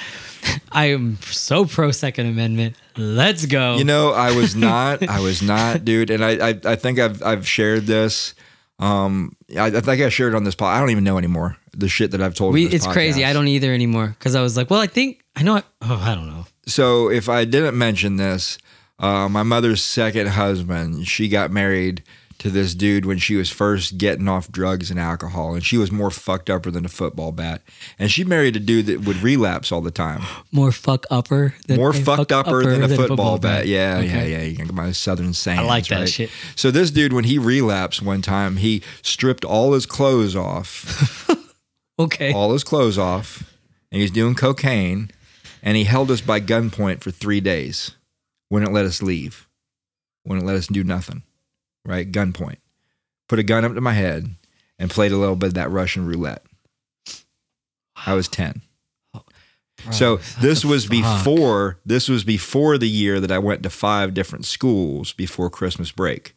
I 0.70 0.86
am 0.90 1.16
so 1.22 1.64
pro 1.64 1.90
Second 1.90 2.26
Amendment. 2.26 2.76
Let's 2.96 3.46
go. 3.46 3.76
You 3.76 3.84
know, 3.84 4.12
I 4.12 4.36
was 4.36 4.54
not. 4.54 5.08
I 5.08 5.20
was 5.20 5.40
not, 5.40 5.84
dude. 5.84 6.10
And 6.10 6.22
I, 6.22 6.50
I, 6.50 6.60
I 6.64 6.76
think 6.76 6.98
I've, 6.98 7.22
I've 7.22 7.48
shared 7.48 7.86
this. 7.86 8.34
Um, 8.78 9.34
I, 9.56 9.66
I 9.66 9.80
think 9.80 10.02
I 10.02 10.08
shared 10.10 10.34
it 10.34 10.36
on 10.36 10.44
this 10.44 10.54
pod. 10.54 10.76
I 10.76 10.80
don't 10.80 10.90
even 10.90 11.04
know 11.04 11.16
anymore 11.18 11.56
the 11.72 11.88
shit 11.88 12.10
that 12.10 12.20
I've 12.20 12.34
told. 12.34 12.52
we, 12.54 12.66
it's 12.66 12.86
crazy. 12.86 13.24
I 13.24 13.32
don't 13.32 13.48
either 13.48 13.72
anymore 13.72 14.14
because 14.18 14.34
I 14.34 14.42
was 14.42 14.56
like, 14.56 14.68
well, 14.68 14.80
I 14.80 14.86
think 14.86 15.24
I 15.38 15.42
know. 15.42 15.56
I, 15.56 15.62
oh, 15.82 16.02
I 16.04 16.14
don't 16.14 16.26
know. 16.26 16.46
So 16.66 17.08
if 17.10 17.28
I 17.28 17.44
didn't 17.44 17.78
mention 17.78 18.16
this, 18.16 18.58
uh, 18.98 19.28
my 19.28 19.42
mother's 19.44 19.82
second 19.84 20.26
husband, 20.28 21.06
she 21.06 21.28
got 21.28 21.50
married 21.52 22.02
to 22.38 22.50
this 22.50 22.74
dude 22.74 23.04
when 23.04 23.18
she 23.18 23.34
was 23.34 23.50
first 23.50 23.98
getting 23.98 24.28
off 24.28 24.50
drugs 24.50 24.90
and 24.92 24.98
alcohol, 25.00 25.54
and 25.54 25.64
she 25.64 25.76
was 25.76 25.90
more 25.92 26.10
fucked 26.10 26.48
upper 26.50 26.70
than 26.70 26.84
a 26.84 26.88
football 26.88 27.32
bat. 27.32 27.62
And 27.98 28.10
she 28.10 28.22
married 28.24 28.54
a 28.56 28.60
dude 28.60 28.86
that 28.86 29.00
would 29.04 29.16
relapse 29.22 29.70
all 29.72 29.80
the 29.80 29.90
time. 29.90 30.22
More 30.52 30.70
fuck 30.72 31.04
upper. 31.10 31.54
Than, 31.66 31.76
more 31.78 31.92
fucked 31.92 32.30
fuck 32.30 32.32
upper 32.32 32.64
than 32.64 32.82
a 32.84 32.88
football, 32.88 33.06
football 33.08 33.38
bat. 33.38 33.66
Yeah, 33.66 33.98
Okay. 33.98 34.06
yeah, 34.30 34.38
yeah. 34.38 34.42
You 34.44 34.56
can 34.56 34.66
get 34.66 34.74
my 34.74 34.92
southern 34.92 35.34
saying. 35.34 35.58
I 35.60 35.62
like 35.62 35.86
that 35.88 36.08
shit. 36.08 36.30
So 36.56 36.70
this 36.70 36.90
dude, 36.92 37.12
when 37.12 37.24
he 37.24 37.38
relapsed 37.38 38.02
one 38.02 38.22
time, 38.22 38.56
he 38.56 38.82
stripped 39.02 39.44
all 39.44 39.72
his 39.72 39.86
clothes 39.86 40.36
off, 40.36 41.28
Okay. 41.98 42.32
all 42.32 42.52
his 42.52 42.62
clothes 42.62 42.98
off, 42.98 43.42
and 43.90 44.00
he's 44.00 44.12
doing 44.12 44.36
cocaine, 44.36 45.10
and 45.62 45.76
he 45.76 45.84
held 45.84 46.10
us 46.10 46.20
by 46.20 46.40
gunpoint 46.40 47.02
for 47.02 47.10
three 47.10 47.40
days. 47.40 47.92
Wouldn't 48.50 48.72
let 48.72 48.86
us 48.86 49.02
leave. 49.02 49.48
Wouldn't 50.24 50.46
let 50.46 50.56
us 50.56 50.66
do 50.66 50.84
nothing. 50.84 51.22
Right, 51.84 52.10
gunpoint. 52.10 52.58
Put 53.28 53.38
a 53.38 53.42
gun 53.42 53.64
up 53.64 53.74
to 53.74 53.80
my 53.80 53.92
head 53.92 54.34
and 54.78 54.90
played 54.90 55.12
a 55.12 55.16
little 55.16 55.36
bit 55.36 55.48
of 55.48 55.54
that 55.54 55.70
Russian 55.70 56.06
roulette. 56.06 56.44
I 58.06 58.14
was 58.14 58.28
ten. 58.28 58.62
So 59.92 60.16
this 60.40 60.64
was 60.64 60.86
before 60.86 61.78
this 61.86 62.08
was 62.08 62.24
before 62.24 62.78
the 62.78 62.88
year 62.88 63.20
that 63.20 63.30
I 63.30 63.38
went 63.38 63.62
to 63.62 63.70
five 63.70 64.12
different 64.12 64.44
schools 64.44 65.12
before 65.12 65.50
Christmas 65.50 65.92
break. 65.92 66.34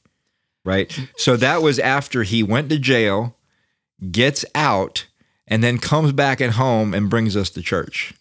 Right? 0.63 0.97
So 1.17 1.35
that 1.37 1.61
was 1.61 1.79
after 1.79 2.23
he 2.23 2.43
went 2.43 2.69
to 2.69 2.77
jail, 2.77 3.35
gets 4.11 4.45
out, 4.53 5.07
and 5.47 5.63
then 5.63 5.79
comes 5.79 6.11
back 6.11 6.39
at 6.39 6.51
home 6.51 6.93
and 6.93 7.09
brings 7.09 7.35
us 7.35 7.49
to 7.51 7.61
church. 7.61 8.13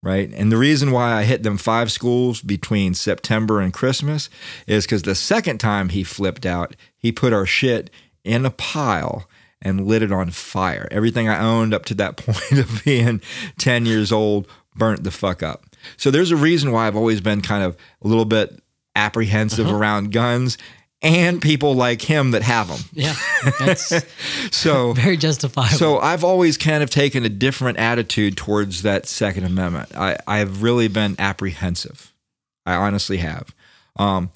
Right? 0.00 0.32
And 0.32 0.52
the 0.52 0.56
reason 0.56 0.92
why 0.92 1.12
I 1.12 1.24
hit 1.24 1.42
them 1.42 1.58
five 1.58 1.90
schools 1.90 2.40
between 2.40 2.94
September 2.94 3.60
and 3.60 3.72
Christmas 3.72 4.30
is 4.66 4.84
because 4.84 5.02
the 5.02 5.16
second 5.16 5.58
time 5.58 5.88
he 5.88 6.04
flipped 6.04 6.46
out, 6.46 6.76
he 6.96 7.10
put 7.10 7.32
our 7.32 7.46
shit 7.46 7.90
in 8.22 8.46
a 8.46 8.50
pile 8.50 9.28
and 9.60 9.86
lit 9.86 10.02
it 10.02 10.12
on 10.12 10.30
fire. 10.30 10.86
Everything 10.92 11.28
I 11.28 11.40
owned 11.40 11.74
up 11.74 11.84
to 11.86 11.94
that 11.94 12.16
point 12.16 12.60
of 12.60 12.84
being 12.84 13.20
10 13.58 13.86
years 13.86 14.12
old 14.12 14.46
burnt 14.76 15.02
the 15.02 15.10
fuck 15.10 15.42
up. 15.42 15.64
So 15.96 16.10
there's 16.10 16.30
a 16.30 16.36
reason 16.36 16.72
why 16.72 16.86
I've 16.86 16.96
always 16.96 17.20
been 17.20 17.40
kind 17.40 17.64
of 17.64 17.76
a 18.02 18.08
little 18.08 18.24
bit 18.24 18.62
apprehensive 18.94 19.66
uh-huh. 19.66 19.76
around 19.76 20.12
guns 20.12 20.58
and 21.02 21.40
people 21.40 21.74
like 21.74 22.02
him 22.02 22.32
that 22.32 22.42
have 22.42 22.68
them. 22.68 22.80
Yeah. 22.92 23.14
That's 23.58 23.92
So 24.50 24.92
very 24.94 25.16
justifiable. 25.16 25.76
so 25.76 25.98
I've 25.98 26.24
always 26.24 26.56
kind 26.58 26.82
of 26.82 26.90
taken 26.90 27.24
a 27.24 27.28
different 27.28 27.78
attitude 27.78 28.36
towards 28.36 28.82
that 28.82 29.06
Second 29.06 29.44
Amendment. 29.44 29.94
I, 29.96 30.16
I've 30.26 30.62
really 30.62 30.88
been 30.88 31.14
apprehensive. 31.18 32.12
I 32.66 32.74
honestly 32.74 33.18
have. 33.18 33.54
Um, 33.96 34.30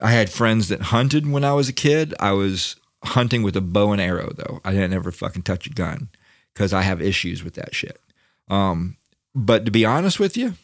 I 0.00 0.10
had 0.10 0.30
friends 0.30 0.68
that 0.68 0.80
hunted 0.80 1.30
when 1.30 1.44
I 1.44 1.52
was 1.52 1.68
a 1.68 1.74
kid. 1.74 2.14
I 2.18 2.32
was 2.32 2.76
hunting 3.04 3.42
with 3.42 3.56
a 3.56 3.60
bow 3.60 3.92
and 3.92 4.00
arrow, 4.00 4.30
though. 4.34 4.60
I 4.64 4.72
didn't 4.72 4.94
ever 4.94 5.12
fucking 5.12 5.42
touch 5.42 5.66
a 5.66 5.70
gun 5.70 6.08
because 6.54 6.72
I 6.72 6.82
have 6.82 7.00
issues 7.02 7.44
with 7.44 7.54
that 7.54 7.74
shit. 7.74 8.00
Um, 8.48 8.96
but 9.34 9.64
to 9.66 9.70
be 9.70 9.84
honest 9.84 10.18
with 10.18 10.36
you, 10.36 10.54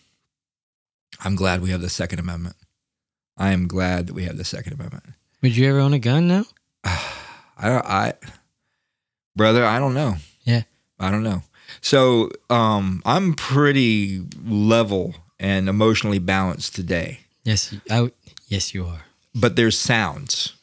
I'm 1.20 1.37
glad 1.37 1.62
we 1.62 1.70
have 1.70 1.80
the 1.82 1.89
Second 1.89 2.18
Amendment. 2.18 2.57
I 3.39 3.53
am 3.53 3.68
glad 3.68 4.07
that 4.07 4.14
we 4.14 4.24
have 4.24 4.37
the 4.39 4.45
Second 4.45 4.72
Amendment. 4.72 5.05
Would 5.43 5.57
you 5.57 5.68
ever 5.68 5.78
own 5.78 5.93
a 5.95 5.99
gun 5.99 6.28
now? 6.28 6.45
I 6.84 7.68
don't, 7.68 7.84
I, 7.87 8.14
brother, 9.34 9.64
I 9.64 9.78
don't 9.78 9.95
know. 9.95 10.16
Yeah. 10.45 10.62
I 10.99 11.11
don't 11.11 11.22
know. 11.22 11.43
So, 11.80 12.30
um, 12.51 13.03
I'm 13.05 13.34
pretty 13.34 14.22
level 14.45 15.14
and 15.39 15.68
emotionally 15.68 16.18
balanced 16.18 16.74
today, 16.74 17.20
Yes, 17.45 17.74
I, 17.91 18.11
yes, 18.49 18.72
you 18.74 18.87
are. 18.87 19.03
but 19.34 19.57
there's 19.57 19.78
sounds. 19.78 20.55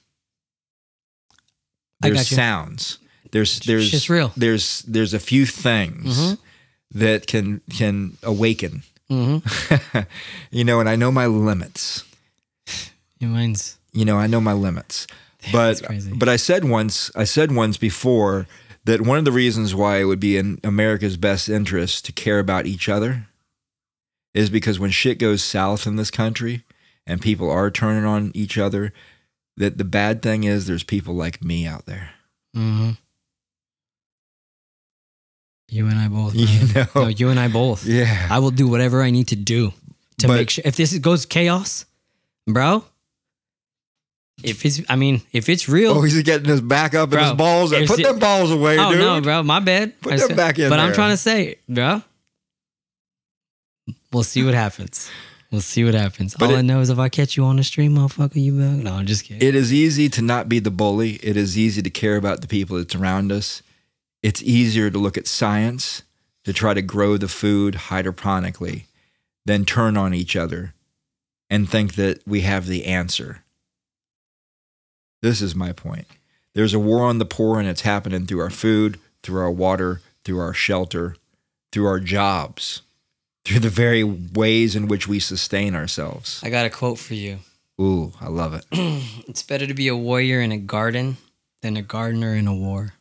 I 2.01 2.09
got 2.09 2.29
you. 2.31 2.35
sounds. 2.35 2.97
There's 3.31 3.59
there's 3.61 3.89
Shit's 3.89 4.09
real. 4.09 4.31
There's 4.35 4.81
there's 4.83 5.13
a 5.13 5.19
few 5.19 5.45
things 5.45 6.17
Mhm. 6.19 6.37
that 6.91 7.27
can 7.27 7.61
can 7.69 8.17
awaken. 8.23 8.83
Mm-hmm. 9.09 9.99
you 10.51 10.63
know, 10.63 10.79
and 10.79 10.89
I 10.89 10.95
know 10.95 11.11
my 11.11 11.27
limits. 11.27 12.03
Your 13.19 13.29
mind's 13.29 13.77
you 13.93 14.05
know, 14.05 14.17
I 14.17 14.27
know 14.27 14.41
my 14.41 14.53
limits. 14.53 15.07
But 15.51 15.81
but 16.15 16.29
I 16.29 16.35
said 16.37 16.63
once, 16.65 17.11
I 17.15 17.23
said 17.25 17.51
once 17.53 17.77
before 17.77 18.47
that 18.85 19.01
one 19.01 19.17
of 19.17 19.25
the 19.25 19.31
reasons 19.31 19.73
why 19.75 19.97
it 19.99 20.05
would 20.05 20.19
be 20.19 20.37
in 20.37 20.59
America's 20.63 21.17
best 21.17 21.49
interest 21.49 22.05
to 22.05 22.11
care 22.11 22.39
about 22.39 22.65
each 22.65 22.87
other 22.89 23.27
is 24.33 24.49
because 24.49 24.79
when 24.79 24.91
shit 24.91 25.19
goes 25.19 25.43
south 25.43 25.85
in 25.85 25.95
this 25.95 26.09
country 26.11 26.63
and 27.05 27.21
people 27.21 27.49
are 27.51 27.69
turning 27.69 28.05
on 28.05 28.31
each 28.33 28.57
other, 28.57 28.93
that 29.57 29.77
the 29.77 29.83
bad 29.83 30.21
thing 30.21 30.43
is 30.45 30.65
there's 30.65 30.83
people 30.83 31.13
like 31.13 31.43
me 31.43 31.67
out 31.67 31.85
there. 31.85 32.11
Mm-hmm. 32.55 32.91
You 35.69 35.87
and 35.87 35.99
I 35.99 36.07
both. 36.07 36.35
You 36.35 36.73
know? 36.73 36.85
No, 36.95 37.07
you 37.07 37.29
and 37.29 37.39
I 37.39 37.47
both. 37.47 37.85
Yeah. 37.85 38.27
I 38.29 38.39
will 38.39 38.51
do 38.51 38.67
whatever 38.67 39.01
I 39.01 39.09
need 39.11 39.27
to 39.29 39.35
do 39.35 39.73
to 40.19 40.27
But- 40.27 40.35
make 40.35 40.49
sure. 40.49 40.61
If 40.65 40.75
this 40.75 40.97
goes 40.99 41.25
chaos, 41.25 41.85
bro. 42.47 42.85
If 44.43 44.65
it's, 44.65 44.81
I 44.89 44.95
mean, 44.95 45.21
if 45.31 45.49
it's 45.49 45.69
real. 45.69 45.91
Oh, 45.93 46.01
he's 46.01 46.21
getting 46.23 46.47
his 46.49 46.61
back 46.61 46.93
up 46.93 47.11
and 47.13 47.21
his 47.21 47.33
balls. 47.33 47.71
Put 47.71 47.99
it- 47.99 48.03
them 48.03 48.19
balls 48.19 48.51
away, 48.51 48.77
oh 48.77 48.91
dude. 48.91 48.99
no, 48.99 49.21
bro, 49.21 49.43
my 49.43 49.59
bad. 49.59 49.99
Put 50.01 50.17
them 50.17 50.35
back 50.35 50.59
in 50.59 50.69
But 50.69 50.79
I'm 50.79 50.93
trying 50.93 51.11
to 51.11 51.17
say, 51.17 51.55
bro. 51.69 52.01
We'll 54.11 54.23
see 54.23 54.43
what 54.43 54.53
happens. 54.53 55.09
We'll 55.51 55.61
see 55.61 55.83
what 55.83 55.93
happens. 55.93 56.35
But 56.37 56.49
All 56.49 56.55
it- 56.55 56.59
I 56.59 56.61
know 56.61 56.79
is 56.79 56.89
if 56.89 56.99
I 56.99 57.09
catch 57.09 57.37
you 57.37 57.43
on 57.45 57.57
the 57.57 57.63
stream, 57.63 57.95
motherfucker, 57.95 58.35
you 58.35 58.53
back. 58.53 58.83
No, 58.83 58.93
I'm 58.93 59.05
just 59.05 59.25
kidding. 59.25 59.47
It 59.47 59.55
is 59.55 59.71
easy 59.71 60.09
to 60.09 60.21
not 60.21 60.49
be 60.49 60.59
the 60.59 60.71
bully. 60.71 61.13
It 61.23 61.37
is 61.37 61.57
easy 61.57 61.81
to 61.81 61.89
care 61.89 62.15
about 62.15 62.41
the 62.41 62.47
people 62.47 62.77
that's 62.77 62.95
around 62.95 63.31
us. 63.31 63.61
It's 64.23 64.41
easier 64.41 64.89
to 64.89 64.97
look 64.97 65.17
at 65.17 65.27
science 65.27 66.01
to 66.45 66.53
try 66.53 66.73
to 66.73 66.81
grow 66.81 67.17
the 67.17 67.27
food 67.27 67.75
hydroponically 67.75 68.85
than 69.45 69.65
turn 69.65 69.95
on 69.97 70.13
each 70.13 70.35
other 70.35 70.73
and 71.49 71.69
think 71.69 71.95
that 71.95 72.25
we 72.27 72.41
have 72.41 72.65
the 72.65 72.85
answer. 72.85 73.42
This 75.23 75.41
is 75.41 75.55
my 75.55 75.71
point. 75.71 76.05
There's 76.53 76.73
a 76.73 76.79
war 76.79 77.05
on 77.05 77.17
the 77.17 77.25
poor, 77.25 77.57
and 77.57 77.65
it's 77.65 77.83
happening 77.83 78.25
through 78.25 78.41
our 78.41 78.49
food, 78.49 78.99
through 79.23 79.39
our 79.39 79.49
water, 79.49 80.01
through 80.25 80.41
our 80.41 80.53
shelter, 80.53 81.15
through 81.71 81.85
our 81.87 82.01
jobs, 82.01 82.81
through 83.45 83.61
the 83.61 83.69
very 83.69 84.03
ways 84.03 84.75
in 84.75 84.89
which 84.89 85.07
we 85.07 85.21
sustain 85.21 85.75
ourselves. 85.75 86.41
I 86.43 86.49
got 86.49 86.65
a 86.65 86.69
quote 86.69 86.99
for 86.99 87.13
you. 87.13 87.39
Ooh, 87.79 88.11
I 88.19 88.27
love 88.27 88.53
it. 88.53 88.65
It's 89.25 89.43
better 89.43 89.65
to 89.65 89.73
be 89.73 89.87
a 89.87 89.95
warrior 89.95 90.41
in 90.41 90.51
a 90.51 90.57
garden 90.57 91.15
than 91.61 91.77
a 91.77 91.81
gardener 91.81 92.35
in 92.35 92.45
a 92.45 92.53
war. 92.53 92.93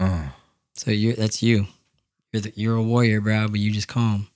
Oh. 0.00 0.32
So 0.74 0.90
you 0.90 1.14
that's 1.14 1.44
you. 1.44 1.68
You're 2.32 2.42
the, 2.42 2.52
you're 2.56 2.76
a 2.76 2.82
warrior, 2.82 3.20
bro, 3.20 3.46
but 3.46 3.60
you 3.60 3.70
just 3.70 3.86
calm. 3.86 4.26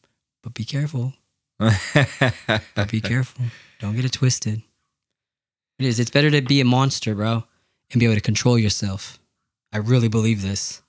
But 0.45 0.55
be 0.55 0.65
careful. 0.65 1.13
But 1.59 2.89
be 2.89 3.01
careful. 3.01 3.47
Don't 3.81 3.97
get 3.97 4.05
it 4.05 4.13
twisted. 4.13 4.63
It 5.79 5.87
is. 5.87 5.99
It's 5.99 6.11
better 6.11 6.31
to 6.31 6.43
be 6.43 6.61
a 6.61 6.65
monster, 6.65 7.15
bro, 7.15 7.45
and 7.91 8.01
be 8.01 8.07
able 8.07 8.15
to 8.15 8.21
control 8.21 8.59
yourself. 8.59 9.19
I 9.73 9.79
really 9.79 10.09
believe 10.09 10.43
this. 10.43 10.83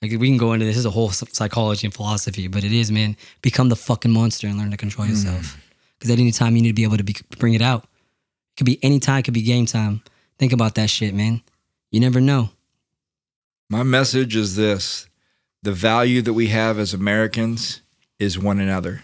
Like 0.00 0.12
we 0.12 0.28
can 0.28 0.38
go 0.38 0.54
into 0.54 0.64
this. 0.64 0.76
This 0.76 0.80
is 0.80 0.86
a 0.86 0.90
whole 0.90 1.10
psychology 1.10 1.86
and 1.86 1.94
philosophy, 1.94 2.48
but 2.48 2.64
it 2.64 2.72
is, 2.72 2.90
man. 2.90 3.16
Become 3.42 3.68
the 3.68 3.76
fucking 3.76 4.10
monster 4.10 4.46
and 4.46 4.58
learn 4.58 4.70
to 4.70 4.76
control 4.76 5.06
hmm. 5.06 5.12
yourself. 5.12 5.58
Because 5.98 6.10
at 6.10 6.18
any 6.18 6.32
time 6.32 6.56
you 6.56 6.62
need 6.62 6.68
to 6.68 6.74
be 6.74 6.84
able 6.84 6.96
to 6.96 7.04
be, 7.04 7.14
bring 7.38 7.52
it 7.52 7.60
out. 7.60 7.84
It 7.84 8.56
could 8.56 8.66
be 8.66 8.82
any 8.82 8.98
time. 8.98 9.18
It 9.18 9.24
could 9.24 9.34
be 9.34 9.42
game 9.42 9.66
time. 9.66 10.02
Think 10.38 10.54
about 10.54 10.74
that 10.76 10.88
shit, 10.88 11.14
man. 11.14 11.42
You 11.90 12.00
never 12.00 12.20
know. 12.20 12.50
My 13.68 13.82
message 13.82 14.34
is 14.34 14.56
this 14.56 15.06
the 15.62 15.72
value 15.72 16.22
that 16.22 16.32
we 16.32 16.46
have 16.48 16.78
as 16.78 16.94
Americans 16.94 17.82
is 18.18 18.38
one 18.38 18.58
another. 18.58 19.02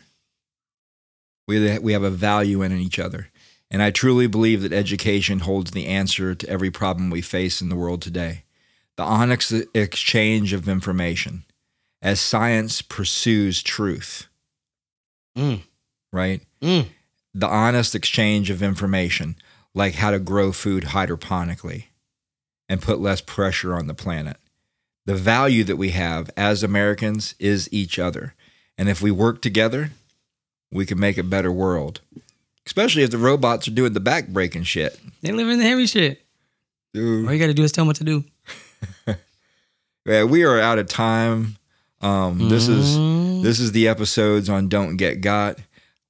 We, 1.46 1.78
we 1.78 1.92
have 1.92 2.02
a 2.02 2.10
value 2.10 2.62
in 2.62 2.72
each 2.72 2.98
other. 2.98 3.28
And 3.70 3.82
I 3.82 3.90
truly 3.90 4.26
believe 4.26 4.62
that 4.62 4.72
education 4.72 5.40
holds 5.40 5.72
the 5.72 5.86
answer 5.86 6.34
to 6.34 6.48
every 6.48 6.70
problem 6.70 7.10
we 7.10 7.20
face 7.20 7.60
in 7.60 7.68
the 7.68 7.76
world 7.76 8.00
today. 8.00 8.44
The 8.96 9.02
honest 9.02 9.52
exchange 9.74 10.52
of 10.52 10.68
information 10.68 11.44
as 12.00 12.20
science 12.20 12.82
pursues 12.82 13.62
truth, 13.62 14.28
Mm. 15.36 15.62
right? 16.12 16.40
Mm. 16.62 16.86
The 17.34 17.48
honest 17.48 17.94
exchange 17.94 18.48
of 18.48 18.62
information, 18.62 19.36
like 19.74 19.94
how 19.96 20.10
to 20.10 20.18
grow 20.18 20.52
food 20.52 20.84
hydroponically 20.84 21.86
and 22.68 22.80
put 22.80 23.00
less 23.00 23.20
pressure 23.20 23.74
on 23.74 23.86
the 23.86 23.94
planet 23.94 24.38
the 25.06 25.14
value 25.14 25.62
that 25.64 25.76
we 25.76 25.90
have 25.90 26.30
as 26.36 26.62
Americans 26.62 27.36
is 27.38 27.68
each 27.72 27.98
other. 27.98 28.34
And 28.76 28.88
if 28.88 29.00
we 29.00 29.12
work 29.12 29.40
together, 29.40 29.90
we 30.70 30.84
can 30.84 30.98
make 30.98 31.16
a 31.16 31.22
better 31.22 31.52
world. 31.52 32.00
Especially 32.66 33.02
if 33.02 33.10
the 33.10 33.18
robots 33.18 33.68
are 33.68 33.72
doing 33.72 33.92
the 33.92 34.00
back 34.00 34.28
breaking 34.28 34.64
shit. 34.64 34.98
They 35.22 35.32
live 35.32 35.48
in 35.48 35.58
the 35.58 35.64
heavy 35.64 35.86
shit. 35.86 36.22
Dude. 36.92 37.26
All 37.26 37.32
you 37.32 37.38
got 37.38 37.46
to 37.46 37.54
do 37.54 37.62
is 37.62 37.72
tell 37.72 37.82
them 37.82 37.88
what 37.88 37.96
to 37.96 38.04
do. 38.04 38.24
Yeah, 40.04 40.22
we 40.22 40.44
are 40.44 40.60
out 40.60 40.78
of 40.78 40.86
time. 40.86 41.56
Um, 42.00 42.48
this 42.48 42.68
is 42.68 42.96
Mm. 42.96 43.42
this 43.42 43.58
is 43.58 43.72
the 43.72 43.88
episodes 43.88 44.48
on 44.48 44.68
Don't 44.68 44.96
Get 44.96 45.20
Got. 45.20 45.58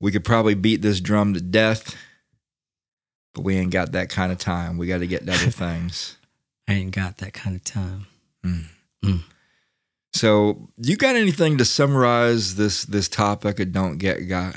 We 0.00 0.12
could 0.12 0.22
probably 0.22 0.54
beat 0.54 0.82
this 0.82 1.00
drum 1.00 1.32
to 1.32 1.40
death, 1.40 1.96
but 3.34 3.40
we 3.40 3.56
ain't 3.56 3.70
got 3.72 3.92
that 3.92 4.10
kind 4.10 4.30
of 4.30 4.36
time. 4.36 4.76
We 4.76 4.86
got 4.86 4.98
to 4.98 5.06
get 5.06 5.24
to 5.24 5.32
other 5.32 5.50
things. 5.50 6.18
I 6.68 6.74
ain't 6.74 6.94
got 6.94 7.16
that 7.18 7.32
kind 7.32 7.56
of 7.56 7.64
time. 7.64 8.06
So, 10.12 10.68
you 10.76 10.96
got 10.96 11.16
anything 11.16 11.56
to 11.58 11.64
summarize 11.64 12.56
this 12.56 12.84
this 12.84 13.08
topic 13.08 13.60
of 13.60 13.72
Don't 13.72 13.96
Get 13.98 14.28
Got? 14.28 14.56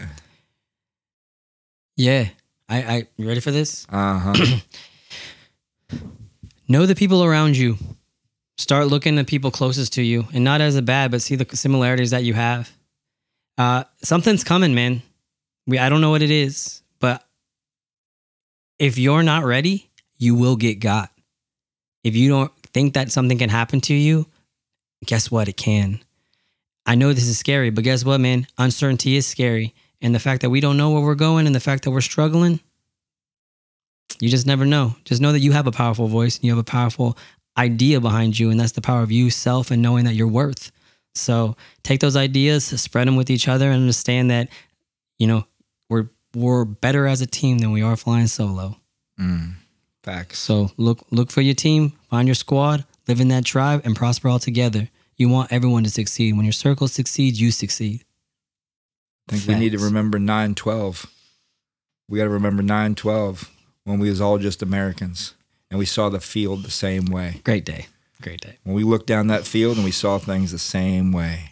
Yeah. 2.00 2.30
I, 2.70 2.78
I 2.78 3.08
you 3.18 3.28
ready 3.28 3.41
for 3.41 3.52
this? 3.52 3.86
Uh 3.91 4.20
huh. 4.20 4.58
Know 6.70 6.86
the 6.86 6.95
people 6.95 7.26
around 7.26 7.58
you. 7.58 7.78
Start 8.58 8.88
looking 8.88 9.18
at 9.18 9.28
people 9.28 9.50
closest 9.52 9.93
to 9.93 10.04
you, 10.04 10.28
and 10.34 10.43
not 10.43 10.62
as 10.62 10.76
a 10.76 10.82
bad, 10.82 11.10
but 11.12 11.22
see 11.22 11.36
the 11.36 11.58
similarities 11.58 12.12
that 12.12 12.24
you 12.24 12.36
have. 12.36 12.72
Uh, 13.58 13.84
something's 14.04 14.43
coming, 14.43 14.76
man. 14.76 15.02
We 15.68 15.78
I 15.80 15.89
don't 15.89 16.00
know 16.00 16.12
what 16.12 16.22
it 16.22 16.32
is, 16.32 16.82
but 17.00 17.26
if 18.78 18.97
you're 18.97 19.24
not 19.24 19.43
ready, 19.43 19.89
you 20.18 20.36
will 20.36 20.56
get 20.56 20.80
got. 20.80 21.12
If 22.04 22.16
you 22.16 22.30
don't 22.30 22.56
think 22.72 22.93
that 22.93 23.12
something 23.12 23.39
can 23.39 23.50
happen 23.50 23.82
to 23.82 23.93
you, 23.93 24.28
guess 25.06 25.30
what? 25.30 25.50
It 25.50 25.58
can. 25.58 26.00
I 26.86 26.95
know 26.95 27.12
this 27.12 27.28
is 27.28 27.38
scary, 27.38 27.71
but 27.71 27.84
guess 27.84 28.05
what, 28.05 28.21
man? 28.21 28.47
Uncertainty 28.58 29.17
is 29.17 29.28
scary. 29.28 29.74
And 30.01 30.16
the 30.16 30.20
fact 30.20 30.42
that 30.42 30.50
we 30.50 30.62
don't 30.62 30.78
know 30.78 30.92
where 30.92 31.01
we're 31.01 31.16
going 31.16 31.46
and 31.46 31.54
the 31.54 31.59
fact 31.59 31.84
that 31.84 31.92
we're 31.92 32.01
struggling, 32.01 32.62
you 34.20 34.30
just 34.30 34.47
never 34.47 34.66
know. 34.66 34.96
Just 35.05 35.21
know 35.21 35.32
that 35.32 35.39
you 35.39 35.51
have 35.51 35.67
a 35.67 35.71
powerful 35.71 36.08
voice 36.08 36.38
and 36.38 36.46
you 36.46 36.51
have 36.51 36.59
a 36.59 36.63
powerful 36.63 37.17
idea 37.58 38.00
behind 38.00 38.39
you, 38.39 38.50
and 38.50 38.59
that's 38.59 38.71
the 38.71 38.82
power 38.82 39.01
of 39.01 39.12
you, 39.12 39.30
self, 39.30 39.71
and 39.71 39.82
knowing 39.82 40.05
that 40.05 40.16
you're 40.16 40.28
worth. 40.28 40.71
So 41.16 41.55
take 41.84 42.00
those 42.00 42.16
ideas, 42.16 42.66
spread 42.66 43.08
them 43.08 43.16
with 43.16 43.30
each 43.30 43.47
other, 43.47 43.70
and 43.70 43.82
understand 43.82 44.32
that, 44.32 44.50
you 45.17 45.28
know, 45.28 45.46
we're 45.89 46.08
we're 46.34 46.63
better 46.66 47.08
as 47.08 47.21
a 47.21 47.26
team 47.26 47.58
than 47.58 47.71
we 47.71 47.82
are 47.82 47.97
flying 47.97 48.28
solo. 48.28 48.78
Mm, 49.20 49.54
facts. 50.04 50.39
So 50.39 50.71
look 50.78 51.00
look 51.12 51.32
for 51.32 51.42
your 51.42 51.55
team, 51.55 51.93
find 52.09 52.28
your 52.28 52.36
squad, 52.36 52.86
live 53.08 53.20
in 53.20 53.28
that 53.30 53.46
tribe, 53.46 53.82
and 53.84 53.96
prosper 53.96 54.30
all 54.30 54.39
together. 54.39 54.89
You 55.17 55.28
want 55.28 55.51
everyone 55.51 55.84
to 55.84 55.89
succeed. 55.89 56.36
When 56.36 56.46
your 56.46 56.54
circle 56.54 56.88
succeeds, 56.88 57.42
you 57.42 57.51
succeed. 57.51 58.05
I 59.30 59.38
think 59.38 59.47
we 59.47 59.56
need 59.56 59.72
to 59.72 59.78
Facts. 59.78 59.86
remember 59.86 60.20
912. 60.20 61.06
We 62.08 62.18
got 62.18 62.24
to 62.24 62.30
remember 62.30 62.64
912 62.64 63.50
when 63.84 64.00
we 64.00 64.10
was 64.10 64.20
all 64.20 64.38
just 64.38 64.62
Americans 64.62 65.36
and 65.70 65.78
we 65.78 65.86
saw 65.86 66.10
the 66.10 66.20
field 66.20 66.64
the 66.64 66.72
same 66.72 67.06
way. 67.06 67.42
Great 67.43 67.66
day. 67.66 67.88
Great 68.22 68.42
day. 68.42 68.58
When 68.64 68.76
we 68.76 68.84
looked 68.84 69.08
down 69.08 69.28
that 69.28 69.46
field 69.46 69.78
and 69.78 69.86
we 69.86 69.92
saw 69.92 70.18
things 70.18 70.51
the 70.51 70.60
same 70.60 71.12
way. 71.12 71.51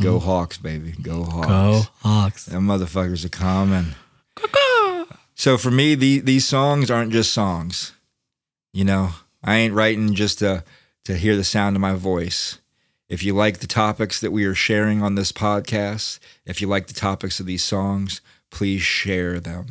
Go 0.00 0.18
mm-hmm. 0.18 0.26
Hawks, 0.26 0.56
baby. 0.58 0.92
Go 1.02 1.24
Hawks. 1.24 1.46
Go 1.48 1.82
Hawks. 2.02 2.46
Them 2.46 2.66
motherfuckers 2.66 3.24
are 3.24 3.28
coming. 3.28 3.94
So 5.34 5.56
for 5.56 5.70
me, 5.70 5.94
the, 5.94 6.20
these 6.20 6.46
songs 6.46 6.90
aren't 6.90 7.12
just 7.12 7.32
songs. 7.32 7.92
You 8.72 8.84
know, 8.84 9.12
I 9.42 9.56
ain't 9.56 9.74
writing 9.74 10.14
just 10.14 10.38
to 10.40 10.64
to 11.06 11.16
hear 11.16 11.34
the 11.34 11.44
sound 11.44 11.76
of 11.76 11.80
my 11.80 11.94
voice. 11.94 12.58
If 13.10 13.24
you 13.24 13.34
like 13.34 13.58
the 13.58 13.66
topics 13.66 14.20
that 14.20 14.30
we 14.30 14.44
are 14.44 14.54
sharing 14.54 15.02
on 15.02 15.16
this 15.16 15.32
podcast, 15.32 16.20
if 16.46 16.60
you 16.60 16.68
like 16.68 16.86
the 16.86 16.94
topics 16.94 17.40
of 17.40 17.46
these 17.46 17.64
songs, 17.64 18.20
please 18.52 18.82
share 18.82 19.40
them. 19.40 19.66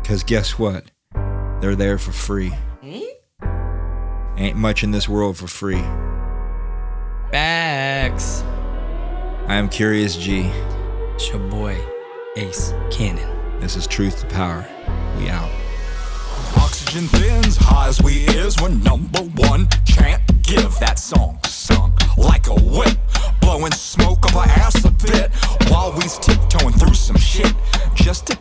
Because 0.00 0.22
guess 0.22 0.56
what? 0.56 0.92
They're 1.60 1.74
there 1.74 1.98
for 1.98 2.12
free. 2.12 2.52
Ain't 4.36 4.56
much 4.56 4.84
in 4.84 4.92
this 4.92 5.08
world 5.08 5.36
for 5.36 5.48
free. 5.48 5.82
Facts. 7.32 8.42
I 9.48 9.56
am 9.56 9.68
Curious 9.68 10.16
G. 10.16 10.48
It's 11.14 11.28
your 11.28 11.40
boy, 11.50 11.76
Ace 12.36 12.72
Cannon. 12.92 13.58
This 13.58 13.74
is 13.74 13.88
Truth 13.88 14.20
to 14.20 14.26
Power. 14.28 14.64
We 15.18 15.28
out. 15.28 15.50
Oxygen 16.56 17.08
thins, 17.08 17.56
high 17.56 17.88
as 17.88 18.00
we 18.00 18.26
is, 18.28 18.56
we're 18.62 18.68
number 18.68 19.22
one. 19.22 19.68
Chant, 19.84 20.22
give 20.44 20.78
that 20.78 21.00
song 21.00 21.40
sung 21.62 21.91
like 22.16 22.48
a 22.48 22.54
whip. 22.54 22.96
Blowing 23.40 23.72
smoke 23.72 24.24
up 24.26 24.36
our 24.36 24.46
ass 24.46 24.84
a 24.84 24.90
bit 24.90 25.32
while 25.70 25.92
we's 25.92 26.18
tiptoeing 26.18 26.74
through 26.74 26.94
some 26.94 27.16
shit. 27.16 27.52
Just 27.94 28.26
to 28.26 28.36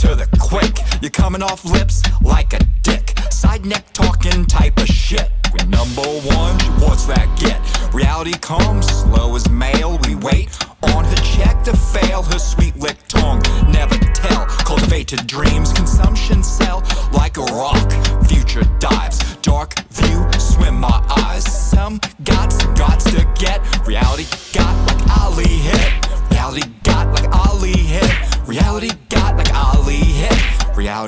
to 0.00 0.14
the 0.14 0.26
quick. 0.40 0.78
You're 1.02 1.10
coming 1.10 1.42
off 1.42 1.62
lips 1.62 2.02
like 2.22 2.54
a 2.54 2.60
dick. 2.82 3.18
Side 3.30 3.66
neck 3.66 3.84
talking 3.92 4.46
type 4.46 4.78
of 4.78 4.86
shit. 4.86 5.30
We 5.52 5.62
number 5.68 6.00
one, 6.00 6.56
what's 6.80 7.04
that 7.04 7.28
get? 7.38 7.60
Reality 7.92 8.32
comes 8.40 8.86
slow 8.86 9.36
as 9.36 9.46
mail. 9.50 9.98
We 10.06 10.14
wait 10.14 10.56
on 10.94 11.04
her 11.04 11.16
check 11.16 11.62
to 11.64 11.76
fail. 11.76 12.22
Her 12.22 12.38
sweet 12.38 12.76
lick 12.76 12.96
tongue 13.08 13.42
never 13.68 13.98
tell. 14.14 14.46
Cultivated 14.64 15.26
dreams, 15.26 15.70
consumption 15.74 16.42
sell 16.42 16.82
like 17.12 17.36
a 17.36 17.44
rock. 17.52 17.92
Future 18.26 18.64
dives, 18.78 19.18
dark 19.42 19.80
view, 19.90 20.26
swim 20.38 20.80
my 20.80 21.04
eyes. 21.26 21.44
Some 21.44 22.00
got 22.24 22.52
some 22.52 22.74
gots 22.74 23.04
to 23.14 23.22
get. 23.38 23.60
Reality 23.86 24.24
got 24.54 24.74
like 24.88 25.20
Ali 25.20 25.44
hit. 25.44 26.19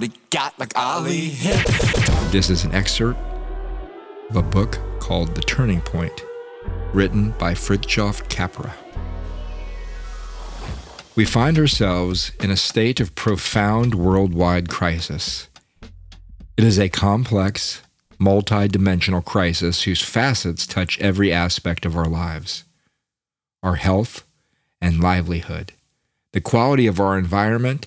Hit. 0.03 0.11
Reality 0.11 0.31
got 0.31 0.59
like. 0.59 0.73
This 2.33 2.51
is 2.51 2.65
an 2.65 2.75
excerpt 2.75 3.21
of 4.31 4.37
a 4.37 4.43
book 4.43 4.79
called 5.01 5.35
The 5.35 5.43
Turning 5.43 5.81
Point, 5.81 6.25
written 6.93 7.33
by 7.33 7.55
Fritjof 7.55 8.29
Capra. 8.29 8.75
We 11.15 11.25
find 11.25 11.59
ourselves 11.59 12.33
in 12.41 12.51
a 12.51 12.57
state 12.57 12.99
of 12.99 13.15
profound 13.15 13.95
worldwide 13.95 14.69
crisis. 14.71 15.49
It 16.57 16.65
is 16.65 16.79
a 16.79 16.89
complex, 16.89 17.83
multi-dimensional 18.19 19.23
crisis 19.23 19.83
whose 19.83 20.03
facets 20.03 20.67
touch 20.67 20.99
every 21.01 21.33
aspect 21.33 21.85
of 21.85 21.97
our 21.97 22.09
lives 22.09 22.65
our 23.63 23.77
health 23.77 24.25
and 24.81 25.01
livelihood, 25.01 25.73
the 26.33 26.41
quality 26.41 26.89
of 26.89 26.99
our 26.99 27.17
environment 27.17 27.87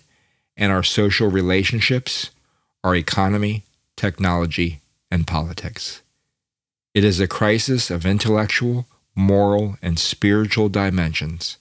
and 0.57 0.71
our 0.71 0.83
social 0.83 1.29
relationships, 1.29 2.31
our 2.83 2.95
economy, 2.95 3.63
technology, 3.95 4.81
and 5.11 5.27
politics. 5.27 6.01
It 6.93 7.03
is 7.03 7.19
a 7.19 7.27
crisis 7.27 7.91
of 7.91 8.05
intellectual, 8.05 8.85
moral, 9.15 9.77
and 9.81 9.99
spiritual 9.99 10.69
dimensions, 10.69 11.57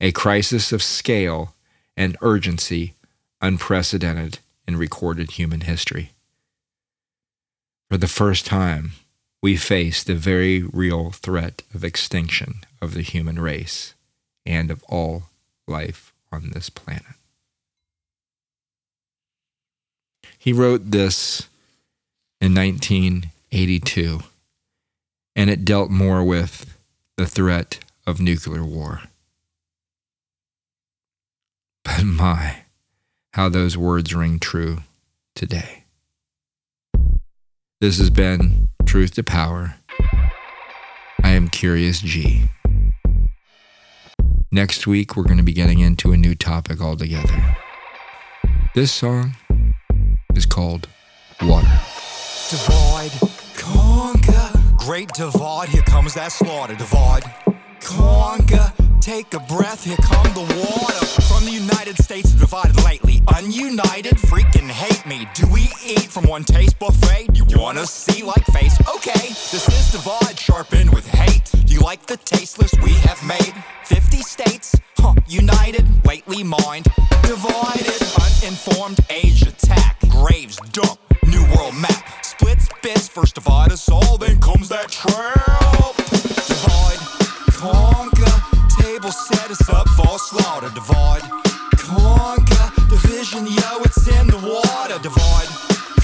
a 0.00 0.12
crisis 0.12 0.72
of 0.72 0.82
scale 0.82 1.54
and 1.96 2.16
urgency 2.22 2.94
unprecedented 3.40 4.38
in 4.66 4.76
recorded 4.76 5.32
human 5.32 5.62
history. 5.62 6.12
For 7.90 7.96
the 7.96 8.06
first 8.06 8.46
time, 8.46 8.92
we 9.42 9.56
face 9.56 10.04
the 10.04 10.14
very 10.14 10.62
real 10.62 11.10
threat 11.10 11.62
of 11.74 11.82
extinction 11.82 12.60
of 12.80 12.94
the 12.94 13.02
human 13.02 13.38
race 13.40 13.94
and 14.44 14.70
of 14.70 14.82
all 14.84 15.24
life 15.66 16.12
on 16.30 16.50
this 16.50 16.70
planet. 16.70 17.16
He 20.40 20.54
wrote 20.54 20.90
this 20.90 21.50
in 22.40 22.54
1982, 22.54 24.20
and 25.36 25.50
it 25.50 25.66
dealt 25.66 25.90
more 25.90 26.24
with 26.24 26.78
the 27.18 27.26
threat 27.26 27.80
of 28.06 28.22
nuclear 28.22 28.64
war. 28.64 29.02
But 31.84 32.04
my, 32.04 32.62
how 33.34 33.50
those 33.50 33.76
words 33.76 34.14
ring 34.14 34.38
true 34.38 34.78
today. 35.34 35.84
This 37.82 37.98
has 37.98 38.08
been 38.08 38.70
Truth 38.86 39.16
to 39.16 39.22
Power. 39.22 39.74
I 41.22 41.32
am 41.32 41.48
Curious 41.48 42.00
G. 42.00 42.48
Next 44.50 44.86
week, 44.86 45.18
we're 45.18 45.24
going 45.24 45.36
to 45.36 45.42
be 45.42 45.52
getting 45.52 45.80
into 45.80 46.12
a 46.12 46.16
new 46.16 46.34
topic 46.34 46.80
altogether. 46.80 47.58
This 48.74 48.90
song 48.90 49.34
is 50.40 50.46
called 50.46 50.88
Water. 51.42 51.80
Divide, 52.48 53.12
conquer. 53.56 54.48
Great 54.78 55.08
divide, 55.12 55.68
here 55.68 55.82
comes 55.82 56.14
that 56.14 56.32
slaughter. 56.32 56.74
Divide, 56.74 57.24
conquer. 57.80 58.72
Take 59.02 59.34
a 59.34 59.40
breath, 59.40 59.84
here 59.84 59.98
come 60.02 60.32
the 60.32 60.46
water. 60.62 61.04
From 61.28 61.44
the 61.44 61.52
United 61.52 61.96
States, 62.02 62.32
divided 62.32 62.82
lately. 62.84 63.20
Ununited, 63.36 64.16
freaking 64.30 64.70
hate 64.70 65.04
me. 65.04 65.28
Do 65.34 65.46
we 65.52 65.68
eat 65.84 66.08
from 66.14 66.24
one 66.24 66.44
taste 66.44 66.78
buffet? 66.78 67.28
You 67.34 67.44
wanna 67.58 67.84
see 67.84 68.22
like 68.22 68.44
face? 68.46 68.76
Okay, 68.96 69.28
this 69.52 69.68
is 69.68 69.92
divide, 69.92 70.38
sharpened 70.38 70.90
with 70.94 71.06
hate. 71.06 71.50
Do 71.66 71.74
you 71.74 71.80
like 71.80 72.06
the 72.06 72.16
tasteless 72.16 72.72
we 72.82 72.92
have 73.08 73.22
made? 73.26 73.54
50 73.84 74.18
states, 74.22 74.74
huh, 74.96 75.14
united, 75.28 75.84
lately 76.06 76.42
mind. 76.42 76.86
Divided, 77.22 78.00
uninformed, 78.24 79.00
age 79.10 79.42
attack. 79.42 79.99
Graves, 80.20 80.56
dump, 80.72 81.00
new 81.24 81.42
world 81.54 81.74
map. 81.80 82.04
Splits, 82.22 82.68
bits, 82.82 83.08
first 83.08 83.36
divide 83.36 83.72
us 83.72 83.88
all, 83.88 84.18
then 84.18 84.38
comes 84.38 84.68
that 84.68 84.90
trap. 84.90 85.96
Divide, 86.44 87.00
conquer, 87.56 88.36
table 88.82 89.10
set 89.10 89.50
us 89.50 89.66
up 89.70 89.88
for 89.88 90.18
slaughter. 90.18 90.68
Divide, 90.74 91.22
conquer, 91.72 92.66
division, 92.90 93.46
yo, 93.46 93.80
it's 93.80 94.06
in 94.08 94.26
the 94.26 94.36
water. 94.36 94.98
Divide, 95.02 95.48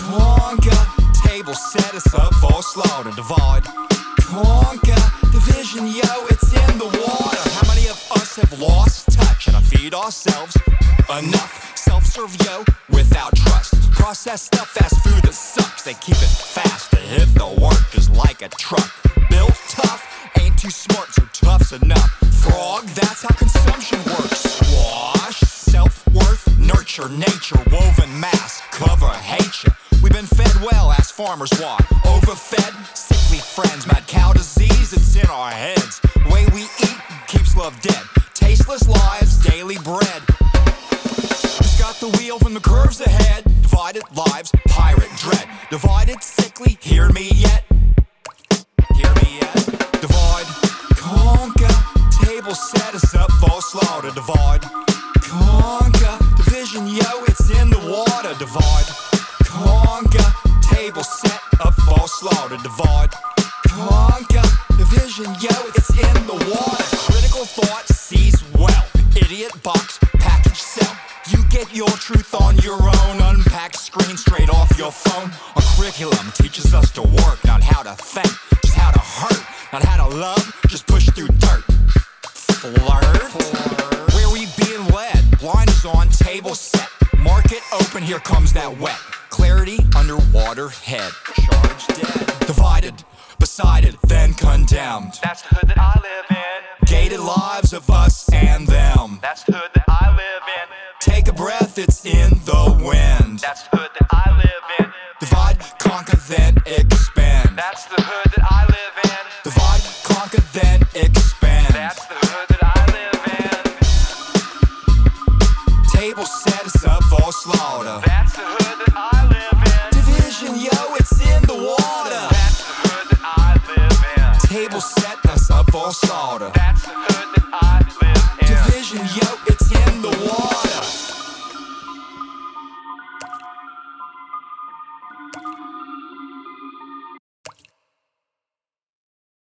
conquer, 0.01 0.81
table 1.29 1.55
set 1.55 1.95
us 1.95 2.15
up 2.15 2.33
for 2.37 2.63
slaughter. 2.63 3.11
Divide, 3.11 3.65